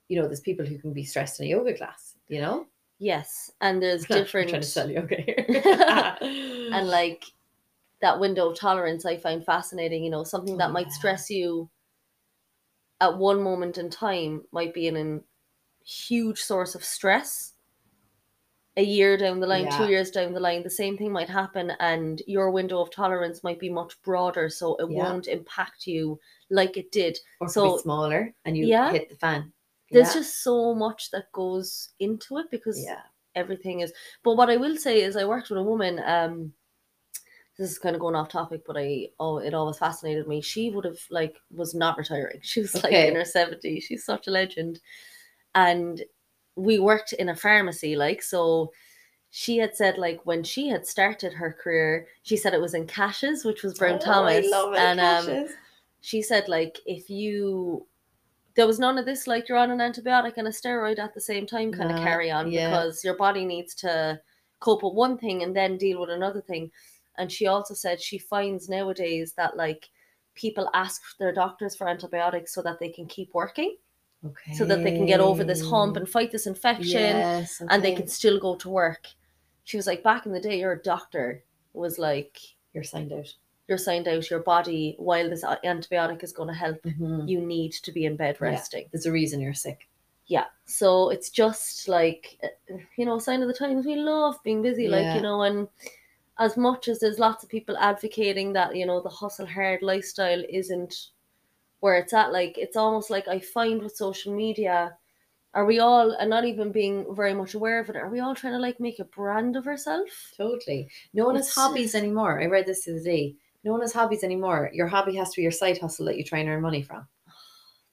you 0.08 0.20
know 0.20 0.28
there's 0.28 0.42
people 0.42 0.66
who 0.66 0.78
can 0.78 0.94
be 0.94 1.04
stressed 1.04 1.40
in 1.40 1.48
a 1.48 1.50
yoga 1.50 1.74
class 1.76 2.16
you 2.28 2.40
know 2.42 2.68
yes, 3.00 3.52
and 3.62 3.82
there's 3.82 4.04
I'm 4.12 4.18
different 4.24 4.50
trying 4.50 4.62
to 4.62 4.68
sell 4.68 4.90
yoga 4.90 5.16
here 5.16 5.46
and 6.74 6.88
like 6.90 7.26
that 8.02 8.20
window 8.20 8.50
of 8.52 8.58
tolerance 8.60 9.06
I 9.06 9.18
find 9.18 9.44
fascinating. 9.46 10.04
You 10.04 10.12
know, 10.12 10.24
something 10.24 10.58
that 10.58 10.70
Oh, 10.70 10.74
might 10.74 10.92
stress 10.92 11.30
you 11.30 11.70
at 13.02 13.18
one 13.18 13.42
moment 13.42 13.78
in 13.78 13.90
time 13.90 14.44
might 14.52 14.74
be 14.74 14.88
an, 14.88 14.96
an 14.96 15.24
huge 15.88 16.42
source 16.42 16.76
of 16.76 16.84
stress. 16.84 17.54
A 18.76 18.84
year 18.84 19.18
down 19.18 19.40
the 19.40 19.48
line, 19.48 19.66
Yeah. 19.66 19.78
two 19.78 19.90
years 19.90 20.12
down 20.12 20.34
the 20.34 20.40
line, 20.40 20.62
the 20.62 20.70
same 20.70 20.98
thing 20.98 21.12
might 21.12 21.30
happen, 21.30 21.72
and 21.80 22.22
your 22.28 22.52
window 22.52 22.80
of 22.80 22.92
tolerance 22.92 23.44
might 23.44 23.58
be 23.60 23.70
much 23.70 24.00
broader, 24.04 24.50
so 24.50 24.76
it 24.76 24.92
Yeah. 24.92 25.04
won't 25.12 25.28
impact 25.28 25.88
you 25.88 26.20
like 26.50 26.78
it 26.78 26.92
did. 26.92 27.18
or 27.40 27.50
So- 27.50 27.78
smaller 27.78 28.34
and 28.46 28.56
you 28.58 28.66
Yeah. 28.68 28.92
hit 28.92 29.10
the 29.10 29.16
fan 29.16 29.52
There's 29.90 30.14
just 30.14 30.44
so 30.44 30.76
much 30.76 31.12
that 31.12 31.32
goes 31.32 31.90
into 32.00 32.38
it 32.40 32.52
because 32.52 32.86
everything 33.36 33.82
is 33.82 33.94
but 34.24 34.36
what 34.36 34.50
i 34.50 34.58
will 34.58 34.76
say 34.76 35.02
is 35.02 35.16
i 35.16 35.24
worked 35.24 35.50
with 35.52 35.60
a 35.60 35.64
woman 35.64 36.00
um 36.06 36.52
this 37.58 37.70
is 37.72 37.78
kind 37.80 37.96
of 37.96 38.00
going 38.02 38.16
off 38.16 38.30
topic 38.30 38.64
but 38.66 38.76
i 38.78 39.08
oh 39.20 39.38
it 39.38 39.54
always 39.54 39.78
fascinated 39.78 40.28
me 40.28 40.42
she 40.42 40.72
would 40.72 40.84
have 40.86 41.00
like 41.12 41.38
was 41.52 41.74
not 41.76 41.98
retiring 41.98 42.40
she 42.52 42.62
was 42.62 42.74
like 42.84 42.92
in 42.92 43.16
her 43.16 43.22
70s 43.22 43.84
she's 43.84 44.04
such 44.04 44.28
a 44.28 44.32
legend 44.32 44.80
and 45.58 46.04
we 46.56 46.80
worked 46.80 47.14
in 47.14 47.30
a 47.30 47.36
pharmacy 47.36 47.96
like 47.96 48.22
so 48.22 48.72
she 49.30 49.58
had 49.58 49.76
said 49.76 49.98
like 49.98 50.20
when 50.26 50.44
she 50.44 50.70
had 50.70 50.86
started 50.86 51.34
her 51.34 51.52
career 51.52 52.08
she 52.24 52.38
said 52.38 52.54
it 52.54 52.62
was 52.62 52.74
in 52.74 52.86
Cash's 52.88 53.44
which 53.44 53.64
was 53.64 53.78
brown 53.78 53.96
Oh, 54.02 54.06
thomas. 54.06 54.46
I 54.46 54.50
love 54.50 54.74
it, 54.74 54.80
and 54.80 55.00
um 55.00 55.48
she 56.02 56.22
said 56.22 56.48
like 56.48 56.80
if 56.86 57.10
you 57.10 57.86
there 58.56 58.68
was 58.68 58.80
none 58.80 58.98
of 58.98 59.06
this 59.06 59.28
like 59.28 59.48
you're 59.48 59.58
on 59.58 59.72
an 59.72 59.80
antibiotic 59.80 60.34
and 60.38 60.48
a 60.48 60.52
steroid 60.52 61.00
at 61.00 61.14
the 61.14 61.22
same 61.22 61.46
time 61.46 61.72
kind 61.72 61.92
of 61.92 61.98
carry 61.98 62.32
on 62.32 62.52
yeah. 62.52 62.70
because 62.70 63.04
your 63.04 63.16
body 63.16 63.46
needs 63.46 63.76
to 63.76 64.20
cope 64.60 64.82
with 64.84 64.96
one 64.96 65.18
thing 65.18 65.44
and 65.44 65.56
then 65.56 65.78
deal 65.78 66.02
with 66.02 66.10
another 66.10 66.42
thing. 66.42 66.72
And 67.20 67.32
she 67.32 67.46
also 67.46 67.76
said 67.76 68.02
she 68.02 68.18
finds 68.18 68.68
nowadays 68.68 69.34
that 69.34 69.56
like 69.58 69.90
people 70.34 70.72
ask 70.74 71.02
their 71.20 71.32
doctors 71.32 71.76
for 71.76 71.88
antibiotics 71.88 72.54
so 72.54 72.64
that 72.64 72.80
they 72.80 72.90
can 72.90 73.06
keep 73.06 73.32
working 73.36 73.76
okay. 74.26 74.54
so 74.54 74.66
that 74.66 74.84
they 74.84 74.92
can 74.92 75.06
get 75.06 75.20
over 75.20 75.44
this 75.44 75.68
hump 75.68 75.96
and 75.98 76.10
fight 76.10 76.32
this 76.32 76.48
infection 76.48 77.18
yes, 77.18 77.62
and 77.70 77.84
they 77.84 77.94
can 77.94 78.08
still 78.08 78.40
go 78.40 78.56
to 78.56 78.70
work 78.70 79.08
she 79.64 79.78
was 79.78 79.88
like 79.88 80.02
back 80.04 80.26
in 80.26 80.32
the 80.32 80.40
day 80.40 80.60
your 80.60 80.76
doctor 80.76 81.44
was 81.74 82.00
like 82.00 82.40
You're 82.74 82.84
signed 82.84 83.12
out. 83.14 83.34
you're 83.68 83.78
signed 83.78 84.08
out 84.08 84.30
your 84.30 84.40
body 84.40 84.96
while 84.98 85.30
this 85.30 85.44
antibiotic 85.44 86.24
is 86.24 86.32
going 86.34 86.48
to 86.50 86.56
help 86.56 86.82
Mhm. 86.84 87.28
you 87.30 87.42
need 87.42 87.74
to 87.74 87.92
be 87.92 88.06
in 88.06 88.16
bed 88.16 88.38
Yeah. 88.40 88.48
resting. 88.48 88.88
There's 88.92 89.06
a 89.06 89.12
reason 89.12 89.42
you're 89.42 89.54
sick. 89.54 89.88
Yeah. 90.28 90.46
So 90.66 91.10
it's 91.10 91.30
just 91.30 91.88
like, 91.88 92.38
uh, 92.44 92.78
you 92.98 93.06
know, 93.06 93.18
sign 93.20 93.42
of 93.42 93.48
the 93.48 93.54
times. 93.54 93.86
We 93.86 93.96
love 93.96 94.42
being 94.44 94.62
busy, 94.62 94.88
like, 94.90 95.16
you 95.16 95.22
know, 95.22 95.42
and 95.44 95.68
as 96.40 96.58
much 96.58 96.88
as 96.88 97.00
there's 97.00 97.18
lots 97.20 97.44
of 97.44 97.50
people 97.50 97.78
advocating 97.78 98.54
that, 98.54 98.76
you 98.76 98.86
know, 98.86 99.00
the 99.02 99.10
hustle 99.10 99.46
hard 99.46 99.82
lifestyle 99.82 100.44
isn't 100.50 101.12
where 101.80 101.96
it's 101.96 102.14
at, 102.14 102.32
like, 102.32 102.58
it's 102.58 102.76
almost 102.76 103.10
like 103.10 103.28
I 103.28 103.40
find 103.40 103.82
with 103.82 103.96
social 103.96 104.36
media, 104.36 104.98
are 105.54 105.66
we 105.66 105.80
all, 105.80 106.12
and 106.12 106.30
not 106.30 106.46
even 106.46 106.72
being 106.72 107.16
very 107.16 107.34
much 107.34 107.54
aware 107.54 107.80
of 107.80 107.90
it, 107.90 107.96
are 107.96 108.10
we 108.10 108.20
all 108.20 108.36
trying 108.36 108.54
to 108.54 108.60
like 108.60 108.80
make 108.80 109.00
a 109.00 109.06
brand 109.06 109.56
of 109.56 109.68
ourselves? 109.68 110.12
Totally. 110.38 110.90
No 111.14 111.26
one 111.26 111.36
has 111.36 111.54
hobbies 111.54 111.96
anymore. 111.96 112.42
I 112.42 112.46
read 112.46 112.66
this 112.66 112.86
the 112.86 112.92
other 112.92 113.04
day. 113.04 113.36
No 113.64 113.72
one 113.72 113.82
has 113.82 113.94
hobbies 113.94 114.24
anymore. 114.24 114.70
Your 114.74 114.88
hobby 114.88 115.16
has 115.16 115.32
to 115.32 115.38
be 115.38 115.42
your 115.42 115.52
side 115.52 115.78
hustle 115.78 116.06
that 116.06 116.18
you 116.18 116.24
try 116.24 116.40
and 116.40 116.50
earn 116.50 116.62
money 116.62 116.84
from. 116.84 117.08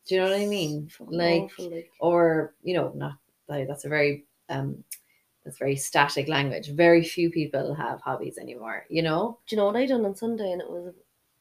Do 0.06 0.14
you 0.14 0.20
know 0.20 0.30
what 0.30 0.40
I 0.40 0.46
mean? 0.46 0.90
Like, 1.00 1.50
like 1.58 1.90
or 2.00 2.54
you 2.62 2.74
know, 2.74 2.92
not 2.94 3.14
like 3.48 3.66
that's 3.66 3.84
a 3.84 3.88
very 3.88 4.24
um, 4.48 4.84
that's 5.44 5.58
very 5.58 5.76
static 5.76 6.28
language. 6.28 6.70
Very 6.70 7.02
few 7.02 7.30
people 7.30 7.74
have 7.74 8.00
hobbies 8.00 8.38
anymore. 8.38 8.84
You 8.88 9.02
know. 9.02 9.38
do 9.46 9.56
you 9.56 9.60
know 9.60 9.66
what 9.66 9.76
I 9.76 9.86
done 9.86 10.04
on 10.04 10.14
Sunday? 10.14 10.52
And 10.52 10.60
it 10.60 10.70
was 10.70 10.94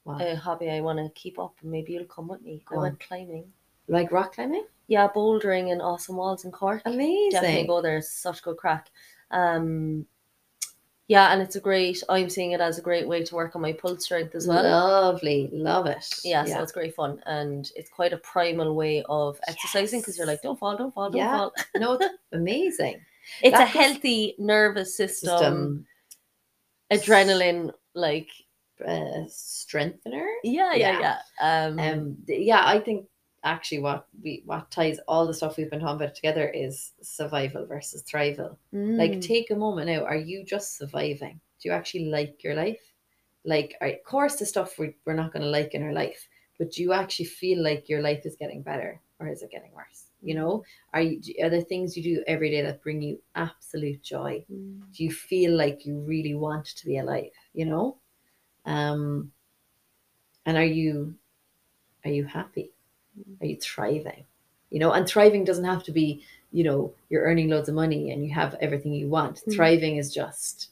Wow. 0.05 0.17
a 0.19 0.35
hobby 0.35 0.69
I 0.69 0.81
want 0.81 0.99
to 0.99 1.09
keep 1.19 1.39
up, 1.39 1.55
and 1.61 1.71
maybe 1.71 1.93
you'll 1.93 2.05
come 2.05 2.27
with 2.27 2.41
me. 2.41 2.61
Go 2.65 2.75
I 2.75 2.77
on. 2.77 2.83
went 2.83 2.99
climbing. 2.99 3.45
like 3.87 4.11
rock 4.11 4.35
climbing. 4.35 4.65
Yeah, 4.87 5.07
bouldering 5.07 5.71
in 5.71 5.79
awesome 5.79 6.17
walls 6.17 6.43
in 6.43 6.51
Cork. 6.51 6.81
Amazing. 6.85 7.31
Definitely 7.31 7.67
go 7.67 7.81
there. 7.81 7.97
It's 7.97 8.11
such 8.11 8.41
good 8.43 8.57
crack. 8.57 8.91
Um, 9.31 10.05
yeah, 11.07 11.31
and 11.31 11.41
it's 11.41 11.55
a 11.55 11.59
great. 11.61 12.03
I'm 12.09 12.29
seeing 12.29 12.51
it 12.51 12.61
as 12.61 12.77
a 12.77 12.81
great 12.81 13.07
way 13.07 13.23
to 13.23 13.35
work 13.35 13.55
on 13.55 13.61
my 13.61 13.71
pull 13.73 13.97
strength 13.97 14.35
as 14.35 14.47
well. 14.47 14.63
Lovely. 14.63 15.49
Love 15.53 15.85
it. 15.85 16.05
Yeah, 16.23 16.43
so 16.45 16.61
it's 16.63 16.71
great 16.71 16.95
fun, 16.95 17.21
and 17.25 17.69
it's 17.75 17.89
quite 17.89 18.13
a 18.13 18.17
primal 18.17 18.75
way 18.75 19.03
of 19.07 19.39
exercising 19.47 20.01
because 20.01 20.17
you're 20.17 20.27
like, 20.27 20.41
don't 20.41 20.57
fall, 20.59 20.75
don't 20.77 20.93
fall, 20.93 21.09
don't 21.09 21.19
Yeah. 21.19 21.37
fall. 21.37 21.53
no, 21.77 21.93
it's 21.93 22.13
amazing. 22.31 23.01
It's 23.41 23.57
a 23.57 23.65
healthy 23.65 24.35
nervous 24.37 24.95
system, 24.97 25.29
System 25.29 25.87
adrenaline, 26.91 27.71
like 27.93 28.29
uh, 28.87 29.25
strengthener. 29.27 30.27
yeah, 30.43 30.73
yeah, 30.73 30.99
Yeah. 30.99 30.99
yeah. 30.99 31.65
Um, 31.65 31.79
Um, 31.79 32.17
yeah, 32.27 32.63
I 32.65 32.79
think 32.79 33.07
actually 33.43 33.79
what 33.79 34.07
we 34.21 34.41
what 34.45 34.71
ties 34.71 34.99
all 35.07 35.27
the 35.27 35.33
stuff 35.33 35.57
we've 35.57 35.69
been 35.69 35.81
talking 35.81 36.01
about 36.01 36.15
together 36.15 36.47
is 36.49 36.93
survival 37.01 37.65
versus 37.65 38.03
thrival. 38.03 38.57
Like, 38.97 39.11
mm, 39.13 39.21
take 39.21 39.49
a 39.51 39.55
moment 39.55 39.87
now. 39.87 40.03
Are 40.05 40.15
you 40.15 40.43
just 40.45 40.77
surviving? 40.77 41.41
Do 41.59 41.69
you 41.69 41.71
actually 41.73 42.05
like 42.05 42.43
your 42.43 42.55
life? 42.55 42.79
Like, 43.45 43.75
of 43.81 44.03
course, 44.05 44.37
the 44.37 44.45
stuff 44.45 44.79
we, 44.79 44.95
we're 45.05 45.13
not 45.15 45.33
going 45.33 45.43
to 45.43 45.49
like 45.49 45.73
in 45.73 45.83
our 45.83 45.91
life, 45.91 46.27
but 46.57 46.71
do 46.71 46.81
you 46.81 46.93
actually 46.93 47.25
feel 47.25 47.61
like 47.61 47.89
your 47.89 48.01
life 48.01 48.25
is 48.25 48.37
getting 48.37 48.61
better 48.61 49.01
or 49.19 49.27
is 49.27 49.41
it 49.43 49.51
getting 49.51 49.71
worse? 49.73 50.05
You 50.21 50.35
know, 50.35 50.63
are 50.93 51.01
you 51.01 51.19
are 51.43 51.49
there 51.49 51.61
things 51.61 51.97
you 51.97 52.03
do 52.03 52.23
every 52.27 52.49
day 52.51 52.61
that 52.61 52.81
bring 52.81 53.01
you 53.01 53.21
absolute 53.35 54.01
joy? 54.01 54.45
mm, 54.49 54.81
Do 54.93 55.03
you 55.03 55.11
feel 55.11 55.55
like 55.57 55.85
you 55.85 55.99
really 55.99 56.35
want 56.35 56.65
to 56.67 56.85
be 56.85 56.97
alive? 56.97 57.31
You 57.53 57.65
know, 57.65 57.97
um, 58.65 59.31
and 60.45 60.57
are 60.57 60.65
you 60.65 61.15
are 62.05 62.11
you 62.11 62.25
happy? 62.25 62.71
Are 63.39 63.45
you 63.45 63.57
thriving? 63.57 64.25
You 64.69 64.79
know, 64.79 64.91
and 64.91 65.07
thriving 65.07 65.43
doesn't 65.43 65.65
have 65.65 65.83
to 65.83 65.91
be, 65.91 66.23
you 66.51 66.63
know, 66.63 66.93
you're 67.09 67.23
earning 67.23 67.49
loads 67.49 67.69
of 67.69 67.75
money 67.75 68.11
and 68.11 68.25
you 68.25 68.33
have 68.33 68.55
everything 68.59 68.93
you 68.93 69.07
want. 69.07 69.41
Mm. 69.47 69.55
Thriving 69.55 69.97
is 69.97 70.11
just, 70.13 70.69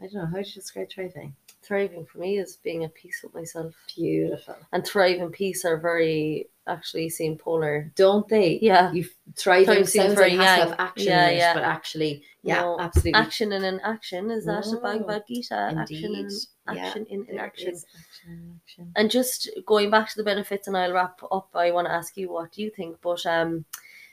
I 0.00 0.04
don't 0.04 0.14
know, 0.14 0.26
how 0.26 0.34
do 0.34 0.38
you 0.40 0.54
describe 0.54 0.90
thriving? 0.90 1.34
thriving 1.62 2.04
for 2.04 2.18
me 2.18 2.38
is 2.38 2.56
being 2.56 2.84
at 2.84 2.94
peace 2.94 3.20
with 3.22 3.34
myself. 3.34 3.74
Beautiful. 3.94 4.56
and 4.72 4.84
thrive 4.84 5.20
and 5.20 5.32
peace 5.32 5.64
are 5.64 5.76
very 5.76 6.48
actually 6.66 7.08
seem 7.08 7.36
polar. 7.36 7.90
Don't 7.96 8.26
they? 8.28 8.58
Yeah. 8.60 8.92
You 8.92 9.04
thriving 9.36 9.66
Thrive 9.66 9.88
seems 9.88 10.04
sounds 10.06 10.18
like 10.18 10.32
has 10.32 10.60
to 10.62 10.68
have 10.70 10.80
action 10.80 11.06
Yeah, 11.08 11.26
in 11.28 11.34
it, 11.34 11.38
yeah. 11.38 11.54
but 11.54 11.62
actually, 11.64 12.22
yeah, 12.42 12.60
No, 12.60 12.80
absolutely. 12.80 13.14
Action 13.14 13.52
in 13.52 13.64
an 13.64 13.80
action 13.80 14.30
is 14.30 14.44
that 14.46 14.66
a 14.66 14.76
Oh, 14.76 14.80
Bhagavad 14.80 15.24
Gita? 15.26 15.54
Action 15.78 16.04
in 16.04 16.14
Indeed. 16.20 16.38
Yeah, 16.72 16.86
action 16.86 17.06
in 17.06 17.26
inaction. 17.28 17.68
action 17.74 18.60
action. 18.64 18.92
And 18.96 19.10
just 19.10 19.50
going 19.66 19.90
back 19.90 20.08
to 20.10 20.16
the 20.16 20.22
benefits, 20.24 20.68
and 20.68 20.76
I'll 20.76 20.92
wrap 20.92 21.20
up. 21.30 21.48
I 21.54 21.70
want 21.72 21.86
to 21.88 21.92
ask 21.92 22.16
you 22.16 22.30
what 22.32 22.52
do 22.52 22.62
you 22.62 22.70
think, 22.70 22.96
but 23.02 23.24
um, 23.26 23.64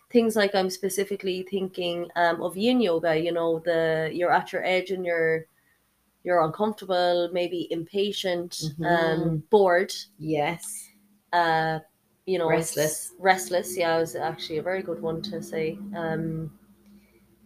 things 0.09 0.35
like 0.35 0.55
I'm 0.55 0.71
specifically 0.71 1.43
thinking 1.43 2.07
um 2.15 2.41
of 2.41 2.57
Yin 2.57 2.81
yoga. 2.81 3.15
You 3.19 3.31
know, 3.31 3.59
the 3.59 4.09
you're 4.11 4.31
at 4.31 4.51
your 4.51 4.65
edge 4.65 4.89
and 4.89 5.05
you're 5.05 5.45
you're 6.23 6.41
uncomfortable, 6.43 7.29
maybe 7.31 7.67
impatient, 7.71 8.61
um, 8.83 8.85
Mhm. 8.85 9.49
bored, 9.49 9.93
Yes. 10.17 10.89
uh, 11.31 11.79
you 12.29 12.37
know, 12.37 12.47
Restless. 12.49 13.13
Restless, 13.17 13.75
yeah, 13.77 13.97
was 13.99 14.15
actually 14.15 14.59
a 14.59 14.63
very 14.63 14.83
good 14.83 15.01
one 15.01 15.21
to 15.23 15.41
say. 15.41 15.79
Um, 15.95 16.51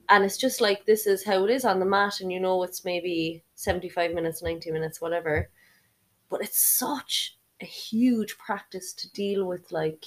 and 0.09 0.25
it's 0.25 0.37
just 0.37 0.59
like 0.59 0.85
this 0.85 1.07
is 1.07 1.23
how 1.25 1.45
it 1.45 1.49
is 1.51 1.63
on 1.65 1.79
the 1.79 1.85
mat, 1.85 2.19
and 2.19 2.31
you 2.31 2.39
know 2.39 2.61
it's 2.63 2.83
maybe 2.83 3.43
seventy-five 3.55 4.13
minutes, 4.13 4.43
ninety 4.43 4.71
minutes, 4.71 4.99
whatever. 4.99 5.49
But 6.29 6.41
it's 6.41 6.59
such 6.59 7.37
a 7.61 7.65
huge 7.65 8.37
practice 8.37 8.93
to 8.93 9.11
deal 9.13 9.45
with, 9.45 9.71
like 9.71 10.03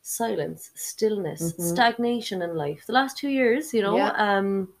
silence, 0.00 0.70
stillness, 0.74 1.52
Mhm. 1.52 1.60
stagnation 1.60 2.40
in 2.42 2.54
life. 2.56 2.84
The 2.86 2.94
last 2.94 3.18
two 3.18 3.28
years, 3.28 3.74
you 3.74 3.82
know, 3.82 3.96
Yeah. 3.96 4.12
um, 4.16 4.72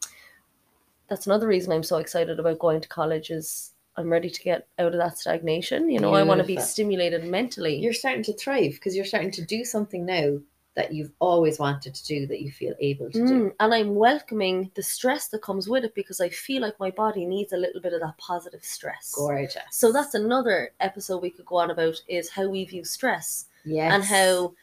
that's 1.08 1.26
another 1.26 1.46
reason 1.46 1.72
I'm 1.72 1.82
so 1.82 1.98
excited 1.98 2.38
about 2.40 2.58
going 2.58 2.80
to 2.80 2.88
college. 2.88 3.30
Is 3.30 3.72
I'm 3.96 4.10
ready 4.10 4.30
to 4.30 4.42
get 4.42 4.68
out 4.78 4.92
of 4.92 4.98
that 4.98 5.18
stagnation. 5.18 5.90
You 5.90 6.00
know, 6.00 6.14
I 6.14 6.22
want 6.22 6.40
to 6.40 6.46
be 6.46 6.58
stimulated 6.58 7.24
mentally. 7.24 7.76
You're 7.76 7.92
starting 7.92 8.24
to 8.24 8.32
thrive 8.34 8.72
because 8.72 8.94
you're 8.94 9.04
starting 9.04 9.30
to 9.32 9.44
do 9.44 9.64
something 9.64 10.04
now 10.04 10.38
that 10.76 10.92
you've 10.92 11.12
always 11.20 11.58
wanted 11.58 11.94
to 11.94 12.04
do 12.04 12.26
that 12.26 12.42
you 12.42 12.52
feel 12.52 12.74
able 12.80 13.10
to 13.10 13.26
do. 13.26 13.44
Mm, 13.48 13.54
and 13.58 13.74
I'm 13.74 13.94
welcoming 13.94 14.70
the 14.74 14.82
stress 14.82 15.28
that 15.28 15.40
comes 15.40 15.68
with 15.68 15.84
it 15.84 15.94
because 15.94 16.20
I 16.20 16.28
feel 16.28 16.60
like 16.60 16.78
my 16.78 16.90
body 16.90 17.24
needs 17.24 17.54
a 17.54 17.56
little 17.56 17.80
bit 17.80 17.94
of 17.94 18.00
that 18.00 18.18
positive 18.18 18.62
stress. 18.62 19.14
Gorgeous. 19.16 19.62
So 19.70 19.90
that's 19.90 20.14
another 20.14 20.72
episode 20.80 21.22
we 21.22 21.30
could 21.30 21.46
go 21.46 21.56
on 21.56 21.70
about 21.70 22.00
is 22.08 22.28
how 22.28 22.48
we 22.48 22.66
view 22.66 22.84
stress 22.84 23.46
yes. 23.64 23.92
and 23.92 24.04
how 24.04 24.54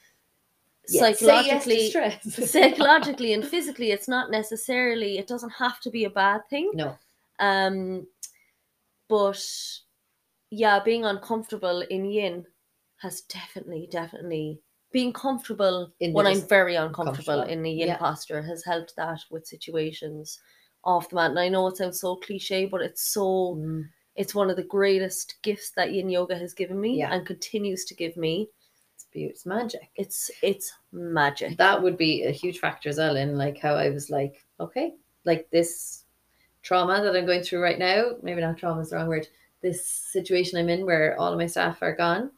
Yes. 0.89 1.01
Yes 1.01 1.19
psychologically 1.19 1.89
stress. 1.89 2.49
psychologically 2.51 3.31
and 3.31 3.47
physically 3.47 3.91
it's 3.91 4.09
not 4.09 4.29
necessarily 4.29 5.17
it 5.17 5.27
doesn't 5.27 5.51
have 5.51 5.79
to 5.79 5.89
be 5.89 6.03
a 6.03 6.09
bad 6.09 6.41
thing. 6.49 6.71
no. 6.73 6.97
Um 7.39 8.05
but 9.07 9.43
yeah, 10.49 10.79
being 10.79 11.05
uncomfortable 11.05 11.81
in 11.81 12.05
yin 12.05 12.45
has 12.97 13.21
definitely, 13.21 13.87
definitely 13.91 14.61
being 14.91 15.11
comfortable 15.11 15.91
In 15.99 16.13
when 16.13 16.27
I'm 16.27 16.41
very 16.47 16.75
uncomfortable 16.75 17.41
in 17.41 17.65
a 17.65 17.69
yin 17.69 17.87
Yeah. 17.87 17.97
posture 17.97 18.41
has 18.43 18.63
helped 18.63 18.95
that 18.95 19.21
with 19.31 19.47
situations 19.47 20.39
off 20.83 21.09
the 21.09 21.15
mat. 21.15 21.31
And 21.31 21.39
I 21.39 21.49
know 21.49 21.65
it 21.67 21.77
sounds 21.77 21.99
so 21.99 22.15
cliche, 22.17 22.65
but 22.65 22.81
it's 22.81 23.01
so 23.01 23.55
Mm. 23.55 23.89
it's 24.15 24.35
one 24.35 24.51
of 24.51 24.55
the 24.55 24.63
greatest 24.63 25.35
gifts 25.41 25.71
that 25.71 25.91
yin 25.91 26.09
yoga 26.09 26.35
has 26.37 26.53
given 26.53 26.79
me 26.79 26.97
Yeah. 26.99 27.11
and 27.11 27.25
continues 27.25 27.85
to 27.85 27.95
give 27.95 28.15
me. 28.15 28.49
It's 28.95 29.05
beautiful. 29.11 29.33
It's 29.33 29.45
magic. 29.47 29.89
It's 29.95 30.31
it's 30.43 30.71
magic. 30.91 31.57
that 31.57 31.81
would 31.81 31.97
be 31.97 32.23
a 32.23 32.31
huge 32.31 32.59
factor 32.59 32.89
as 32.89 32.97
well 32.99 33.15
in 33.17 33.35
like 33.37 33.57
how 33.57 33.73
I 33.73 33.89
was 33.89 34.11
like, 34.11 34.45
okay, 34.59 34.93
like 35.25 35.49
this 35.49 36.02
trauma 36.63 37.01
that 37.03 37.15
I'm 37.15 37.25
going 37.25 37.43
through 37.43 37.61
right 37.61 37.77
now, 37.77 38.13
maybe 38.23 38.41
not 38.41 38.57
trauma 38.57 38.81
is 38.81 38.89
the 38.89 38.95
wrong 38.95 39.07
word, 39.07 39.27
this 39.61 39.85
situation 39.85 40.57
I'm 40.57 40.69
in 40.69 40.85
where 40.85 41.17
all 41.19 41.31
of 41.31 41.37
my 41.37 41.45
staff 41.45 41.77
are 41.81 41.95
gone, 41.95 42.31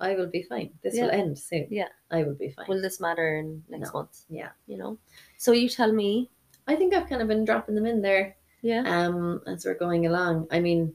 I 0.00 0.14
will 0.14 0.28
be 0.28 0.42
fine. 0.42 0.70
This 0.82 0.94
will 0.94 1.10
end 1.10 1.38
soon. 1.38 1.66
Yeah. 1.70 1.88
I 2.10 2.22
will 2.22 2.34
be 2.34 2.50
fine. 2.50 2.66
Will 2.68 2.80
this 2.80 3.00
matter 3.00 3.38
in 3.38 3.62
next 3.68 3.92
No. 3.92 4.00
month? 4.00 4.24
Yeah. 4.28 4.50
You 4.66 4.78
know? 4.78 4.98
So 5.38 5.52
you 5.52 5.68
tell 5.68 5.92
me, 5.92 6.30
I 6.66 6.76
think 6.76 6.94
I've 6.94 7.08
kind 7.08 7.22
of 7.22 7.28
been 7.28 7.44
dropping 7.44 7.74
them 7.74 7.86
in 7.86 8.00
there 8.02 8.36
yeah. 8.62 8.82
um 8.86 9.40
as 9.46 9.64
we're 9.64 9.74
going 9.74 10.06
along. 10.06 10.46
I 10.50 10.60
mean, 10.60 10.94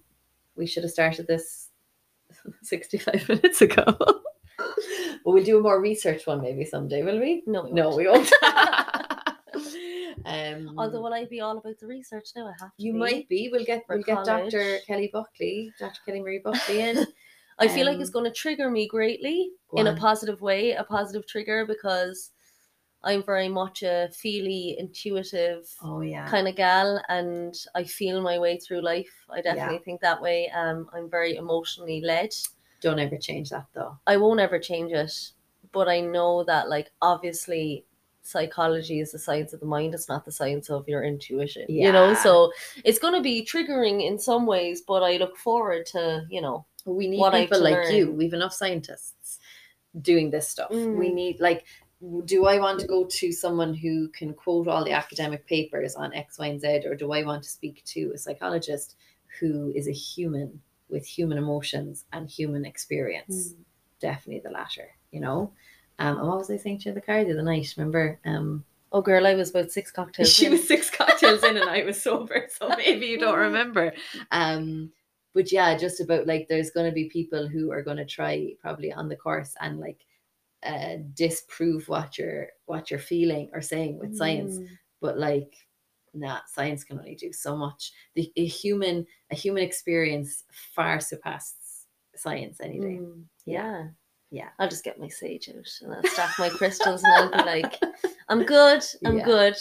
we 0.55 0.65
should 0.67 0.83
have 0.83 0.91
started 0.91 1.27
this 1.27 1.69
65 2.61 3.27
minutes 3.29 3.61
ago. 3.61 3.83
but 3.97 4.21
we'll 5.25 5.43
do 5.43 5.57
a 5.57 5.61
more 5.61 5.81
research 5.81 6.25
one 6.25 6.41
maybe 6.41 6.63
someday, 6.65 7.03
will 7.03 7.19
we? 7.19 7.43
No, 7.45 7.63
we 7.63 7.71
No, 7.71 7.95
we 7.95 8.07
won't. 8.07 8.31
um, 10.25 10.75
Although 10.77 11.01
will 11.01 11.13
I 11.13 11.25
be 11.25 11.41
all 11.41 11.57
about 11.57 11.79
the 11.79 11.87
research 11.87 12.29
now? 12.35 12.47
I 12.47 12.53
have 12.59 12.75
to. 12.75 12.83
You 12.83 12.93
be. 12.93 12.99
might 12.99 13.29
be. 13.29 13.49
We'll 13.51 13.65
get 13.65 13.83
we'll 13.89 14.01
get 14.03 14.23
Dr. 14.25 14.79
Kelly 14.87 15.09
Buckley, 15.11 15.71
Dr. 15.79 15.99
Kelly 16.05 16.21
Marie 16.21 16.39
Buckley 16.43 16.81
in. 16.81 17.05
I 17.59 17.67
feel 17.67 17.85
like 17.85 17.99
it's 17.99 18.09
Um, 18.09 18.13
going 18.13 18.25
to 18.25 18.31
trigger 18.31 18.69
me 18.71 18.87
greatly 18.87 19.51
in 19.75 19.87
a 19.87 19.95
positive 19.95 20.41
way, 20.41 20.71
a 20.71 20.83
positive 20.83 21.27
trigger 21.27 21.65
because 21.65 22.31
I'm 23.03 23.21
very 23.21 23.49
much 23.49 23.83
a 23.83 24.09
feely, 24.13 24.75
intuitive 24.79 25.69
Oh 25.83 26.01
yeah. 26.01 26.27
kind 26.27 26.47
of 26.47 26.55
gal, 26.55 27.01
and 27.09 27.53
I 27.75 27.83
feel 27.83 28.21
my 28.21 28.39
way 28.39 28.57
through 28.57 28.81
life. 28.81 29.11
I 29.29 29.41
definitely 29.41 29.79
think 29.85 30.01
that 30.01 30.21
way. 30.21 30.49
Um, 30.49 30.89
I'm 30.93 31.09
very 31.09 31.35
emotionally 31.35 32.01
led. 32.01 32.33
Don't 32.81 32.99
ever 32.99 33.17
change 33.17 33.49
that 33.51 33.65
though. 33.73 33.97
I 34.07 34.17
won't 34.17 34.39
ever 34.39 34.57
change 34.59 34.91
it, 34.91 35.13
but 35.71 35.87
I 35.87 35.99
know 36.01 36.43
that, 36.45 36.69
like, 36.69 36.91
obviously, 37.01 37.85
psychology 38.23 38.99
is 38.99 39.11
the 39.11 39.19
science 39.19 39.53
of 39.53 39.59
the 39.59 39.65
mind. 39.65 39.93
It's 39.93 40.09
not 40.09 40.25
the 40.25 40.31
science 40.31 40.69
of 40.69 40.87
your 40.87 41.03
intuition. 41.03 41.65
You 41.69 41.91
know, 41.91 42.13
so 42.15 42.51
it's 42.83 42.99
going 42.99 43.13
to 43.13 43.21
be 43.21 43.45
triggering 43.45 44.05
in 44.05 44.17
some 44.17 44.45
ways, 44.45 44.81
but 44.81 45.03
I 45.03 45.17
look 45.17 45.37
forward 45.37 45.85
to, 45.87 46.25
you 46.29 46.41
know, 46.41 46.65
We 46.85 47.07
need 47.07 47.19
people 47.31 47.61
like 47.61 47.89
you. 47.91 48.11
We've 48.11 48.33
enough 48.33 48.53
scientists 48.53 49.39
doing 50.01 50.31
this 50.31 50.47
stuff. 50.49 50.71
We 50.71 51.09
Mm. 51.09 51.13
need 51.13 51.39
like 51.39 51.65
do 52.25 52.47
I 52.47 52.59
want 52.59 52.81
to 52.81 52.87
go 52.87 53.05
to 53.05 53.31
someone 53.31 53.73
who 53.73 54.09
can 54.09 54.33
quote 54.33 54.67
all 54.67 54.83
the 54.83 54.91
academic 54.91 55.47
papers 55.47 55.95
on 55.95 56.13
X, 56.13 56.37
Y, 56.37 56.47
and 56.47 56.59
Z, 56.59 56.67
or 56.85 56.95
do 56.95 57.13
I 57.13 57.23
want 57.23 57.43
to 57.43 57.49
speak 57.49 57.81
to 57.85 58.11
a 58.13 58.17
psychologist 58.17 58.95
who 59.39 59.71
is 59.73 59.87
a 59.87 59.93
human 59.93 60.61
with 60.89 61.05
human 61.05 61.37
emotions 61.37 62.03
and 62.11 62.29
human 62.29 62.65
experience? 62.65 63.53
Definitely 64.01 64.41
the 64.41 64.51
latter, 64.51 64.89
you 65.11 65.21
know. 65.21 65.53
Um, 66.03 66.17
and 66.19 66.27
what 66.27 66.37
was 66.37 66.51
I 66.51 66.57
saying 66.57 66.79
to 66.79 66.85
you 66.85 66.89
in 66.91 66.95
the 66.95 67.01
car 67.01 67.23
the 67.23 67.31
other 67.31 67.41
night? 67.43 67.73
Remember? 67.77 68.19
Um, 68.25 68.65
Oh, 68.91 69.01
girl, 69.01 69.25
I 69.25 69.33
was 69.33 69.49
about 69.49 69.71
six 69.71 69.91
cocktails. 69.91 70.29
she 70.33 70.45
in. 70.45 70.51
was 70.51 70.67
six 70.67 70.89
cocktails 70.91 71.43
in 71.43 71.57
and 71.57 71.67
I 71.67 71.83
was 71.83 71.99
sober, 71.99 72.47
so 72.55 72.69
maybe 72.77 73.07
you 73.07 73.17
don't 73.17 73.39
remember. 73.39 73.91
Um, 74.31 74.91
but 75.33 75.51
yeah, 75.51 75.75
just 75.75 75.99
about 75.99 76.27
like 76.27 76.47
there's 76.47 76.69
going 76.69 76.85
to 76.85 76.93
be 76.93 77.09
people 77.09 77.47
who 77.47 77.71
are 77.71 77.81
going 77.81 77.97
to 77.97 78.05
try 78.05 78.53
probably 78.61 78.93
on 78.93 79.09
the 79.09 79.15
course 79.15 79.55
and 79.61 79.79
like 79.79 80.05
uh, 80.63 80.97
disprove 81.15 81.89
what 81.89 82.19
you're 82.19 82.49
what 82.65 82.91
you're 82.91 82.99
feeling 82.99 83.49
or 83.51 83.61
saying 83.61 83.97
with 83.97 84.15
science. 84.15 84.59
Mm. 84.59 84.67
But 85.01 85.17
like, 85.17 85.55
nah, 86.13 86.41
science 86.45 86.83
can 86.83 86.99
only 86.99 87.15
do 87.15 87.33
so 87.33 87.57
much. 87.57 87.93
The 88.13 88.31
a 88.37 88.45
human 88.45 89.07
a 89.31 89.35
human 89.35 89.63
experience 89.63 90.43
far 90.51 90.99
surpasses 90.99 91.87
science 92.15 92.59
any 92.61 92.79
day. 92.79 92.99
Mm, 93.01 93.23
Yeah. 93.47 93.87
Yeah. 94.33 94.49
I'll 94.59 94.67
just 94.69 94.83
get 94.83 94.99
my 94.99 95.07
sage 95.07 95.47
out 95.49 95.69
and 95.81 95.93
I'll 95.93 96.11
stack 96.11 96.31
my 96.39 96.49
crystals 96.49 97.03
and 97.03 97.13
I'll 97.13 97.31
be 97.31 97.49
like, 97.49 97.79
I'm 98.29 98.43
good. 98.43 98.83
I'm 99.05 99.19
Yeah. 99.19 99.25
good. 99.25 99.55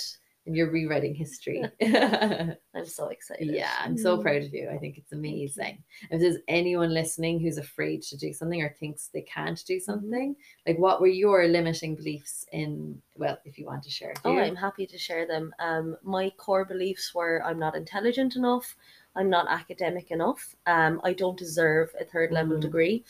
And 0.46 0.56
you're 0.56 0.72
rewriting 0.72 1.14
history. 1.14 1.62
I'm 1.82 2.84
so 2.86 3.08
excited. 3.08 3.46
Yeah, 3.46 3.70
I'm 3.84 3.96
so 3.96 4.20
proud 4.20 4.42
of 4.42 4.52
you. 4.52 4.68
I 4.70 4.76
think 4.78 4.98
it's 4.98 5.12
amazing. 5.12 5.82
If 6.10 6.20
there's 6.20 6.38
anyone 6.48 6.92
listening 6.92 7.38
who's 7.38 7.58
afraid 7.58 8.02
to 8.02 8.16
do 8.16 8.32
something 8.32 8.60
or 8.60 8.74
thinks 8.80 9.08
they 9.12 9.20
can't 9.22 9.56
Mm-hmm. 9.56 9.72
do 9.74 9.78
something, 9.78 10.36
like 10.66 10.78
what 10.78 11.00
were 11.00 11.06
your 11.06 11.46
limiting 11.46 11.94
beliefs 11.94 12.46
in? 12.50 13.00
Well, 13.16 13.38
if 13.44 13.56
you 13.58 13.66
want 13.66 13.84
to 13.84 13.90
share, 13.90 14.14
Oh. 14.24 14.36
I'm 14.36 14.56
happy 14.56 14.86
to 14.86 14.98
share 14.98 15.26
them. 15.28 15.54
Um, 15.60 15.96
my 16.02 16.30
core 16.38 16.64
beliefs 16.64 17.14
were 17.14 17.40
I'm 17.44 17.58
not 17.60 17.76
intelligent 17.76 18.34
enough, 18.34 18.74
I'm 19.14 19.28
not 19.30 19.46
academic 19.48 20.10
enough, 20.10 20.56
um, 20.66 21.00
I 21.04 21.12
don't 21.12 21.38
deserve 21.38 21.94
a 22.00 22.04
third 22.04 22.32
level 22.32 22.56
Mm. 22.56 22.62
degree. 22.62 23.04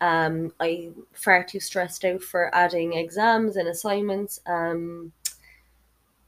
Um, 0.00 0.52
I'm 0.60 1.06
far 1.12 1.44
too 1.44 1.60
stressed 1.60 2.04
out 2.04 2.22
for 2.22 2.54
adding 2.54 2.94
exams 2.94 3.56
and 3.56 3.68
assignments. 3.68 4.40
Um, 4.46 5.12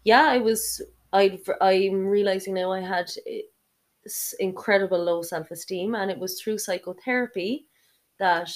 yeah, 0.04 0.26
I 0.26 0.38
was. 0.38 0.80
I 1.12 1.40
I'm 1.60 2.06
realizing 2.06 2.54
now 2.54 2.72
I 2.72 2.80
had 2.80 3.10
eh, 3.26 3.42
incredible 4.40 5.02
low 5.02 5.22
self 5.22 5.50
esteem, 5.50 5.94
and 5.94 6.10
it 6.10 6.18
was 6.18 6.40
through 6.40 6.58
psychotherapy 6.58 7.66
that 8.18 8.50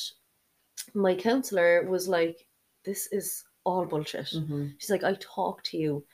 my 0.95 1.15
counselor 1.15 1.89
was 1.89 2.09
like, 2.09 2.47
"This 2.85 3.09
is 3.13 3.45
all 3.65 3.85
bullshit." 3.87 4.27
Mhm. 4.27 4.75
She's 4.79 4.91
like, 4.91 5.05
I 5.05 5.15
talk 5.21 5.63
to 5.65 5.77
you. 5.77 6.05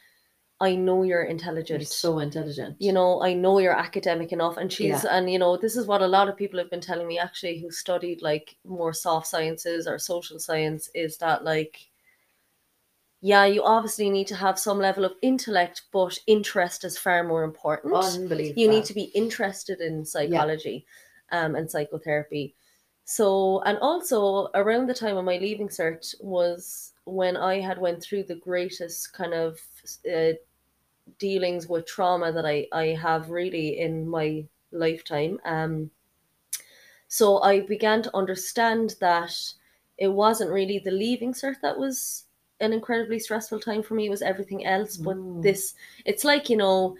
I 0.58 0.74
know 0.74 1.02
you're 1.02 1.22
You're 1.22 1.30
intelligent. 1.30 1.86
so 1.86 2.18
intelligent. 2.18 2.76
you 2.78 2.92
know, 2.92 3.22
I 3.22 3.34
know 3.34 3.58
you're 3.58 3.76
academic 3.76 4.32
enough. 4.32 4.56
And 4.56 4.72
she's, 4.72 5.04
and 5.04 5.30
you 5.30 5.38
know, 5.38 5.56
this 5.58 5.76
is 5.76 5.86
what 5.86 6.00
a 6.00 6.06
lot 6.06 6.28
of 6.28 6.36
people 6.36 6.58
have 6.58 6.70
been 6.70 6.80
telling 6.80 7.06
me 7.06 7.18
actually 7.18 7.60
who 7.60 7.70
studied 7.70 8.22
like 8.22 8.56
more 8.64 8.94
soft 8.94 9.26
sciences 9.26 9.86
or 9.86 9.98
social 9.98 10.38
science 10.38 10.88
is 10.94 11.18
that 11.18 11.44
like, 11.44 11.90
yeah, 13.20 13.44
you 13.44 13.62
obviously 13.64 14.08
need 14.08 14.28
to 14.28 14.36
have 14.36 14.58
some 14.58 14.78
level 14.78 15.04
of 15.04 15.12
intellect, 15.20 15.82
but 15.92 16.18
interest 16.26 16.84
is 16.84 16.96
far 16.98 17.22
more 17.24 17.44
important 17.44 17.92
unbelievable. 17.94 18.60
you 18.62 18.68
need 18.68 18.84
to 18.84 18.94
be 18.94 19.10
interested 19.14 19.80
in 19.80 20.04
psychology 20.04 20.86
um, 21.32 21.54
and 21.54 21.70
psychotherapy. 21.70 22.54
So, 23.04 23.60
and 23.66 23.78
also 23.78 24.48
around 24.54 24.88
the 24.88 24.94
time 24.94 25.16
of 25.16 25.24
my 25.24 25.38
leaving 25.38 25.68
cert 25.68 26.14
was 26.20 26.92
when 27.06 27.36
I 27.36 27.60
had 27.60 27.78
went 27.78 28.02
through 28.02 28.24
the 28.24 28.34
greatest 28.34 29.12
kind 29.14 29.32
of 29.32 29.58
uh, 30.12 30.32
dealings 31.18 31.68
with 31.68 31.86
trauma 31.86 32.32
that 32.32 32.44
I, 32.44 32.66
I 32.72 32.86
have 32.88 33.30
really 33.30 33.78
in 33.78 34.06
my 34.08 34.44
lifetime. 34.72 35.38
Um, 35.44 35.90
so 37.08 37.40
I 37.42 37.60
began 37.60 38.02
to 38.02 38.16
understand 38.16 38.96
that 39.00 39.32
it 39.98 40.08
wasn't 40.08 40.50
really 40.50 40.80
the 40.80 40.90
leaving 40.90 41.32
cert 41.32 41.60
that 41.62 41.78
was 41.78 42.24
an 42.60 42.72
incredibly 42.72 43.20
stressful 43.20 43.60
time 43.60 43.82
for 43.82 43.94
me. 43.94 44.06
It 44.06 44.10
was 44.10 44.22
everything 44.22 44.66
else. 44.66 44.96
But 44.96 45.16
Mm. 45.16 45.42
this, 45.42 45.74
it's 46.04 46.24
like, 46.24 46.50
you 46.50 46.56
know, 46.56 46.96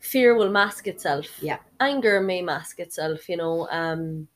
fear 0.00 0.34
will 0.34 0.50
mask 0.50 0.88
itself. 0.88 1.26
Yeah. 1.40 1.58
Anger 1.78 2.20
may 2.20 2.42
mask 2.42 2.80
itself, 2.80 3.28
you 3.28 3.36
know, 3.36 3.68
um, 3.70 4.26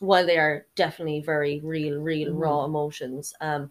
while 0.00 0.26
they 0.26 0.38
are 0.38 0.66
definitely 0.74 1.20
very 1.20 1.60
real, 1.60 2.00
real, 2.00 2.32
Mm. 2.32 2.38
raw 2.40 2.64
emotions. 2.64 3.32
Um, 3.40 3.70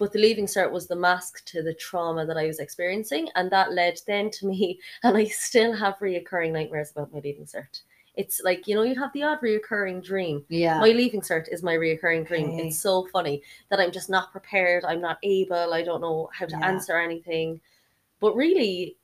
but 0.00 0.12
the 0.12 0.18
leaving 0.18 0.46
cert 0.46 0.72
was 0.72 0.86
the 0.88 0.96
mask 0.96 1.44
to 1.44 1.62
the 1.62 1.74
trauma 1.74 2.24
that 2.24 2.38
I 2.38 2.46
was 2.46 2.58
experiencing. 2.58 3.28
And 3.34 3.50
that 3.52 3.74
led 3.74 4.00
then 4.06 4.30
to 4.30 4.46
me, 4.46 4.80
and 5.04 5.14
I 5.16 5.26
still 5.26 5.76
have 5.76 5.98
reoccurring 5.98 6.52
nightmares 6.52 6.90
about 6.90 7.12
my 7.12 7.20
leaving 7.20 7.44
cert. 7.44 7.82
It's 8.16 8.40
like, 8.42 8.66
you 8.66 8.74
know, 8.74 8.82
you'd 8.82 8.96
have 8.96 9.12
the 9.12 9.22
odd 9.22 9.40
reoccurring 9.42 10.02
dream. 10.02 10.44
Yeah. 10.48 10.80
My 10.80 10.88
leaving 10.88 11.20
cert 11.20 11.52
is 11.52 11.62
my 11.62 11.74
reoccurring 11.74 12.26
dream. 12.26 12.48
Okay. 12.48 12.68
It's 12.68 12.80
so 12.80 13.06
funny 13.12 13.42
that 13.68 13.78
I'm 13.78 13.92
just 13.92 14.08
not 14.08 14.32
prepared. 14.32 14.84
I'm 14.86 15.02
not 15.02 15.18
able. 15.22 15.74
I 15.74 15.82
don't 15.82 16.00
know 16.00 16.30
how 16.32 16.46
to 16.46 16.56
Yeah. 16.58 16.66
answer 16.66 16.98
anything. 16.98 17.60
But 18.20 18.34
really, 18.34 18.96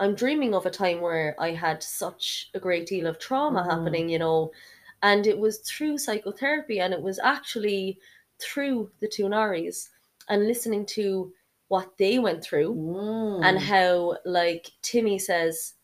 I'm 0.00 0.14
dreaming 0.14 0.54
of 0.54 0.66
a 0.66 0.70
time 0.70 1.00
where 1.00 1.34
I 1.38 1.52
had 1.52 1.82
such 1.82 2.50
a 2.52 2.60
great 2.60 2.86
deal 2.86 3.06
of 3.06 3.18
trauma 3.18 3.62
Mhm. 3.62 3.70
happening, 3.70 4.08
you 4.10 4.18
know, 4.18 4.52
and 5.02 5.26
it 5.26 5.38
was 5.38 5.58
through 5.60 5.96
psychotherapy 5.98 6.78
and 6.80 6.92
it 6.92 7.00
was 7.00 7.18
actually 7.18 7.98
through 8.42 8.90
the 9.00 9.08
Two 9.08 9.24
Norries 9.24 9.88
and 10.28 10.46
listening 10.46 10.84
to 10.86 11.32
what 11.68 11.96
they 11.98 12.18
went 12.18 12.42
through 12.44 12.74
Mm. 12.74 13.44
and 13.44 13.58
how 13.58 14.18
like 14.24 14.70
Timmy 14.82 15.18
says 15.18 15.74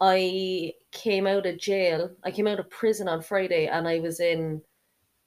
I 0.00 0.72
came 0.92 1.26
out 1.26 1.46
of 1.46 1.58
jail 1.58 2.10
I 2.24 2.30
came 2.30 2.46
out 2.46 2.58
of 2.60 2.70
prison 2.70 3.08
on 3.08 3.22
Friday 3.22 3.66
and 3.66 3.86
I 3.88 3.98
was 4.00 4.20
in 4.20 4.62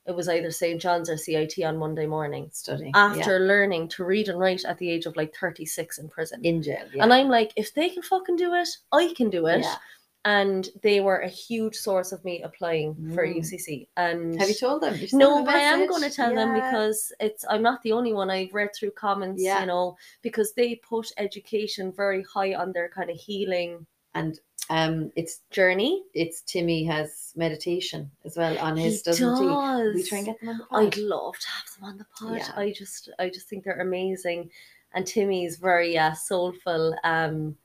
it 0.05 0.15
was 0.15 0.27
either 0.29 0.49
St 0.49 0.81
John's 0.81 1.09
or 1.09 1.17
CIT 1.17 1.59
on 1.63 1.77
Monday 1.77 2.07
morning 2.07 2.49
studying 2.51 2.91
after 2.95 3.39
learning 3.39 3.89
to 3.89 4.03
read 4.03 4.27
and 4.29 4.39
write 4.39 4.65
at 4.65 4.77
the 4.79 4.89
age 4.89 5.05
of 5.05 5.15
like 5.15 5.35
36 5.35 5.99
in 5.99 6.09
prison 6.09 6.39
in 6.43 6.63
jail. 6.63 6.85
Yeah. 6.93 7.03
and 7.03 7.13
I'm 7.13 7.27
like 7.29 7.53
if 7.55 7.73
they 7.75 7.89
can 7.89 8.01
fucking 8.01 8.35
do 8.37 8.53
it 8.55 8.67
I 8.91 9.13
can 9.15 9.29
do 9.29 9.45
it 9.47 9.61
Yeah. 9.61 9.75
And 10.25 10.69
they 10.83 10.99
were 10.99 11.19
a 11.19 11.29
huge 11.29 11.75
source 11.75 12.11
of 12.11 12.23
me 12.25 12.41
applying 12.41 12.93
for 13.15 13.25
Mm. 13.25 13.37
UCC 13.37 13.87
and 13.95 14.37
Have 14.39 14.49
you 14.49 14.55
told 14.55 14.81
them? 14.81 14.95
You 14.97 15.07
no, 15.13 15.45
I 15.47 15.59
am 15.59 15.87
going 15.87 16.01
to 16.03 16.09
tell 16.09 16.35
them 16.35 16.53
because 16.53 17.13
it's 17.19 17.45
I'm 17.49 17.61
not 17.61 17.81
the 17.83 17.93
only 17.93 18.11
one. 18.13 18.29
I've 18.29 18.53
read 18.53 18.71
through 18.75 18.91
comments, 18.91 19.41
Yeah. 19.41 19.61
you 19.61 19.67
know, 19.67 19.95
because 20.21 20.53
they 20.53 20.75
put 20.75 21.11
education 21.17 21.91
very 21.93 22.23
high 22.23 22.53
on 22.53 22.73
their 22.73 22.89
kind 22.89 23.09
of 23.09 23.15
healing 23.17 23.85
and 24.13 24.39
um, 24.71 25.11
it's 25.15 25.41
journey. 25.49 26.03
it's 26.13 26.41
Timmy 26.41 26.83
has 26.83 27.31
meditation 27.35 28.11
as 28.25 28.35
well 28.37 28.55
on 28.59 28.75
his 28.77 28.97
He 28.97 29.03
doesn't 29.11 29.37
he? 29.37 29.93
We 29.95 30.03
try 30.03 30.17
and 30.19 30.27
get 30.27 30.39
them 30.41 30.61
on 30.69 30.83
the 30.83 30.87
I'd 30.87 30.97
love 30.97 31.39
to 31.39 31.47
have 31.47 31.65
them 31.75 31.83
on 31.89 31.97
the 31.97 32.05
pod. 32.17 32.37
Yeah. 32.37 32.51
I 32.55 32.71
just 32.71 33.09
I 33.17 33.29
just 33.29 33.47
think 33.47 33.63
they're 33.63 33.79
amazing, 33.81 34.51
and 34.93 35.07
Timmy's 35.07 35.55
very 35.57 35.97
uh, 35.97 36.13
soulful. 36.13 36.93
Um, 37.03 37.55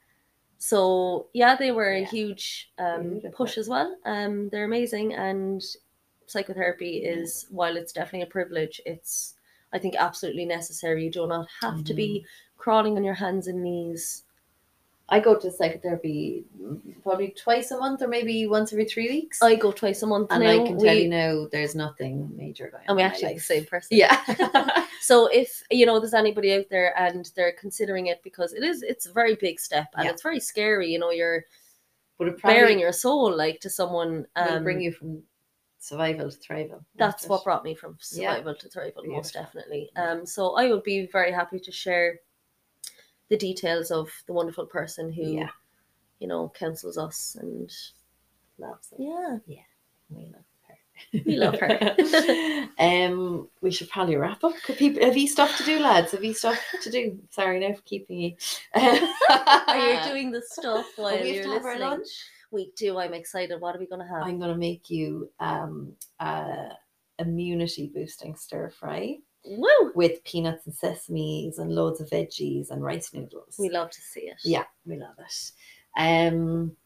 so 0.68 1.28
yeah, 1.34 1.56
they 1.56 1.70
were 1.72 1.90
a 1.92 2.04
huge 2.04 2.72
um, 2.78 3.22
push 3.32 3.58
as 3.58 3.68
well. 3.68 3.96
Um, 4.04 4.48
they're 4.50 4.64
amazing, 4.64 5.14
and 5.14 5.62
psychotherapy 6.26 6.98
Yeah. 7.02 7.10
is 7.14 7.46
while 7.50 7.76
it's 7.76 7.92
definitely 7.92 8.22
a 8.22 8.32
privilege, 8.32 8.80
it's 8.86 9.34
I 9.72 9.78
think 9.78 9.96
absolutely 9.96 10.46
necessary. 10.46 11.04
You 11.04 11.10
do 11.10 11.26
not 11.26 11.48
have 11.62 11.84
to 11.84 11.94
Mm-hmm. 11.94 11.94
be 11.94 12.26
crawling 12.56 12.96
on 12.96 13.04
your 13.04 13.14
hands 13.14 13.46
and 13.48 13.62
knees. 13.62 14.23
I 15.08 15.20
go 15.20 15.38
to 15.38 15.50
psychotherapy 15.50 16.44
probably 17.02 17.34
twice 17.38 17.70
a 17.70 17.78
month 17.78 18.00
or 18.00 18.08
maybe 18.08 18.46
once 18.46 18.72
every 18.72 18.86
three 18.86 19.08
weeks. 19.10 19.42
I 19.42 19.54
go 19.54 19.70
twice 19.70 20.02
a 20.02 20.06
month 20.06 20.28
and 20.30 20.42
now. 20.42 20.50
I 20.50 20.56
can 20.66 20.78
tell 20.78 20.94
We- 20.94 21.02
you 21.02 21.08
now, 21.10 21.46
there's 21.52 21.74
nothing 21.74 22.34
major 22.36 22.70
going 22.70 22.84
on. 22.84 22.88
and 22.88 22.96
we 22.96 23.02
actually 23.02 23.34
the 23.34 23.40
same 23.40 23.64
person. 23.66 23.98
Yeah. 23.98 24.20
So 25.04 25.26
if 25.26 25.62
you 25.70 25.84
know 25.84 26.00
there's 26.00 26.14
anybody 26.14 26.54
out 26.54 26.70
there 26.70 26.98
and 26.98 27.30
they're 27.36 27.52
considering 27.52 28.06
it 28.06 28.22
because 28.22 28.54
it 28.54 28.62
is 28.62 28.82
it's 28.82 29.04
a 29.04 29.12
very 29.12 29.34
big 29.34 29.60
step 29.60 29.88
and 29.96 30.06
Yeah. 30.06 30.12
it's 30.12 30.22
very 30.22 30.40
scary, 30.40 30.90
you 30.90 30.98
know, 30.98 31.10
you're 31.10 31.44
but 32.16 32.28
it 32.28 32.40
bearing 32.40 32.78
your 32.78 32.92
soul 32.92 33.30
like 33.36 33.60
to 33.60 33.68
someone 33.68 34.26
um 34.36 34.64
bring 34.64 34.80
you 34.80 34.92
from 34.92 35.22
survival 35.78 36.30
to 36.30 36.38
thrival. 36.38 36.82
that's 36.96 37.26
what 37.28 37.44
brought 37.44 37.64
me 37.64 37.74
from 37.74 37.98
Yeah. 38.12 38.30
survival 38.32 38.54
to 38.54 38.68
thrival 38.70 39.06
most 39.06 39.34
definitely. 39.34 39.90
Um 39.96 40.24
so 40.24 40.56
I 40.56 40.70
would 40.70 40.84
be 40.84 41.06
very 41.12 41.32
happy 41.32 41.58
to 41.60 41.70
share 41.70 42.20
the 43.28 43.36
details 43.36 43.90
of 43.90 44.10
the 44.26 44.32
wonderful 44.32 44.66
person 44.66 45.12
who 45.12 45.22
Yeah. 45.22 45.50
you 46.20 46.28
know 46.28 46.50
counsels 46.58 46.98
us 46.98 47.36
and 47.40 47.70
Loves 48.58 48.92
it. 48.92 49.00
yeah, 49.00 49.38
Yeah. 49.46 49.62
We 50.10 50.26
love 50.26 50.44
her. 50.68 51.20
we 51.26 51.36
love 51.36 51.58
her. 51.58 52.68
um, 52.78 53.48
we 53.60 53.70
should 53.72 53.88
probably 53.88 54.14
wrap 54.16 54.44
up. 54.44 54.54
Could 54.64 54.76
people 54.76 55.02
have 55.02 55.16
you 55.16 55.26
stuff 55.26 55.56
to 55.58 55.64
do, 55.64 55.80
lads? 55.80 56.12
Have 56.12 56.22
you 56.22 56.34
stuff 56.34 56.60
to 56.82 56.90
do? 56.90 57.18
Sorry, 57.30 57.58
now 57.58 57.74
for 57.74 57.82
keeping 57.82 58.20
you. 58.20 58.36
Are 58.76 59.92
you 59.92 59.98
doing 60.08 60.30
the 60.30 60.42
stuff 60.46 60.86
while 60.96 61.20
we 61.20 61.34
you're 61.34 61.44
to 61.44 61.50
have 61.54 61.64
our 61.64 61.72
listening? 61.74 61.88
lunch? 61.98 62.08
We 62.52 62.70
do. 62.76 62.98
I'm 62.98 63.14
excited. 63.14 63.60
What 63.60 63.74
are 63.74 63.80
we 63.80 63.86
gonna 63.86 64.06
have? 64.06 64.22
I'm 64.22 64.38
gonna 64.38 64.56
make 64.56 64.88
you 64.88 65.28
um 65.40 65.92
uh 66.20 66.68
immunity 67.18 67.90
boosting 67.92 68.36
stir 68.36 68.70
fry 68.70 69.16
Woo! 69.46 69.92
with 69.94 70.22
peanuts 70.24 70.66
and 70.66 70.74
sesames 70.74 71.58
and 71.58 71.70
loads 71.74 72.00
of 72.00 72.08
veggies 72.10 72.70
and 72.70 72.82
rice 72.82 73.12
noodles. 73.12 73.56
We 73.58 73.68
love 73.70 73.90
to 73.90 74.00
see 74.00 74.22
it. 74.22 74.36
yeah, 74.44 74.64
we 74.86 74.96
love 74.98 75.14
it. 75.18 75.52
Um 75.96 76.76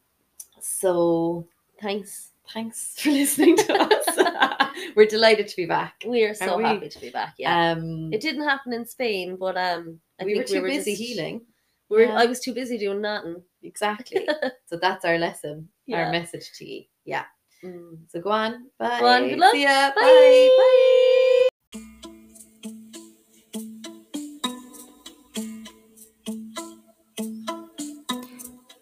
so 0.60 1.46
Thanks. 1.80 2.30
thanks 2.52 2.94
for 2.98 3.10
listening 3.10 3.56
to 3.58 3.72
us. 3.74 4.70
We're 4.96 5.06
delighted 5.06 5.48
to 5.48 5.56
be 5.56 5.66
back. 5.66 6.04
We 6.06 6.24
are 6.24 6.34
so 6.34 6.56
we? 6.56 6.64
happy 6.64 6.88
to 6.88 7.00
be 7.00 7.10
back. 7.10 7.34
Yeah. 7.38 7.72
Um 7.72 8.12
it 8.12 8.20
didn't 8.20 8.44
happen 8.44 8.72
in 8.72 8.86
Spain, 8.86 9.36
but 9.36 9.56
um 9.56 10.00
I 10.20 10.24
think 10.24 10.34
we 10.34 10.38
were 10.38 10.44
too 10.44 10.62
busy 10.62 10.92
just- 10.92 11.02
healing. 11.02 11.42
We 11.90 11.96
were, 11.98 12.02
Yeah. 12.02 12.16
I 12.20 12.26
was 12.26 12.40
too 12.40 12.52
busy 12.52 12.76
doing 12.76 13.00
nothing. 13.00 13.42
Exactly. 13.62 14.28
so 14.66 14.76
that's 14.76 15.04
our 15.06 15.16
lesson, 15.16 15.68
Yeah. 15.86 16.04
our 16.04 16.12
message 16.12 16.50
to 16.58 16.64
you. 16.66 16.84
Yeah. 17.06 17.24
Mm. 17.64 17.98
So 18.08 18.20
go 18.20 18.30
on. 18.30 18.66
Bye. 18.78 19.00
Go 19.00 19.06
on, 19.06 19.28
good 19.28 19.38
luck. 19.38 19.52
See 19.52 19.62
ya. 19.62 19.90
Bye. 19.94 20.50
Bye. 20.58 20.94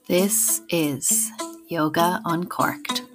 This 0.08 0.60
is 0.70 1.32
Yoga 1.66 2.22
Uncorked. 2.24 3.05